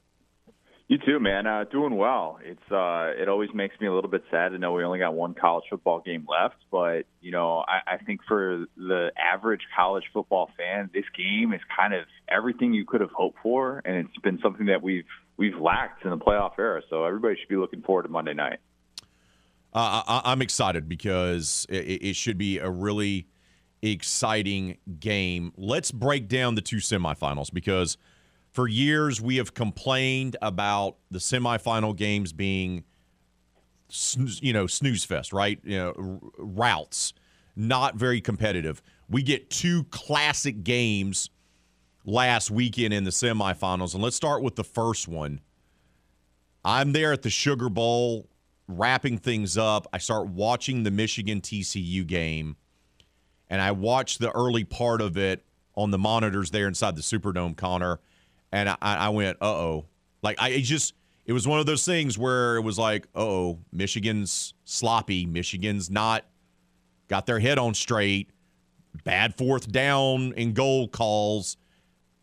You 0.88 0.98
too, 0.98 1.20
man. 1.20 1.46
Uh, 1.46 1.64
doing 1.70 1.96
well. 1.96 2.38
It's 2.44 2.70
uh, 2.70 3.12
it 3.20 3.28
always 3.28 3.48
makes 3.54 3.80
me 3.80 3.86
a 3.86 3.94
little 3.94 4.10
bit 4.10 4.24
sad 4.30 4.50
to 4.50 4.58
know 4.58 4.72
we 4.72 4.84
only 4.84 4.98
got 4.98 5.14
one 5.14 5.34
college 5.34 5.64
football 5.70 6.00
game 6.00 6.26
left. 6.28 6.56
But 6.70 7.06
you 7.20 7.30
know, 7.30 7.64
I, 7.66 7.94
I 7.94 7.96
think 7.98 8.20
for 8.28 8.66
the 8.76 9.10
average 9.16 9.62
college 9.74 10.04
football 10.12 10.50
fan, 10.56 10.90
this 10.92 11.04
game 11.16 11.54
is 11.54 11.60
kind 11.74 11.94
of 11.94 12.04
everything 12.28 12.74
you 12.74 12.84
could 12.84 13.00
have 13.00 13.12
hoped 13.12 13.38
for, 13.42 13.80
and 13.84 13.96
it's 13.96 14.18
been 14.22 14.38
something 14.42 14.66
that 14.66 14.82
we've 14.82 15.06
we've 15.36 15.58
lacked 15.58 16.04
in 16.04 16.10
the 16.10 16.18
playoff 16.18 16.58
era. 16.58 16.82
So 16.90 17.04
everybody 17.04 17.36
should 17.40 17.48
be 17.48 17.56
looking 17.56 17.82
forward 17.82 18.02
to 18.02 18.08
Monday 18.08 18.34
night. 18.34 18.58
Uh, 19.74 20.02
I, 20.06 20.22
I'm 20.24 20.42
excited 20.42 20.88
because 20.88 21.64
it, 21.70 22.02
it 22.02 22.16
should 22.16 22.36
be 22.36 22.58
a 22.58 22.68
really 22.68 23.28
exciting 23.80 24.76
game. 25.00 25.52
Let's 25.56 25.90
break 25.90 26.28
down 26.28 26.54
the 26.54 26.60
two 26.60 26.76
semifinals 26.76 27.52
because 27.52 27.96
for 28.52 28.68
years 28.68 29.20
we 29.20 29.36
have 29.36 29.54
complained 29.54 30.36
about 30.42 30.96
the 31.10 31.18
semifinal 31.18 31.96
games 31.96 32.32
being, 32.32 32.84
you 34.40 34.52
know, 34.52 34.66
snooze 34.66 35.04
fest, 35.04 35.32
right? 35.32 35.58
You 35.64 35.78
know, 35.78 36.20
routes, 36.38 37.14
not 37.56 37.96
very 37.96 38.20
competitive. 38.20 38.82
We 39.08 39.22
get 39.22 39.50
two 39.50 39.84
classic 39.84 40.64
games 40.64 41.30
last 42.04 42.50
weekend 42.50 42.92
in 42.92 43.04
the 43.04 43.10
semifinals, 43.10 43.94
and 43.94 44.02
let's 44.02 44.16
start 44.16 44.42
with 44.42 44.56
the 44.56 44.64
first 44.64 45.08
one. 45.08 45.40
I'm 46.64 46.92
there 46.92 47.12
at 47.12 47.22
the 47.22 47.30
Sugar 47.30 47.68
Bowl 47.68 48.28
wrapping 48.68 49.18
things 49.18 49.56
up. 49.56 49.86
I 49.92 49.98
start 49.98 50.28
watching 50.28 50.82
the 50.82 50.90
Michigan 50.90 51.40
TCU 51.40 52.06
game, 52.06 52.56
and 53.48 53.62
I 53.62 53.72
watch 53.72 54.18
the 54.18 54.30
early 54.32 54.64
part 54.64 55.00
of 55.00 55.16
it 55.16 55.44
on 55.74 55.90
the 55.90 55.98
monitors 55.98 56.50
there 56.50 56.68
inside 56.68 56.96
the 56.96 57.02
Superdome, 57.02 57.56
Connor. 57.56 57.98
And 58.52 58.68
I, 58.68 58.76
I 58.80 59.08
went, 59.08 59.38
uh 59.40 59.46
oh. 59.46 59.86
Like, 60.22 60.40
I 60.40 60.50
it 60.50 60.62
just, 60.62 60.94
it 61.24 61.32
was 61.32 61.48
one 61.48 61.58
of 61.58 61.66
those 61.66 61.84
things 61.84 62.18
where 62.18 62.56
it 62.56 62.62
was 62.62 62.78
like, 62.78 63.06
uh 63.14 63.20
oh, 63.20 63.58
Michigan's 63.72 64.54
sloppy. 64.64 65.26
Michigan's 65.26 65.90
not 65.90 66.24
got 67.08 67.26
their 67.26 67.38
head 67.38 67.58
on 67.58 67.74
straight. 67.74 68.30
Bad 69.04 69.34
fourth 69.36 69.72
down 69.72 70.34
and 70.36 70.54
goal 70.54 70.86
calls, 70.86 71.56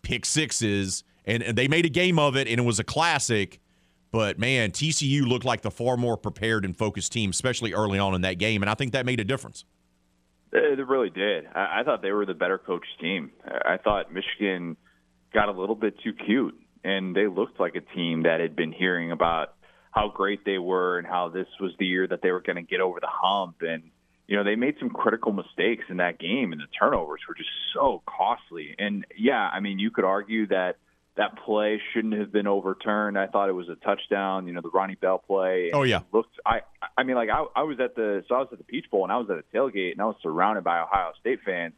pick 0.04 0.26
sixes. 0.26 1.04
And, 1.26 1.44
and 1.44 1.58
they 1.58 1.68
made 1.68 1.86
a 1.86 1.90
game 1.90 2.18
of 2.20 2.36
it, 2.36 2.48
and 2.48 2.60
it 2.60 2.64
was 2.64 2.80
a 2.80 2.84
classic. 2.84 3.60
But 4.12 4.40
man, 4.40 4.72
TCU 4.72 5.28
looked 5.28 5.46
like 5.46 5.62
the 5.62 5.72
far 5.72 5.98
more 5.98 6.18
prepared 6.18 6.66
and 6.66 6.76
focused 6.76 7.12
team, 7.12 7.30
especially 7.32 7.74
early 7.74 8.00
on 8.00 8.16
in 8.16 8.22
that 8.22 8.40
game, 8.40 8.64
and 8.64 8.70
I 8.70 8.74
think 8.74 8.94
that 8.94 9.06
made 9.06 9.20
a 9.20 9.24
difference. 9.24 9.66
It 10.52 10.88
really 10.88 11.12
did. 11.12 11.46
I, 11.54 11.82
I 11.82 11.84
thought 11.84 12.02
they 12.02 12.12
were 12.12 12.26
the 12.26 12.34
better 12.34 12.58
coached 12.58 13.00
team. 13.00 13.32
I 13.46 13.78
thought 13.78 14.12
Michigan 14.12 14.78
got 15.34 15.50
a 15.50 15.52
little 15.52 15.76
bit 15.76 15.96
too 16.04 16.14
cute, 16.14 16.60
and 16.84 17.16
they 17.16 17.28
looked 17.28 17.60
like 17.60 17.76
a 17.76 17.82
team 17.96 18.24
that 18.24 18.40
had 18.40 18.56
been 18.56 18.72
hearing 18.72 19.12
about 19.12 19.54
how 19.92 20.12
great 20.14 20.46
they 20.46 20.58
were 20.58 20.98
and 20.98 21.08
how 21.08 21.30
this 21.30 21.48
was 21.60 21.72
the 21.80 21.86
year 21.86 22.08
that 22.08 22.22
they 22.22 22.32
were 22.32 22.42
going 22.42 22.56
to 22.56 22.62
get 22.62 22.80
over 22.80 23.00
the 23.00 23.10
hump. 23.10 23.58
And 23.62 23.92
you 24.28 24.38
know, 24.38 24.44
they 24.44 24.56
made 24.56 24.76
some 24.80 24.90
critical 24.90 25.32
mistakes 25.34 25.86
in 25.90 25.98
that 25.98 26.20
game, 26.20 26.52
and 26.52 26.62
the 26.62 26.68
turnovers 26.80 27.22
were 27.28 27.34
just 27.34 27.50
so 27.74 28.04
costly. 28.06 28.76
And 28.78 29.06
yeah, 29.18 29.50
I 29.52 29.60
mean, 29.60 29.80
you 29.80 29.92
could 29.92 30.06
argue 30.06 30.48
that 30.48 30.78
that 31.18 31.38
play 31.44 31.82
shouldn't 31.94 32.14
have 32.14 32.32
been 32.32 32.48
overturned. 32.48 33.18
I 33.18 33.28
thought 33.28 33.50
it 33.50 33.54
was 33.54 33.68
a 33.68 33.76
touchdown. 33.76 34.48
You 34.48 34.54
know, 34.54 34.62
the 34.62 34.70
Ronnie 34.70 34.96
Bell 34.96 35.18
play. 35.18 35.72
Oh 35.74 35.84
yeah. 35.84 36.02
Looked. 36.14 36.36
I. 36.46 36.62
I 36.98 37.04
mean, 37.04 37.16
like 37.16 37.30
I, 37.30 37.44
I 37.56 37.64
was 37.64 37.80
at 37.80 37.96
the. 37.96 38.24
So 38.30 38.36
I 38.36 38.40
was 38.40 38.48
at 38.52 38.58
the 38.58 38.64
Peach 38.64 38.86
Bowl 38.90 39.04
and 39.04 39.12
I 39.12 39.18
was 39.18 39.30
at 39.30 39.38
a 39.38 39.44
tailgate 39.56 39.92
and 39.92 40.02
I 40.02 40.06
was 40.06 40.16
surrounded 40.24 40.64
by 40.64 40.80
Ohio 40.80 41.12
State 41.20 41.40
fans, 41.46 41.74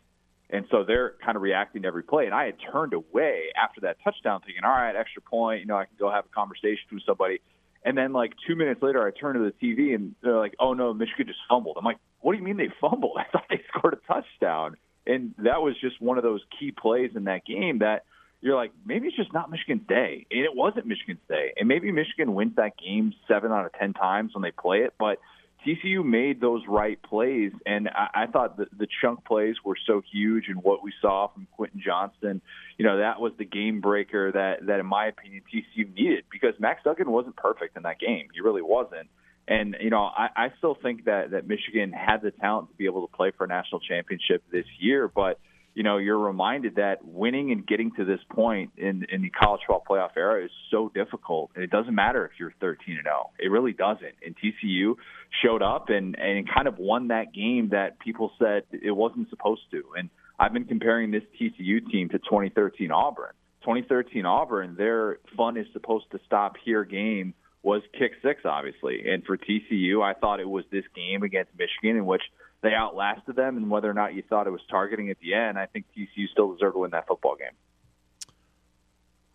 and 0.52 0.66
so 0.70 0.84
they're 0.84 1.16
kind 1.24 1.36
of 1.36 1.42
reacting 1.42 1.84
to 1.84 1.88
every 1.88 2.04
play. 2.04 2.26
And 2.26 2.34
I 2.34 2.46
had 2.46 2.56
turned 2.72 2.94
away 2.94 3.46
after 3.56 3.82
that 3.82 3.98
touchdown, 4.04 4.42
thinking, 4.46 4.64
all 4.64 4.72
right, 4.72 4.96
extra 4.96 5.22
point. 5.22 5.62
You 5.62 5.68
know, 5.68 5.78
I 5.78 5.86
can 5.86 5.96
go 5.98 6.12
have 6.12 6.26
a 6.26 6.36
conversation 6.36 6.84
with 6.92 7.04
somebody. 7.06 7.40
And 7.84 7.98
then 7.98 8.14
like 8.14 8.34
two 8.46 8.56
minutes 8.56 8.82
later, 8.84 9.06
I 9.06 9.12
turn 9.12 9.36
to 9.36 9.40
the 9.40 9.54
TV 9.66 9.96
and 9.96 10.14
they're 10.22 10.38
like, 10.38 10.54
"Oh 10.60 10.74
no, 10.74 10.94
Michigan 10.94 11.28
just 11.28 11.40
fumbled." 11.50 11.78
I'm 11.80 11.86
like, 11.86 11.98
"What 12.20 12.34
do 12.34 12.38
you 12.38 12.44
mean 12.44 12.58
they 12.58 12.70
fumbled? 12.80 13.16
I 13.18 13.24
thought 13.32 13.46
they 13.50 13.62
scored 13.70 13.94
a 13.94 14.14
touchdown." 14.14 14.78
And 15.08 15.34
that 15.40 15.62
was 15.62 15.76
just 15.82 16.00
one 16.00 16.18
of 16.18 16.24
those 16.24 16.42
key 16.60 16.72
plays 16.72 17.12
in 17.16 17.24
that 17.24 17.44
game 17.44 17.80
that 17.80 18.04
you're 18.42 18.56
like, 18.56 18.72
maybe 18.86 19.08
it's 19.08 19.16
just 19.16 19.34
not 19.34 19.50
Michigan's 19.50 19.88
day. 19.88 20.26
And 20.30 20.42
it 20.42 20.56
wasn't 20.56 20.88
Michigan's 20.88 21.22
day. 21.30 21.54
And 21.58 21.68
maybe 21.68 21.92
Michigan 21.92 22.34
wins 22.34 22.56
that 22.58 22.74
game 22.78 23.14
seven 23.28 23.52
out 23.52 23.66
of 23.66 23.74
10 23.74 23.94
times 23.94 24.34
when 24.34 24.42
they 24.42 24.52
play 24.52 24.80
it. 24.80 24.94
But 25.00 25.20
TCU 25.66 26.04
made 26.04 26.42
those 26.42 26.64
right 26.68 27.02
plays. 27.02 27.52
And 27.66 27.90
I, 27.90 28.24
I 28.24 28.26
thought 28.28 28.58
the, 28.58 28.68
the 28.78 28.88
chunk 29.02 29.26
plays 29.26 29.56
were 29.64 29.78
so 29.88 30.02
huge. 30.12 30.46
And 30.48 30.64
what 30.64 30.84
we 30.84 30.92
saw 31.02 31.28
from 31.28 31.48
Quentin 31.52 31.82
Johnston, 31.86 32.42
you 32.78 32.86
know, 32.86 32.98
that 32.98 33.20
was 33.20 33.34
the 33.38 33.46
game 33.46 33.82
breaker 33.82 34.32
that, 34.32 34.66
that 34.66 34.80
in 34.80 34.86
my 34.86 35.08
opinion, 35.08 35.44
TCU 35.54 35.94
needed 35.94 36.26
because 36.32 36.54
Max 36.60 36.82
Duggan 36.84 37.10
wasn't 37.10 37.36
perfect 37.36 37.78
in 37.78 37.84
that 37.84 38.00
game. 38.00 38.28
He 38.34 38.42
really 38.42 38.62
wasn't. 38.62 39.08
And 39.48 39.76
you 39.82 39.90
know, 39.90 40.04
I, 40.04 40.30
I 40.36 40.48
still 40.60 40.78
think 40.82 41.06
that 41.06 41.32
that 41.32 41.48
Michigan 41.48 41.92
had 41.92 42.22
the 42.22 42.32
talent 42.32 42.70
to 42.70 42.76
be 42.76 42.86
able 42.86 43.08
to 43.08 43.14
play 43.14 43.32
for 43.36 43.46
a 43.46 43.48
national 43.48 43.82
championship 43.82 44.44
this 44.52 44.66
year, 44.80 45.08
but 45.08 45.40
you 45.74 45.84
know, 45.84 45.98
you're 45.98 46.20
reminded 46.20 46.76
that 46.76 47.04
winning 47.04 47.52
and 47.52 47.66
getting 47.66 47.92
to 47.96 48.04
this 48.04 48.20
point 48.30 48.72
in, 48.78 49.06
in 49.12 49.22
the 49.22 49.30
college 49.30 49.62
football 49.66 49.84
playoff 49.90 50.18
era 50.18 50.44
is 50.44 50.52
so 50.70 50.92
difficult. 50.94 51.52
And 51.56 51.64
it 51.64 51.70
doesn't 51.70 51.96
matter 51.96 52.26
if 52.26 52.32
you're 52.40 52.54
13 52.60 52.96
and 52.96 53.06
0. 53.06 53.32
It 53.40 53.48
really 53.50 53.72
doesn't. 53.72 54.16
And 54.26 54.36
TCU 54.36 54.96
showed 55.44 55.62
up 55.62 55.90
and, 55.90 56.18
and 56.20 56.48
kind 56.50 56.68
of 56.68 56.78
won 56.78 57.08
that 57.08 57.34
game 57.34 57.70
that 57.70 58.00
people 58.00 58.32
said 58.38 58.64
it 58.72 58.92
wasn't 58.92 59.30
supposed 59.30 59.62
to. 59.72 59.84
And 59.98 60.10
I've 60.38 60.54
been 60.54 60.66
comparing 60.66 61.12
this 61.12 61.24
TCU 61.40 61.90
team 61.90 62.10
to 62.10 62.20
2013 62.20 62.92
Auburn. 62.92 63.32
2013 63.62 64.26
Auburn, 64.26 64.76
their 64.76 65.20
fun 65.38 65.56
is 65.56 65.68
supposed 65.72 66.06
to 66.12 66.20
stop 66.26 66.56
here 66.66 66.84
game 66.84 67.34
was 67.64 67.82
kick 67.98 68.14
six, 68.24 68.42
obviously. 68.46 69.10
And 69.10 69.24
for 69.24 69.38
TCU, 69.38 70.04
I 70.04 70.14
thought 70.14 70.40
it 70.40 70.50
was 70.50 70.66
this 70.72 70.86
game 70.96 71.24
against 71.24 71.52
Michigan 71.58 71.98
in 71.98 72.06
which 72.06 72.24
they 72.62 72.74
outlasted 72.74 73.36
them, 73.36 73.58
and 73.58 73.70
whether 73.70 73.90
or 73.90 73.94
not 73.94 74.14
you 74.14 74.24
thought 74.28 74.48
it 74.48 74.52
was 74.52 74.62
targeting 74.70 75.10
at 75.10 75.18
the 75.20 75.34
end, 75.34 75.58
I 75.58 75.66
think 75.66 75.86
TCU 75.98 76.28
still 76.32 76.54
deserved 76.54 76.76
to 76.76 76.80
win 76.80 76.92
that 76.92 77.08
football 77.08 77.36
game. 77.36 77.56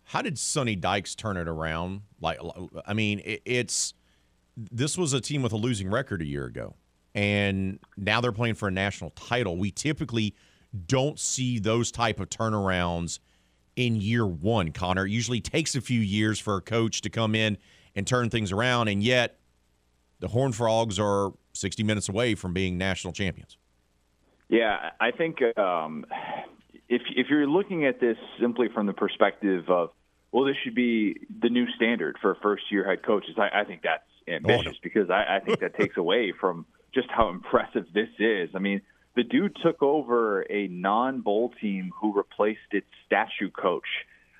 How 0.05 0.21
did 0.21 0.39
Sonny 0.39 0.77
Dykes 0.77 1.15
turn 1.15 1.35
it 1.35 1.49
around? 1.49 2.01
Like, 2.21 2.39
I 2.85 2.93
mean, 2.93 3.21
it's 3.25 3.93
this 4.55 4.97
was 4.97 5.11
a 5.11 5.19
team 5.19 5.41
with 5.41 5.51
a 5.51 5.57
losing 5.57 5.89
record 5.89 6.21
a 6.21 6.25
year 6.25 6.45
ago, 6.45 6.75
and 7.13 7.79
now 7.97 8.21
they're 8.21 8.31
playing 8.31 8.55
for 8.55 8.69
a 8.69 8.71
national 8.71 9.09
title. 9.11 9.57
We 9.57 9.71
typically 9.71 10.33
don't 10.85 11.19
see 11.19 11.59
those 11.59 11.91
type 11.91 12.21
of 12.21 12.29
turnarounds 12.29 13.19
in 13.75 13.97
year 13.97 14.25
one. 14.25 14.71
Connor 14.71 15.05
it 15.05 15.11
usually 15.11 15.41
takes 15.41 15.75
a 15.75 15.81
few 15.81 15.99
years 15.99 16.39
for 16.39 16.55
a 16.55 16.61
coach 16.61 17.01
to 17.01 17.09
come 17.09 17.35
in 17.35 17.57
and 17.97 18.05
turn 18.05 18.29
things 18.29 18.51
around, 18.51 18.87
and 18.87 19.03
yet 19.03 19.39
the 20.19 20.29
Horned 20.29 20.55
Frogs 20.55 20.99
are 20.99 21.33
60 21.53 21.83
minutes 21.83 22.07
away 22.07 22.35
from 22.35 22.53
being 22.53 22.77
national 22.77 23.11
champions. 23.11 23.57
Yeah, 24.47 24.91
I 25.01 25.11
think 25.11 25.39
um, 25.57 26.05
if 26.87 27.01
if 27.09 27.27
you're 27.29 27.47
looking 27.47 27.85
at 27.85 27.99
this 27.99 28.15
simply 28.39 28.67
from 28.73 28.85
the 28.85 28.93
perspective 28.93 29.69
of 29.69 29.89
well, 30.31 30.45
this 30.45 30.55
should 30.63 30.75
be 30.75 31.17
the 31.41 31.49
new 31.49 31.65
standard 31.75 32.17
for 32.21 32.37
first 32.41 32.71
year 32.71 32.87
head 32.87 33.03
coaches, 33.03 33.35
I, 33.37 33.61
I 33.61 33.63
think 33.65 33.81
that's 33.81 34.03
ambitious 34.27 34.75
oh, 34.75 34.79
because 34.83 35.09
I, 35.09 35.37
I 35.37 35.39
think 35.39 35.59
that 35.59 35.75
takes 35.75 35.97
away 36.05 36.33
from 36.39 36.65
just 36.93 37.09
how 37.09 37.29
impressive 37.29 37.85
this 37.93 38.09
is. 38.19 38.49
I 38.55 38.59
mean, 38.59 38.81
the 39.15 39.23
dude 39.23 39.57
took 39.63 39.81
over 39.81 40.45
a 40.49 40.67
non 40.67 41.21
bowl 41.21 41.51
team 41.59 41.91
who 41.99 42.13
replaced 42.13 42.59
its 42.71 42.87
statue 43.05 43.49
coach. 43.49 43.87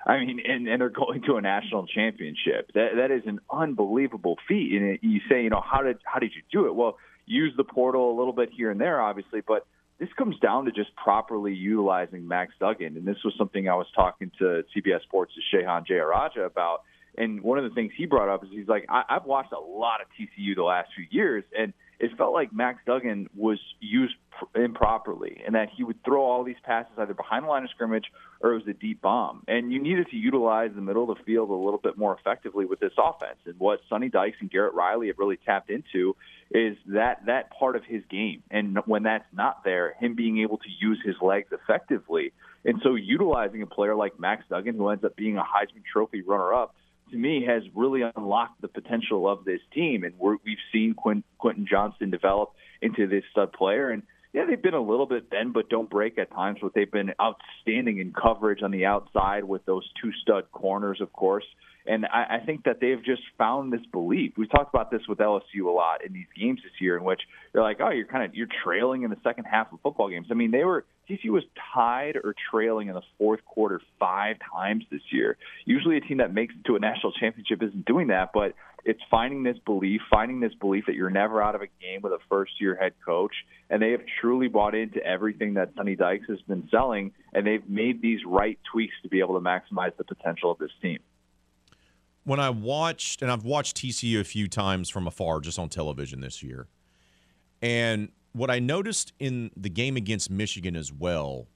I 0.06 0.18
mean, 0.18 0.40
and, 0.46 0.68
and 0.68 0.80
they're 0.80 0.88
going 0.90 1.22
to 1.22 1.36
a 1.36 1.40
national 1.40 1.86
championship. 1.86 2.70
That 2.74 2.90
that 2.96 3.10
is 3.10 3.22
an 3.26 3.40
unbelievable 3.50 4.36
feat. 4.46 4.72
And 4.72 4.98
you 5.02 5.20
say, 5.28 5.42
you 5.42 5.50
know, 5.50 5.62
how 5.64 5.82
did 5.82 5.98
how 6.04 6.18
did 6.18 6.32
you 6.34 6.42
do 6.52 6.66
it? 6.66 6.74
Well, 6.74 6.98
use 7.26 7.52
the 7.56 7.64
portal 7.64 8.10
a 8.10 8.16
little 8.16 8.32
bit 8.32 8.50
here 8.56 8.70
and 8.70 8.80
there, 8.80 9.00
obviously, 9.00 9.42
but 9.46 9.66
this 9.98 10.08
comes 10.16 10.38
down 10.38 10.66
to 10.66 10.70
just 10.70 10.94
properly 10.94 11.52
utilizing 11.52 12.26
Max 12.28 12.54
Duggan. 12.60 12.96
And 12.96 13.06
this 13.06 13.18
was 13.24 13.34
something 13.36 13.68
I 13.68 13.74
was 13.74 13.88
talking 13.94 14.30
to 14.38 14.62
CBS 14.74 15.02
Sports' 15.02 15.32
Shehan 15.52 15.86
Jeyarajah 15.86 16.44
about. 16.44 16.82
And 17.16 17.42
one 17.42 17.58
of 17.58 17.64
the 17.64 17.70
things 17.70 17.92
he 17.96 18.06
brought 18.06 18.28
up 18.28 18.44
is 18.44 18.50
he's 18.52 18.68
like, 18.68 18.86
I- 18.88 19.02
I've 19.08 19.24
watched 19.24 19.52
a 19.52 19.58
lot 19.58 20.00
of 20.00 20.06
TCU 20.16 20.54
the 20.54 20.62
last 20.62 20.90
few 20.94 21.06
years, 21.10 21.44
and– 21.56 21.72
it 22.00 22.16
felt 22.16 22.32
like 22.32 22.52
Max 22.52 22.80
Duggan 22.86 23.28
was 23.34 23.58
used 23.80 24.14
improperly 24.54 25.42
and 25.44 25.54
that 25.56 25.68
he 25.74 25.82
would 25.82 26.02
throw 26.04 26.22
all 26.22 26.44
these 26.44 26.56
passes 26.62 26.92
either 26.96 27.14
behind 27.14 27.44
the 27.44 27.48
line 27.48 27.64
of 27.64 27.70
scrimmage 27.70 28.04
or 28.40 28.52
it 28.52 28.54
was 28.54 28.68
a 28.68 28.72
deep 28.72 29.02
bomb. 29.02 29.42
And 29.48 29.72
you 29.72 29.82
needed 29.82 30.06
to 30.10 30.16
utilize 30.16 30.70
the 30.74 30.80
middle 30.80 31.10
of 31.10 31.18
the 31.18 31.24
field 31.24 31.50
a 31.50 31.54
little 31.54 31.80
bit 31.82 31.98
more 31.98 32.16
effectively 32.16 32.66
with 32.66 32.78
this 32.78 32.92
offense. 32.96 33.38
And 33.46 33.58
what 33.58 33.80
Sonny 33.88 34.08
Dykes 34.08 34.36
and 34.40 34.48
Garrett 34.48 34.74
Riley 34.74 35.08
have 35.08 35.18
really 35.18 35.38
tapped 35.44 35.70
into 35.70 36.14
is 36.52 36.76
that 36.86 37.26
that 37.26 37.50
part 37.50 37.74
of 37.74 37.84
his 37.84 38.02
game. 38.08 38.44
And 38.50 38.78
when 38.86 39.02
that's 39.02 39.26
not 39.32 39.64
there, 39.64 39.94
him 39.98 40.14
being 40.14 40.38
able 40.38 40.58
to 40.58 40.68
use 40.80 41.00
his 41.04 41.16
legs 41.20 41.48
effectively. 41.50 42.32
And 42.64 42.80
so 42.82 42.94
utilizing 42.94 43.62
a 43.62 43.66
player 43.66 43.96
like 43.96 44.20
Max 44.20 44.44
Duggan, 44.48 44.76
who 44.76 44.88
ends 44.88 45.02
up 45.02 45.16
being 45.16 45.36
a 45.36 45.42
Heisman 45.42 45.82
Trophy 45.92 46.22
runner 46.22 46.54
up, 46.54 46.74
to 47.10 47.16
me 47.16 47.44
has 47.44 47.62
really 47.74 48.02
unlocked 48.16 48.60
the 48.60 48.68
potential 48.68 49.28
of 49.28 49.44
this 49.44 49.60
team. 49.72 50.04
And 50.04 50.14
we 50.18 50.36
have 50.44 50.58
seen 50.72 50.94
Quentin 50.94 51.66
Johnston 51.68 52.10
develop 52.10 52.52
into 52.82 53.06
this 53.06 53.24
stud 53.30 53.52
player. 53.52 53.90
And 53.90 54.02
yeah, 54.32 54.44
they've 54.46 54.60
been 54.60 54.74
a 54.74 54.80
little 54.80 55.06
bit 55.06 55.30
bend 55.30 55.54
but 55.54 55.68
don't 55.68 55.88
break 55.88 56.18
at 56.18 56.30
times, 56.30 56.58
but 56.60 56.74
they've 56.74 56.90
been 56.90 57.12
outstanding 57.20 57.98
in 57.98 58.12
coverage 58.12 58.62
on 58.62 58.70
the 58.70 58.84
outside 58.84 59.44
with 59.44 59.64
those 59.64 59.88
two 60.02 60.10
stud 60.22 60.44
corners, 60.52 61.00
of 61.00 61.12
course. 61.12 61.44
And 61.86 62.04
I, 62.04 62.36
I 62.36 62.44
think 62.44 62.64
that 62.64 62.80
they've 62.80 63.02
just 63.02 63.22
found 63.38 63.72
this 63.72 63.80
belief. 63.90 64.34
We've 64.36 64.50
talked 64.50 64.74
about 64.74 64.90
this 64.90 65.00
with 65.08 65.18
LSU 65.18 65.64
a 65.64 65.70
lot 65.70 66.04
in 66.04 66.12
these 66.12 66.26
games 66.38 66.60
this 66.62 66.72
year, 66.80 66.98
in 66.98 67.04
which 67.04 67.22
they're 67.52 67.62
like, 67.62 67.78
oh, 67.80 67.88
you're 67.88 68.06
kind 68.06 68.24
of 68.24 68.34
you're 68.34 68.48
trailing 68.62 69.04
in 69.04 69.10
the 69.10 69.16
second 69.24 69.44
half 69.44 69.72
of 69.72 69.80
football 69.80 70.10
games. 70.10 70.26
I 70.30 70.34
mean, 70.34 70.50
they 70.50 70.64
were 70.64 70.84
TCU 71.08 71.30
was 71.30 71.44
tied 71.74 72.16
or 72.16 72.34
trailing 72.50 72.88
in 72.88 72.94
the 72.94 73.02
fourth 73.16 73.40
quarter 73.46 73.80
five 73.98 74.36
times 74.52 74.84
this 74.90 75.00
year. 75.10 75.38
Usually, 75.64 75.96
a 75.96 76.00
team 76.02 76.18
that 76.18 76.34
makes 76.34 76.54
it 76.54 76.66
to 76.66 76.76
a 76.76 76.78
national 76.78 77.12
championship 77.12 77.62
isn't 77.62 77.86
doing 77.86 78.08
that, 78.08 78.32
but 78.34 78.52
it's 78.88 79.00
finding 79.10 79.42
this 79.42 79.58
belief, 79.66 80.00
finding 80.10 80.40
this 80.40 80.54
belief 80.54 80.84
that 80.86 80.94
you're 80.94 81.10
never 81.10 81.42
out 81.42 81.54
of 81.54 81.60
a 81.60 81.66
game 81.80 82.00
with 82.02 82.12
a 82.12 82.18
first 82.28 82.52
year 82.58 82.74
head 82.74 82.94
coach. 83.04 83.34
And 83.68 83.82
they 83.82 83.90
have 83.90 84.00
truly 84.20 84.48
bought 84.48 84.74
into 84.74 85.04
everything 85.04 85.54
that 85.54 85.70
Sonny 85.76 85.94
Dykes 85.94 86.24
has 86.28 86.40
been 86.48 86.66
selling, 86.70 87.12
and 87.34 87.46
they've 87.46 87.68
made 87.68 88.00
these 88.00 88.20
right 88.26 88.58
tweaks 88.72 88.94
to 89.02 89.08
be 89.08 89.20
able 89.20 89.34
to 89.34 89.44
maximize 89.44 89.94
the 89.98 90.04
potential 90.04 90.50
of 90.50 90.58
this 90.58 90.70
team 90.80 90.98
when 92.24 92.40
I 92.40 92.50
watched, 92.50 93.22
and 93.22 93.30
I've 93.30 93.44
watched 93.44 93.78
TCU 93.78 94.20
a 94.20 94.24
few 94.24 94.48
times 94.48 94.90
from 94.90 95.06
afar 95.06 95.40
just 95.40 95.58
on 95.58 95.70
television 95.70 96.20
this 96.20 96.42
year, 96.42 96.66
and 97.62 98.10
what 98.32 98.50
I 98.50 98.58
noticed 98.58 99.14
in 99.18 99.50
the 99.56 99.70
game 99.70 99.96
against 99.96 100.30
Michigan 100.30 100.76
as 100.76 100.92
well, 100.92 101.48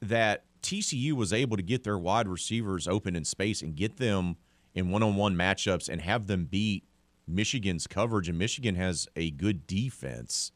that 0.00 0.44
TCU 0.62 1.12
was 1.12 1.30
able 1.30 1.58
to 1.58 1.62
get 1.62 1.84
their 1.84 1.98
wide 1.98 2.26
receivers 2.26 2.88
open 2.88 3.14
in 3.14 3.24
space 3.24 3.60
and 3.60 3.76
get 3.76 3.98
them 3.98 4.38
in 4.74 4.90
one 4.90 5.02
on 5.02 5.16
one 5.16 5.34
matchups 5.34 5.88
and 5.88 6.00
have 6.00 6.26
them 6.26 6.44
beat 6.44 6.84
Michigan's 7.26 7.86
coverage. 7.86 8.28
And 8.28 8.38
Michigan 8.38 8.74
has 8.74 9.08
a 9.16 9.30
good 9.30 9.66
defense. 9.66 10.52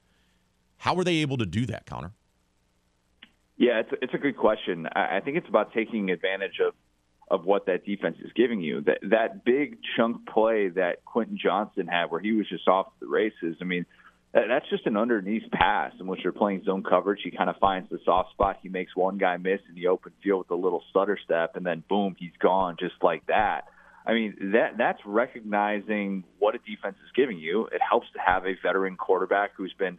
How 0.79 0.95
were 0.95 1.05
they 1.05 1.17
able 1.17 1.39
to 1.39 1.47
do 1.47 1.67
that, 1.67 1.87
Connor? 1.87 2.13
Yeah, 3.57 3.81
it's 3.81 3.93
a, 3.93 3.97
it's 4.03 4.15
a 4.15 4.19
good 4.19 4.37
question. 4.37 4.87
I 4.95 5.21
think 5.21 5.37
it's 5.37 5.49
about 5.49 5.73
taking 5.73 6.11
advantage 6.11 6.61
of 6.65 6.75
of 7.31 7.45
what 7.45 7.67
that 7.67 7.85
defense 7.85 8.17
is 8.25 8.31
giving 8.35 8.61
you. 8.61 8.81
That 8.83 8.99
that 9.11 9.45
big 9.45 9.79
chunk 9.97 10.27
play 10.29 10.69
that 10.69 11.05
Quentin 11.05 11.39
Johnston 11.43 11.87
had, 11.87 12.07
where 12.07 12.21
he 12.21 12.33
was 12.33 12.49
just 12.49 12.67
off 12.69 12.87
the 13.01 13.07
races. 13.07 13.57
I 13.61 13.65
mean, 13.65 13.85
that, 14.33 14.45
that's 14.49 14.69
just 14.71 14.87
an 14.87 14.97
underneath 14.97 15.51
pass 15.51 15.93
in 15.99 16.07
which 16.07 16.21
you're 16.23 16.33
playing 16.33 16.65
zone 16.65 16.83
coverage. 16.83 17.21
He 17.23 17.31
kind 17.31 17.51
of 17.51 17.57
finds 17.57 17.91
the 17.91 17.99
soft 18.05 18.31
spot. 18.31 18.59
He 18.63 18.69
makes 18.69 18.95
one 18.95 19.19
guy 19.19 19.37
miss 19.37 19.61
in 19.69 19.75
the 19.75 19.89
open 19.89 20.13
field 20.23 20.47
with 20.49 20.59
a 20.59 20.61
little 20.63 20.83
stutter 20.91 21.19
step, 21.23 21.57
and 21.57 21.67
then 21.67 21.83
boom, 21.89 22.17
he's 22.19 22.37
gone 22.41 22.77
just 22.79 22.95
like 23.03 23.27
that. 23.27 23.63
I 24.07 24.15
mean, 24.15 24.53
that 24.53 24.77
that's 24.79 25.01
recognizing 25.05 26.25
what 26.39 26.55
a 26.55 26.59
defense 26.59 26.97
is 27.05 27.11
giving 27.15 27.39
you. 27.39 27.67
It 27.67 27.81
helps 27.87 28.07
to 28.15 28.19
have 28.19 28.47
a 28.47 28.55
veteran 28.63 28.97
quarterback 28.97 29.51
who's 29.57 29.75
been 29.79 29.99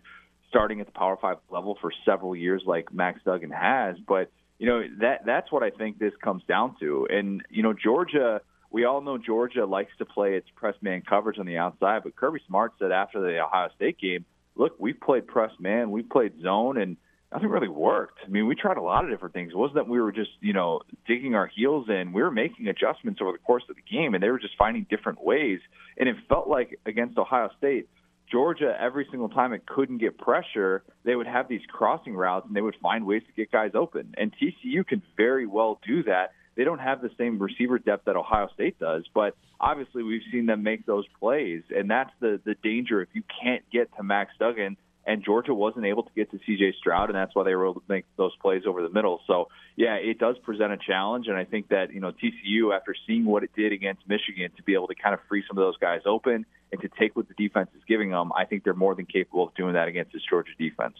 starting 0.49 0.81
at 0.81 0.88
the 0.88 0.91
Power 0.91 1.17
Five 1.21 1.38
level 1.49 1.77
for 1.80 1.91
several 2.05 2.35
years, 2.35 2.63
like 2.65 2.91
Max 2.93 3.21
Duggan 3.23 3.51
has, 3.51 3.97
but 4.07 4.31
you 4.57 4.67
know 4.67 4.84
that 4.99 5.26
that's 5.26 5.51
what 5.51 5.63
I 5.63 5.69
think 5.69 5.99
this 5.99 6.13
comes 6.23 6.43
down 6.47 6.76
to. 6.80 7.07
And 7.09 7.43
you 7.49 7.63
know, 7.63 7.73
Georgia, 7.73 8.41
we 8.71 8.85
all 8.85 9.01
know 9.01 9.17
Georgia 9.17 9.65
likes 9.65 9.91
to 9.99 10.05
play 10.05 10.34
its 10.35 10.47
press 10.55 10.76
man 10.81 11.01
coverage 11.07 11.39
on 11.39 11.45
the 11.45 11.57
outside, 11.57 12.03
but 12.03 12.15
Kirby 12.15 12.39
Smart 12.47 12.73
said 12.80 12.91
after 12.91 13.21
the 13.21 13.39
Ohio 13.39 13.69
State 13.76 13.99
game, 13.99 14.26
"Look, 14.55 14.76
we've 14.80 14.99
played 14.99 15.27
press 15.27 15.51
man, 15.59 15.91
we've 15.91 16.09
played 16.09 16.41
zone, 16.41 16.77
and 16.77 16.97
nothing 17.31 17.49
really 17.49 17.68
worked. 17.68 18.19
I 18.26 18.30
mean, 18.30 18.47
we 18.47 18.56
tried 18.56 18.77
a 18.77 18.81
lot 18.81 19.06
of 19.06 19.11
different 19.11 19.34
things. 19.34 19.51
It 19.51 19.57
wasn't 19.57 19.76
that 19.76 19.88
we 19.88 20.01
were 20.01 20.11
just, 20.11 20.31
you 20.41 20.53
know, 20.53 20.81
digging 21.07 21.35
our 21.35 21.47
heels 21.47 21.88
in. 21.89 22.11
We 22.11 22.22
were 22.22 22.31
making 22.31 22.68
adjustments 22.68 23.19
over 23.22 23.31
the 23.31 23.38
course 23.38 23.64
of 23.69 23.76
the 23.76 23.81
game, 23.81 24.14
and 24.14 24.23
they 24.23 24.30
were 24.30 24.39
just 24.39 24.57
finding 24.57 24.85
different 24.89 25.23
ways. 25.23 25.60
And 25.97 26.10
it 26.10 26.15
felt 26.27 26.47
like 26.47 26.80
against 26.85 27.18
Ohio 27.18 27.49
State, 27.57 27.88
Georgia, 28.31 28.76
every 28.80 29.07
single 29.10 29.30
time 29.30 29.53
it 29.53 29.65
couldn't 29.65 29.97
get 29.97 30.18
pressure, 30.18 30.84
they 31.03 31.15
would 31.15 31.27
have 31.27 31.47
these 31.47 31.61
crossing 31.68 32.15
routes 32.15 32.45
and 32.47 32.56
they 32.56 32.61
would 32.61 32.76
find 32.81 33.06
ways 33.06 33.23
to 33.26 33.34
get 33.34 33.51
guys 33.51 33.72
open. 33.73 34.14
And 34.18 34.34
TCU 34.34 34.85
can 34.85 35.01
very 35.18 35.47
well 35.47 35.80
do 35.85 36.03
that. 36.03 36.34
They 36.56 36.64
don't 36.64 36.80
have 36.80 37.01
the 37.01 37.10
same 37.18 37.39
receiver 37.39 37.80
depth 37.80 38.06
that 38.06 38.15
Ohio 38.15 38.49
State 38.53 38.77
does, 38.80 39.06
but 39.14 39.35
obviously 39.60 40.03
we've 40.03 40.22
seen 40.31 40.45
them 40.45 40.61
make 40.61 40.85
those 40.85 41.06
plays, 41.19 41.64
and 41.69 41.89
that's 41.89 42.11
the 42.19 42.39
the 42.43 42.56
danger 42.56 43.01
if 43.01 43.10
you 43.14 43.23
can't 43.41 43.64
get 43.72 43.89
to 43.95 44.03
Max 44.03 44.34
Duggan 44.39 44.76
and 45.10 45.26
Georgia 45.26 45.56
wasn't 45.56 45.86
able 45.86 46.03
to 46.03 46.10
get 46.15 46.30
to 46.30 46.40
C.J. 46.45 46.76
Stroud, 46.77 47.10
and 47.10 47.15
that's 47.15 47.34
why 47.34 47.44
they 47.44 47.56
were 47.56 47.65
able 47.65 47.81
to 47.81 47.88
make 47.90 48.06
those 48.15 48.31
plays 48.40 48.61
over 48.68 48.84
the 48.84 48.91
middle. 48.91 49.22
So, 49.26 49.48
yeah, 49.76 49.95
it 49.95 50.19
does 50.19 50.38
present 50.38 50.72
a 50.72 50.77
challenge, 50.77 51.26
and 51.27 51.36
I 51.36 51.45
think 51.45 51.69
that 51.69 51.91
you 51.91 51.99
know 51.99 52.11
TCU, 52.11 52.76
after 52.76 52.94
seeing 53.07 53.26
what 53.26 53.44
it 53.44 53.49
did 53.56 53.72
against 53.72 54.07
Michigan, 54.07 54.52
to 54.56 54.61
be 54.61 54.76
able 54.76 54.88
to 54.88 54.94
kind 54.94 55.15
of 55.15 55.19
free 55.27 55.44
some 55.48 55.57
of 55.57 55.64
those 55.64 55.77
guys 55.77 56.02
open 56.06 56.45
and 56.72 56.81
to 56.81 56.90
take 56.99 57.15
what 57.15 57.27
the 57.27 57.34
defense 57.34 57.72
is 57.76 57.81
giving 57.88 58.11
them, 58.11 58.31
I 58.38 58.45
think 58.45 58.64
they're 58.64 58.76
more 58.76 58.94
than 58.94 59.07
capable 59.07 59.48
of 59.48 59.56
doing 59.56 59.73
that 59.73 59.88
against 59.88 60.14
this 60.14 60.22
Georgia 60.30 60.52
defense. 60.60 60.94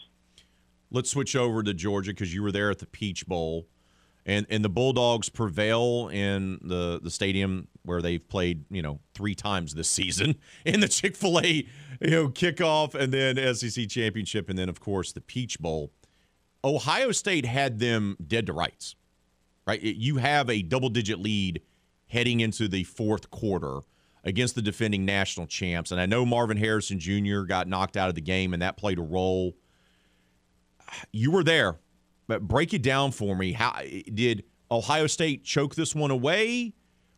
Let's 0.90 1.08
switch 1.08 1.36
over 1.36 1.62
to 1.62 1.72
Georgia 1.72 2.10
because 2.10 2.34
you 2.34 2.42
were 2.42 2.50
there 2.50 2.68
at 2.68 2.80
the 2.80 2.86
Peach 2.86 3.28
Bowl 3.28 3.68
and 4.26 4.46
and 4.50 4.64
the 4.64 4.68
Bulldogs 4.68 5.28
prevail 5.28 6.08
in 6.12 6.58
the 6.62 7.00
the 7.02 7.10
stadium 7.10 7.68
where 7.82 8.02
they've 8.02 8.26
played 8.26 8.64
you 8.70 8.82
know 8.82 9.00
three 9.14 9.34
times 9.34 9.74
this 9.74 9.88
season 9.88 10.36
in 10.64 10.80
the 10.80 10.88
Chick 10.88 11.16
Fil 11.16 11.40
A 11.40 11.66
you 12.00 12.10
know 12.10 12.28
kickoff 12.28 12.94
and 12.94 13.12
then 13.12 13.54
SEC 13.54 13.88
championship 13.88 14.48
and 14.48 14.58
then 14.58 14.68
of 14.68 14.80
course 14.80 15.12
the 15.12 15.20
Peach 15.20 15.58
Bowl. 15.58 15.92
Ohio 16.62 17.10
State 17.10 17.46
had 17.46 17.78
them 17.78 18.18
dead 18.26 18.46
to 18.46 18.52
rights, 18.52 18.94
right? 19.66 19.80
You 19.80 20.18
have 20.18 20.50
a 20.50 20.60
double 20.60 20.90
digit 20.90 21.18
lead 21.18 21.62
heading 22.06 22.40
into 22.40 22.68
the 22.68 22.84
fourth 22.84 23.30
quarter 23.30 23.80
against 24.24 24.54
the 24.54 24.60
defending 24.60 25.06
national 25.06 25.46
champs, 25.46 25.90
and 25.90 25.98
I 25.98 26.04
know 26.04 26.26
Marvin 26.26 26.58
Harrison 26.58 26.98
Jr. 27.00 27.42
got 27.42 27.66
knocked 27.66 27.96
out 27.96 28.10
of 28.10 28.14
the 28.14 28.20
game 28.20 28.52
and 28.52 28.60
that 28.60 28.76
played 28.76 28.98
a 28.98 29.02
role. 29.02 29.54
You 31.12 31.30
were 31.30 31.44
there 31.44 31.78
but 32.30 32.46
break 32.46 32.72
it 32.72 32.80
down 32.80 33.10
for 33.10 33.34
me. 33.34 33.50
How 33.50 33.80
did 34.14 34.44
Ohio 34.70 35.08
State 35.08 35.42
choke 35.42 35.74
this 35.74 35.96
one 35.96 36.12
away, 36.12 36.72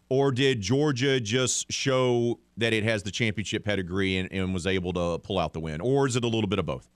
or 0.09 0.33
did 0.33 0.63
Georgia 0.63 1.21
just 1.21 1.71
show 1.71 2.41
that 2.57 2.73
it 2.73 2.83
has 2.83 3.03
the 3.03 3.11
championship 3.11 3.63
pedigree 3.63 4.17
and, 4.17 4.33
and 4.33 4.55
was 4.55 4.67
able 4.67 4.95
to 4.95 5.19
pull 5.19 5.39
out 5.39 5.53
the 5.53 5.61
win, 5.61 5.83
or 5.83 6.07
is 6.07 6.17
it 6.17 6.25
a 6.25 6.29
little 6.29 6.49
bit 6.49 6.59
of 6.59 6.65
both? 6.65 6.89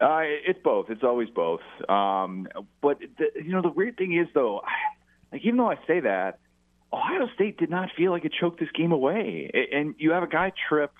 Uh, 0.00 0.22
it's 0.24 0.58
both. 0.64 0.88
It's 0.88 1.04
always 1.04 1.28
both. 1.28 1.60
Um, 1.90 2.48
but 2.80 3.00
the, 3.18 3.26
you 3.36 3.52
know, 3.52 3.60
the 3.60 3.68
weird 3.68 3.98
thing 3.98 4.18
is 4.18 4.26
though, 4.32 4.62
like 5.32 5.42
even 5.44 5.58
though 5.58 5.70
I 5.70 5.76
say 5.86 6.00
that, 6.00 6.38
Ohio 6.90 7.28
State 7.34 7.58
did 7.58 7.68
not 7.68 7.90
feel 7.98 8.12
like 8.12 8.24
it 8.24 8.32
choked 8.32 8.60
this 8.60 8.70
game 8.74 8.92
away, 8.92 9.50
and 9.72 9.94
you 9.98 10.12
have 10.12 10.22
a 10.22 10.26
guy 10.26 10.52
trip 10.70 10.90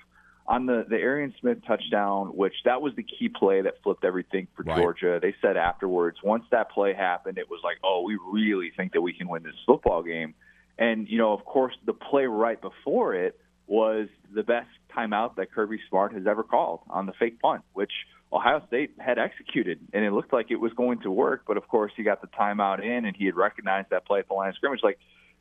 on 0.50 0.66
the 0.66 0.84
the 0.86 0.96
Arian 0.96 1.32
Smith 1.40 1.58
touchdown, 1.64 2.36
which 2.36 2.54
that 2.64 2.82
was 2.82 2.92
the 2.96 3.04
key 3.04 3.28
play 3.28 3.62
that 3.62 3.74
flipped 3.84 4.04
everything 4.04 4.48
for 4.56 4.64
right. 4.64 4.76
Georgia. 4.76 5.20
They 5.22 5.34
said 5.40 5.56
afterwards, 5.56 6.18
once 6.24 6.44
that 6.50 6.72
play 6.72 6.92
happened, 6.92 7.38
it 7.38 7.48
was 7.48 7.60
like, 7.62 7.76
oh, 7.84 8.02
we 8.02 8.18
really 8.30 8.72
think 8.76 8.92
that 8.92 9.00
we 9.00 9.12
can 9.12 9.28
win 9.28 9.44
this 9.44 9.54
football 9.64 10.02
game. 10.02 10.34
And 10.76 11.08
you 11.08 11.18
know, 11.18 11.32
of 11.32 11.44
course, 11.44 11.74
the 11.86 11.92
play 11.92 12.26
right 12.26 12.60
before 12.60 13.14
it 13.14 13.38
was 13.68 14.08
the 14.34 14.42
best 14.42 14.68
timeout 14.94 15.36
that 15.36 15.52
Kirby 15.52 15.78
Smart 15.88 16.12
has 16.14 16.26
ever 16.26 16.42
called 16.42 16.80
on 16.90 17.06
the 17.06 17.12
fake 17.12 17.40
punt, 17.40 17.62
which 17.72 17.92
Ohio 18.32 18.60
State 18.66 18.94
had 18.98 19.20
executed, 19.20 19.78
and 19.92 20.04
it 20.04 20.12
looked 20.12 20.32
like 20.32 20.50
it 20.50 20.56
was 20.56 20.72
going 20.72 21.00
to 21.02 21.12
work. 21.12 21.42
But 21.46 21.58
of 21.58 21.68
course, 21.68 21.92
he 21.96 22.02
got 22.02 22.20
the 22.22 22.26
timeout 22.26 22.82
in, 22.82 23.04
and 23.04 23.14
he 23.16 23.26
had 23.26 23.36
recognized 23.36 23.90
that 23.90 24.04
play 24.04 24.18
at 24.18 24.26
the 24.26 24.34
line 24.34 24.48
of 24.48 24.56
scrimmage. 24.56 24.80
Like 24.82 24.98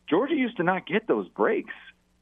Georgia 0.07 0.35
used 0.35 0.57
to 0.57 0.63
not 0.63 0.85
get 0.85 1.07
those 1.07 1.27
breaks 1.29 1.73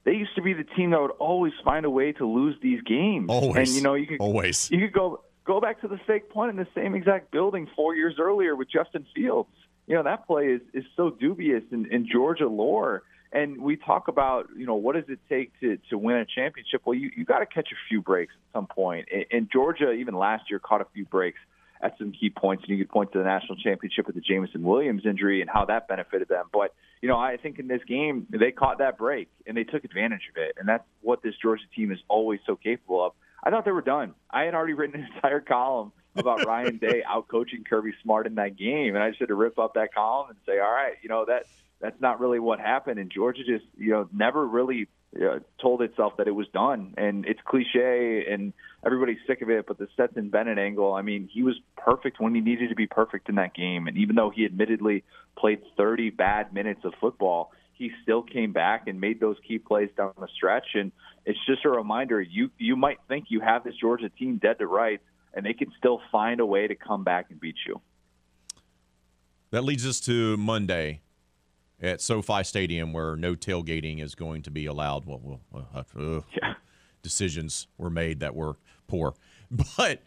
they 0.08 0.14
used 0.14 0.34
to 0.36 0.42
be 0.42 0.54
the 0.54 0.64
team 0.64 0.92
that 0.92 1.02
would 1.02 1.12
always 1.20 1.52
find 1.66 1.86
a 1.86 1.90
way 1.90 2.14
to 2.14 2.26
lose 2.26 2.56
these 2.62 2.82
games. 2.84 3.26
Always. 3.28 3.68
And 3.68 3.76
you 3.76 3.84
know, 3.84 3.96
you 3.96 4.08
could 4.08 4.22
always 4.22 4.72
you 4.72 4.80
could 4.80 4.94
go 4.94 5.22
go 5.44 5.60
back 5.60 5.82
to 5.82 5.90
the 5.90 6.00
fake 6.08 6.30
punt 6.30 6.50
in 6.50 6.56
the 6.56 6.68
same 6.74 6.96
exact 6.96 7.30
building 7.30 7.68
four 7.76 7.94
years 7.94 8.16
earlier 8.18 8.56
with 8.56 8.72
Justin 8.72 9.06
Fields. 9.14 9.50
You 9.86 9.96
know, 9.96 10.04
that 10.04 10.26
play 10.26 10.46
is 10.46 10.62
is 10.74 10.86
so 10.96 11.10
dubious 11.10 11.64
in, 11.74 11.92
in 11.92 12.08
Georgia 12.10 12.48
lore. 12.48 13.04
And 13.34 13.62
we 13.62 13.76
talk 13.76 14.08
about, 14.08 14.48
you 14.56 14.66
know, 14.66 14.76
what 14.76 14.96
does 14.96 15.04
it 15.10 15.20
take 15.28 15.52
to 15.60 15.78
to 15.90 15.98
win 15.98 16.16
a 16.16 16.26
championship? 16.26 16.84
Well, 16.86 16.98
you 16.98 17.12
you 17.18 17.26
got 17.26 17.40
to 17.40 17.46
catch 17.46 17.68
a 17.74 17.80
few 17.90 18.02
breaks 18.02 18.32
at 18.34 18.58
some 18.58 18.68
point. 18.68 19.10
And 19.30 19.52
Georgia, 19.52 19.92
even 19.92 20.16
last 20.16 20.50
year, 20.50 20.60
caught 20.60 20.80
a 20.80 20.88
few 20.94 21.04
breaks 21.04 21.40
at 21.82 21.98
some 21.98 22.12
key 22.12 22.30
points. 22.30 22.64
And 22.64 22.78
you 22.78 22.84
could 22.84 22.92
point 22.92 23.12
to 23.14 23.20
the 23.20 23.24
national 23.24 23.58
championship 23.58 24.08
with 24.08 24.16
the 24.16 24.22
Jameson 24.22 24.64
Williams 24.64 25.06
injury 25.06 25.42
and 25.42 25.50
how 25.50 25.66
that 25.66 25.88
benefited 25.88 26.28
them. 26.28 26.46
But, 26.52 26.74
you 27.02 27.10
know, 27.10 27.18
I 27.18 27.38
think 27.38 27.60
in 27.60 27.68
this 27.68 27.82
game, 27.88 28.28
they 28.30 28.52
caught 28.52 28.80
that 28.80 28.98
break 28.98 29.30
and 29.46 29.56
they 29.56 29.64
took 29.64 29.84
advantage 29.84 30.30
of 30.30 30.38
it. 30.38 30.56
And 30.60 30.68
that's 30.68 30.84
what 31.02 31.22
this 31.22 31.36
Georgia 31.42 31.64
team 31.76 31.92
is 31.92 32.00
always 32.08 32.40
so 32.46 32.56
capable 32.56 33.06
of. 33.06 33.14
I 33.44 33.50
thought 33.50 33.66
they 33.66 33.72
were 33.72 33.82
done. 33.82 34.14
I 34.30 34.44
had 34.44 34.56
already 34.56 34.74
written 34.74 35.02
an 35.02 35.10
entire 35.16 35.42
column 35.42 35.92
about 36.16 36.46
Ryan 36.46 36.78
Day 36.78 37.04
out 37.08 37.28
coaching 37.28 37.64
Kirby 37.64 37.94
Smart 38.04 38.28
in 38.28 38.36
that 38.36 38.58
game. 38.58 38.96
And 38.96 39.04
I 39.04 39.10
just 39.10 39.20
had 39.20 39.30
to 39.30 39.36
rip 39.36 39.60
up 39.60 39.76
that 39.76 39.94
column 39.94 40.30
and 40.30 40.38
say, 40.46 40.60
all 40.60 40.72
right, 40.72 40.96
you 41.02 41.10
know, 41.10 41.26
that 41.26 41.46
that's 41.80 42.00
not 42.02 42.20
really 42.20 42.40
what 42.40 42.60
happened. 42.60 43.00
And 43.00 43.12
Georgia 43.12 43.44
just, 43.46 43.66
you 43.78 43.92
know, 43.92 44.10
never 44.12 44.46
really 44.46 44.88
uh, 45.16 45.40
told 45.62 45.82
itself 45.82 46.18
that 46.18 46.28
it 46.28 46.32
was 46.32 46.48
done. 46.54 46.94
And 46.98 47.26
it's 47.26 47.40
cliche 47.46 48.26
and 48.30 48.54
everybody's 48.86 49.18
sick 49.28 49.42
of 49.42 49.50
it, 49.50 49.66
but 49.68 49.78
the 49.78 49.88
Stetson 49.94 50.30
Bennett 50.30 50.58
angle, 50.58 50.94
I 50.94 51.02
mean, 51.02 51.30
he 51.32 51.44
was 51.44 51.56
perfect 51.78 52.20
when 52.20 52.34
he 52.36 52.42
needed 52.42 52.70
to 52.70 52.76
be 52.76 52.88
perfect 52.88 53.30
in 53.30 53.36
that 53.36 53.54
game. 53.54 53.88
And 53.88 53.98
even 53.98 54.16
though 54.16 54.30
he 54.30 54.46
admittedly 54.46 55.04
played 55.38 55.62
30 55.78 56.12
bad 56.12 56.54
minutes 56.54 56.82
of 56.84 56.94
football, 57.00 57.52
he 57.74 57.92
still 58.02 58.24
came 58.24 58.54
back 58.54 58.88
and 58.88 59.00
made 59.00 59.20
those 59.20 59.38
key 59.48 59.60
plays 59.60 59.90
down 59.96 60.14
the 60.20 60.28
stretch. 60.36 60.68
And 60.74 60.92
it's 61.26 61.40
just 61.46 61.64
a 61.64 61.70
reminder 61.70 62.20
you 62.20 62.50
you 62.58 62.76
might 62.76 62.98
think 63.08 63.26
you 63.30 63.40
have 63.40 63.64
this 63.64 63.76
Georgia 63.80 64.10
team 64.10 64.38
dead 64.38 64.58
to 64.60 64.66
rights, 64.66 65.04
and 65.34 65.46
they 65.46 65.54
can 65.54 65.72
still 65.78 66.02
find 66.12 66.40
a 66.40 66.46
way 66.46 66.68
to 66.68 66.76
come 66.76 67.04
back 67.04 67.28
and 67.30 67.40
beat 67.40 67.58
you. 67.68 67.80
That 69.52 69.64
leads 69.64 69.86
us 69.86 70.00
to 70.02 70.36
Monday 70.38 71.02
at 71.82 72.02
SoFi 72.02 72.44
Stadium, 72.44 72.94
where 72.94 73.16
no 73.16 73.36
tailgating 73.36 74.02
is 74.02 74.16
going 74.16 74.42
to 74.44 74.52
be 74.52 74.66
allowed. 74.66 75.06
Well, 75.06 75.42
well 75.52 75.68
uh, 75.74 75.84
yeah. 76.42 76.54
decisions 77.02 77.68
were 77.78 77.90
made 77.90 78.20
that 78.22 78.36
were 78.36 78.58
poor, 78.88 79.14
but 79.78 80.02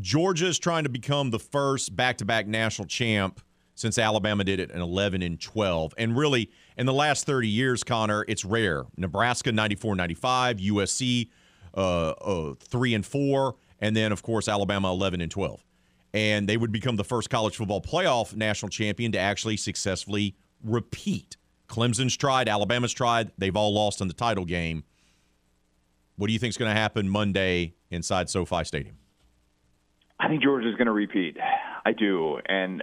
Georgia 0.00 0.46
is 0.46 0.58
trying 0.58 0.84
to 0.84 0.90
become 0.90 1.30
the 1.30 1.38
first 1.38 1.94
back-to-back 1.96 2.46
national 2.46 2.86
champ 2.86 3.40
since 3.74 3.96
Alabama 3.96 4.42
did 4.42 4.58
it 4.58 4.70
in 4.72 4.80
11 4.80 5.22
and 5.22 5.40
12. 5.40 5.94
And 5.96 6.16
really, 6.16 6.50
in 6.76 6.86
the 6.86 6.92
last 6.92 7.26
30 7.26 7.48
years, 7.48 7.84
Connor, 7.84 8.24
it's 8.26 8.44
rare. 8.44 8.84
Nebraska 8.96 9.52
94 9.52 9.94
95, 9.94 10.56
USC 10.56 11.28
uh, 11.76 12.10
uh, 12.10 12.54
3 12.58 12.94
and 12.94 13.06
4, 13.06 13.54
and 13.80 13.96
then, 13.96 14.10
of 14.10 14.22
course, 14.22 14.48
Alabama 14.48 14.90
11 14.90 15.20
and 15.20 15.30
12. 15.30 15.64
And 16.12 16.48
they 16.48 16.56
would 16.56 16.72
become 16.72 16.96
the 16.96 17.04
first 17.04 17.30
college 17.30 17.56
football 17.56 17.80
playoff 17.80 18.34
national 18.34 18.70
champion 18.70 19.12
to 19.12 19.18
actually 19.18 19.56
successfully 19.56 20.34
repeat. 20.64 21.36
Clemson's 21.68 22.16
tried, 22.16 22.48
Alabama's 22.48 22.92
tried, 22.92 23.30
they've 23.36 23.56
all 23.56 23.74
lost 23.74 24.00
in 24.00 24.08
the 24.08 24.14
title 24.14 24.44
game. 24.44 24.84
What 26.16 26.26
do 26.26 26.32
you 26.32 26.38
think 26.38 26.50
is 26.50 26.56
going 26.56 26.74
to 26.74 26.80
happen 26.80 27.08
Monday 27.08 27.74
inside 27.90 28.28
SoFi 28.28 28.64
Stadium? 28.64 28.96
I 30.18 30.28
think 30.28 30.42
Georgia's 30.42 30.74
going 30.74 30.86
to 30.86 30.92
repeat. 30.92 31.36
I 31.84 31.92
do, 31.92 32.38
and 32.46 32.82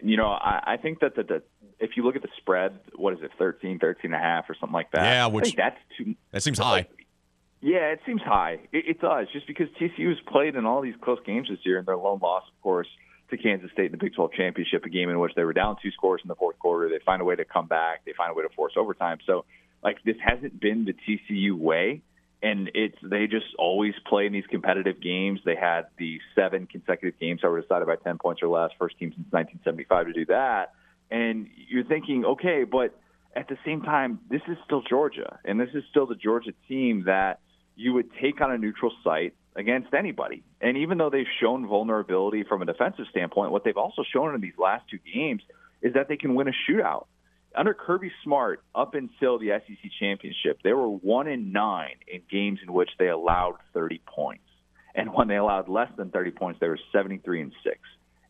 you 0.00 0.16
know, 0.16 0.28
I, 0.28 0.74
I 0.74 0.76
think 0.76 1.00
that 1.00 1.16
the, 1.16 1.22
the 1.24 1.42
if 1.80 1.96
you 1.96 2.04
look 2.04 2.14
at 2.14 2.22
the 2.22 2.28
spread, 2.36 2.78
what 2.94 3.12
is 3.12 3.18
it, 3.22 3.32
13, 3.36 3.80
13 3.80 4.12
and 4.12 4.14
a 4.14 4.18
half 4.18 4.48
or 4.48 4.54
something 4.58 4.72
like 4.72 4.92
that? 4.92 5.02
Yeah, 5.02 5.26
which 5.26 5.56
that's 5.56 5.78
too. 5.98 6.14
That 6.30 6.42
seems 6.42 6.58
high. 6.58 6.86
Yeah, 7.60 7.90
it 7.90 8.00
seems 8.06 8.22
high. 8.22 8.60
It, 8.72 8.84
it 8.88 9.00
does, 9.00 9.26
just 9.32 9.46
because 9.46 9.66
TCU's 9.80 10.20
played 10.28 10.54
in 10.54 10.64
all 10.64 10.80
these 10.82 10.94
close 11.02 11.18
games 11.26 11.48
this 11.48 11.58
year, 11.64 11.78
and 11.78 11.86
their 11.86 11.96
lone 11.96 12.20
loss, 12.22 12.44
of 12.46 12.62
course, 12.62 12.88
to 13.32 13.38
Kansas 13.38 13.70
State 13.72 13.86
in 13.86 13.92
the 13.92 13.98
Big 13.98 14.14
12 14.14 14.32
championship, 14.32 14.84
a 14.84 14.88
game 14.88 15.10
in 15.10 15.18
which 15.18 15.32
they 15.34 15.42
were 15.42 15.52
down 15.52 15.76
two 15.82 15.90
scores 15.90 16.20
in 16.22 16.28
the 16.28 16.34
fourth 16.34 16.58
quarter. 16.58 16.88
They 16.88 17.02
find 17.04 17.20
a 17.20 17.24
way 17.24 17.34
to 17.34 17.44
come 17.44 17.66
back. 17.66 18.04
They 18.04 18.12
find 18.16 18.30
a 18.30 18.34
way 18.34 18.44
to 18.44 18.54
force 18.54 18.74
overtime. 18.76 19.18
So, 19.26 19.44
like, 19.82 19.98
this 20.04 20.16
hasn't 20.24 20.60
been 20.60 20.84
the 20.84 20.92
TCU 20.94 21.58
way, 21.58 22.02
and 22.42 22.70
it's 22.74 22.96
they 23.02 23.26
just 23.26 23.46
always 23.58 23.94
play 24.06 24.26
in 24.26 24.32
these 24.32 24.46
competitive 24.48 25.00
games. 25.00 25.40
They 25.44 25.56
had 25.56 25.86
the 25.98 26.20
seven 26.34 26.66
consecutive 26.66 27.18
games 27.18 27.40
that 27.42 27.50
were 27.50 27.60
decided 27.60 27.88
by 27.88 27.96
10 27.96 28.18
points 28.18 28.42
or 28.42 28.48
less, 28.48 28.70
first 28.78 28.98
team 28.98 29.10
since 29.10 29.26
1975 29.30 30.06
to 30.06 30.12
do 30.12 30.26
that. 30.26 30.72
And 31.10 31.48
you're 31.68 31.84
thinking, 31.84 32.24
okay, 32.24 32.64
but 32.64 32.98
at 33.34 33.48
the 33.48 33.56
same 33.64 33.82
time, 33.82 34.20
this 34.30 34.42
is 34.48 34.56
still 34.64 34.82
Georgia, 34.82 35.38
and 35.44 35.58
this 35.58 35.70
is 35.74 35.84
still 35.90 36.06
the 36.06 36.14
Georgia 36.14 36.52
team 36.68 37.04
that 37.06 37.40
you 37.76 37.94
would 37.94 38.10
take 38.20 38.40
on 38.40 38.52
a 38.52 38.58
neutral 38.58 38.92
site 39.02 39.34
against 39.56 39.92
anybody. 39.94 40.42
And 40.60 40.76
even 40.78 40.98
though 40.98 41.10
they've 41.10 41.26
shown 41.40 41.66
vulnerability 41.66 42.44
from 42.44 42.62
a 42.62 42.64
defensive 42.64 43.06
standpoint, 43.10 43.52
what 43.52 43.64
they've 43.64 43.76
also 43.76 44.02
shown 44.12 44.34
in 44.34 44.40
these 44.40 44.58
last 44.58 44.84
two 44.90 44.98
games 45.12 45.42
is 45.82 45.94
that 45.94 46.08
they 46.08 46.16
can 46.16 46.34
win 46.34 46.48
a 46.48 46.52
shootout. 46.70 47.06
Under 47.54 47.74
Kirby 47.74 48.10
Smart, 48.24 48.62
up 48.74 48.94
until 48.94 49.38
the 49.38 49.48
SEC 49.66 49.90
championship, 50.00 50.60
they 50.64 50.72
were 50.72 50.88
one 50.88 51.26
in 51.28 51.52
nine 51.52 51.96
in 52.06 52.22
games 52.30 52.60
in 52.66 52.72
which 52.72 52.88
they 52.98 53.08
allowed 53.08 53.56
30 53.74 54.00
points. 54.06 54.44
And 54.94 55.12
when 55.12 55.28
they 55.28 55.36
allowed 55.36 55.68
less 55.68 55.90
than 55.96 56.10
30 56.10 56.30
points, 56.32 56.60
they 56.60 56.68
were 56.68 56.78
73 56.92 57.42
and 57.42 57.52
six. 57.62 57.78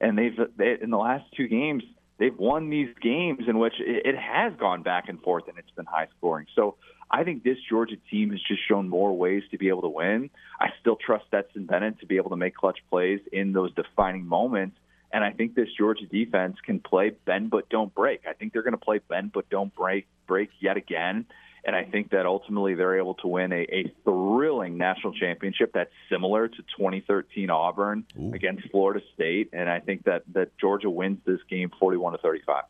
and 0.01 0.19
they've 0.19 0.37
they, 0.57 0.77
in 0.83 0.91
the 0.91 0.99
last 0.99 1.25
two 1.37 1.47
games 1.49 1.83
they've 2.19 2.37
won 2.39 2.71
these 2.71 2.89
games 3.01 3.45
in 3.49 3.59
which 3.59 3.75
it, 3.81 4.07
it 4.07 4.17
has 4.17 4.53
gone 4.59 4.83
back 4.83 5.09
and 5.09 5.21
forth 5.23 5.45
and 5.49 5.59
it's 5.59 5.71
been 5.71 5.87
high 5.87 6.09
scoring. 6.19 6.47
So 6.55 6.77
I 7.13 7.25
think 7.25 7.45
this 7.45 7.59
Georgia 7.69 7.97
team 8.11 8.31
has 8.31 8.41
just 8.41 8.67
shown 8.67 8.89
more 8.89 9.15
ways 9.17 9.43
to 9.51 9.59
be 9.59 9.69
able 9.69 9.83
to 9.83 9.89
win. 9.89 10.31
I 10.59 10.69
still 10.81 10.97
trust 10.97 11.27
Stetson 11.29 11.67
Bennett 11.67 12.01
to 12.01 12.07
be 12.07 12.17
able 12.17 12.31
to 12.31 12.37
make 12.37 12.55
clutch 12.55 12.79
plays 12.89 13.21
in 13.31 13.53
those 13.53 13.73
defining 13.75 14.27
moments. 14.27 14.79
And 15.13 15.23
I 15.23 15.31
think 15.31 15.55
this 15.55 15.69
Georgia 15.77 16.07
defense 16.07 16.57
can 16.65 16.81
play 16.81 17.11
bend 17.27 17.51
but 17.51 17.69
don't 17.69 17.95
break. 17.95 18.23
I 18.27 18.33
think 18.33 18.55
they're 18.55 18.63
going 18.63 18.73
to 18.73 18.79
play 18.79 19.01
bend 19.07 19.33
but 19.33 19.49
don't 19.51 19.75
break 19.75 20.07
break 20.27 20.49
yet 20.61 20.79
again. 20.79 21.27
And 21.65 21.77
I 21.77 21.85
think 21.85 22.11
that 22.11 22.27
ultimately 22.27 22.75
they're 22.75 22.99
able 22.99 23.15
to 23.17 23.29
win 23.29 23.53
a, 23.53 23.67
a 23.71 23.93
thrilling 24.05 24.79
national 24.79 25.13
championship 25.13 25.73
that's 25.75 25.93
similar 26.11 26.49
to 26.49 26.57
2013 26.57 27.51
Auburn 27.51 28.05
Ooh. 28.19 28.33
against 28.33 28.69
Florida 28.71 29.01
State. 29.15 29.51
And 29.53 29.69
I 29.69 29.79
think 29.79 30.05
that, 30.05 30.23
that 30.33 30.57
Georgia 30.59 30.91
wins 30.91 31.19
this 31.25 31.39
game 31.49 31.71
41 31.79 32.13
to 32.13 32.19
35. 32.19 32.65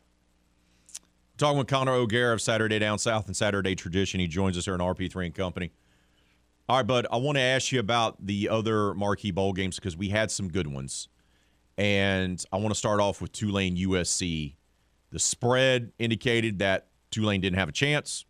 Talking 1.43 1.57
with 1.57 1.67
Connor 1.67 1.91
O'Gara 1.91 2.33
of 2.33 2.41
Saturday 2.41 2.79
Down 2.79 2.97
South 2.97 3.27
and 3.27 3.35
Saturday 3.35 3.75
Tradition. 3.75 4.21
He 4.21 4.27
joins 4.27 4.57
us 4.57 4.63
here 4.63 4.75
in 4.75 4.79
RP3 4.79 5.25
and 5.25 5.35
Company. 5.35 5.73
All 6.69 6.77
right, 6.77 6.87
bud, 6.87 7.05
I 7.11 7.17
want 7.17 7.35
to 7.35 7.41
ask 7.41 7.69
you 7.73 7.81
about 7.81 8.25
the 8.25 8.47
other 8.47 8.93
marquee 8.93 9.31
bowl 9.31 9.51
games 9.51 9.75
because 9.75 9.97
we 9.97 10.07
had 10.07 10.31
some 10.31 10.47
good 10.47 10.67
ones. 10.67 11.09
And 11.77 12.41
I 12.53 12.55
want 12.55 12.69
to 12.69 12.75
start 12.75 13.01
off 13.01 13.21
with 13.21 13.33
Tulane 13.33 13.75
USC. 13.75 14.55
The 15.11 15.19
spread 15.19 15.91
indicated 15.99 16.59
that 16.59 16.87
Tulane 17.11 17.41
didn't 17.41 17.59
have 17.59 17.67
a 17.67 17.73
chance, 17.73 18.23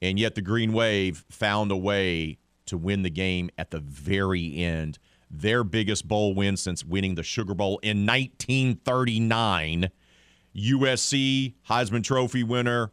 and 0.00 0.18
yet 0.18 0.34
the 0.34 0.40
Green 0.40 0.72
Wave 0.72 1.26
found 1.28 1.70
a 1.70 1.76
way 1.76 2.38
to 2.64 2.78
win 2.78 3.02
the 3.02 3.10
game 3.10 3.50
at 3.58 3.72
the 3.72 3.80
very 3.80 4.56
end. 4.56 4.98
Their 5.30 5.64
biggest 5.64 6.08
bowl 6.08 6.32
win 6.32 6.56
since 6.56 6.82
winning 6.82 7.16
the 7.16 7.22
Sugar 7.22 7.52
Bowl 7.52 7.78
in 7.82 8.06
1939. 8.06 9.90
USC 10.56 11.54
Heisman 11.68 12.02
Trophy 12.02 12.42
winner. 12.42 12.90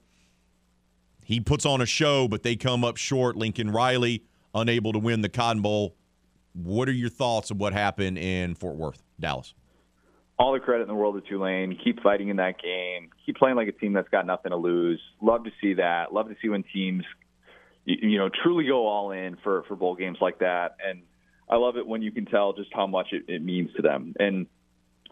He 1.24 1.40
puts 1.40 1.66
on 1.66 1.82
a 1.82 1.86
show, 1.86 2.28
but 2.28 2.44
they 2.44 2.56
come 2.56 2.86
up 2.86 2.98
short. 2.98 3.36
Lincoln 3.36 3.70
Riley 3.70 4.24
unable 4.54 4.94
to 4.94 5.00
win 5.00 5.22
the 5.22 5.30
Cotton 5.30 5.62
Bowl. 5.62 5.96
What 6.54 6.88
are 6.88 6.94
your 6.94 7.10
thoughts 7.10 7.52
of 7.52 7.58
what 7.60 7.74
happened 7.74 8.18
in 8.18 8.56
Fort 8.56 8.78
Worth, 8.78 9.04
Dallas? 9.20 9.54
All 10.40 10.54
the 10.54 10.60
credit 10.60 10.84
in 10.84 10.88
the 10.88 10.96
world 10.96 11.22
to 11.22 11.30
Tulane. 11.30 11.78
Keep 11.84 12.02
fighting 12.02 12.30
in 12.30 12.38
that 12.38 12.62
game. 12.62 13.10
Keep 13.26 13.38
playing 13.38 13.56
like 13.56 13.68
a 13.68 13.72
team 13.72 13.94
that's 13.94 14.10
got 14.10 14.26
nothing 14.26 14.52
to 14.52 14.58
lose. 14.58 15.02
Love 15.22 15.44
to 15.44 15.52
see 15.62 15.74
that. 15.76 16.14
Love 16.14 16.30
to 16.30 16.36
see 16.42 16.50
when 16.50 16.64
teams, 16.74 17.04
you, 17.86 18.18
know, 18.18 18.30
truly 18.44 18.66
go 18.66 18.88
all 18.88 19.12
in 19.12 19.38
for 19.44 19.64
for 19.68 19.76
bowl 19.76 19.96
games 19.96 20.20
like 20.22 20.40
that. 20.40 20.78
And 20.88 21.02
I 21.50 21.58
love 21.58 21.78
it 21.78 21.86
when 21.86 22.02
you 22.02 22.12
can 22.12 22.26
tell 22.26 22.54
just 22.54 22.70
how 22.74 22.88
much 22.88 23.08
it, 23.12 23.24
it 23.28 23.44
means 23.44 23.72
to 23.76 23.82
them. 23.82 24.14
And 24.20 24.48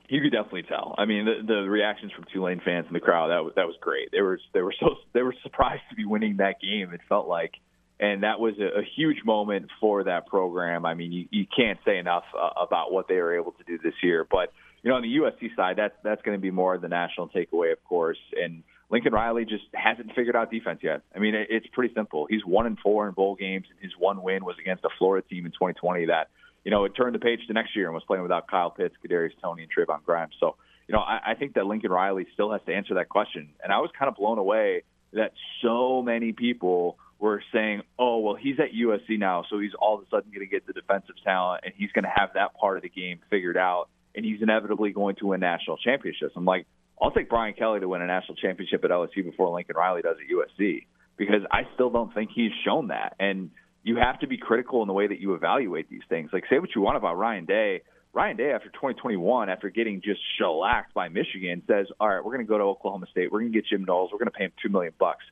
you 0.09 0.21
could 0.21 0.31
definitely 0.31 0.63
tell. 0.63 0.95
I 0.97 1.05
mean, 1.05 1.25
the, 1.25 1.41
the 1.45 1.61
reactions 1.69 2.11
from 2.11 2.25
Tulane 2.31 2.61
fans 2.63 2.85
in 2.87 2.93
the 2.93 2.99
crowd 2.99 3.29
that 3.29 3.43
was 3.43 3.53
that 3.55 3.65
was 3.65 3.75
great. 3.81 4.11
They 4.11 4.21
were 4.21 4.39
they 4.53 4.61
were 4.61 4.73
so 4.79 4.95
they 5.13 5.21
were 5.21 5.35
surprised 5.43 5.83
to 5.89 5.95
be 5.95 6.05
winning 6.05 6.37
that 6.37 6.61
game. 6.61 6.93
It 6.93 7.01
felt 7.09 7.27
like, 7.27 7.53
and 7.99 8.23
that 8.23 8.39
was 8.39 8.55
a, 8.59 8.79
a 8.79 8.83
huge 8.95 9.23
moment 9.25 9.69
for 9.79 10.03
that 10.03 10.27
program. 10.27 10.85
I 10.85 10.93
mean, 10.93 11.11
you, 11.11 11.27
you 11.31 11.45
can't 11.55 11.79
say 11.85 11.97
enough 11.97 12.25
uh, 12.37 12.49
about 12.61 12.91
what 12.91 13.07
they 13.07 13.15
were 13.15 13.35
able 13.35 13.53
to 13.53 13.63
do 13.63 13.77
this 13.77 13.95
year. 14.03 14.25
But 14.29 14.53
you 14.83 14.89
know, 14.89 14.97
on 14.97 15.01
the 15.01 15.15
USC 15.15 15.55
side, 15.55 15.77
that's 15.77 15.95
that's 16.03 16.21
going 16.21 16.37
to 16.37 16.41
be 16.41 16.51
more 16.51 16.75
of 16.75 16.81
the 16.81 16.89
national 16.89 17.29
takeaway, 17.29 17.71
of 17.71 17.83
course. 17.83 18.19
And 18.39 18.63
Lincoln 18.91 19.13
Riley 19.13 19.45
just 19.45 19.63
hasn't 19.73 20.13
figured 20.15 20.35
out 20.35 20.51
defense 20.51 20.81
yet. 20.83 21.01
I 21.15 21.19
mean, 21.19 21.33
it, 21.33 21.47
it's 21.49 21.67
pretty 21.73 21.93
simple. 21.95 22.27
He's 22.29 22.45
one 22.45 22.67
and 22.67 22.77
four 22.77 23.07
in 23.07 23.13
bowl 23.13 23.35
games, 23.35 23.65
and 23.71 23.79
his 23.81 23.93
one 23.97 24.21
win 24.21 24.45
was 24.45 24.55
against 24.59 24.83
a 24.83 24.89
Florida 24.99 25.27
team 25.27 25.45
in 25.45 25.51
2020 25.51 26.05
that 26.05 26.29
you 26.65 26.71
know, 26.71 26.83
it 26.83 26.89
turned 26.89 27.15
the 27.15 27.19
page 27.19 27.39
to 27.47 27.53
next 27.53 27.75
year 27.75 27.85
and 27.85 27.93
was 27.93 28.03
playing 28.05 28.23
without 28.23 28.49
Kyle 28.49 28.71
Pitts, 28.71 28.95
Kadarius 29.05 29.31
Toney, 29.41 29.63
and 29.63 29.71
Trevon 29.71 30.03
Grimes. 30.03 30.33
So, 30.39 30.55
you 30.87 30.93
know, 30.93 30.99
I, 30.99 31.31
I 31.31 31.33
think 31.35 31.53
that 31.53 31.65
Lincoln 31.65 31.91
Riley 31.91 32.25
still 32.33 32.51
has 32.51 32.61
to 32.65 32.73
answer 32.73 32.95
that 32.95 33.07
question. 33.07 33.49
And 33.63 33.71
I 33.71 33.77
was 33.77 33.91
kind 33.97 34.09
of 34.09 34.15
blown 34.15 34.39
away 34.39 34.81
that 35.13 35.31
so 35.61 36.01
many 36.01 36.33
people 36.33 36.97
were 37.19 37.41
saying, 37.53 37.83
"Oh, 37.97 38.19
well, 38.19 38.35
he's 38.35 38.59
at 38.59 38.73
USC 38.73 39.17
now, 39.17 39.45
so 39.49 39.59
he's 39.59 39.71
all 39.79 39.95
of 39.95 40.01
a 40.01 40.05
sudden 40.09 40.31
going 40.31 40.45
to 40.45 40.51
get 40.51 40.67
the 40.67 40.73
defensive 40.73 41.15
talent, 41.23 41.61
and 41.63 41.73
he's 41.77 41.91
going 41.91 42.03
to 42.03 42.11
have 42.13 42.31
that 42.33 42.55
part 42.59 42.77
of 42.77 42.83
the 42.83 42.89
game 42.89 43.19
figured 43.29 43.57
out, 43.57 43.87
and 44.15 44.25
he's 44.25 44.41
inevitably 44.41 44.91
going 44.91 45.15
to 45.17 45.27
win 45.27 45.39
national 45.39 45.77
championships." 45.77 46.33
I'm 46.35 46.45
like, 46.45 46.65
I'll 47.01 47.11
take 47.11 47.29
Brian 47.29 47.53
Kelly 47.53 47.79
to 47.79 47.87
win 47.87 48.01
a 48.01 48.07
national 48.07 48.35
championship 48.35 48.83
at 48.83 48.91
LSU 48.91 49.23
before 49.23 49.49
Lincoln 49.53 49.75
Riley 49.75 50.01
does 50.01 50.17
at 50.19 50.29
USC 50.33 50.87
because 51.17 51.41
I 51.51 51.61
still 51.73 51.89
don't 51.89 52.13
think 52.13 52.31
he's 52.33 52.51
shown 52.65 52.87
that. 52.87 53.15
And 53.19 53.51
you 53.85 53.97
have 53.97 54.19
to 54.19 54.27
be 54.27 54.37
critical 54.37 54.81
in 54.81 54.87
the 54.87 54.93
way 54.93 55.07
that 55.07 55.19
you 55.19 55.35
evaluate 55.35 55.87
these 55.89 56.01
things. 56.09 56.31
Like, 56.33 56.43
say 56.49 56.57
what 56.57 56.73
you 56.75 56.81
want 56.81 56.97
about 56.97 57.17
Ryan 57.17 57.45
Day. 57.45 57.83
Ryan 58.13 58.35
Day, 58.35 58.51
after 58.51 58.69
2021, 58.69 59.47
after 59.47 59.69
getting 59.69 60.01
just 60.01 60.19
shellacked 60.39 60.93
by 60.95 61.07
Michigan, 61.09 61.61
says, 61.67 61.87
"All 61.99 62.09
right, 62.09 62.25
we're 62.25 62.33
going 62.33 62.45
to 62.45 62.49
go 62.49 62.57
to 62.57 62.63
Oklahoma 62.63 63.05
State. 63.11 63.31
We're 63.31 63.41
going 63.41 63.51
to 63.51 63.57
get 63.57 63.67
Jim 63.67 63.85
Knowles. 63.85 64.09
We're 64.11 64.17
going 64.17 64.31
to 64.31 64.37
pay 64.37 64.45
him 64.45 64.53
two 64.61 64.69
million 64.69 64.93
bucks." 64.97 65.23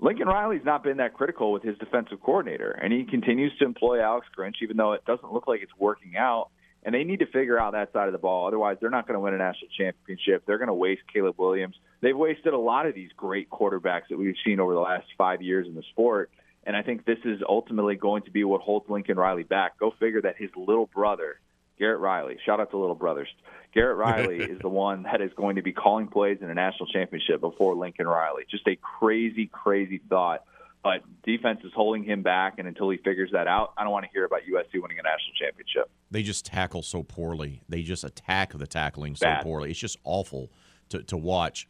Lincoln 0.00 0.26
Riley's 0.26 0.64
not 0.64 0.82
been 0.82 0.96
that 0.96 1.14
critical 1.14 1.52
with 1.52 1.62
his 1.62 1.78
defensive 1.78 2.20
coordinator, 2.20 2.72
and 2.72 2.92
he 2.92 3.04
continues 3.04 3.56
to 3.58 3.64
employ 3.64 4.02
Alex 4.02 4.26
Grinch, 4.36 4.56
even 4.60 4.76
though 4.76 4.94
it 4.94 5.04
doesn't 5.04 5.32
look 5.32 5.46
like 5.46 5.62
it's 5.62 5.72
working 5.78 6.16
out. 6.16 6.48
And 6.82 6.94
they 6.94 7.04
need 7.04 7.20
to 7.20 7.26
figure 7.26 7.58
out 7.58 7.72
that 7.72 7.92
side 7.92 8.08
of 8.08 8.12
the 8.12 8.18
ball. 8.18 8.48
Otherwise, 8.48 8.76
they're 8.80 8.90
not 8.90 9.06
going 9.06 9.14
to 9.14 9.20
win 9.20 9.32
a 9.32 9.38
national 9.38 9.70
championship. 9.78 10.44
They're 10.46 10.58
going 10.58 10.68
to 10.68 10.74
waste 10.74 11.02
Caleb 11.12 11.36
Williams. 11.38 11.76
They've 12.02 12.16
wasted 12.16 12.52
a 12.52 12.58
lot 12.58 12.86
of 12.86 12.94
these 12.94 13.10
great 13.16 13.48
quarterbacks 13.48 14.08
that 14.10 14.18
we've 14.18 14.34
seen 14.44 14.60
over 14.60 14.74
the 14.74 14.80
last 14.80 15.06
five 15.16 15.40
years 15.40 15.66
in 15.66 15.74
the 15.74 15.84
sport. 15.92 16.30
And 16.66 16.76
I 16.76 16.82
think 16.82 17.04
this 17.04 17.18
is 17.24 17.40
ultimately 17.46 17.94
going 17.94 18.22
to 18.22 18.30
be 18.30 18.44
what 18.44 18.60
holds 18.60 18.88
Lincoln 18.88 19.16
Riley 19.16 19.42
back. 19.42 19.78
Go 19.78 19.92
figure 19.98 20.22
that 20.22 20.36
his 20.38 20.50
little 20.56 20.86
brother, 20.86 21.40
Garrett 21.78 22.00
Riley, 22.00 22.38
shout 22.44 22.60
out 22.60 22.70
to 22.70 22.78
little 22.78 22.94
brothers. 22.94 23.28
Garrett 23.74 23.96
Riley 23.96 24.38
is 24.50 24.58
the 24.60 24.68
one 24.68 25.02
that 25.02 25.20
is 25.20 25.32
going 25.36 25.56
to 25.56 25.62
be 25.62 25.72
calling 25.72 26.08
plays 26.08 26.38
in 26.40 26.48
a 26.50 26.54
national 26.54 26.86
championship 26.86 27.40
before 27.40 27.74
Lincoln 27.74 28.06
Riley. 28.06 28.44
Just 28.50 28.66
a 28.66 28.76
crazy, 28.76 29.46
crazy 29.46 30.00
thought. 30.08 30.44
But 30.82 31.02
defense 31.22 31.60
is 31.64 31.72
holding 31.74 32.04
him 32.04 32.22
back, 32.22 32.58
and 32.58 32.68
until 32.68 32.90
he 32.90 32.98
figures 32.98 33.30
that 33.32 33.46
out, 33.46 33.72
I 33.78 33.84
don't 33.84 33.92
want 33.92 34.04
to 34.04 34.10
hear 34.12 34.26
about 34.26 34.40
USC 34.40 34.82
winning 34.82 34.98
a 34.98 35.02
national 35.02 35.34
championship. 35.40 35.90
They 36.10 36.22
just 36.22 36.44
tackle 36.44 36.82
so 36.82 37.02
poorly. 37.02 37.62
They 37.70 37.82
just 37.82 38.04
attack 38.04 38.52
the 38.52 38.66
tackling 38.66 39.16
so 39.16 39.24
Bad. 39.24 39.42
poorly. 39.42 39.70
It's 39.70 39.78
just 39.78 39.96
awful 40.04 40.50
to, 40.90 41.02
to 41.04 41.16
watch. 41.16 41.66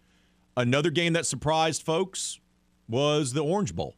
Another 0.57 0.91
game 0.91 1.12
that 1.12 1.27
surprised 1.27 1.85
folks 1.85 2.41
was 2.89 3.33
the 3.35 3.45
Orange 3.45 3.75
Bowl. 3.75 3.95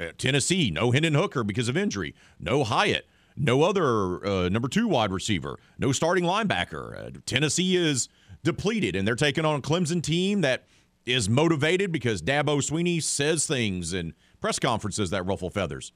Uh, 0.00 0.12
Tennessee, 0.16 0.70
no 0.70 0.90
Hendon 0.92 1.14
Hooker 1.14 1.44
because 1.44 1.68
of 1.68 1.76
injury, 1.76 2.14
no 2.38 2.64
Hyatt, 2.64 3.06
no 3.36 3.62
other 3.62 4.24
uh, 4.26 4.48
number 4.48 4.68
two 4.68 4.88
wide 4.88 5.12
receiver, 5.12 5.58
no 5.78 5.92
starting 5.92 6.24
linebacker. 6.24 7.16
Uh, 7.16 7.20
Tennessee 7.26 7.76
is 7.76 8.08
depleted, 8.42 8.96
and 8.96 9.06
they're 9.06 9.14
taking 9.14 9.44
on 9.44 9.56
a 9.56 9.62
Clemson 9.62 10.02
team 10.02 10.40
that 10.40 10.66
is 11.04 11.28
motivated 11.28 11.92
because 11.92 12.22
Dabo 12.22 12.58
Swinney 12.58 13.02
says 13.02 13.46
things 13.46 13.92
in 13.92 14.14
press 14.40 14.58
conferences 14.58 15.10
that 15.10 15.24
ruffle 15.24 15.50
feathers. 15.50 15.92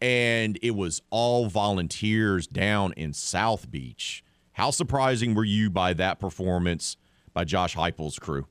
And 0.00 0.58
it 0.62 0.72
was 0.72 1.02
all 1.10 1.46
volunteers 1.48 2.46
down 2.46 2.92
in 2.94 3.12
South 3.12 3.70
Beach. 3.70 4.24
How 4.52 4.70
surprising 4.70 5.34
were 5.34 5.44
you 5.44 5.70
by 5.70 5.94
that 5.94 6.18
performance 6.18 6.96
by 7.32 7.44
Josh 7.44 7.76
Heupel's 7.76 8.18
crew? 8.18 8.46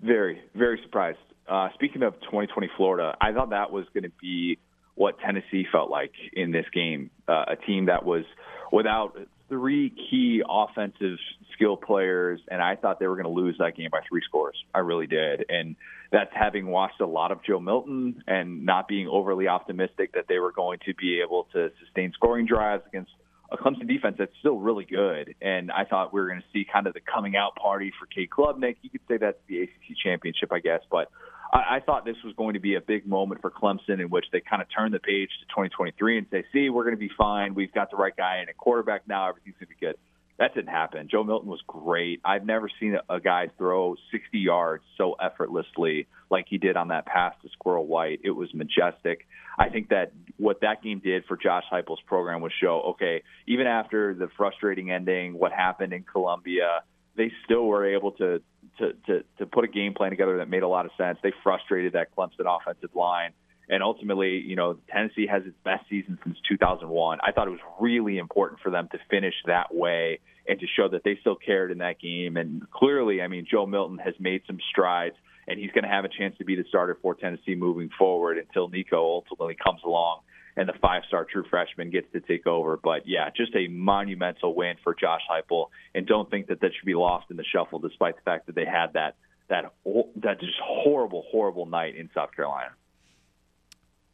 Very, 0.00 0.40
very 0.54 0.80
surprised. 0.82 1.18
Uh, 1.48 1.68
speaking 1.74 2.02
of 2.02 2.14
2020 2.20 2.70
Florida, 2.76 3.16
I 3.20 3.32
thought 3.32 3.50
that 3.50 3.70
was 3.70 3.86
going 3.92 4.04
to 4.04 4.12
be 4.20 4.58
what 4.94 5.18
Tennessee 5.20 5.66
felt 5.70 5.90
like 5.90 6.12
in 6.32 6.52
this 6.52 6.66
game. 6.72 7.10
Uh, 7.26 7.44
a 7.48 7.56
team 7.56 7.86
that 7.86 8.04
was 8.04 8.24
without 8.70 9.16
three 9.48 9.90
key 9.90 10.42
offensive 10.48 11.18
skill 11.54 11.76
players, 11.76 12.40
and 12.50 12.62
I 12.62 12.76
thought 12.76 13.00
they 13.00 13.06
were 13.06 13.16
going 13.16 13.32
to 13.34 13.40
lose 13.40 13.56
that 13.58 13.76
game 13.76 13.88
by 13.90 14.00
three 14.08 14.22
scores. 14.24 14.56
I 14.74 14.78
really 14.78 15.06
did. 15.06 15.44
And 15.48 15.76
that's 16.10 16.30
having 16.32 16.66
watched 16.66 17.00
a 17.00 17.06
lot 17.06 17.32
of 17.32 17.42
Joe 17.44 17.60
Milton 17.60 18.22
and 18.26 18.64
not 18.64 18.88
being 18.88 19.08
overly 19.08 19.48
optimistic 19.48 20.12
that 20.14 20.26
they 20.28 20.38
were 20.38 20.52
going 20.52 20.78
to 20.86 20.94
be 20.94 21.20
able 21.20 21.48
to 21.52 21.70
sustain 21.84 22.12
scoring 22.12 22.46
drives 22.46 22.82
against 22.86 23.10
a 23.50 23.56
Clemson 23.58 23.86
defense 23.86 24.16
that's 24.18 24.32
still 24.40 24.58
really 24.58 24.86
good. 24.86 25.34
And 25.42 25.70
I 25.70 25.84
thought 25.84 26.12
we 26.12 26.20
were 26.20 26.28
going 26.28 26.40
to 26.40 26.46
see 26.52 26.66
kind 26.70 26.86
of 26.86 26.94
the 26.94 27.00
coming 27.00 27.36
out 27.36 27.54
party 27.56 27.92
for 27.98 28.06
Cade 28.06 28.30
Klubnik. 28.30 28.76
You 28.82 28.90
could 28.90 29.02
say 29.08 29.16
that's 29.18 29.38
the 29.48 29.62
ACC 29.62 29.96
championship, 30.02 30.52
I 30.52 30.60
guess, 30.60 30.80
but 30.90 31.10
I, 31.52 31.76
I 31.76 31.80
thought 31.80 32.04
this 32.04 32.16
was 32.24 32.34
going 32.36 32.54
to 32.54 32.60
be 32.60 32.74
a 32.74 32.80
big 32.80 33.06
moment 33.06 33.40
for 33.40 33.50
Clemson 33.50 34.00
in 34.00 34.08
which 34.08 34.26
they 34.32 34.40
kind 34.40 34.62
of 34.62 34.68
turn 34.74 34.92
the 34.92 34.98
page 34.98 35.30
to 35.40 35.46
2023 35.46 36.18
and 36.18 36.26
say, 36.30 36.44
see, 36.52 36.70
we're 36.70 36.84
going 36.84 36.96
to 36.96 37.00
be 37.00 37.10
fine. 37.16 37.54
We've 37.54 37.72
got 37.72 37.90
the 37.90 37.96
right 37.96 38.16
guy 38.16 38.40
in 38.42 38.48
a 38.48 38.54
quarterback 38.54 39.06
now. 39.06 39.28
Everything's 39.28 39.56
going 39.58 39.68
to 39.68 39.74
be 39.80 39.86
good. 39.86 39.96
That 40.38 40.54
didn't 40.54 40.70
happen. 40.70 41.08
Joe 41.10 41.22
Milton 41.22 41.48
was 41.48 41.60
great. 41.66 42.20
I've 42.24 42.44
never 42.44 42.68
seen 42.80 42.96
a, 42.96 43.14
a 43.14 43.20
guy 43.20 43.48
throw 43.58 43.94
60 44.10 44.38
yards 44.38 44.82
so 44.96 45.14
effortlessly 45.22 46.08
like 46.30 46.46
he 46.48 46.58
did 46.58 46.76
on 46.76 46.88
that 46.88 47.06
pass 47.06 47.34
to 47.42 47.48
Squirrel 47.50 47.86
White. 47.86 48.20
It 48.24 48.30
was 48.30 48.48
majestic. 48.54 49.26
I 49.58 49.68
think 49.68 49.90
that 49.90 50.12
what 50.38 50.62
that 50.62 50.82
game 50.82 51.00
did 51.04 51.26
for 51.26 51.36
Josh 51.36 51.64
Heupel's 51.70 52.00
program 52.06 52.40
was 52.40 52.52
show, 52.60 52.80
okay, 52.92 53.22
even 53.46 53.66
after 53.66 54.14
the 54.14 54.28
frustrating 54.36 54.90
ending, 54.90 55.38
what 55.38 55.52
happened 55.52 55.92
in 55.92 56.02
Columbia, 56.02 56.82
they 57.16 57.30
still 57.44 57.66
were 57.66 57.84
able 57.84 58.12
to 58.12 58.42
to, 58.78 58.92
to, 59.06 59.24
to 59.38 59.46
put 59.46 59.64
a 59.64 59.68
game 59.68 59.92
plan 59.94 60.10
together 60.10 60.38
that 60.38 60.48
made 60.48 60.62
a 60.62 60.68
lot 60.68 60.86
of 60.86 60.92
sense. 60.96 61.18
They 61.22 61.32
frustrated 61.42 61.92
that 61.92 62.08
Clemson 62.16 62.46
offensive 62.46 62.94
line. 62.94 63.32
And 63.68 63.82
ultimately, 63.82 64.38
you 64.38 64.56
know, 64.56 64.78
Tennessee 64.90 65.26
has 65.26 65.42
its 65.44 65.56
best 65.64 65.84
season 65.90 66.18
since 66.24 66.36
2001. 66.48 67.18
I 67.22 67.32
thought 67.32 67.48
it 67.48 67.50
was 67.50 67.60
really 67.80 68.18
important 68.18 68.60
for 68.60 68.70
them 68.70 68.88
to 68.92 68.98
finish 69.10 69.34
that 69.46 69.74
way 69.74 70.20
and 70.48 70.58
to 70.58 70.66
show 70.66 70.88
that 70.88 71.04
they 71.04 71.16
still 71.20 71.36
cared 71.36 71.70
in 71.70 71.78
that 71.78 72.00
game. 72.00 72.36
And 72.36 72.68
clearly, 72.70 73.22
I 73.22 73.28
mean, 73.28 73.46
Joe 73.48 73.66
Milton 73.66 73.98
has 73.98 74.14
made 74.18 74.42
some 74.46 74.58
strides, 74.70 75.14
and 75.46 75.58
he's 75.58 75.70
going 75.70 75.84
to 75.84 75.90
have 75.90 76.04
a 76.04 76.08
chance 76.08 76.36
to 76.38 76.44
be 76.44 76.56
the 76.56 76.64
starter 76.68 76.98
for 77.00 77.14
Tennessee 77.14 77.54
moving 77.54 77.90
forward 77.98 78.38
until 78.38 78.68
Nico 78.68 78.98
ultimately 78.98 79.56
comes 79.62 79.80
along 79.84 80.20
and 80.56 80.68
the 80.68 80.74
five-star 80.80 81.26
true 81.30 81.44
freshman 81.48 81.90
gets 81.90 82.10
to 82.12 82.20
take 82.20 82.46
over. 82.46 82.78
But 82.82 83.06
yeah, 83.06 83.30
just 83.34 83.54
a 83.54 83.68
monumental 83.68 84.54
win 84.54 84.76
for 84.82 84.94
Josh 84.94 85.22
Heupel, 85.30 85.66
and 85.94 86.06
don't 86.06 86.30
think 86.30 86.48
that 86.48 86.60
that 86.60 86.72
should 86.74 86.86
be 86.86 86.94
lost 86.94 87.30
in 87.30 87.36
the 87.36 87.44
shuffle, 87.44 87.78
despite 87.78 88.16
the 88.16 88.22
fact 88.22 88.46
that 88.46 88.54
they 88.54 88.64
had 88.64 88.92
that 88.94 89.16
that 89.48 89.72
that 90.16 90.40
just 90.40 90.58
horrible, 90.62 91.24
horrible 91.30 91.66
night 91.66 91.96
in 91.96 92.08
South 92.14 92.34
Carolina. 92.34 92.70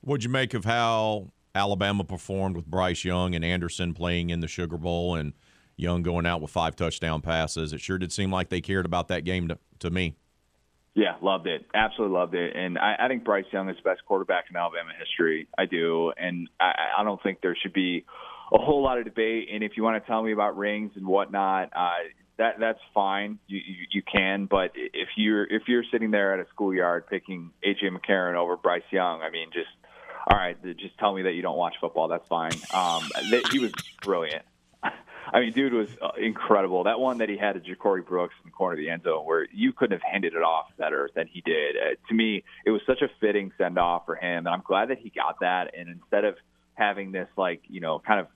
What'd 0.00 0.24
you 0.24 0.30
make 0.30 0.54
of 0.54 0.64
how 0.64 1.32
Alabama 1.54 2.04
performed 2.04 2.56
with 2.56 2.66
Bryce 2.66 3.04
Young 3.04 3.34
and 3.34 3.44
Anderson 3.44 3.94
playing 3.94 4.30
in 4.30 4.40
the 4.40 4.48
Sugar 4.48 4.78
Bowl 4.78 5.16
and 5.16 5.32
Young 5.76 6.02
going 6.02 6.24
out 6.24 6.40
with 6.40 6.50
five 6.50 6.76
touchdown 6.76 7.20
passes? 7.20 7.72
It 7.72 7.80
sure 7.80 7.98
did 7.98 8.12
seem 8.12 8.32
like 8.32 8.48
they 8.48 8.60
cared 8.60 8.86
about 8.86 9.08
that 9.08 9.24
game 9.24 9.48
to, 9.48 9.58
to 9.80 9.90
me. 9.90 10.16
Yeah, 10.98 11.14
loved 11.22 11.46
it. 11.46 11.64
Absolutely 11.72 12.16
loved 12.16 12.34
it. 12.34 12.56
And 12.56 12.76
I, 12.76 12.96
I 12.98 13.06
think 13.08 13.22
Bryce 13.22 13.44
Young 13.52 13.68
is 13.68 13.76
the 13.76 13.88
best 13.88 14.04
quarterback 14.04 14.46
in 14.50 14.56
Alabama 14.56 14.90
history. 14.98 15.46
I 15.56 15.66
do. 15.66 16.12
And 16.16 16.48
I, 16.58 16.72
I 16.98 17.04
don't 17.04 17.22
think 17.22 17.40
there 17.40 17.56
should 17.62 17.72
be 17.72 18.04
a 18.52 18.58
whole 18.58 18.82
lot 18.82 18.98
of 18.98 19.04
debate. 19.04 19.48
And 19.52 19.62
if 19.62 19.76
you 19.76 19.84
want 19.84 20.02
to 20.02 20.08
tell 20.08 20.20
me 20.24 20.32
about 20.32 20.56
rings 20.56 20.90
and 20.96 21.06
whatnot, 21.06 21.70
uh, 21.72 21.90
that 22.38 22.54
that's 22.58 22.80
fine. 22.94 23.38
You, 23.46 23.60
you 23.64 23.86
you 23.92 24.02
can. 24.02 24.46
But 24.46 24.72
if 24.74 25.08
you're 25.16 25.44
if 25.44 25.68
you're 25.68 25.84
sitting 25.92 26.10
there 26.10 26.34
at 26.34 26.40
a 26.40 26.48
schoolyard 26.50 27.06
picking 27.06 27.52
AJ 27.64 27.96
McCarron 27.96 28.34
over 28.34 28.56
Bryce 28.56 28.82
Young, 28.90 29.22
I 29.22 29.30
mean, 29.30 29.50
just 29.52 29.70
all 30.28 30.36
right, 30.36 30.56
just 30.78 30.98
tell 30.98 31.14
me 31.14 31.22
that 31.22 31.34
you 31.34 31.42
don't 31.42 31.56
watch 31.56 31.76
football. 31.80 32.08
That's 32.08 32.26
fine. 32.26 32.52
Um, 32.74 33.08
he 33.52 33.60
was 33.60 33.72
brilliant. 34.02 34.44
I 35.32 35.40
mean, 35.40 35.52
dude 35.52 35.72
was 35.72 35.88
uh, 36.00 36.10
incredible. 36.18 36.84
That 36.84 37.00
one 37.00 37.18
that 37.18 37.28
he 37.28 37.36
had 37.36 37.52
to 37.52 37.60
JaCorey 37.60 38.06
Brooks 38.06 38.34
in 38.42 38.50
the 38.50 38.52
corner 38.52 38.74
of 38.74 38.78
the 38.78 38.90
end 38.90 39.02
zone, 39.02 39.24
where 39.26 39.46
you 39.52 39.72
couldn't 39.72 40.00
have 40.00 40.10
handed 40.10 40.34
it 40.34 40.42
off 40.42 40.66
better 40.78 41.10
than 41.14 41.26
he 41.26 41.40
did. 41.42 41.76
Uh, 41.76 41.94
to 42.08 42.14
me, 42.14 42.44
it 42.64 42.70
was 42.70 42.80
such 42.86 43.02
a 43.02 43.08
fitting 43.20 43.52
send 43.58 43.78
off 43.78 44.06
for 44.06 44.14
him, 44.14 44.46
and 44.46 44.48
I'm 44.48 44.62
glad 44.66 44.88
that 44.88 44.98
he 44.98 45.10
got 45.10 45.40
that. 45.40 45.74
And 45.76 45.88
instead 45.88 46.24
of 46.24 46.36
having 46.74 47.12
this, 47.12 47.28
like, 47.36 47.62
you 47.68 47.80
know, 47.80 47.98
kind 47.98 48.20
of 48.20 48.26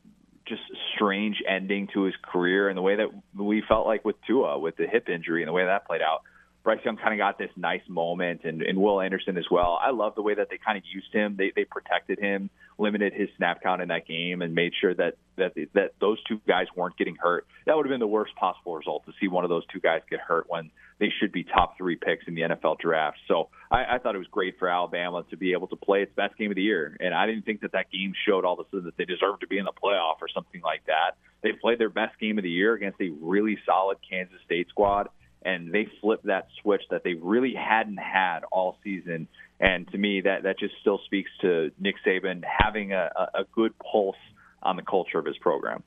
just 0.47 0.63
strange 0.95 1.43
ending 1.49 1.89
to 1.95 2.03
his 2.03 2.15
career, 2.23 2.69
and 2.69 2.77
the 2.77 2.83
way 2.83 2.97
that 2.97 3.09
we 3.35 3.63
felt 3.67 3.87
like 3.87 4.05
with 4.05 4.17
Tua 4.27 4.59
with 4.59 4.77
the 4.77 4.87
hip 4.87 5.09
injury 5.09 5.43
and 5.43 5.49
the 5.49 5.53
way 5.53 5.65
that 5.65 5.87
played 5.87 6.03
out, 6.03 6.23
Bryce 6.65 6.79
Young 6.85 6.97
kind 6.97 7.13
of 7.13 7.19
got 7.19 7.39
this 7.39 7.51
nice 7.57 7.83
moment, 7.89 8.43
and, 8.45 8.63
and 8.63 8.79
Will 8.79 9.01
Anderson 9.01 9.37
as 9.37 9.47
well. 9.51 9.79
I 9.83 9.91
love 9.91 10.15
the 10.15 10.23
way 10.23 10.35
that 10.35 10.49
they 10.49 10.59
kind 10.59 10.79
of 10.79 10.85
used 10.93 11.13
him. 11.13 11.35
They 11.37 11.53
they 11.55 11.65
protected 11.65 12.21
him, 12.21 12.51
limited 12.79 13.13
his 13.13 13.29
snap 13.37 13.63
count 13.63 13.83
in 13.83 13.89
that 13.89 14.07
game, 14.07 14.43
and 14.43 14.55
made 14.55 14.73
sure 14.81 14.95
that 14.95 15.17
that 15.37 15.55
that 15.75 15.95
those 16.01 16.23
two 16.25 16.41
guys 16.47 16.67
weren't 16.77 16.97
getting 16.97 17.17
hurt. 17.17 17.47
That 17.67 17.77
would 17.77 17.87
have 17.87 17.91
been 17.91 18.01
the 18.01 18.07
worst 18.07 18.37
possible 18.37 18.77
result 18.77 19.05
to 19.07 19.13
see 19.21 19.27
one 19.27 19.43
of 19.43 19.51
those 19.51 19.67
two 19.73 19.81
guys 19.81 20.03
get 20.09 20.21
hurt 20.21 20.47
when 20.49 20.71
they 21.01 21.13
should 21.19 21.33
be 21.33 21.43
top 21.43 21.77
three 21.77 21.97
picks 21.97 22.29
in 22.29 22.37
the 22.37 22.43
NFL 22.43 22.79
draft. 22.79 23.19
So 23.27 23.49
I, 23.69 23.97
I 23.97 23.99
thought 23.99 24.15
it 24.15 24.19
was 24.19 24.29
great 24.31 24.57
for 24.61 24.69
Alabama 24.69 25.25
to 25.31 25.37
be 25.37 25.53
able 25.53 25.67
to 25.69 25.77
play 25.77 26.03
its 26.03 26.15
best 26.15 26.39
game 26.39 26.53
of 26.53 26.55
the 26.55 26.63
year, 26.63 26.97
and 27.01 27.13
I 27.13 27.27
didn't 27.27 27.45
think 27.45 27.63
that 27.63 27.73
that 27.73 27.91
game 27.91 28.13
showed 28.25 28.45
all 28.45 28.55
of 28.55 28.61
a 28.61 28.71
sudden 28.71 28.85
that 28.85 28.97
they 28.97 29.05
deserved 29.05 29.41
to 29.41 29.49
be 29.49 29.59
in 29.59 29.65
the 29.65 29.73
playoff 29.73 30.17
or 30.21 30.29
something 30.33 30.61
like 30.63 30.87
that. 30.87 31.17
They 31.43 31.51
played 31.51 31.81
their 31.81 31.91
best 31.91 32.21
game 32.21 32.39
of 32.39 32.45
the 32.45 32.51
year 32.51 32.75
against 32.75 33.01
a 33.01 33.11
really 33.21 33.59
solid 33.67 33.99
Kansas 34.09 34.39
State 34.45 34.69
squad 34.69 35.09
and 35.45 35.73
they 35.73 35.87
flipped 36.01 36.27
that 36.27 36.49
switch 36.61 36.83
that 36.91 37.05
they 37.05 37.15
really 37.15 37.55
hadn't 37.55 37.99
had 37.99 38.41
all 38.51 38.79
season. 38.83 39.29
And 39.61 39.91
to 39.93 39.99
me, 39.99 40.21
that 40.23 40.43
that 40.43 40.59
just 40.59 40.75
still 40.81 41.01
speaks 41.05 41.31
to 41.41 41.71
Nick 41.79 41.97
Saban 42.07 42.43
having 42.45 42.93
a, 42.93 43.11
a 43.35 43.45
good 43.53 43.73
pulse 43.79 44.17
on 44.63 44.77
the 44.77 44.83
culture 44.83 45.19
of 45.19 45.27
his 45.27 45.37
program. 45.39 45.83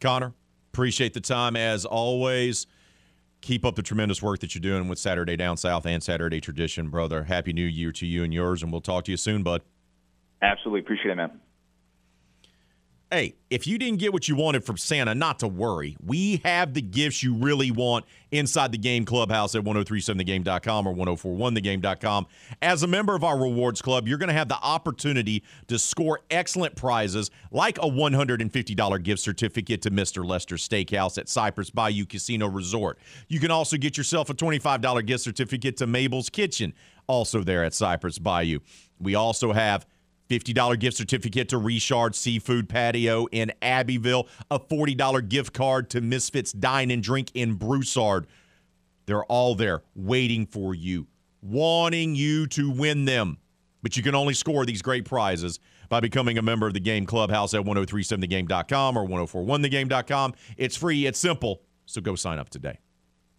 Connor, 0.00 0.34
appreciate 0.72 1.14
the 1.14 1.20
time 1.20 1.56
as 1.56 1.84
always. 1.84 2.66
Keep 3.42 3.64
up 3.64 3.76
the 3.76 3.82
tremendous 3.82 4.22
work 4.22 4.40
that 4.40 4.54
you're 4.54 4.60
doing 4.60 4.88
with 4.88 4.98
Saturday 4.98 5.36
Down 5.36 5.56
South 5.56 5.86
and 5.86 6.02
Saturday 6.02 6.40
Tradition, 6.40 6.88
brother. 6.88 7.24
Happy 7.24 7.52
New 7.52 7.66
Year 7.66 7.92
to 7.92 8.06
you 8.06 8.24
and 8.24 8.32
yours, 8.32 8.62
and 8.62 8.72
we'll 8.72 8.80
talk 8.80 9.04
to 9.04 9.10
you 9.10 9.16
soon, 9.16 9.42
bud. 9.42 9.62
Absolutely 10.42 10.80
appreciate 10.80 11.12
it, 11.12 11.16
man. 11.16 11.40
Hey, 13.12 13.36
if 13.50 13.68
you 13.68 13.78
didn't 13.78 14.00
get 14.00 14.12
what 14.12 14.26
you 14.26 14.34
wanted 14.34 14.64
from 14.64 14.76
Santa, 14.76 15.14
not 15.14 15.38
to 15.38 15.46
worry. 15.46 15.96
We 16.04 16.38
have 16.44 16.74
the 16.74 16.82
gifts 16.82 17.22
you 17.22 17.34
really 17.34 17.70
want 17.70 18.04
inside 18.32 18.72
the 18.72 18.78
game 18.78 19.04
clubhouse 19.04 19.54
at 19.54 19.62
1037thegame.com 19.62 20.88
or 20.88 20.92
1041thegame.com. 20.92 22.26
As 22.60 22.82
a 22.82 22.88
member 22.88 23.14
of 23.14 23.22
our 23.22 23.38
rewards 23.38 23.80
club, 23.80 24.08
you're 24.08 24.18
going 24.18 24.26
to 24.26 24.34
have 24.34 24.48
the 24.48 24.58
opportunity 24.60 25.44
to 25.68 25.78
score 25.78 26.22
excellent 26.32 26.74
prizes 26.74 27.30
like 27.52 27.78
a 27.78 27.82
$150 27.82 29.02
gift 29.04 29.22
certificate 29.22 29.82
to 29.82 29.90
Mr. 29.92 30.26
Lester 30.26 30.56
Steakhouse 30.56 31.16
at 31.16 31.28
Cypress 31.28 31.70
Bayou 31.70 32.06
Casino 32.06 32.48
Resort. 32.48 32.98
You 33.28 33.38
can 33.38 33.52
also 33.52 33.76
get 33.76 33.96
yourself 33.96 34.30
a 34.30 34.34
$25 34.34 35.06
gift 35.06 35.22
certificate 35.22 35.76
to 35.76 35.86
Mabel's 35.86 36.28
Kitchen, 36.28 36.74
also 37.06 37.44
there 37.44 37.62
at 37.62 37.72
Cypress 37.72 38.18
Bayou. 38.18 38.58
We 38.98 39.14
also 39.14 39.52
have 39.52 39.86
$50 40.28 40.78
gift 40.78 40.96
certificate 40.96 41.48
to 41.50 41.58
Richard 41.58 42.14
Seafood 42.14 42.68
Patio 42.68 43.26
in 43.32 43.52
Abbeville, 43.62 44.28
a 44.50 44.58
$40 44.58 45.28
gift 45.28 45.52
card 45.52 45.90
to 45.90 46.00
Misfits 46.00 46.52
Dine 46.52 46.90
and 46.90 47.02
Drink 47.02 47.30
in 47.34 47.54
Broussard. 47.54 48.26
They're 49.06 49.24
all 49.24 49.54
there 49.54 49.82
waiting 49.94 50.46
for 50.46 50.74
you, 50.74 51.06
wanting 51.40 52.14
you 52.14 52.46
to 52.48 52.70
win 52.70 53.04
them. 53.04 53.38
But 53.82 53.96
you 53.96 54.02
can 54.02 54.14
only 54.14 54.34
score 54.34 54.66
these 54.66 54.82
great 54.82 55.04
prizes 55.04 55.60
by 55.88 56.00
becoming 56.00 56.38
a 56.38 56.42
member 56.42 56.66
of 56.66 56.74
the 56.74 56.80
Game 56.80 57.06
Clubhouse 57.06 57.54
at 57.54 57.62
1037thegame.com 57.62 58.96
or 58.96 59.06
1041thegame.com. 59.06 60.34
It's 60.56 60.76
free, 60.76 61.06
it's 61.06 61.18
simple, 61.18 61.62
so 61.84 62.00
go 62.00 62.16
sign 62.16 62.38
up 62.38 62.50
today. 62.50 62.80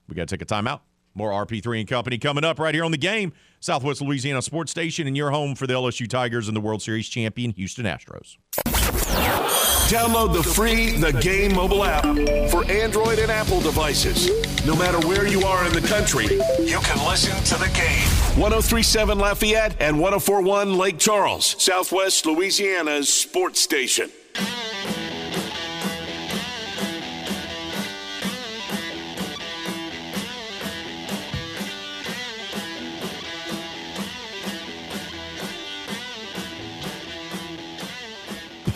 We 0.08 0.16
got 0.16 0.28
to 0.30 0.38
take 0.38 0.42
a 0.42 0.46
timeout. 0.46 0.80
More 1.18 1.32
RP3 1.32 1.80
and 1.80 1.90
Company 1.90 2.20
coming 2.20 2.44
up 2.44 2.60
right 2.60 2.76
here 2.76 2.86
on 2.86 2.92
the 2.92 2.98
game. 2.98 3.34
Southwest 3.60 4.02
Louisiana 4.02 4.44
Sports 4.44 4.70
Station 4.70 5.08
and 5.08 5.18
your 5.18 5.32
home 5.32 5.56
for 5.56 5.66
the 5.66 5.74
LSU 5.74 6.08
Tigers 6.08 6.48
and 6.48 6.56
the 6.56 6.62
World 6.62 6.82
Series 6.82 7.10
champion 7.10 7.52
Houston 7.52 7.86
Astros. 7.86 8.38
Download 9.88 10.34
the 10.34 10.44
free 10.44 10.92
The 10.92 11.14
Game 11.14 11.56
mobile 11.56 11.84
app 11.84 12.04
for 12.52 12.70
Android 12.70 13.20
and 13.20 13.32
Apple 13.32 13.62
devices. 13.62 14.30
No 14.66 14.76
matter 14.76 15.00
where 15.08 15.26
you 15.26 15.42
are 15.44 15.66
in 15.66 15.74
the 15.74 15.82
country, 15.82 16.26
you 16.64 16.80
can 16.82 17.08
listen 17.08 17.36
to 17.46 17.56
the 17.64 17.72
game. 17.74 18.08
1037 18.40 19.18
Lafayette 19.18 19.82
and 19.82 20.00
1041 20.00 20.78
Lake 20.78 21.00
Charles, 21.00 21.56
Southwest 21.58 22.26
Louisiana's 22.26 23.12
sports 23.12 23.60
station. 23.62 24.12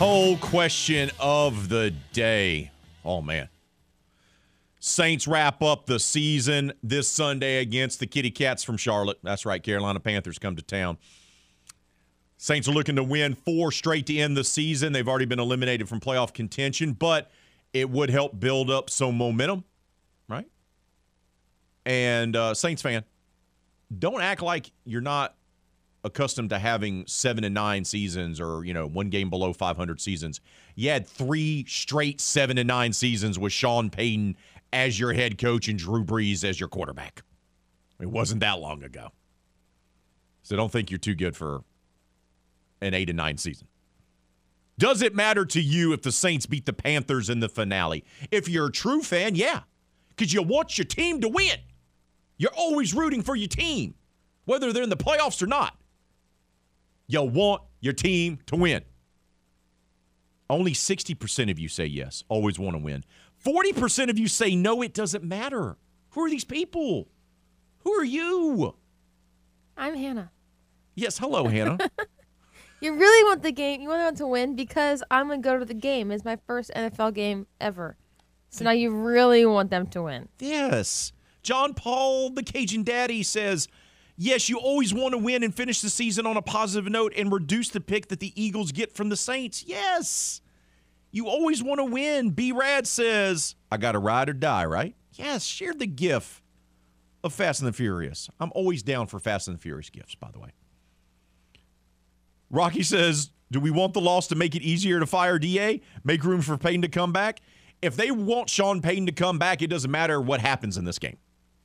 Poll 0.02 0.36
question 0.38 1.12
of 1.20 1.68
the 1.68 1.92
day. 2.12 2.72
Oh, 3.04 3.22
man. 3.22 3.48
Saints 4.80 5.28
wrap 5.28 5.62
up 5.62 5.86
the 5.86 6.00
season 6.00 6.72
this 6.82 7.06
Sunday 7.06 7.58
against 7.58 8.00
the 8.00 8.08
Kitty 8.08 8.32
Cats 8.32 8.64
from 8.64 8.76
Charlotte. 8.76 9.20
That's 9.22 9.46
right, 9.46 9.62
Carolina 9.62 10.00
Panthers 10.00 10.40
come 10.40 10.56
to 10.56 10.62
town. 10.62 10.98
Saints 12.36 12.66
are 12.66 12.72
looking 12.72 12.96
to 12.96 13.04
win 13.04 13.36
four 13.36 13.70
straight 13.70 14.06
to 14.06 14.18
end 14.18 14.36
the 14.36 14.42
season. 14.42 14.92
They've 14.92 15.06
already 15.06 15.26
been 15.26 15.38
eliminated 15.38 15.88
from 15.88 16.00
playoff 16.00 16.34
contention, 16.34 16.94
but 16.94 17.30
it 17.72 17.88
would 17.88 18.10
help 18.10 18.40
build 18.40 18.72
up 18.72 18.90
some 18.90 19.16
momentum, 19.16 19.62
right? 20.28 20.48
And 21.86 22.34
uh, 22.34 22.54
Saints 22.54 22.82
fan, 22.82 23.04
don't 23.96 24.20
act 24.20 24.42
like 24.42 24.72
you're 24.84 25.00
not 25.00 25.36
accustomed 26.04 26.50
to 26.50 26.58
having 26.58 27.06
seven 27.06 27.44
and 27.44 27.54
nine 27.54 27.84
seasons 27.84 28.40
or 28.40 28.64
you 28.64 28.74
know 28.74 28.86
one 28.86 29.08
game 29.08 29.30
below 29.30 29.52
500 29.52 30.00
seasons. 30.00 30.40
You 30.74 30.90
had 30.90 31.06
three 31.06 31.64
straight 31.68 32.20
seven 32.20 32.58
and 32.58 32.66
nine 32.66 32.92
seasons 32.92 33.38
with 33.38 33.52
sean 33.52 33.90
payton 33.90 34.36
as 34.72 34.98
your 34.98 35.12
head 35.12 35.38
coach 35.38 35.68
and 35.68 35.78
drew 35.78 36.04
brees 36.04 36.44
as 36.44 36.58
your 36.58 36.68
quarterback. 36.68 37.22
It 38.00 38.10
wasn't 38.10 38.40
that 38.40 38.58
long 38.58 38.82
ago. 38.82 39.08
So 40.42 40.56
don't 40.56 40.72
think 40.72 40.90
you're 40.90 40.98
too 40.98 41.14
good 41.14 41.36
for 41.36 41.62
an 42.80 42.94
eight 42.94 43.08
and 43.08 43.16
nine 43.16 43.36
season. 43.36 43.68
Does 44.78 45.02
it 45.02 45.14
matter 45.14 45.44
to 45.44 45.60
you 45.60 45.92
if 45.92 46.02
the 46.02 46.10
saints 46.10 46.46
beat 46.46 46.66
the 46.66 46.72
panthers 46.72 47.30
in 47.30 47.38
the 47.38 47.48
finale? 47.48 48.04
If 48.32 48.48
you're 48.48 48.66
a 48.66 48.72
true 48.72 49.02
fan 49.02 49.36
yeah. 49.36 49.60
Because 50.08 50.32
you 50.32 50.42
want 50.42 50.76
your 50.76 50.84
team 50.84 51.20
to 51.20 51.28
win. 51.28 51.58
You're 52.36 52.54
always 52.56 52.92
rooting 52.92 53.22
for 53.22 53.36
your 53.36 53.48
team 53.48 53.94
whether 54.44 54.72
they're 54.72 54.82
in 54.82 54.90
the 54.90 54.96
playoffs 54.96 55.40
or 55.42 55.46
not 55.46 55.76
you 57.12 57.22
want 57.22 57.62
your 57.80 57.92
team 57.92 58.38
to 58.46 58.56
win. 58.56 58.82
Only 60.48 60.72
60% 60.72 61.50
of 61.50 61.58
you 61.58 61.68
say 61.68 61.86
yes, 61.86 62.24
always 62.28 62.58
want 62.58 62.74
to 62.74 62.82
win. 62.82 63.04
40% 63.44 64.10
of 64.10 64.18
you 64.18 64.28
say 64.28 64.54
no, 64.54 64.82
it 64.82 64.94
doesn't 64.94 65.24
matter. 65.24 65.76
Who 66.10 66.24
are 66.24 66.30
these 66.30 66.44
people? 66.44 67.08
Who 67.80 67.92
are 67.92 68.04
you? 68.04 68.74
I'm 69.76 69.94
Hannah. 69.94 70.30
Yes, 70.94 71.18
hello, 71.18 71.48
Hannah. 71.48 71.78
you 72.80 72.94
really 72.94 73.24
want 73.24 73.42
the 73.42 73.52
game. 73.52 73.80
You 73.80 73.88
want 73.88 74.00
them 74.00 74.16
to 74.16 74.26
win 74.26 74.54
because 74.54 75.02
I'm 75.10 75.28
going 75.28 75.42
to 75.42 75.48
go 75.48 75.58
to 75.58 75.64
the 75.64 75.74
game. 75.74 76.10
It's 76.10 76.24
my 76.24 76.36
first 76.46 76.70
NFL 76.76 77.14
game 77.14 77.46
ever. 77.60 77.96
So 78.50 78.64
now 78.64 78.72
you 78.72 78.90
really 78.94 79.46
want 79.46 79.70
them 79.70 79.86
to 79.88 80.02
win. 80.02 80.28
Yes. 80.38 81.12
John 81.42 81.72
Paul, 81.72 82.30
the 82.30 82.42
Cajun 82.42 82.84
daddy, 82.84 83.22
says, 83.22 83.66
Yes, 84.22 84.48
you 84.48 84.56
always 84.56 84.94
want 84.94 85.14
to 85.14 85.18
win 85.18 85.42
and 85.42 85.52
finish 85.52 85.80
the 85.80 85.90
season 85.90 86.26
on 86.26 86.36
a 86.36 86.42
positive 86.42 86.88
note 86.88 87.12
and 87.16 87.32
reduce 87.32 87.70
the 87.70 87.80
pick 87.80 88.06
that 88.06 88.20
the 88.20 88.32
Eagles 88.40 88.70
get 88.70 88.92
from 88.92 89.08
the 89.08 89.16
Saints. 89.16 89.64
Yes. 89.66 90.40
You 91.10 91.26
always 91.26 91.60
want 91.60 91.80
to 91.80 91.84
win. 91.84 92.30
B 92.30 92.52
Rad 92.52 92.86
says, 92.86 93.56
I 93.72 93.78
got 93.78 93.92
to 93.92 93.98
ride 93.98 94.28
or 94.28 94.32
die, 94.32 94.64
right? 94.64 94.94
Yes, 95.14 95.42
share 95.42 95.74
the 95.74 95.88
gif 95.88 96.40
of 97.24 97.32
Fast 97.32 97.62
and 97.62 97.68
the 97.68 97.72
Furious. 97.72 98.30
I'm 98.38 98.52
always 98.54 98.84
down 98.84 99.08
for 99.08 99.18
Fast 99.18 99.48
and 99.48 99.56
the 99.56 99.60
Furious 99.60 99.90
gifts, 99.90 100.14
by 100.14 100.30
the 100.30 100.38
way. 100.38 100.50
Rocky 102.48 102.84
says, 102.84 103.32
Do 103.50 103.58
we 103.58 103.72
want 103.72 103.92
the 103.92 104.00
loss 104.00 104.28
to 104.28 104.36
make 104.36 104.54
it 104.54 104.62
easier 104.62 105.00
to 105.00 105.06
fire 105.06 105.40
DA? 105.40 105.80
Make 106.04 106.22
room 106.22 106.42
for 106.42 106.56
Payton 106.56 106.82
to 106.82 106.88
come 106.88 107.12
back? 107.12 107.40
If 107.82 107.96
they 107.96 108.12
want 108.12 108.48
Sean 108.48 108.82
Payton 108.82 109.06
to 109.06 109.12
come 109.12 109.40
back, 109.40 109.62
it 109.62 109.66
doesn't 109.66 109.90
matter 109.90 110.20
what 110.20 110.40
happens 110.40 110.76
in 110.76 110.84
this 110.84 111.00
game. 111.00 111.16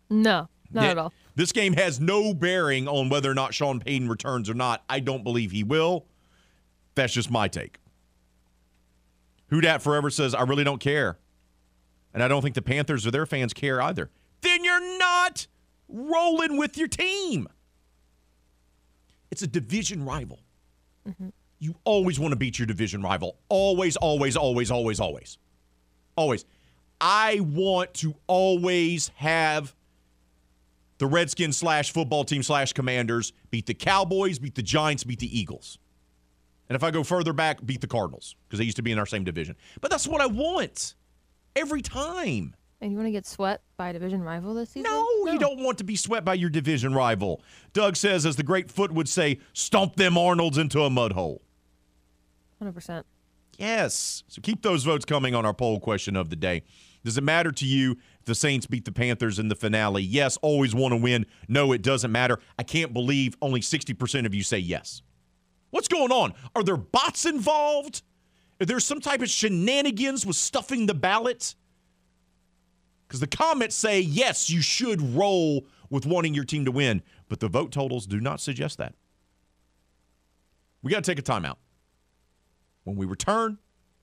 No, 0.09 0.49
not 0.71 0.85
at 0.85 0.97
all. 0.97 1.13
This 1.35 1.51
game 1.51 1.73
has 1.73 1.99
no 1.99 2.33
bearing 2.33 2.87
on 2.87 3.09
whether 3.09 3.29
or 3.29 3.35
not 3.35 3.53
Sean 3.53 3.79
Payton 3.79 4.09
returns 4.09 4.49
or 4.49 4.53
not. 4.53 4.83
I 4.89 4.99
don't 4.99 5.23
believe 5.23 5.51
he 5.51 5.63
will. 5.63 6.05
That's 6.95 7.13
just 7.13 7.29
my 7.29 7.47
take. 7.47 7.77
Who 9.49 9.61
Dat 9.61 9.81
Forever 9.81 10.09
says, 10.09 10.33
I 10.33 10.41
really 10.41 10.63
don't 10.63 10.79
care. 10.79 11.17
And 12.13 12.23
I 12.23 12.27
don't 12.27 12.41
think 12.41 12.55
the 12.55 12.61
Panthers 12.61 13.05
or 13.05 13.11
their 13.11 13.25
fans 13.25 13.53
care 13.53 13.81
either. 13.81 14.09
Then 14.41 14.63
you're 14.63 14.97
not 14.97 15.47
rolling 15.87 16.57
with 16.57 16.77
your 16.77 16.87
team. 16.87 17.47
It's 19.29 19.41
a 19.41 19.47
division 19.47 20.03
rival. 20.03 20.39
Mm-hmm. 21.07 21.29
You 21.59 21.75
always 21.83 22.19
want 22.19 22.31
to 22.31 22.35
beat 22.35 22.59
your 22.59 22.65
division 22.65 23.01
rival. 23.01 23.37
Always, 23.49 23.95
always, 23.95 24.35
always, 24.35 24.71
always, 24.71 24.99
always. 24.99 25.37
Always. 26.15 26.45
I 26.99 27.39
want 27.41 27.93
to 27.95 28.15
always 28.25 29.09
have 29.15 29.75
the 30.97 31.07
Redskins 31.07 31.57
slash 31.57 31.91
football 31.91 32.23
team 32.23 32.43
slash 32.43 32.73
commanders 32.73 33.33
beat 33.51 33.65
the 33.65 33.73
Cowboys, 33.73 34.39
beat 34.39 34.55
the 34.55 34.63
Giants, 34.63 35.03
beat 35.03 35.19
the 35.19 35.39
Eagles. 35.39 35.77
And 36.69 36.75
if 36.75 36.83
I 36.83 36.91
go 36.91 37.03
further 37.03 37.33
back, 37.33 37.65
beat 37.65 37.81
the 37.81 37.87
Cardinals 37.87 38.35
because 38.47 38.59
they 38.59 38.65
used 38.65 38.77
to 38.77 38.83
be 38.83 38.91
in 38.91 38.99
our 38.99 39.05
same 39.05 39.23
division. 39.23 39.55
But 39.79 39.91
that's 39.91 40.07
what 40.07 40.21
I 40.21 40.25
want 40.25 40.95
every 41.55 41.81
time. 41.81 42.55
And 42.81 42.91
you 42.91 42.97
want 42.97 43.07
to 43.07 43.11
get 43.11 43.25
swept 43.25 43.63
by 43.75 43.89
a 43.89 43.93
division 43.93 44.21
rival 44.21 44.53
this 44.53 44.69
season? 44.69 44.91
No, 44.91 45.07
you 45.25 45.39
don't 45.39 45.63
want 45.63 45.79
to 45.79 45.83
be 45.83 45.95
swept 45.95 46.25
by 46.25 46.35
your 46.35 46.49
division 46.49 46.93
rival. 46.93 47.41
Doug 47.73 47.95
says, 47.95 48.25
as 48.25 48.35
the 48.35 48.43
great 48.43 48.69
foot 48.69 48.91
would 48.91 49.09
say, 49.09 49.39
stomp 49.53 49.95
them 49.95 50.15
Arnolds 50.17 50.59
into 50.59 50.83
a 50.83 50.89
mud 50.89 51.13
hole. 51.13 51.41
100%. 52.61 53.03
Yes. 53.57 54.23
So 54.27 54.41
keep 54.41 54.61
those 54.61 54.83
votes 54.83 55.05
coming 55.05 55.33
on 55.33 55.45
our 55.45 55.53
poll 55.53 55.79
question 55.79 56.15
of 56.15 56.29
the 56.29 56.35
day. 56.35 56.63
Does 57.03 57.17
it 57.17 57.23
matter 57.23 57.51
to 57.51 57.65
you 57.65 57.97
the 58.27 58.35
Saints 58.35 58.67
beat 58.67 58.85
the 58.85 58.91
Panthers 58.91 59.39
in 59.39 59.47
the 59.47 59.55
finale? 59.55 60.03
Yes. 60.03 60.37
Always 60.43 60.75
want 60.75 60.91
to 60.91 60.97
win. 60.97 61.25
No, 61.47 61.71
it 61.71 61.81
doesn't 61.81 62.11
matter. 62.11 62.39
I 62.59 62.63
can't 62.63 62.93
believe 62.93 63.35
only 63.41 63.61
60% 63.61 64.27
of 64.27 64.35
you 64.35 64.43
say 64.43 64.59
yes. 64.59 65.01
What's 65.71 65.87
going 65.87 66.11
on? 66.11 66.33
Are 66.55 66.63
there 66.63 66.77
bots 66.77 67.25
involved? 67.25 68.03
Are 68.61 68.65
there 68.65 68.79
some 68.79 68.99
type 68.99 69.21
of 69.21 69.29
shenanigans 69.29 70.25
with 70.25 70.35
stuffing 70.35 70.85
the 70.85 70.93
ballot? 70.93 71.55
Because 73.07 73.19
the 73.19 73.27
comments 73.27 73.75
say, 73.75 73.99
yes, 74.01 74.49
you 74.49 74.61
should 74.61 75.01
roll 75.15 75.65
with 75.89 76.05
wanting 76.05 76.33
your 76.33 76.43
team 76.43 76.65
to 76.65 76.71
win, 76.71 77.01
but 77.29 77.39
the 77.39 77.47
vote 77.47 77.71
totals 77.71 78.05
do 78.05 78.19
not 78.19 78.41
suggest 78.41 78.77
that. 78.77 78.93
We 80.81 80.91
got 80.91 81.03
to 81.03 81.11
take 81.11 81.19
a 81.19 81.21
timeout. 81.21 81.55
When 82.83 82.95
we 82.95 83.05
return, 83.05 83.57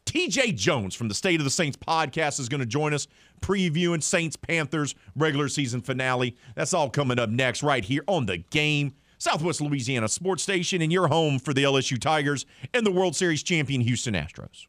TJ 0.06 0.56
Jones 0.56 0.94
from 0.94 1.09
the 1.09 1.14
State 1.14 1.40
of 1.40 1.44
the 1.44 1.51
Saints 1.51 1.76
podcast 1.76 2.39
is 2.39 2.48
going 2.48 2.60
to 2.60 2.66
join 2.66 2.94
us, 2.94 3.06
previewing 3.40 4.02
Saints 4.02 4.36
Panthers 4.36 4.94
regular 5.16 5.48
season 5.48 5.81
finale. 5.81 6.36
That's 6.55 6.74
all 6.74 6.90
coming 6.90 7.18
up 7.18 7.31
next, 7.31 7.62
right 7.62 7.85
here 7.85 8.02
on 8.06 8.26
the 8.26 8.39
game. 8.39 8.94
Southwest 9.18 9.60
Louisiana 9.60 10.09
Sports 10.09 10.43
Station, 10.43 10.82
and 10.82 10.93
your 10.93 11.09
home 11.09 11.39
for 11.39 11.55
the 11.55 11.64
LSU 11.64 11.98
Tigers 12.01 12.44
and 12.74 12.86
the 12.86 12.93
World 12.93 13.16
Series 13.16 13.43
champion 13.43 13.81
Houston 13.81 14.14
Astros. 14.14 14.66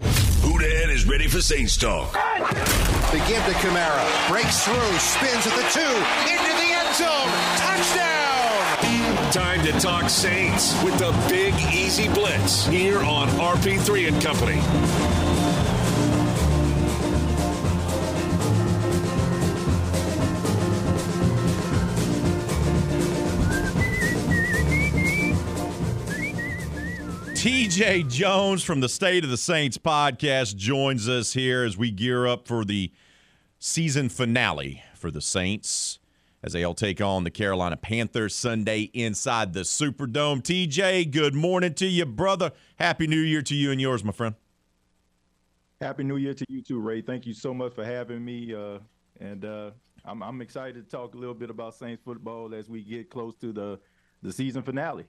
Houdahan 0.00 0.90
is 0.90 1.06
ready 1.06 1.28
for 1.28 1.42
Saints 1.42 1.76
talk. 1.76 2.12
They 3.12 3.18
give 3.28 3.44
to 3.44 3.52
Kamara. 3.60 4.28
Breaks 4.28 4.64
through. 4.64 4.98
Spins 4.98 5.46
at 5.46 5.54
the 5.54 5.68
two. 5.72 6.32
Into 6.32 6.52
the 6.56 6.72
end 6.72 6.94
zone. 6.94 7.57
Time 9.58 9.72
to 9.72 9.80
talk 9.80 10.08
Saints 10.08 10.80
with 10.84 10.96
the 10.98 11.10
Big 11.28 11.52
Easy 11.74 12.08
Blitz 12.08 12.64
here 12.68 13.00
on 13.00 13.26
RP3 13.28 14.06
and 14.06 14.22
Company. 14.22 14.60
TJ 27.34 28.08
Jones 28.08 28.62
from 28.62 28.78
the 28.78 28.88
State 28.88 29.24
of 29.24 29.30
the 29.30 29.36
Saints 29.36 29.76
podcast 29.76 30.54
joins 30.54 31.08
us 31.08 31.32
here 31.32 31.64
as 31.64 31.76
we 31.76 31.90
gear 31.90 32.28
up 32.28 32.46
for 32.46 32.64
the 32.64 32.92
season 33.58 34.08
finale 34.08 34.84
for 34.94 35.10
the 35.10 35.20
Saints 35.20 35.97
as 36.42 36.52
they'll 36.52 36.74
take 36.74 37.00
on 37.00 37.24
the 37.24 37.30
Carolina 37.30 37.76
Panthers 37.76 38.34
Sunday 38.34 38.90
inside 38.94 39.52
the 39.52 39.60
Superdome. 39.60 40.42
TJ, 40.42 41.10
good 41.10 41.34
morning 41.34 41.74
to 41.74 41.86
you, 41.86 42.06
brother. 42.06 42.52
Happy 42.76 43.06
New 43.06 43.20
Year 43.20 43.42
to 43.42 43.54
you 43.54 43.70
and 43.70 43.80
yours, 43.80 44.04
my 44.04 44.12
friend. 44.12 44.34
Happy 45.80 46.04
New 46.04 46.16
Year 46.16 46.34
to 46.34 46.44
you 46.48 46.62
too, 46.62 46.80
Ray. 46.80 47.02
Thank 47.02 47.26
you 47.26 47.34
so 47.34 47.52
much 47.52 47.74
for 47.74 47.84
having 47.84 48.24
me. 48.24 48.54
Uh, 48.54 48.78
and 49.20 49.44
uh, 49.44 49.70
I'm, 50.04 50.22
I'm 50.22 50.40
excited 50.40 50.74
to 50.84 50.90
talk 50.90 51.14
a 51.14 51.18
little 51.18 51.34
bit 51.34 51.50
about 51.50 51.74
Saints 51.74 52.02
football 52.04 52.54
as 52.54 52.68
we 52.68 52.82
get 52.82 53.10
close 53.10 53.34
to 53.36 53.52
the, 53.52 53.78
the 54.22 54.32
season 54.32 54.62
finale. 54.62 55.06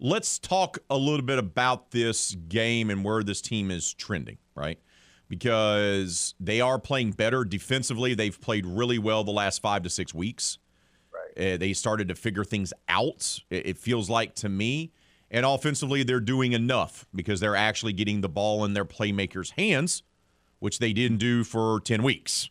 Let's 0.00 0.38
talk 0.38 0.78
a 0.90 0.96
little 0.96 1.24
bit 1.24 1.38
about 1.38 1.92
this 1.92 2.34
game 2.48 2.90
and 2.90 3.04
where 3.04 3.22
this 3.22 3.40
team 3.40 3.70
is 3.70 3.94
trending, 3.94 4.38
right? 4.56 4.78
Because 5.28 6.34
they 6.38 6.60
are 6.60 6.78
playing 6.78 7.12
better 7.12 7.44
defensively. 7.44 8.14
They've 8.14 8.38
played 8.40 8.66
really 8.66 8.98
well 8.98 9.24
the 9.24 9.32
last 9.32 9.62
five 9.62 9.82
to 9.82 9.90
six 9.90 10.14
weeks. 10.14 10.58
Right. 11.12 11.54
Uh, 11.54 11.56
they 11.56 11.72
started 11.72 12.08
to 12.08 12.14
figure 12.14 12.44
things 12.44 12.72
out, 12.88 13.40
it, 13.50 13.66
it 13.66 13.78
feels 13.78 14.10
like 14.10 14.34
to 14.36 14.48
me. 14.48 14.92
And 15.30 15.44
offensively, 15.44 16.04
they're 16.04 16.20
doing 16.20 16.52
enough 16.52 17.06
because 17.14 17.40
they're 17.40 17.56
actually 17.56 17.92
getting 17.92 18.20
the 18.20 18.28
ball 18.28 18.64
in 18.64 18.74
their 18.74 18.84
playmakers' 18.84 19.50
hands, 19.52 20.02
which 20.60 20.78
they 20.78 20.92
didn't 20.92 21.18
do 21.18 21.42
for 21.42 21.80
10 21.80 22.02
weeks. 22.02 22.50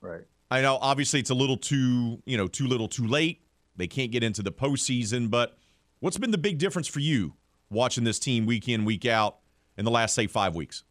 Right. 0.00 0.22
I 0.50 0.62
know 0.62 0.78
obviously 0.80 1.20
it's 1.20 1.30
a 1.30 1.34
little 1.34 1.56
too, 1.56 2.22
you 2.24 2.36
know, 2.36 2.48
too 2.48 2.66
little 2.66 2.88
too 2.88 3.06
late. 3.06 3.42
They 3.76 3.86
can't 3.86 4.10
get 4.10 4.24
into 4.24 4.42
the 4.42 4.50
postseason, 4.50 5.30
but 5.30 5.56
what's 6.00 6.18
been 6.18 6.30
the 6.30 6.38
big 6.38 6.58
difference 6.58 6.88
for 6.88 7.00
you 7.00 7.34
watching 7.70 8.04
this 8.04 8.18
team 8.18 8.46
week 8.46 8.68
in, 8.68 8.84
week 8.84 9.06
out 9.06 9.38
in 9.76 9.84
the 9.84 9.90
last, 9.90 10.14
say, 10.14 10.26
five 10.26 10.54
weeks? 10.56 10.82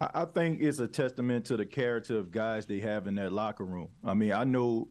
I, 0.00 0.24
think 0.26 0.60
it's 0.60 0.78
a 0.78 0.86
testament 0.86 1.44
to 1.46 1.56
the 1.56 1.66
character 1.66 2.18
of 2.18 2.30
guys 2.30 2.66
they 2.66 2.78
have 2.80 3.08
in 3.08 3.16
that 3.16 3.32
locker 3.32 3.64
room. 3.64 3.88
I 4.04 4.14
mean, 4.14 4.32
I 4.32 4.44
know 4.44 4.88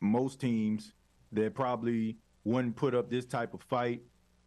most 0.00 0.40
teams 0.40 0.92
that 1.32 1.54
probably 1.54 2.18
wouldn't 2.44 2.76
put 2.76 2.94
up 2.94 3.10
this 3.10 3.24
type 3.24 3.52
of 3.52 3.62
fight, 3.62 4.02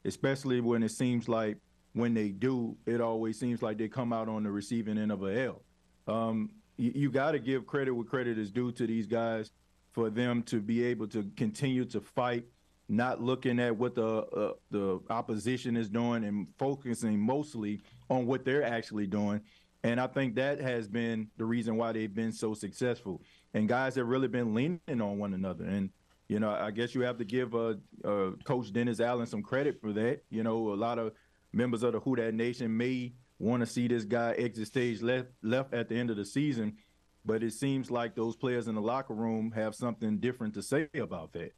especially 0.05 0.61
when 0.61 0.81
it 0.81 0.91
seems 0.91 1.27
like 1.27 1.57
when 1.93 2.13
they 2.13 2.29
do, 2.29 2.77
it 2.85 3.01
always 3.01 3.39
seems 3.39 3.61
like 3.61 3.77
they 3.77 3.89
come 3.89 4.13
out 4.13 4.29
on 4.29 4.43
the 4.43 4.51
receiving 4.51 4.97
end 4.97 5.11
of 5.11 5.23
a 5.23 5.45
L. 5.45 5.61
Um, 6.07 6.51
you, 6.77 6.91
you 6.95 7.11
got 7.11 7.31
to 7.31 7.39
give 7.39 7.65
credit 7.65 7.91
where 7.91 8.05
credit 8.05 8.38
is 8.38 8.51
due 8.51 8.71
to 8.73 8.88
these 8.88 9.07
guys 9.07 9.51
for 9.91 10.09
them 10.09 10.43
to 10.43 10.61
be 10.61 10.85
able 10.85 11.07
to 11.07 11.29
continue 11.35 11.84
to 11.85 11.99
fight, 11.99 12.45
not 12.88 13.21
looking 13.21 13.59
at 13.59 13.75
what 13.75 13.95
the 13.95 14.05
uh, 14.05 14.53
the 14.69 14.99
opposition 15.09 15.75
is 15.75 15.89
doing 15.89 16.23
and 16.23 16.47
focusing 16.57 17.19
mostly 17.19 17.81
on 18.09 18.25
what 18.25 18.45
they're 18.45 18.63
actually 18.63 19.07
doing. 19.07 19.41
And 19.84 19.99
I 19.99 20.08
think 20.08 20.36
that 20.36 20.60
has 20.60 20.88
been 20.88 21.28
the 21.38 21.45
reason 21.45 21.78
why 21.78 21.91
they've 21.91 22.14
been 22.14 22.32
so 22.32 22.54
successful. 22.54 23.22
And 23.54 23.70
guys 23.70 23.95
have 23.95 24.08
really 24.08 24.28
been 24.28 24.54
leaning 24.54 24.80
on 24.90 25.18
one 25.20 25.34
another. 25.34 25.66
And 25.66 25.90
you 26.28 26.40
know, 26.40 26.52
I 26.52 26.72
guess 26.72 26.94
you 26.94 27.02
have 27.02 27.18
to 27.20 27.26
give 27.26 27.56
uh, 27.56 27.76
uh, 28.04 28.32
Coach 28.44 28.74
Dennis 28.74 28.99
Allen 28.99 29.28
some 29.28 29.41
credit 29.41 29.80
for 29.80 29.94
that. 29.94 30.24
You 30.30 30.44
know, 30.44 30.74
a 30.74 30.76
lot 30.76 30.99
of 30.99 31.14
members 31.54 31.84
of 31.84 31.94
the 31.94 31.99
Who 32.02 32.16
Dat 32.16 32.34
Nation 32.34 32.76
may 32.76 33.14
want 33.40 33.62
to 33.62 33.66
see 33.66 33.88
this 33.88 34.04
guy 34.04 34.34
exit 34.38 34.68
stage 34.68 35.02
left 35.02 35.30
left 35.41 35.74
at 35.74 35.90
the 35.90 35.95
end 35.95 36.10
of 36.10 36.18
the 36.18 36.26
season, 36.26 36.76
but 37.24 37.44
it 37.44 37.54
seems 37.54 37.90
like 37.90 38.16
those 38.16 38.36
players 38.36 38.68
in 38.68 38.76
the 38.76 38.82
locker 38.82 39.14
room 39.14 39.52
have 39.52 39.74
something 39.74 40.18
different 40.18 40.54
to 40.56 40.62
say 40.62 40.90
about 40.95 41.34
that. 41.34 41.54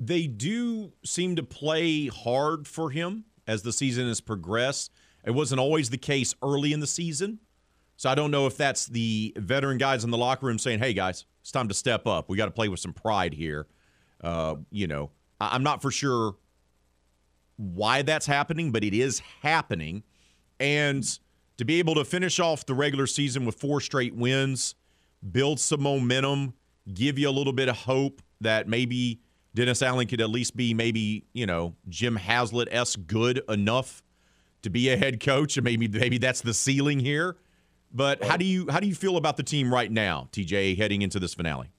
They 0.00 0.26
do 0.26 0.92
seem 1.04 1.36
to 1.36 1.42
play 1.42 2.06
hard 2.06 2.66
for 2.66 2.90
him 2.90 3.24
as 3.46 3.62
the 3.62 3.72
season 3.72 4.08
has 4.08 4.20
progressed. 4.20 4.92
It 5.26 5.32
wasn't 5.32 5.60
always 5.60 5.90
the 5.90 5.98
case 5.98 6.34
early 6.42 6.72
in 6.72 6.80
the 6.80 6.86
season. 6.86 7.40
So 7.96 8.08
I 8.08 8.14
don't 8.14 8.30
know 8.30 8.46
if 8.46 8.56
that's 8.56 8.86
the 8.86 9.34
veteran 9.36 9.76
guys 9.78 10.04
in 10.04 10.10
the 10.10 10.18
locker 10.18 10.46
room 10.46 10.58
saying, 10.58 10.78
hey, 10.78 10.92
guys, 10.92 11.24
it's 11.40 11.50
time 11.50 11.68
to 11.68 11.74
step 11.74 12.06
up. 12.06 12.28
We 12.28 12.36
got 12.36 12.44
to 12.46 12.50
play 12.50 12.68
with 12.68 12.80
some 12.80 12.92
pride 12.92 13.34
here. 13.34 13.66
Uh, 14.22 14.56
you 14.70 14.86
know, 14.86 15.10
I- 15.40 15.54
I'm 15.54 15.62
not 15.62 15.82
for 15.82 15.90
sure 15.90 16.36
why 17.56 18.02
that's 18.02 18.26
happening, 18.26 18.70
but 18.70 18.84
it 18.84 18.94
is 18.94 19.20
happening. 19.42 20.02
And 20.60 21.04
to 21.56 21.64
be 21.64 21.78
able 21.78 21.94
to 21.94 22.04
finish 22.04 22.38
off 22.38 22.66
the 22.66 22.74
regular 22.74 23.06
season 23.06 23.44
with 23.44 23.58
four 23.58 23.80
straight 23.80 24.14
wins, 24.14 24.74
build 25.32 25.58
some 25.58 25.82
momentum, 25.82 26.54
give 26.92 27.18
you 27.18 27.28
a 27.28 27.32
little 27.32 27.52
bit 27.52 27.68
of 27.68 27.76
hope 27.76 28.20
that 28.42 28.68
maybe 28.68 29.20
Dennis 29.54 29.80
Allen 29.80 30.06
could 30.06 30.20
at 30.20 30.28
least 30.28 30.54
be 30.54 30.74
maybe, 30.74 31.24
you 31.32 31.46
know, 31.46 31.74
Jim 31.88 32.16
Haslett 32.16 32.68
s 32.70 32.94
good 32.94 33.40
enough 33.48 34.02
to 34.66 34.70
be 34.70 34.90
a 34.90 34.96
head 34.96 35.20
coach 35.20 35.56
and 35.56 35.64
maybe 35.64 35.88
maybe 35.88 36.18
that's 36.18 36.40
the 36.40 36.52
ceiling 36.52 36.98
here. 36.98 37.36
But 37.92 38.22
how 38.22 38.36
do 38.36 38.44
you 38.44 38.66
how 38.68 38.80
do 38.80 38.86
you 38.86 38.94
feel 38.94 39.16
about 39.16 39.36
the 39.36 39.42
team 39.42 39.72
right 39.72 39.90
now, 39.90 40.28
TJ, 40.32 40.76
heading 40.76 41.02
into 41.02 41.18
this 41.18 41.34
finale? 41.34 41.70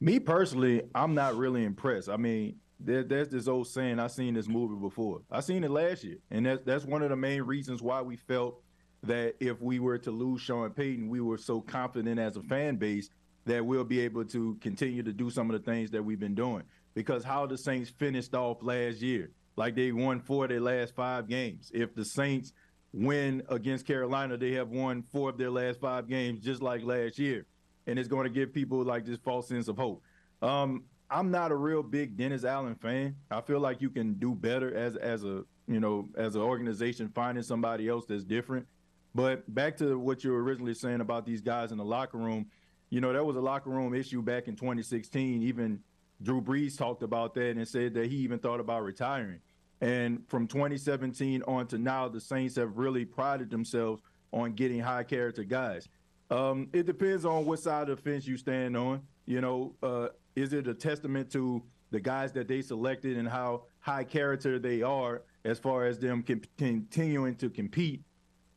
Me 0.00 0.18
personally, 0.18 0.82
I'm 0.94 1.14
not 1.14 1.36
really 1.36 1.64
impressed. 1.64 2.08
I 2.08 2.16
mean, 2.16 2.56
there, 2.80 3.02
there's 3.02 3.28
this 3.28 3.48
old 3.48 3.66
saying. 3.66 3.98
I've 3.98 4.12
seen 4.12 4.34
this 4.34 4.48
movie 4.48 4.80
before. 4.80 5.20
I 5.30 5.40
seen 5.40 5.62
it 5.62 5.70
last 5.70 6.04
year, 6.04 6.16
and 6.30 6.46
that's 6.46 6.64
that's 6.64 6.84
one 6.84 7.02
of 7.02 7.10
the 7.10 7.16
main 7.16 7.42
reasons 7.42 7.82
why 7.82 8.00
we 8.00 8.16
felt 8.16 8.62
that 9.02 9.34
if 9.40 9.60
we 9.60 9.78
were 9.78 9.98
to 9.98 10.10
lose 10.10 10.40
Sean 10.40 10.70
Payton, 10.70 11.08
we 11.08 11.20
were 11.20 11.38
so 11.38 11.60
confident 11.60 12.18
as 12.18 12.36
a 12.36 12.42
fan 12.42 12.76
base 12.76 13.10
that 13.44 13.64
we'll 13.64 13.84
be 13.84 14.00
able 14.00 14.24
to 14.24 14.56
continue 14.60 15.02
to 15.02 15.12
do 15.12 15.30
some 15.30 15.50
of 15.50 15.60
the 15.62 15.70
things 15.70 15.90
that 15.90 16.02
we've 16.02 16.18
been 16.18 16.34
doing. 16.34 16.62
Because 16.94 17.22
how 17.22 17.46
the 17.46 17.56
Saints 17.56 17.90
finished 17.90 18.34
off 18.34 18.58
last 18.62 19.00
year, 19.00 19.30
like 19.58 19.74
they 19.74 19.90
won 19.90 20.20
four 20.20 20.44
of 20.44 20.50
their 20.50 20.60
last 20.60 20.94
five 20.94 21.26
games. 21.28 21.72
If 21.74 21.92
the 21.92 22.04
Saints 22.04 22.52
win 22.92 23.42
against 23.48 23.86
Carolina, 23.86 24.36
they 24.36 24.52
have 24.52 24.68
won 24.68 25.02
four 25.02 25.30
of 25.30 25.36
their 25.36 25.50
last 25.50 25.80
five 25.80 26.08
games, 26.08 26.40
just 26.40 26.62
like 26.62 26.84
last 26.84 27.18
year, 27.18 27.44
and 27.88 27.98
it's 27.98 28.06
going 28.06 28.22
to 28.22 28.30
give 28.30 28.54
people 28.54 28.84
like 28.84 29.04
this 29.04 29.18
false 29.18 29.48
sense 29.48 29.66
of 29.66 29.76
hope. 29.76 30.00
Um, 30.42 30.84
I'm 31.10 31.32
not 31.32 31.50
a 31.50 31.56
real 31.56 31.82
big 31.82 32.16
Dennis 32.16 32.44
Allen 32.44 32.76
fan. 32.76 33.16
I 33.32 33.40
feel 33.40 33.58
like 33.58 33.82
you 33.82 33.90
can 33.90 34.14
do 34.14 34.32
better 34.32 34.72
as 34.76 34.94
as 34.94 35.24
a 35.24 35.42
you 35.66 35.80
know 35.80 36.08
as 36.16 36.36
an 36.36 36.42
organization 36.42 37.10
finding 37.12 37.42
somebody 37.42 37.88
else 37.88 38.06
that's 38.06 38.24
different. 38.24 38.64
But 39.12 39.52
back 39.52 39.76
to 39.78 39.98
what 39.98 40.22
you 40.22 40.30
were 40.30 40.42
originally 40.44 40.74
saying 40.74 41.00
about 41.00 41.26
these 41.26 41.40
guys 41.40 41.72
in 41.72 41.78
the 41.78 41.84
locker 41.84 42.18
room, 42.18 42.46
you 42.90 43.00
know, 43.00 43.12
there 43.12 43.24
was 43.24 43.34
a 43.34 43.40
locker 43.40 43.70
room 43.70 43.92
issue 43.92 44.22
back 44.22 44.46
in 44.46 44.54
2016. 44.54 45.42
Even 45.42 45.80
Drew 46.22 46.40
Brees 46.40 46.78
talked 46.78 47.02
about 47.02 47.34
that 47.34 47.56
and 47.56 47.66
said 47.66 47.94
that 47.94 48.06
he 48.06 48.18
even 48.18 48.38
thought 48.38 48.60
about 48.60 48.84
retiring. 48.84 49.40
And 49.80 50.26
from 50.28 50.46
2017 50.46 51.42
on 51.46 51.66
to 51.68 51.78
now, 51.78 52.08
the 52.08 52.20
Saints 52.20 52.56
have 52.56 52.76
really 52.76 53.04
prided 53.04 53.50
themselves 53.50 54.02
on 54.32 54.52
getting 54.52 54.80
high 54.80 55.04
character 55.04 55.44
guys. 55.44 55.88
Um, 56.30 56.68
it 56.72 56.86
depends 56.86 57.24
on 57.24 57.46
what 57.46 57.60
side 57.60 57.88
of 57.88 57.96
the 57.96 58.10
fence 58.10 58.26
you 58.26 58.36
stand 58.36 58.76
on. 58.76 59.02
You 59.26 59.40
know, 59.40 59.74
uh, 59.82 60.08
is 60.36 60.52
it 60.52 60.66
a 60.66 60.74
testament 60.74 61.30
to 61.32 61.62
the 61.90 62.00
guys 62.00 62.32
that 62.32 62.48
they 62.48 62.60
selected 62.60 63.16
and 63.16 63.28
how 63.28 63.64
high 63.80 64.04
character 64.04 64.58
they 64.58 64.82
are 64.82 65.22
as 65.44 65.58
far 65.58 65.86
as 65.86 65.98
them 65.98 66.22
continuing 66.22 67.36
to 67.36 67.48
compete? 67.48 68.02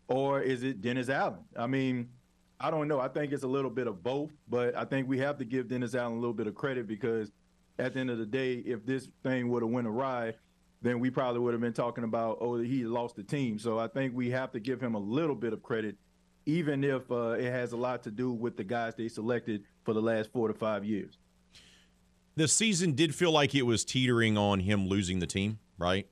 Or 0.08 0.42
is 0.42 0.64
it 0.64 0.82
Dennis 0.82 1.08
Allen? 1.08 1.40
I 1.56 1.68
mean, 1.68 2.10
I 2.60 2.70
don't 2.70 2.88
know. 2.88 3.00
I 3.00 3.08
think 3.08 3.32
it's 3.32 3.44
a 3.44 3.48
little 3.48 3.72
bit 3.72 3.88
of 3.88 4.04
both, 4.04 4.32
but 4.50 4.76
I 4.76 4.84
think 4.84 5.08
we 5.08 5.18
have 5.20 5.38
to 5.38 5.46
give 5.46 5.70
Dennis 5.70 5.96
Allen 5.96 6.14
a 6.18 6.20
little 6.20 6.34
bit 6.34 6.48
of 6.48 6.56
credit 6.56 6.88
because 6.88 7.32
at 7.80 7.94
the 7.94 8.00
end 8.02 8.10
of 8.10 8.18
the 8.18 8.26
day, 8.26 8.56
if 8.56 8.86
this 8.86 9.10
thing 9.24 9.50
would 9.50 9.64
have 9.64 9.72
went 9.72 9.88
awry, 9.88 10.34
then 10.82 11.00
we 11.00 11.10
probably 11.10 11.40
would 11.40 11.54
have 11.54 11.62
been 11.62 11.74
talking 11.74 12.04
about, 12.04 12.38
oh, 12.42 12.58
he 12.58 12.84
lost 12.84 13.16
the 13.16 13.24
team. 13.24 13.60
So 13.60 13.78
I 13.78 13.88
think 13.88 14.16
we 14.16 14.32
have 14.32 14.52
to 14.54 14.60
give 14.60 14.82
him 14.82 14.96
a 14.96 15.00
little 15.00 15.36
bit 15.36 15.54
of 15.54 15.62
credit, 15.62 15.96
even 16.46 16.84
if 16.84 17.10
uh, 17.12 17.32
it 17.32 17.52
has 17.52 17.72
a 17.72 17.78
lot 17.78 18.04
to 18.04 18.12
do 18.12 18.32
with 18.32 18.58
the 18.58 18.64
guys 18.64 18.96
they 18.96 19.08
selected 19.08 19.64
for 19.84 19.94
the 19.94 20.02
last 20.02 20.32
four 20.32 20.48
to 20.48 20.54
five 20.54 20.84
years. 20.84 21.18
The 22.36 22.48
season 22.48 22.94
did 22.94 23.14
feel 23.14 23.32
like 23.32 23.54
it 23.54 23.64
was 23.64 23.86
teetering 23.86 24.38
on 24.38 24.62
him 24.62 24.88
losing 24.88 25.20
the 25.20 25.28
team, 25.28 25.60
right? 25.78 26.08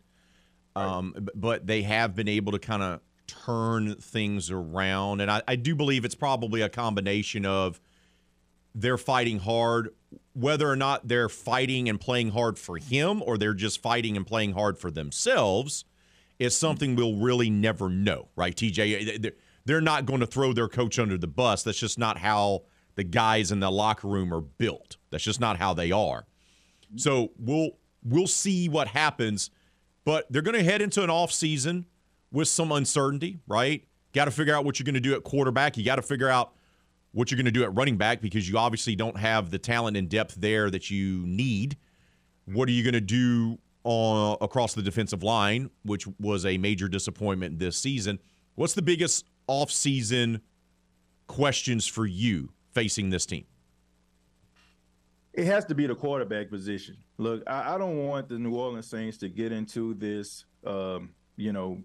right. 0.75 0.85
Um, 0.85 1.15
but 1.33 1.65
they 1.65 1.81
have 1.83 2.15
been 2.15 2.27
able 2.27 2.51
to 2.51 2.59
kind 2.59 2.83
of 2.83 2.99
turn 3.25 3.95
things 3.95 4.51
around. 4.51 5.21
And 5.21 5.31
I, 5.31 5.41
I 5.47 5.55
do 5.55 5.75
believe 5.75 6.05
it's 6.05 6.15
probably 6.15 6.61
a 6.61 6.69
combination 6.69 7.45
of 7.45 7.79
they're 8.75 8.97
fighting 8.97 9.39
hard, 9.39 9.89
whether 10.33 10.69
or 10.69 10.75
not 10.75 11.07
they're 11.07 11.29
fighting 11.29 11.89
and 11.89 11.99
playing 11.99 12.31
hard 12.31 12.57
for 12.57 12.77
him 12.77 13.21
or 13.23 13.37
they're 13.37 13.53
just 13.53 13.81
fighting 13.81 14.15
and 14.15 14.25
playing 14.25 14.53
hard 14.53 14.77
for 14.77 14.91
themselves 14.91 15.85
is 16.37 16.55
something 16.55 16.95
we'll 16.95 17.17
really 17.17 17.49
never 17.49 17.89
know, 17.89 18.29
right, 18.35 18.55
TJ? 18.55 19.33
They're 19.65 19.81
not 19.81 20.05
going 20.05 20.21
to 20.21 20.25
throw 20.25 20.53
their 20.53 20.69
coach 20.69 20.97
under 20.97 21.17
the 21.17 21.27
bus. 21.27 21.63
That's 21.63 21.79
just 21.79 21.99
not 21.99 22.17
how 22.17 22.63
the 22.95 23.03
guys 23.03 23.51
in 23.51 23.59
the 23.59 23.69
locker 23.69 24.07
room 24.07 24.33
are 24.33 24.41
built. 24.41 24.97
That's 25.09 25.23
just 25.23 25.39
not 25.39 25.57
how 25.57 25.73
they 25.73 25.91
are. 25.91 26.25
So 26.95 27.31
we'll 27.37 27.71
we'll 28.03 28.27
see 28.27 28.69
what 28.69 28.87
happens, 28.87 29.51
but 30.05 30.25
they're 30.31 30.41
going 30.41 30.57
to 30.57 30.63
head 30.63 30.81
into 30.81 31.03
an 31.03 31.09
off 31.09 31.31
season 31.31 31.85
with 32.31 32.47
some 32.47 32.71
uncertainty, 32.71 33.39
right? 33.47 33.85
Got 34.13 34.25
to 34.25 34.31
figure 34.31 34.55
out 34.55 34.65
what 34.65 34.79
you're 34.79 34.85
going 34.85 34.95
to 34.95 34.99
do 34.99 35.13
at 35.13 35.23
quarterback. 35.23 35.77
You 35.77 35.85
got 35.85 35.97
to 35.97 36.01
figure 36.01 36.29
out 36.29 36.53
what 37.11 37.31
you're 37.31 37.37
going 37.37 37.45
to 37.45 37.51
do 37.51 37.63
at 37.63 37.75
running 37.75 37.97
back 37.97 38.21
because 38.21 38.47
you 38.47 38.57
obviously 38.57 38.95
don't 38.95 39.17
have 39.17 39.49
the 39.49 39.57
talent 39.57 39.97
and 39.97 40.09
depth 40.09 40.35
there 40.35 40.69
that 40.69 40.89
you 40.89 41.25
need. 41.25 41.77
What 42.45 42.69
are 42.69 42.71
you 42.71 42.83
going 42.83 42.93
to 42.93 43.01
do 43.01 43.57
on 43.83 44.37
across 44.41 44.73
the 44.73 44.81
defensive 44.81 45.23
line, 45.23 45.69
which 45.83 46.07
was 46.19 46.45
a 46.45 46.57
major 46.57 46.87
disappointment 46.87 47.59
this 47.59 47.77
season? 47.77 48.19
What's 48.55 48.73
the 48.73 48.81
biggest 48.81 49.25
offseason 49.47 50.41
questions 51.27 51.87
for 51.87 52.05
you 52.05 52.51
facing 52.73 53.09
this 53.09 53.25
team? 53.25 53.45
It 55.33 55.45
has 55.45 55.63
to 55.65 55.75
be 55.75 55.87
the 55.87 55.95
quarterback 55.95 56.49
position. 56.49 56.97
Look, 57.17 57.43
I, 57.47 57.75
I 57.75 57.77
don't 57.77 58.05
want 58.05 58.27
the 58.29 58.37
New 58.37 58.55
Orleans 58.55 58.87
Saints 58.87 59.17
to 59.19 59.29
get 59.29 59.51
into 59.51 59.93
this, 59.93 60.45
um, 60.65 61.11
you 61.37 61.53
know, 61.53 61.81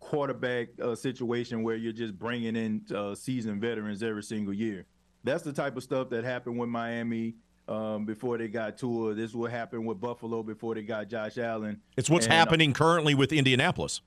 quarterback 0.00 0.68
uh, 0.82 0.94
situation 0.94 1.62
where 1.62 1.76
you're 1.76 1.92
just 1.92 2.18
bringing 2.18 2.56
in 2.56 2.82
uh, 2.94 3.14
seasoned 3.14 3.60
veterans 3.60 4.02
every 4.02 4.22
single 4.22 4.54
year. 4.54 4.86
That's 5.24 5.42
the 5.42 5.52
type 5.52 5.76
of 5.76 5.82
stuff 5.82 6.08
that 6.10 6.24
happened 6.24 6.58
with 6.58 6.68
Miami 6.68 7.34
um, 7.66 8.04
before 8.06 8.38
they 8.38 8.48
got 8.48 8.78
Tua. 8.78 9.14
This 9.14 9.34
will 9.34 9.50
happen 9.50 9.84
with 9.84 10.00
Buffalo 10.00 10.42
before 10.42 10.74
they 10.74 10.82
got 10.82 11.08
Josh 11.08 11.38
Allen. 11.38 11.80
It's 11.96 12.08
what's 12.08 12.26
and, 12.26 12.32
uh, 12.32 12.36
happening 12.36 12.72
currently 12.72 13.14
with 13.14 13.32
Indianapolis. 13.32 14.00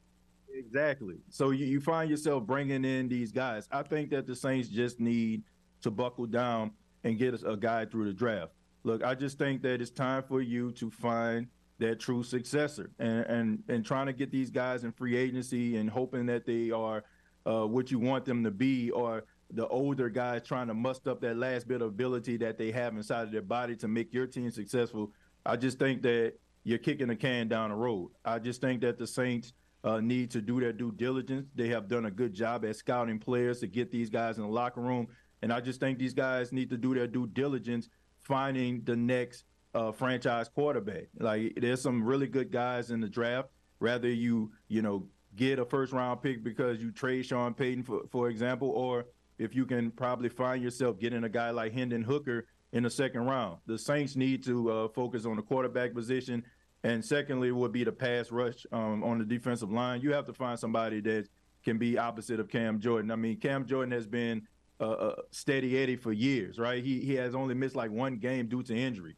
Exactly. 0.54 1.18
So 1.30 1.52
you, 1.52 1.66
you 1.66 1.82
find 1.82 2.10
yourself 2.10 2.44
bringing 2.44 2.86
in 2.86 3.08
these 3.08 3.32
guys. 3.32 3.68
I 3.72 3.84
think 3.84 4.10
that 4.12 4.26
the 4.28 4.36
Saints 4.36 4.70
just 4.70 5.00
need 5.00 5.44
to 5.82 5.92
buckle 5.92 6.26
down 6.26 6.72
and 7.04 7.18
get 7.18 7.42
a 7.46 7.58
guy 7.58 7.86
through 7.86 8.06
the 8.06 8.14
draft. 8.14 8.54
Look, 8.84 9.04
I 9.04 9.16
just 9.16 9.38
think 9.38 9.62
that 9.64 9.82
it's 9.82 9.92
time 9.92 10.24
for 10.24 10.42
you 10.42 10.72
to 10.74 10.90
find– 10.90 11.48
their 11.82 11.96
true 11.96 12.22
successor 12.22 12.92
and, 13.00 13.26
and 13.26 13.64
and 13.68 13.84
trying 13.84 14.06
to 14.06 14.14
get 14.14 14.32
these 14.32 14.52
guys 14.52 14.84
in 14.84 14.92
free 14.92 15.18
agency 15.18 15.78
and 15.78 15.90
hoping 15.90 16.28
that 16.28 16.46
they 16.46 16.70
are 16.70 17.04
uh, 17.48 17.66
what 17.66 17.90
you 17.90 17.98
want 17.98 18.24
them 18.24 18.44
to 18.44 18.52
be 18.52 18.92
or 18.92 19.24
the 19.54 19.68
older 19.68 20.08
guys 20.08 20.44
trying 20.44 20.68
to 20.68 20.76
muster 20.76 21.10
up 21.10 21.20
that 21.22 21.36
last 21.36 21.68
bit 21.68 21.82
of 21.82 21.88
ability 21.88 22.38
that 22.38 22.60
they 22.60 22.72
have 22.72 22.96
inside 22.96 23.24
of 23.24 23.32
their 23.32 23.42
body 23.42 23.76
to 23.76 23.88
make 23.88 24.14
your 24.14 24.28
team 24.28 24.50
successful. 24.52 25.12
I 25.44 25.56
just 25.56 25.80
think 25.80 26.04
that 26.04 26.34
you're 26.64 26.78
kicking 26.78 27.08
the 27.08 27.16
can 27.16 27.48
down 27.48 27.72
the 27.72 27.76
road. 27.76 28.12
I 28.24 28.38
just 28.38 28.62
think 28.62 28.82
that 28.82 29.00
the 29.00 29.08
Saints 29.08 29.54
uh, 29.84 30.00
need 30.00 30.30
to 30.32 30.40
do 30.40 30.60
their 30.60 30.72
due 30.72 30.92
diligence. 30.92 31.48
They 31.56 31.70
have 31.70 31.88
done 31.88 32.06
a 32.06 32.12
good 32.12 32.36
job 32.36 32.64
at 32.64 32.76
scouting 32.76 33.18
players 33.18 33.60
to 33.62 33.68
get 33.68 33.92
these 33.92 34.12
guys 34.12 34.38
in 34.38 34.44
the 34.44 34.50
locker 34.50 34.82
room. 34.82 35.08
And 35.42 35.52
I 35.52 35.62
just 35.62 35.80
think 35.80 35.98
these 35.98 36.14
guys 36.14 36.52
need 36.52 36.70
to 36.70 36.78
do 36.78 36.94
their 36.94 37.08
due 37.08 37.26
diligence 37.26 37.90
finding 38.20 38.84
the 38.84 38.96
next 38.96 39.46
uh, 39.74 39.92
franchise 39.92 40.50
quarterback. 40.50 41.08
Like 41.20 41.58
there's 41.58 41.82
some 41.82 42.04
really 42.04 42.28
good 42.28 42.52
guys 42.52 42.92
in 42.92 43.02
the 43.02 43.10
draft. 43.10 43.50
Rather 43.80 44.10
you 44.10 44.52
you 44.68 44.82
know 44.82 45.08
get 45.36 45.60
a 45.60 45.66
first 45.66 45.94
round 45.94 46.22
pick 46.22 46.44
because 46.44 46.82
you 46.82 46.92
trade 46.92 47.26
Sean 47.26 47.54
Payton 47.54 47.84
for 47.84 48.02
for 48.10 48.30
example, 48.30 48.70
or 48.70 49.06
if 49.40 49.56
you 49.56 49.66
can 49.66 49.92
probably 49.92 50.30
find 50.30 50.62
yourself 50.62 51.00
getting 51.00 51.24
a 51.24 51.30
guy 51.30 51.50
like 51.50 51.74
Hendon 51.74 52.04
Hooker 52.04 52.46
in 52.74 52.84
the 52.84 52.90
second 52.90 53.26
round. 53.26 53.58
The 53.66 53.78
Saints 53.78 54.16
need 54.16 54.44
to 54.46 54.72
uh, 54.72 54.88
focus 54.90 55.26
on 55.26 55.36
the 55.36 55.42
quarterback 55.42 55.94
position. 55.94 56.44
And 56.84 57.04
secondly, 57.04 57.52
would 57.52 57.72
be 57.72 57.84
the 57.84 57.92
pass 57.92 58.32
rush 58.32 58.66
um, 58.72 59.04
on 59.04 59.20
the 59.20 59.26
defensive 59.26 59.72
line. 59.72 60.02
You 60.02 60.14
have 60.14 60.26
to 60.26 60.34
find 60.34 60.58
somebody 60.58 61.00
that 61.02 61.28
can 61.64 61.78
be 61.78 61.98
opposite 61.98 62.40
of 62.40 62.50
Cam 62.50 62.80
Jordan. 62.80 63.12
I 63.12 63.16
mean, 63.16 63.38
Cam 63.38 63.68
Jordan 63.68 63.92
has 63.92 64.08
been 64.08 64.48
a, 64.80 65.14
steady 65.30 65.78
Eddie 65.78 65.96
for 65.96 66.12
years, 66.12 66.58
right? 66.58 66.84
He 66.84 67.02
he 67.02 67.14
has 67.16 67.36
only 67.36 67.54
missed 67.54 67.76
like 67.76 67.92
one 67.92 68.18
game 68.18 68.48
due 68.48 68.64
to 68.64 68.76
injury. 68.76 69.16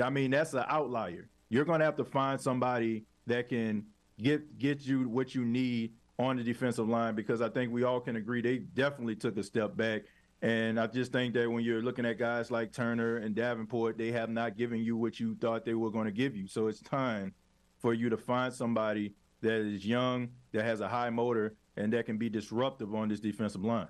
I 0.00 0.10
mean, 0.10 0.30
that's 0.30 0.54
an 0.54 0.64
outlier. 0.68 1.28
You're 1.48 1.64
going 1.64 1.80
to 1.80 1.84
have 1.84 1.96
to 1.96 2.04
find 2.04 2.40
somebody 2.40 3.04
that 3.26 3.48
can 3.48 3.84
get 4.20 4.58
get 4.58 4.84
you 4.84 5.08
what 5.08 5.34
you 5.34 5.44
need 5.44 5.92
on 6.18 6.36
the 6.36 6.42
defensive 6.42 6.88
line 6.88 7.14
because 7.14 7.40
I 7.40 7.48
think 7.48 7.72
we 7.72 7.84
all 7.84 8.00
can 8.00 8.16
agree 8.16 8.40
they 8.42 8.58
definitely 8.58 9.14
took 9.14 9.36
a 9.36 9.42
step 9.42 9.76
back. 9.76 10.02
And 10.42 10.78
I 10.78 10.86
just 10.86 11.10
think 11.12 11.34
that 11.34 11.50
when 11.50 11.64
you're 11.64 11.82
looking 11.82 12.06
at 12.06 12.18
guys 12.18 12.50
like 12.50 12.72
Turner 12.72 13.16
and 13.16 13.34
Davenport, 13.34 13.98
they 13.98 14.12
have 14.12 14.30
not 14.30 14.56
given 14.56 14.80
you 14.82 14.96
what 14.96 15.18
you 15.18 15.36
thought 15.40 15.64
they 15.64 15.74
were 15.74 15.90
going 15.90 16.06
to 16.06 16.12
give 16.12 16.36
you. 16.36 16.46
So 16.46 16.68
it's 16.68 16.80
time 16.80 17.34
for 17.78 17.92
you 17.92 18.08
to 18.08 18.16
find 18.16 18.52
somebody 18.52 19.14
that 19.40 19.60
is 19.60 19.84
young, 19.84 20.28
that 20.52 20.64
has 20.64 20.80
a 20.80 20.88
high 20.88 21.10
motor, 21.10 21.54
and 21.76 21.92
that 21.92 22.06
can 22.06 22.18
be 22.18 22.28
disruptive 22.28 22.94
on 22.94 23.08
this 23.08 23.20
defensive 23.20 23.64
line. 23.64 23.88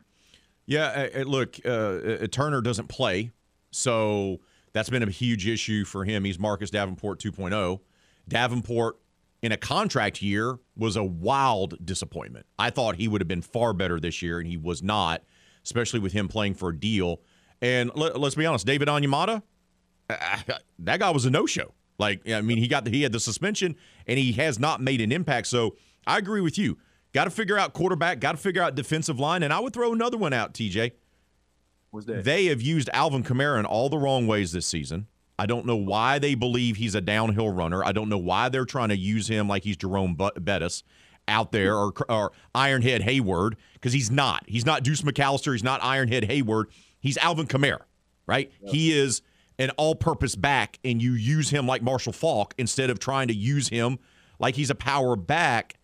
Yeah, 0.67 1.09
uh, 1.15 1.21
look, 1.23 1.59
uh, 1.65 1.69
uh, 1.69 2.27
Turner 2.27 2.61
doesn't 2.61 2.89
play, 2.89 3.31
so 3.71 4.41
that's 4.79 4.91
been 4.91 5.03
a 5.03 5.11
huge 5.11 5.49
issue 5.49 5.85
for 5.85 6.05
him. 6.05 6.25
He's 6.25 6.39
Marcus 6.39 6.71
Davenport 6.71 7.19
2.0. 7.19 7.81
Davenport 8.29 9.01
in 9.43 9.51
a 9.51 9.57
contract 9.57 10.23
year 10.23 10.61
was 10.77 10.95
a 10.95 11.03
wild 11.03 11.85
disappointment. 11.85 12.47
I 12.61 12.71
thought 12.71 12.95
he 12.95 13.09
would 13.09 13.21
have 13.21 13.27
been 13.27 13.43
far 13.43 13.73
better 13.73 13.99
this 13.99 14.23
year, 14.23 14.39
and 14.39 14.49
he 14.49 14.57
was 14.57 14.81
not, 14.81 15.25
especially 15.65 15.99
with 15.99 16.13
him 16.13 16.29
playing 16.29 16.55
for 16.55 16.69
a 16.69 16.77
deal. 16.77 17.23
And 17.61 17.91
let, 17.97 18.15
us 18.15 18.37
be 18.37 18.47
honest, 18.47 18.67
David 18.67 18.87
Onyemata, 18.87 19.43
that 20.09 21.01
guy 21.01 21.11
was 21.11 21.25
a 21.25 21.31
no-show. 21.31 21.75
Like, 21.99 22.29
I 22.29 22.41
mean, 22.41 22.59
he 22.59 22.69
got 22.69 22.85
the, 22.85 22.93
he 22.93 23.03
had 23.03 23.11
the 23.11 23.19
suspension, 23.19 23.75
and 24.07 24.17
he 24.17 24.31
has 24.35 24.61
not 24.61 24.81
made 24.81 25.01
an 25.01 25.11
impact. 25.11 25.49
So 25.49 25.77
I 26.07 26.19
agree 26.19 26.41
with 26.41 26.57
you. 26.57 26.79
Got 27.13 27.25
to 27.25 27.31
figure 27.31 27.59
out 27.59 27.73
quarterback. 27.73 28.21
Got 28.21 28.33
to 28.33 28.39
figure 28.39 28.63
out 28.63 28.77
defensive 28.77 29.19
line, 29.19 29.43
and 29.43 29.53
I 29.53 29.59
would 29.59 29.73
throw 29.73 29.93
another 29.93 30.19
one 30.19 30.33
out. 30.33 30.55
TJ, 30.55 30.93
What's 31.91 32.07
that? 32.07 32.25
They 32.25 32.47
have 32.47 32.61
used 32.61 32.91
Alvin 32.93 33.23
Kamara 33.23 33.59
in 33.59 33.65
all 33.65 33.89
the 33.89 33.99
wrong 33.99 34.27
ways 34.27 34.53
this 34.53 34.67
season. 34.67 35.07
I 35.39 35.47
don't 35.47 35.67
know 35.67 35.77
why 35.77 36.19
they 36.19 36.35
believe 36.35 36.77
he's 36.77 36.95
a 36.95 37.01
downhill 37.01 37.51
runner. 37.51 37.85
I 37.85 37.93
don't 37.93 38.09
know 38.09 38.19
why 38.19 38.49
they're 38.49 38.65
trying 38.65 38.89
to 38.89 38.97
use 38.97 39.29
him 39.29 39.49
like 39.49 39.63
he's 39.63 39.77
Jerome 39.77 40.17
Bettis 40.17 40.83
out 41.29 41.53
there 41.53 41.77
or, 41.77 41.93
or 42.09 42.33
Ironhead 42.55 43.03
Heyward 43.03 43.53
because 43.75 43.93
he's 43.93 44.11
not. 44.11 44.43
He's 44.49 44.67
not 44.67 44.83
Deuce 44.83 45.03
McAllister. 45.03 45.53
He's 45.53 45.63
not 45.63 45.81
Ironhead 45.81 46.29
Heyward. 46.29 46.65
He's 47.01 47.17
Alvin 47.19 47.47
Kamara, 47.47 47.83
right? 48.27 48.51
Yep. 48.63 48.73
He 48.73 48.99
is 48.99 49.23
an 49.61 49.71
all-purpose 49.71 50.37
back, 50.37 50.79
and 50.85 51.01
you 51.01 51.13
use 51.13 51.51
him 51.51 51.67
like 51.67 51.83
Marshall 51.83 52.13
Faulk 52.13 52.55
instead 52.59 52.91
of 52.91 52.99
trying 52.99 53.29
to 53.29 53.35
use 53.35 53.69
him 53.69 53.99
like 54.39 54.57
he's 54.57 54.71
a 54.71 54.75
power 54.75 55.15
back. 55.17 55.75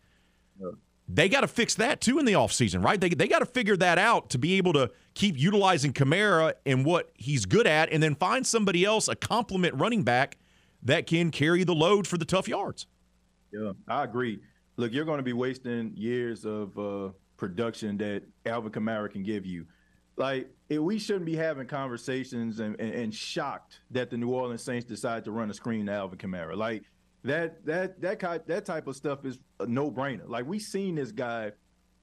They 1.07 1.29
got 1.29 1.43
to 1.43 1.49
fix 1.49 1.75
that 1.75 2.01
too 2.01 2.19
in 2.19 2.25
the 2.25 2.33
offseason, 2.33 2.83
right? 2.83 2.99
They, 2.99 3.11
they 3.11 3.29
got 3.29 3.41
to 3.41 3.47
figure 3.47 3.77
that 3.77 3.99
out 3.99 4.31
to 4.31 4.39
be 4.39 4.55
able 4.55 4.73
to 4.73 4.91
keep 5.13 5.39
utilizing 5.39 5.93
Kamara 5.93 6.55
and 6.65 6.85
what 6.85 7.13
he's 7.15 7.45
good 7.45 7.67
at, 7.67 7.93
and 7.93 8.03
then 8.03 8.15
find 8.15 8.47
somebody 8.47 8.85
else, 8.85 9.09
a 9.09 9.15
complement 9.15 9.75
running 9.75 10.03
back 10.03 10.39
that 10.83 11.07
can 11.07 11.31
carry 11.31 11.63
the 11.65 11.75
load 11.75 12.07
for 12.07 12.17
the 12.17 12.25
tough 12.25 12.49
yards. 12.49 12.87
Yeah, 13.53 13.73
I 13.87 14.05
agree. 14.05 14.41
Look, 14.77 14.93
you're 14.93 15.05
going 15.05 15.19
to 15.19 15.23
be 15.25 15.35
wasting 15.35 15.93
years 15.95 16.45
of 16.45 16.77
uh, 16.79 17.11
production 17.37 17.97
that 17.99 18.23
Alvin 18.47 18.73
Kamara 18.73 19.11
can 19.11 19.23
give 19.23 19.45
you. 19.47 19.67
Like, 20.17 20.49
we 20.71 20.99
shouldn't 20.99 21.27
be 21.27 21.37
having 21.37 21.67
conversations 21.67 22.61
and, 22.61 22.79
and, 22.81 22.95
and 22.95 23.15
shocked 23.15 23.81
that 23.91 24.11
the 24.11 24.17
New 24.17 24.31
Orleans 24.31 24.63
Saints 24.63 24.87
decide 24.87 25.25
to 25.25 25.33
run 25.33 25.51
a 25.51 25.55
screen 25.55 25.87
to 25.87 25.93
Alvin 25.93 26.19
Kamara. 26.19 26.57
Like, 26.57 26.85
that 27.25 27.65
that 27.65 28.01
that 28.03 28.19
kind, 28.19 28.41
that 28.47 28.65
type 28.65 28.87
of 28.87 28.97
stuff 28.97 29.25
is 29.25 29.39
a 29.59 29.67
no 29.67 29.91
brainer. 29.91 30.29
Like 30.29 30.47
we 30.47 30.59
seen 30.59 30.97
this 30.97 31.11
guy, 31.11 31.53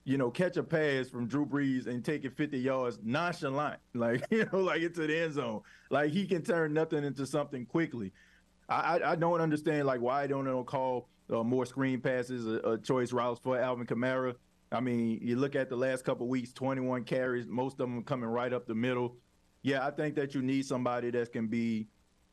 you 0.04 0.18
know, 0.18 0.30
catch 0.30 0.56
a 0.56 0.62
pass 0.62 1.08
from 1.08 1.28
Drew 1.28 1.46
Brees 1.46 1.86
and 1.86 2.04
take 2.04 2.24
it 2.24 2.36
50 2.36 2.58
yards 2.58 2.98
nonchalant, 3.02 3.80
like 3.94 4.24
you 4.30 4.48
know, 4.52 4.60
like 4.60 4.82
into 4.82 5.06
the 5.06 5.22
end 5.22 5.34
zone. 5.34 5.62
Like 5.90 6.10
he 6.10 6.26
can 6.26 6.42
turn 6.42 6.74
nothing 6.74 7.04
into 7.04 7.24
something 7.24 7.64
quickly. 7.66 8.12
I 8.68 8.98
I, 8.98 9.12
I 9.12 9.16
don't 9.16 9.40
understand 9.40 9.86
like 9.86 10.00
why 10.00 10.26
don't 10.26 10.44
don't 10.44 10.66
call 10.66 11.08
uh, 11.30 11.44
more 11.44 11.64
screen 11.64 12.00
passes 12.00 12.46
a, 12.46 12.70
a, 12.70 12.78
choice 12.78 13.12
routes 13.12 13.40
for 13.40 13.58
Alvin 13.58 13.86
Kamara. 13.86 14.34
I 14.72 14.80
mean, 14.80 15.20
you 15.22 15.36
look 15.36 15.54
at 15.54 15.68
the 15.68 15.76
last 15.76 16.04
couple 16.04 16.26
weeks, 16.28 16.52
21 16.52 17.04
carries, 17.04 17.46
most 17.46 17.74
of 17.74 17.78
them 17.90 18.02
coming 18.02 18.28
right 18.28 18.52
up 18.52 18.66
the 18.66 18.74
middle. 18.74 19.16
Yeah, 19.62 19.86
I 19.86 19.90
think 19.90 20.16
that 20.16 20.34
you 20.34 20.42
need 20.42 20.66
somebody 20.66 21.10
that 21.10 21.32
can 21.32 21.46
be 21.46 21.86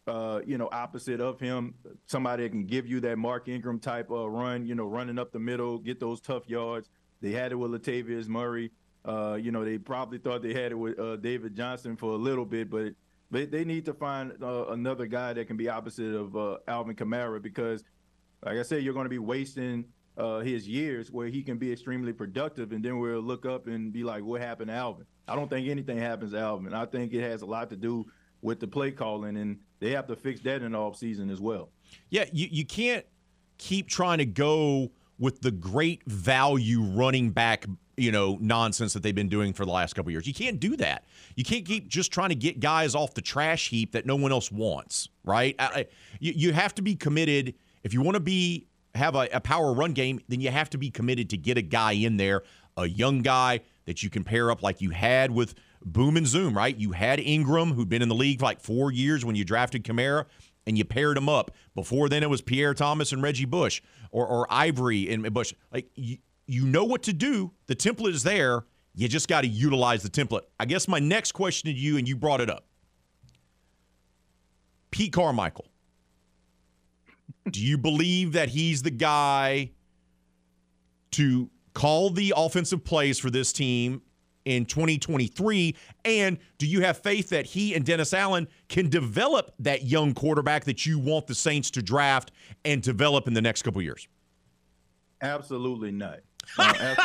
uh, 0.10 0.42
you 0.46 0.58
know, 0.58 0.68
opposite 0.72 1.22
of 1.22 1.40
him, 1.40 1.76
somebody 2.08 2.44
that 2.44 2.50
can 2.50 2.66
give 2.66 2.88
you 2.88 3.00
that 3.02 3.18
Mark 3.18 3.48
Ingram 3.48 3.80
type 3.80 4.10
of 4.10 4.32
run, 4.32 4.66
you 4.66 4.76
know, 4.76 4.86
running 4.86 5.20
up 5.20 5.32
the 5.32 5.40
middle, 5.40 5.78
get 5.78 6.00
those 6.00 6.20
tough 6.20 6.50
yards. 6.50 6.90
They 7.22 7.32
had 7.32 7.52
it 7.52 7.56
with 7.56 7.72
Latavius 7.72 8.28
Murray. 8.28 8.72
Uh, 9.06 9.38
you 9.40 9.52
know, 9.52 9.64
they 9.64 9.78
probably 9.78 10.18
thought 10.18 10.42
they 10.42 10.54
had 10.54 10.72
it 10.72 10.76
with 10.76 11.00
uh, 11.00 11.16
David 11.18 11.56
Johnson 11.56 11.96
for 11.96 12.14
a 12.14 12.18
little 12.18 12.46
bit, 12.46 12.70
but 12.70 12.94
they, 13.32 13.46
they 13.46 13.64
need 13.64 13.86
to 13.86 13.94
find 13.94 14.34
uh, 14.42 14.68
another 14.70 15.06
guy 15.06 15.34
that 15.34 15.48
can 15.48 15.58
be 15.58 15.70
opposite 15.70 16.16
of 16.16 16.36
uh, 16.36 16.58
Alvin 16.68 16.96
Kamara 16.96 17.42
because, 17.42 17.84
like 18.44 18.58
I 18.58 18.64
said, 18.64 18.84
you're 18.84 18.94
going 18.94 19.06
to 19.06 19.10
be 19.10 19.20
wasting 19.20 19.86
uh, 20.18 20.40
his 20.40 20.68
years 20.68 21.12
where 21.12 21.28
he 21.28 21.44
can 21.44 21.58
be 21.58 21.72
extremely 21.72 22.14
productive, 22.14 22.72
and 22.72 22.84
then 22.84 23.00
we'll 23.00 23.22
look 23.22 23.46
up 23.46 23.68
and 23.68 23.94
be 23.94 24.04
like, 24.04 24.24
what 24.24 24.42
happened 24.42 24.70
to 24.70 24.76
Alvin? 24.76 25.06
I 25.28 25.36
don't 25.36 25.50
think 25.50 25.70
anything 25.70 25.98
happens 25.98 26.32
to 26.32 26.40
Alvin. 26.40 26.74
I 26.74 26.86
think 26.86 27.14
it 27.14 27.22
has 27.22 27.42
a 27.42 27.46
lot 27.46 27.70
to 27.70 27.76
do 27.76 28.06
with 28.42 28.60
the 28.60 28.68
play 28.68 28.92
calling, 28.92 29.38
and 29.38 29.60
they 29.80 29.92
have 29.92 30.08
to 30.08 30.16
fix 30.16 30.42
that 30.42 30.62
in 30.62 30.72
the 30.72 30.78
offseason 30.78 31.32
as 31.32 31.42
well. 31.42 31.70
Yeah, 32.10 32.26
you, 32.32 32.48
you 32.50 32.66
can't 32.66 33.06
keep 33.58 33.88
trying 33.88 34.20
to 34.20 34.26
go 34.26 34.92
with 35.18 35.42
the 35.42 35.52
great 35.52 36.04
value 36.06 36.82
running 36.82 37.32
back 37.32 37.66
you 38.00 38.12
know 38.12 38.38
nonsense 38.40 38.94
that 38.94 39.04
they've 39.04 39.14
been 39.14 39.28
doing 39.28 39.54
for 39.54 39.66
the 39.66 39.72
last 39.72 39.94
couple 39.94 40.12
years. 40.12 40.26
You 40.26 40.34
can't 40.34 40.60
do 40.60 40.78
that. 40.78 41.04
You 41.36 41.44
can't 41.44 41.66
keep 41.66 41.88
just 41.88 42.12
trying 42.12 42.30
to 42.30 42.36
get 42.36 42.60
guys 42.60 42.96
off 42.96 43.14
the 43.14 43.22
trash 43.22 43.70
heap 43.70 43.92
that 43.92 44.06
no 44.06 44.16
one 44.16 44.32
else 44.32 44.52
wants, 44.52 45.10
right? 45.24 45.56
I, 45.60 45.88
you, 46.20 46.34
you 46.36 46.54
have 46.54 46.74
to 46.76 46.82
be 46.82 46.96
committed 46.96 47.56
if 47.84 47.94
you 47.94 48.02
want 48.02 48.16
to 48.16 48.22
be 48.22 48.68
have 48.96 49.16
a, 49.16 49.28
a 49.34 49.40
power 49.40 49.74
run 49.74 49.92
game. 49.92 50.22
Then 50.30 50.40
you 50.40 50.50
have 50.50 50.70
to 50.72 50.78
be 50.78 50.90
committed 50.90 51.30
to 51.32 51.38
get 51.38 51.58
a 51.58 51.62
guy 51.62 51.92
in 51.92 52.18
there, 52.18 52.44
a 52.78 52.88
young 52.88 53.22
guy 53.22 53.60
that 53.86 54.02
you 54.02 54.10
can 54.10 54.24
pair 54.24 54.50
up 54.50 54.64
like 54.64 54.82
you 54.82 54.92
had 54.92 55.32
with 55.32 55.56
boom 55.84 56.18
and 56.18 56.28
zoom, 56.28 56.56
right? 56.56 56.76
You 56.78 56.92
had 56.92 57.20
Ingram, 57.20 57.74
who'd 57.74 57.90
been 57.90 58.02
in 58.02 58.10
the 58.10 58.16
league 58.16 58.40
for 58.40 58.46
like 58.46 58.62
four 58.62 58.92
years 58.92 59.26
when 59.26 59.36
you 59.36 59.46
drafted 59.46 59.84
Kamara, 59.84 60.26
and 60.66 60.78
you 60.78 60.86
paired 60.86 61.18
them 61.18 61.30
up. 61.30 61.52
Before 61.76 62.10
then, 62.10 62.24
it 62.24 62.30
was 62.30 62.42
Pierre 62.42 62.74
Thomas 62.74 63.12
and 63.12 63.22
Reggie 63.22 63.46
Bush, 63.46 63.82
or, 64.12 64.28
or 64.28 64.48
Ivory 64.52 65.12
and 65.12 65.32
Bush. 65.34 65.54
Like, 65.72 65.90
you, 65.96 66.18
you 66.46 66.66
know 66.66 66.84
what 66.84 67.04
to 67.04 67.14
do. 67.14 67.52
The 67.68 67.76
template 67.76 68.14
is 68.14 68.24
there. 68.24 68.66
You 68.96 69.08
just 69.08 69.28
got 69.28 69.42
to 69.42 69.48
utilize 69.48 70.04
the 70.04 70.10
template. 70.10 70.42
I 70.60 70.66
guess 70.66 70.88
my 70.88 71.00
next 71.00 71.32
question 71.32 71.72
to 71.72 71.78
you, 71.78 71.98
and 71.98 72.08
you 72.08 72.16
brought 72.16 72.42
it 72.42 72.50
up 72.50 72.66
Pete 74.92 75.14
Carmichael. 75.14 75.68
do 77.50 77.64
you 77.64 77.78
believe 77.78 78.34
that 78.34 78.50
he's 78.50 78.82
the 78.82 78.92
guy 78.92 79.72
to 81.12 81.50
call 81.74 82.10
the 82.10 82.34
offensive 82.36 82.84
plays 82.84 83.20
for 83.20 83.30
this 83.30 83.54
team 83.54 84.02
in 84.46 84.66
2023? 84.66 85.76
And 86.06 86.38
do 86.58 86.68
you 86.68 86.82
have 86.82 86.98
faith 86.98 87.30
that 87.30 87.46
he 87.46 87.76
and 87.76 87.86
Dennis 87.86 88.14
Allen 88.14 88.48
can 88.68 88.90
develop 88.90 89.54
that 89.60 89.86
young 89.86 90.14
quarterback 90.14 90.66
that 90.66 90.86
you 90.86 91.00
want 91.00 91.28
the 91.28 91.36
Saints 91.36 91.72
to 91.72 91.82
draft 91.82 92.32
and 92.66 92.82
develop 92.82 93.28
in 93.28 93.34
the 93.34 93.42
next 93.42 93.64
couple 93.64 93.82
years? 93.82 94.08
Absolutely 95.22 95.92
not. 95.92 96.20
Uh, 96.58 96.96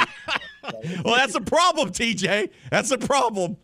absolutely. 0.65 1.03
well, 1.05 1.17
that's 1.17 1.35
a 1.35 1.41
problem, 1.41 1.91
TJ. 1.91 2.49
That's 2.71 2.91
a 2.91 2.97
problem. 2.97 3.59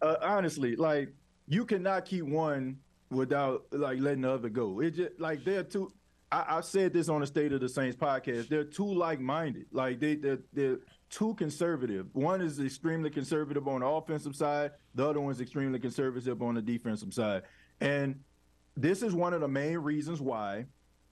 Uh, 0.00 0.16
honestly, 0.20 0.74
like 0.74 1.10
you 1.46 1.64
cannot 1.64 2.04
keep 2.04 2.24
one 2.24 2.78
without 3.10 3.66
like 3.70 4.00
letting 4.00 4.22
the 4.22 4.30
other 4.30 4.48
go. 4.48 4.80
It 4.80 4.96
just 4.96 5.20
like 5.20 5.44
they're 5.44 5.62
too. 5.62 5.92
I, 6.32 6.56
I 6.56 6.60
said 6.62 6.92
this 6.92 7.08
on 7.08 7.20
the 7.20 7.26
State 7.26 7.52
of 7.52 7.60
the 7.60 7.68
Saints 7.68 7.96
podcast. 7.96 8.48
They're 8.48 8.64
too 8.64 8.92
like-minded. 8.92 9.66
Like 9.70 10.00
they, 10.00 10.16
they're, 10.16 10.38
they're 10.52 10.78
too 11.12 11.34
conservative. 11.34 12.06
One 12.14 12.40
is 12.40 12.58
extremely 12.58 13.10
conservative 13.10 13.68
on 13.68 13.80
the 13.80 13.86
offensive 13.86 14.34
side. 14.34 14.72
The 14.94 15.06
other 15.08 15.20
one 15.20 15.30
is 15.30 15.40
extremely 15.40 15.78
conservative 15.78 16.42
on 16.42 16.54
the 16.54 16.62
defensive 16.62 17.12
side. 17.12 17.42
And 17.80 18.18
this 18.76 19.02
is 19.02 19.12
one 19.12 19.34
of 19.34 19.42
the 19.42 19.48
main 19.48 19.78
reasons 19.78 20.20
why 20.20 20.66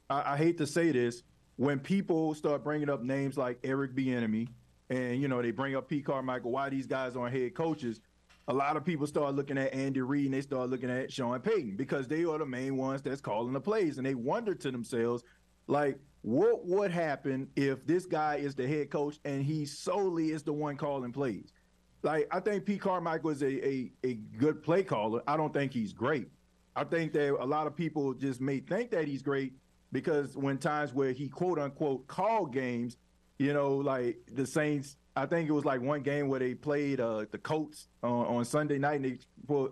I, 0.08 0.32
I 0.32 0.36
hate 0.38 0.56
to 0.58 0.66
say 0.66 0.90
this. 0.90 1.22
When 1.56 1.78
people 1.78 2.34
start 2.34 2.64
bringing 2.64 2.88
up 2.88 3.02
names 3.02 3.36
like 3.36 3.58
Eric 3.62 3.94
Bieniemy, 3.94 4.48
and 4.88 5.20
you 5.20 5.28
know 5.28 5.42
they 5.42 5.50
bring 5.50 5.76
up 5.76 5.88
Pete 5.88 6.06
Carmichael, 6.06 6.50
why 6.50 6.70
these 6.70 6.86
guys 6.86 7.14
aren't 7.14 7.36
head 7.36 7.54
coaches? 7.54 8.00
A 8.48 8.54
lot 8.54 8.78
of 8.78 8.84
people 8.84 9.06
start 9.06 9.34
looking 9.34 9.58
at 9.58 9.72
Andy 9.74 10.00
Reid 10.00 10.24
and 10.24 10.34
they 10.34 10.40
start 10.40 10.70
looking 10.70 10.90
at 10.90 11.12
Sean 11.12 11.38
Payton 11.40 11.76
because 11.76 12.08
they 12.08 12.24
are 12.24 12.38
the 12.38 12.46
main 12.46 12.78
ones 12.78 13.02
that's 13.02 13.20
calling 13.20 13.52
the 13.52 13.60
plays, 13.60 13.98
and 13.98 14.06
they 14.06 14.14
wonder 14.14 14.54
to 14.54 14.70
themselves, 14.70 15.22
like, 15.70 15.98
what 16.22 16.66
would 16.66 16.90
happen 16.90 17.48
if 17.56 17.86
this 17.86 18.04
guy 18.04 18.36
is 18.36 18.54
the 18.54 18.66
head 18.66 18.90
coach 18.90 19.18
and 19.24 19.42
he 19.42 19.64
solely 19.64 20.32
is 20.32 20.42
the 20.42 20.52
one 20.52 20.76
calling 20.76 21.12
plays? 21.12 21.52
Like, 22.02 22.28
I 22.30 22.40
think 22.40 22.64
Pete 22.64 22.80
Carmichael 22.80 23.30
is 23.30 23.42
a, 23.42 23.66
a, 23.66 23.92
a 24.04 24.14
good 24.36 24.62
play 24.62 24.82
caller. 24.82 25.22
I 25.26 25.36
don't 25.36 25.52
think 25.52 25.72
he's 25.72 25.92
great. 25.92 26.28
I 26.76 26.84
think 26.84 27.12
that 27.12 27.36
a 27.40 27.44
lot 27.44 27.66
of 27.66 27.76
people 27.76 28.14
just 28.14 28.40
may 28.40 28.60
think 28.60 28.90
that 28.90 29.06
he's 29.06 29.22
great 29.22 29.54
because 29.92 30.36
when 30.36 30.58
times 30.58 30.92
where 30.94 31.12
he 31.12 31.28
quote 31.28 31.58
unquote 31.58 32.06
called 32.06 32.52
games, 32.52 32.96
you 33.38 33.52
know, 33.52 33.76
like 33.76 34.18
the 34.32 34.46
Saints, 34.46 34.96
I 35.16 35.26
think 35.26 35.48
it 35.48 35.52
was 35.52 35.64
like 35.64 35.80
one 35.80 36.02
game 36.02 36.28
where 36.28 36.40
they 36.40 36.54
played 36.54 37.00
uh, 37.00 37.24
the 37.30 37.38
Colts 37.38 37.88
on, 38.02 38.26
on 38.26 38.44
Sunday 38.44 38.78
night 38.78 39.00
and 39.00 39.04
they 39.04 39.18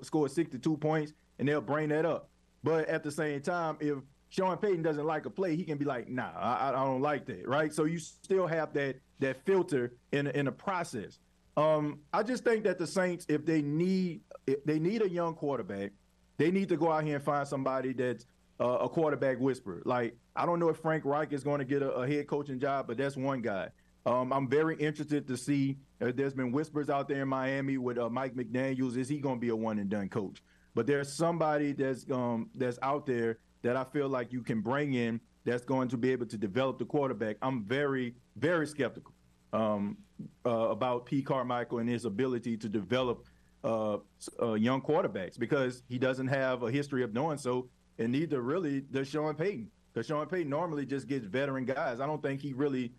scored 0.02 0.30
62 0.30 0.76
points 0.78 1.12
and 1.38 1.48
they'll 1.48 1.60
bring 1.60 1.88
that 1.90 2.04
up. 2.04 2.30
But 2.64 2.88
at 2.88 3.04
the 3.04 3.12
same 3.12 3.40
time, 3.40 3.76
if 3.80 3.98
Sean 4.30 4.56
Payton 4.58 4.82
doesn't 4.82 5.06
like 5.06 5.26
a 5.26 5.30
play, 5.30 5.56
he 5.56 5.64
can 5.64 5.78
be 5.78 5.84
like, 5.84 6.08
"Nah, 6.08 6.30
I, 6.34 6.68
I 6.68 6.72
don't 6.72 7.00
like 7.00 7.26
that." 7.26 7.48
Right? 7.48 7.72
So 7.72 7.84
you 7.84 7.98
still 7.98 8.46
have 8.46 8.72
that 8.74 8.96
that 9.20 9.44
filter 9.44 9.92
in 10.12 10.26
in 10.28 10.44
the 10.44 10.52
process. 10.52 11.18
Um, 11.56 11.98
I 12.12 12.22
just 12.22 12.44
think 12.44 12.62
that 12.64 12.78
the 12.78 12.86
Saints, 12.86 13.26
if 13.28 13.44
they 13.44 13.62
need 13.62 14.20
if 14.46 14.64
they 14.64 14.78
need 14.78 15.02
a 15.02 15.08
young 15.08 15.34
quarterback, 15.34 15.92
they 16.36 16.50
need 16.50 16.68
to 16.68 16.76
go 16.76 16.92
out 16.92 17.04
here 17.04 17.16
and 17.16 17.24
find 17.24 17.48
somebody 17.48 17.92
that's 17.92 18.26
uh, 18.60 18.78
a 18.80 18.88
quarterback 18.88 19.40
whisperer. 19.40 19.82
Like 19.84 20.16
I 20.36 20.46
don't 20.46 20.60
know 20.60 20.68
if 20.68 20.76
Frank 20.78 21.04
Reich 21.04 21.32
is 21.32 21.42
going 21.42 21.58
to 21.58 21.64
get 21.64 21.82
a, 21.82 21.90
a, 21.92 22.06
head 22.06 22.26
coaching 22.26 22.60
job, 22.60 22.86
but 22.86 22.96
that's 22.96 23.16
one 23.16 23.40
guy. 23.40 23.68
Um, 24.06 24.32
I'm 24.32 24.48
very 24.48 24.76
interested 24.76 25.26
to 25.26 25.36
see. 25.36 25.78
Uh, 26.00 26.12
there's 26.14 26.32
been 26.32 26.52
whispers 26.52 26.88
out 26.88 27.08
there 27.08 27.22
in 27.22 27.28
Miami 27.28 27.76
with 27.76 27.98
uh, 27.98 28.08
Mike 28.08 28.34
McDaniel's. 28.34 28.96
Is 28.96 29.08
he 29.08 29.18
going 29.18 29.36
to 29.36 29.40
be 29.40 29.48
a 29.48 29.56
one 29.56 29.78
and 29.78 29.90
done 29.90 30.08
coach? 30.08 30.42
But 30.74 30.86
there's 30.86 31.12
somebody 31.12 31.72
that's 31.72 32.08
um, 32.10 32.50
that's 32.54 32.78
out 32.82 33.04
there 33.04 33.38
that 33.62 33.76
I 33.76 33.84
feel 33.84 34.08
like 34.08 34.32
you 34.32 34.42
can 34.42 34.60
bring 34.60 34.94
in 34.94 35.20
that's 35.44 35.64
going 35.64 35.88
to 35.88 35.96
be 35.96 36.12
able 36.12 36.26
to 36.26 36.36
develop 36.36 36.78
the 36.78 36.84
quarterback. 36.84 37.36
I'm 37.42 37.64
very, 37.64 38.14
very 38.36 38.66
skeptical 38.66 39.14
um, 39.52 39.96
uh, 40.44 40.50
about 40.50 41.06
Pete 41.06 41.26
Carmichael 41.26 41.78
and 41.78 41.88
his 41.88 42.04
ability 42.04 42.56
to 42.58 42.68
develop 42.68 43.24
uh, 43.64 43.98
uh, 44.40 44.54
young 44.54 44.80
quarterbacks 44.80 45.38
because 45.38 45.82
he 45.88 45.98
doesn't 45.98 46.28
have 46.28 46.62
a 46.62 46.70
history 46.70 47.02
of 47.02 47.12
doing 47.14 47.38
so, 47.38 47.68
and 47.98 48.12
neither 48.12 48.40
really 48.40 48.80
does 48.80 49.08
Sean 49.08 49.34
Payton. 49.34 49.70
Because 49.92 50.06
Sean 50.06 50.26
Payton 50.26 50.50
normally 50.50 50.86
just 50.86 51.08
gets 51.08 51.24
veteran 51.24 51.64
guys. 51.64 51.98
I 52.00 52.06
don't 52.06 52.22
think 52.22 52.40
he 52.40 52.52
really 52.52 52.92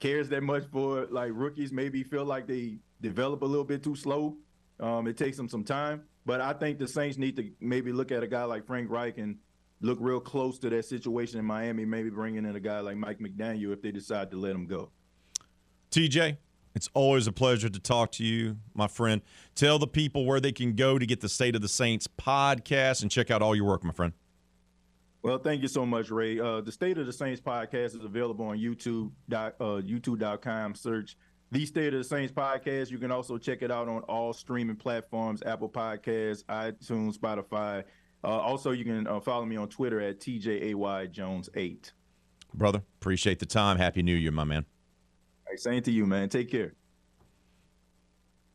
cares 0.00 0.28
that 0.28 0.42
much 0.42 0.64
for 0.70 1.06
like 1.06 1.30
rookies. 1.34 1.72
Maybe 1.72 2.02
feel 2.02 2.24
like 2.24 2.46
they 2.46 2.78
develop 3.00 3.42
a 3.42 3.46
little 3.46 3.64
bit 3.64 3.82
too 3.82 3.94
slow. 3.94 4.36
Um, 4.80 5.06
it 5.06 5.16
takes 5.16 5.36
them 5.36 5.48
some 5.48 5.64
time. 5.64 6.02
But 6.26 6.40
I 6.40 6.52
think 6.52 6.78
the 6.78 6.88
Saints 6.88 7.16
need 7.16 7.36
to 7.36 7.50
maybe 7.60 7.92
look 7.92 8.10
at 8.10 8.22
a 8.22 8.26
guy 8.26 8.44
like 8.44 8.66
Frank 8.66 8.90
Reich 8.90 9.16
and 9.16 9.36
look 9.80 9.98
real 10.00 10.20
close 10.20 10.58
to 10.60 10.70
that 10.70 10.84
situation 10.84 11.38
in 11.38 11.44
Miami. 11.44 11.84
Maybe 11.84 12.10
bringing 12.10 12.44
in 12.44 12.56
a 12.56 12.60
guy 12.60 12.80
like 12.80 12.96
Mike 12.96 13.18
McDaniel 13.18 13.72
if 13.72 13.82
they 13.82 13.90
decide 13.90 14.30
to 14.30 14.36
let 14.36 14.52
him 14.54 14.66
go. 14.66 14.90
TJ, 15.90 16.36
it's 16.74 16.90
always 16.94 17.26
a 17.26 17.32
pleasure 17.32 17.68
to 17.68 17.80
talk 17.80 18.12
to 18.12 18.24
you, 18.24 18.58
my 18.74 18.86
friend. 18.86 19.22
Tell 19.54 19.78
the 19.78 19.86
people 19.86 20.26
where 20.26 20.40
they 20.40 20.52
can 20.52 20.74
go 20.74 20.98
to 20.98 21.06
get 21.06 21.20
the 21.20 21.28
State 21.28 21.54
of 21.54 21.62
the 21.62 21.68
Saints 21.68 22.06
podcast 22.06 23.02
and 23.02 23.10
check 23.10 23.30
out 23.30 23.42
all 23.42 23.54
your 23.54 23.64
work, 23.64 23.82
my 23.84 23.92
friend. 23.92 24.12
Well, 25.22 25.38
thank 25.38 25.62
you 25.62 25.68
so 25.68 25.84
much, 25.84 26.10
Ray. 26.10 26.38
Uh, 26.38 26.60
the 26.60 26.70
State 26.70 26.98
of 26.98 27.06
the 27.06 27.12
Saints 27.12 27.40
podcast 27.40 27.96
is 27.96 28.04
available 28.04 28.44
on 28.44 28.58
YouTube, 28.58 29.10
uh, 29.32 29.50
YouTube.com. 29.58 30.74
Search 30.74 31.16
the 31.50 31.66
State 31.66 31.94
of 31.94 31.98
the 31.98 32.04
Saints 32.04 32.32
podcast. 32.32 32.90
You 32.90 32.98
can 32.98 33.10
also 33.10 33.38
check 33.38 33.62
it 33.62 33.70
out 33.70 33.88
on 33.88 34.02
all 34.02 34.32
streaming 34.32 34.76
platforms 34.76 35.42
Apple 35.44 35.68
Podcasts, 35.68 36.44
iTunes, 36.44 37.18
Spotify. 37.18 37.82
Uh, 38.26 38.40
also, 38.40 38.72
you 38.72 38.84
can 38.84 39.06
uh, 39.06 39.20
follow 39.20 39.44
me 39.44 39.56
on 39.56 39.68
Twitter 39.68 40.00
at 40.00 40.18
TJAY 40.18 41.12
Jones 41.12 41.48
8. 41.54 41.92
Brother, 42.52 42.82
appreciate 43.00 43.38
the 43.38 43.46
time. 43.46 43.78
Happy 43.78 44.02
New 44.02 44.16
Year, 44.16 44.32
my 44.32 44.42
man. 44.42 44.66
Hey, 45.48 45.54
same 45.56 45.80
to 45.84 45.92
you, 45.92 46.06
man. 46.06 46.28
Take 46.28 46.50
care. 46.50 46.74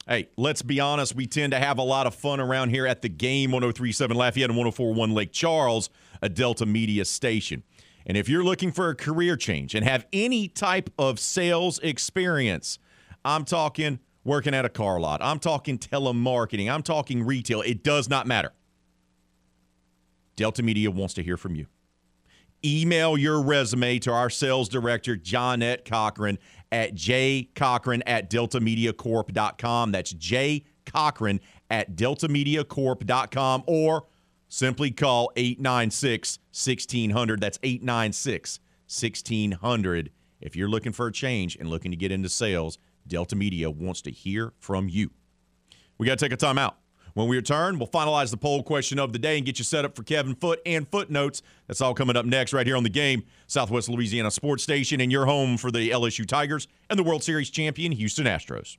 Hey, 0.06 0.28
let's 0.36 0.62
be 0.62 0.82
honest. 0.82 1.16
We 1.16 1.26
tend 1.26 1.54
to 1.54 1.60
have 1.60 1.78
a 1.78 1.84
lot 1.84 2.06
of 2.06 2.14
fun 2.14 2.42
around 2.42 2.72
here 2.72 2.86
at 2.86 3.02
the 3.02 3.08
game 3.08 3.52
1037 3.52 4.18
Lafayette 4.18 4.50
and 4.50 4.58
1041 4.58 5.12
Lake 5.12 5.32
Charles, 5.32 5.90
a 6.22 6.28
Delta 6.28 6.66
Media 6.66 7.06
station. 7.06 7.64
And 8.06 8.18
if 8.18 8.28
you're 8.28 8.44
looking 8.44 8.74
for 8.74 8.90
a 8.90 8.96
career 8.96 9.38
change 9.38 9.74
and 9.74 9.86
have 9.86 10.06
any 10.12 10.50
type 10.50 10.90
of 11.00 11.18
sales 11.18 11.80
experience, 11.80 12.78
I'm 13.24 13.46
talking 13.46 14.00
working 14.26 14.54
at 14.54 14.66
a 14.66 14.70
car 14.70 15.00
lot, 15.00 15.22
I'm 15.24 15.40
talking 15.40 15.78
telemarketing, 15.78 16.70
I'm 16.70 16.84
talking 16.84 17.24
retail, 17.24 17.62
it 17.62 17.84
does 17.84 18.10
not 18.10 18.28
matter. 18.28 18.52
Delta 20.42 20.64
Media 20.64 20.90
wants 20.90 21.14
to 21.14 21.22
hear 21.22 21.38
from 21.38 21.54
you. 21.54 21.68
Email 22.66 23.16
your 23.16 23.44
resume 23.44 24.00
to 24.00 24.12
our 24.12 24.28
sales 24.32 24.68
director, 24.68 25.16
Johnette 25.16 25.86
Cochran, 25.86 26.40
at 26.72 26.96
jcochran 26.96 28.02
at 28.08 28.32
deltamediacorp.com. 28.32 29.92
That's 29.92 30.12
J 30.14 30.64
at 31.70 31.96
deltamediacorp.com 31.96 33.64
or 33.68 34.08
simply 34.50 34.90
call 34.90 35.32
896 35.36 36.40
1600. 36.50 37.40
That's 37.40 37.60
896 37.62 38.60
1600. 38.88 40.12
If 40.40 40.56
you're 40.56 40.70
looking 40.70 40.92
for 40.92 41.06
a 41.06 41.12
change 41.12 41.56
and 41.58 41.70
looking 41.70 41.92
to 41.92 41.98
get 41.98 42.12
into 42.12 42.30
sales, 42.30 42.80
Delta 43.06 43.36
Media 43.36 43.70
wants 43.70 44.02
to 44.02 44.10
hear 44.10 44.54
from 44.58 44.90
you. 44.90 45.12
We 46.00 46.08
got 46.08 46.18
to 46.18 46.26
take 46.26 46.34
a 46.34 46.38
time 46.38 46.58
out. 46.58 46.81
When 47.14 47.28
we 47.28 47.36
return, 47.36 47.78
we'll 47.78 47.88
finalize 47.88 48.32
the 48.32 48.38
poll 48.38 48.64
question 48.64 49.00
of 49.00 49.14
the 49.14 49.20
day 49.20 49.38
and 49.38 49.46
get 49.46 49.60
you 49.60 49.66
set 49.66 49.84
up 49.84 49.96
for 49.96 50.04
Kevin 50.04 50.36
Foote 50.36 50.60
and 50.66 50.88
footnotes. 50.88 51.42
That's 51.68 51.82
all 51.82 51.94
coming 51.94 52.16
up 52.16 52.26
next, 52.26 52.54
right 52.54 52.66
here 52.66 52.78
on 52.78 52.84
the 52.84 52.90
game, 52.90 53.24
Southwest 53.48 53.90
Louisiana 53.90 54.32
Sports 54.32 54.64
Station, 54.64 55.02
and 55.02 55.12
your 55.12 55.26
home 55.26 55.58
for 55.58 55.72
the 55.72 55.90
LSU 55.90 56.26
Tigers 56.26 56.68
and 56.90 56.98
the 56.98 57.04
World 57.04 57.24
Series 57.24 57.50
champion 57.50 57.92
Houston 57.92 58.26
Astros. 58.26 58.78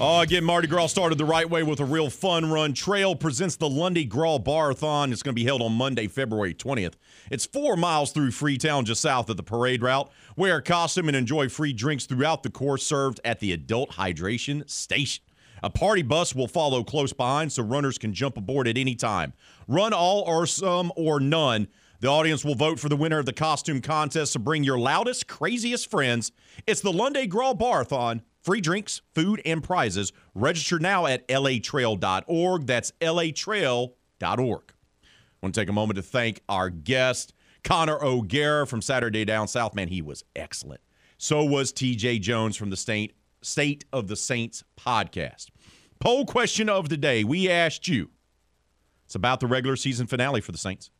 Oh, 0.00 0.20
again, 0.20 0.42
Mardi 0.42 0.66
Gras 0.66 0.88
started 0.88 1.18
the 1.18 1.24
right 1.24 1.48
way 1.48 1.62
with 1.62 1.78
a 1.78 1.84
real 1.84 2.10
fun 2.10 2.50
run. 2.50 2.72
Trail 2.72 3.14
presents 3.14 3.54
the 3.54 3.68
Lundi 3.68 4.04
Gras 4.04 4.38
Barathon. 4.38 5.12
It's 5.12 5.22
going 5.22 5.36
to 5.36 5.40
be 5.40 5.44
held 5.44 5.62
on 5.62 5.70
Monday, 5.70 6.08
February 6.08 6.52
20th. 6.52 6.94
It's 7.30 7.46
four 7.46 7.76
miles 7.76 8.10
through 8.10 8.32
Freetown, 8.32 8.84
just 8.84 9.00
south 9.00 9.30
of 9.30 9.36
the 9.36 9.44
parade 9.44 9.82
route. 9.82 10.10
Wear 10.36 10.56
a 10.56 10.62
costume 10.62 11.06
and 11.06 11.16
enjoy 11.16 11.48
free 11.48 11.72
drinks 11.72 12.06
throughout 12.06 12.42
the 12.42 12.50
course 12.50 12.84
served 12.84 13.20
at 13.24 13.38
the 13.38 13.52
Adult 13.52 13.92
Hydration 13.92 14.68
Station. 14.68 15.22
A 15.62 15.70
party 15.70 16.02
bus 16.02 16.34
will 16.34 16.48
follow 16.48 16.82
close 16.82 17.12
behind 17.12 17.52
so 17.52 17.62
runners 17.62 17.98
can 17.98 18.12
jump 18.12 18.36
aboard 18.36 18.66
at 18.66 18.76
any 18.76 18.96
time. 18.96 19.32
Run 19.68 19.92
all 19.92 20.22
or 20.22 20.44
some 20.44 20.92
or 20.96 21.20
none. 21.20 21.68
The 22.00 22.08
audience 22.08 22.44
will 22.44 22.56
vote 22.56 22.80
for 22.80 22.88
the 22.88 22.96
winner 22.96 23.20
of 23.20 23.26
the 23.26 23.32
costume 23.32 23.80
contest, 23.80 24.32
so 24.32 24.40
bring 24.40 24.64
your 24.64 24.76
loudest, 24.76 25.28
craziest 25.28 25.88
friends. 25.88 26.32
It's 26.66 26.80
the 26.80 26.92
Lundi 26.92 27.28
Gras 27.28 27.54
Barathon. 27.54 28.22
Free 28.42 28.60
drinks, 28.60 29.02
food, 29.14 29.40
and 29.46 29.62
prizes. 29.62 30.12
Register 30.34 30.80
now 30.80 31.06
at 31.06 31.26
latrail.org. 31.28 32.66
That's 32.66 32.92
latrail.org. 33.00 33.92
I 34.20 35.46
want 35.46 35.54
to 35.54 35.60
take 35.60 35.68
a 35.68 35.72
moment 35.72 35.96
to 35.96 36.02
thank 36.02 36.40
our 36.48 36.70
guest, 36.70 37.34
Connor 37.64 38.02
O'Gara 38.02 38.66
from 38.66 38.82
Saturday 38.82 39.24
Down 39.24 39.48
South. 39.48 39.74
Man, 39.74 39.88
he 39.88 40.02
was 40.02 40.22
excellent. 40.36 40.80
So 41.18 41.42
was 41.42 41.72
TJ 41.72 42.20
Jones 42.20 42.56
from 42.56 42.70
the 42.70 42.76
State, 42.76 43.14
State 43.42 43.84
of 43.92 44.08
the 44.08 44.16
Saints 44.16 44.62
podcast. 44.78 45.46
Poll 45.98 46.26
question 46.26 46.68
of 46.68 46.90
the 46.90 46.98
day. 46.98 47.24
We 47.24 47.50
asked 47.50 47.88
you. 47.88 48.10
It's 49.06 49.14
about 49.14 49.40
the 49.40 49.46
regular 49.46 49.76
season 49.76 50.06
finale 50.06 50.40
for 50.40 50.52
the 50.52 50.58
Saints 50.58 50.90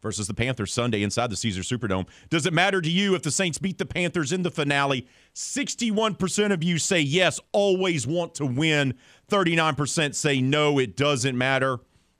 versus 0.00 0.26
the 0.26 0.34
Panthers 0.34 0.72
Sunday 0.72 1.02
inside 1.02 1.30
the 1.30 1.36
Caesars 1.36 1.68
Superdome. 1.68 2.06
Does 2.30 2.46
it 2.46 2.54
matter 2.54 2.80
to 2.80 2.90
you 2.90 3.14
if 3.14 3.22
the 3.22 3.30
Saints 3.30 3.58
beat 3.58 3.76
the 3.76 3.86
Panthers 3.86 4.32
in 4.32 4.42
the 4.42 4.50
finale? 4.50 5.06
61% 5.34 6.52
of 6.52 6.64
you 6.64 6.78
say 6.78 7.00
yes, 7.00 7.38
always 7.52 8.06
want 8.06 8.34
to 8.36 8.46
win. 8.46 8.94
39% 9.30 10.14
say 10.14 10.40
no, 10.40 10.78
it 10.78 10.96
doesn't 10.96 11.36
matter. 11.36 11.78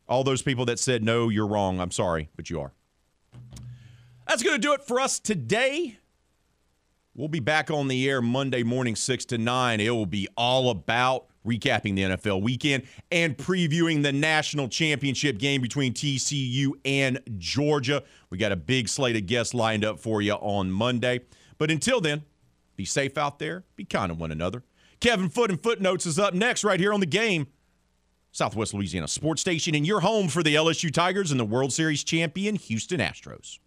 All 0.09 0.25
those 0.25 0.43
people 0.43 0.67
that 0.67 0.79
said 0.79 1.03
no, 1.03 1.29
you're 1.29 1.47
wrong. 1.47 1.81
I'm 1.81 1.93
sorry, 1.93 2.29
but 2.37 2.51
you 2.51 2.61
are. 2.61 2.75
That's 4.31 4.45
going 4.45 4.55
to 4.55 4.65
do 4.65 4.75
it 4.75 4.85
for 4.85 5.01
us 5.01 5.19
today. 5.19 5.99
We'll 7.17 7.27
be 7.27 7.41
back 7.41 7.69
on 7.69 7.89
the 7.89 8.09
air 8.09 8.23
Monday 8.23 8.63
morning, 8.63 8.95
6 8.95 9.25
to 9.25 9.39
9. 9.39 9.81
It 9.81 9.91
will 9.91 10.07
be 10.07 10.29
all 10.37 10.71
about 10.71 11.27
recapping 11.45 11.97
the 11.97 12.03
NFL 12.03 12.41
weekend 12.41 12.85
and 13.11 13.37
previewing 13.37 14.05
the 14.05 14.13
national 14.13 14.69
championship 14.69 15.39
game 15.39 15.61
between 15.61 15.95
TCU 15.95 16.75
and 16.85 17.19
Georgia. 17.39 18.05
We 18.31 18.39
got 18.39 18.53
a 18.53 18.57
big 18.57 18.89
slate 18.89 19.17
of 19.17 19.27
guests 19.27 19.53
lined 19.53 19.85
up 19.85 19.99
for 19.99 20.23
you 20.23 20.35
on 20.35 20.71
Monday. 20.71 21.23
But 21.59 21.73
until 21.73 22.01
then, 22.01 22.23
be 22.77 22.85
safe 22.85 23.19
out 23.19 23.41
there, 23.41 23.65
be 23.75 23.85
kind 23.85 24.11
to 24.11 24.15
one 24.15 24.31
another. 24.31 24.63
Kevin 25.01 25.29
Foote 25.29 25.51
and 25.51 25.61
Footnotes 25.61 26.07
is 26.07 26.21
up 26.21 26.35
next, 26.35 26.63
right 26.63 26.79
here 26.79 26.95
on 26.95 27.01
the 27.01 27.07
game. 27.07 27.49
Southwest 28.31 28.75
Louisiana 28.75 29.09
Sports 29.09 29.41
Station, 29.41 29.75
and 29.75 29.85
your 29.85 30.03
home 30.03 30.29
for 30.29 30.45
the 30.45 30.55
LSU 30.55 30.95
Tigers 30.95 31.33
and 31.33 31.41
the 31.41 31.45
World 31.45 31.73
Series 31.73 32.05
champion 32.05 32.55
Houston 32.55 33.01
Astros. 33.01 33.59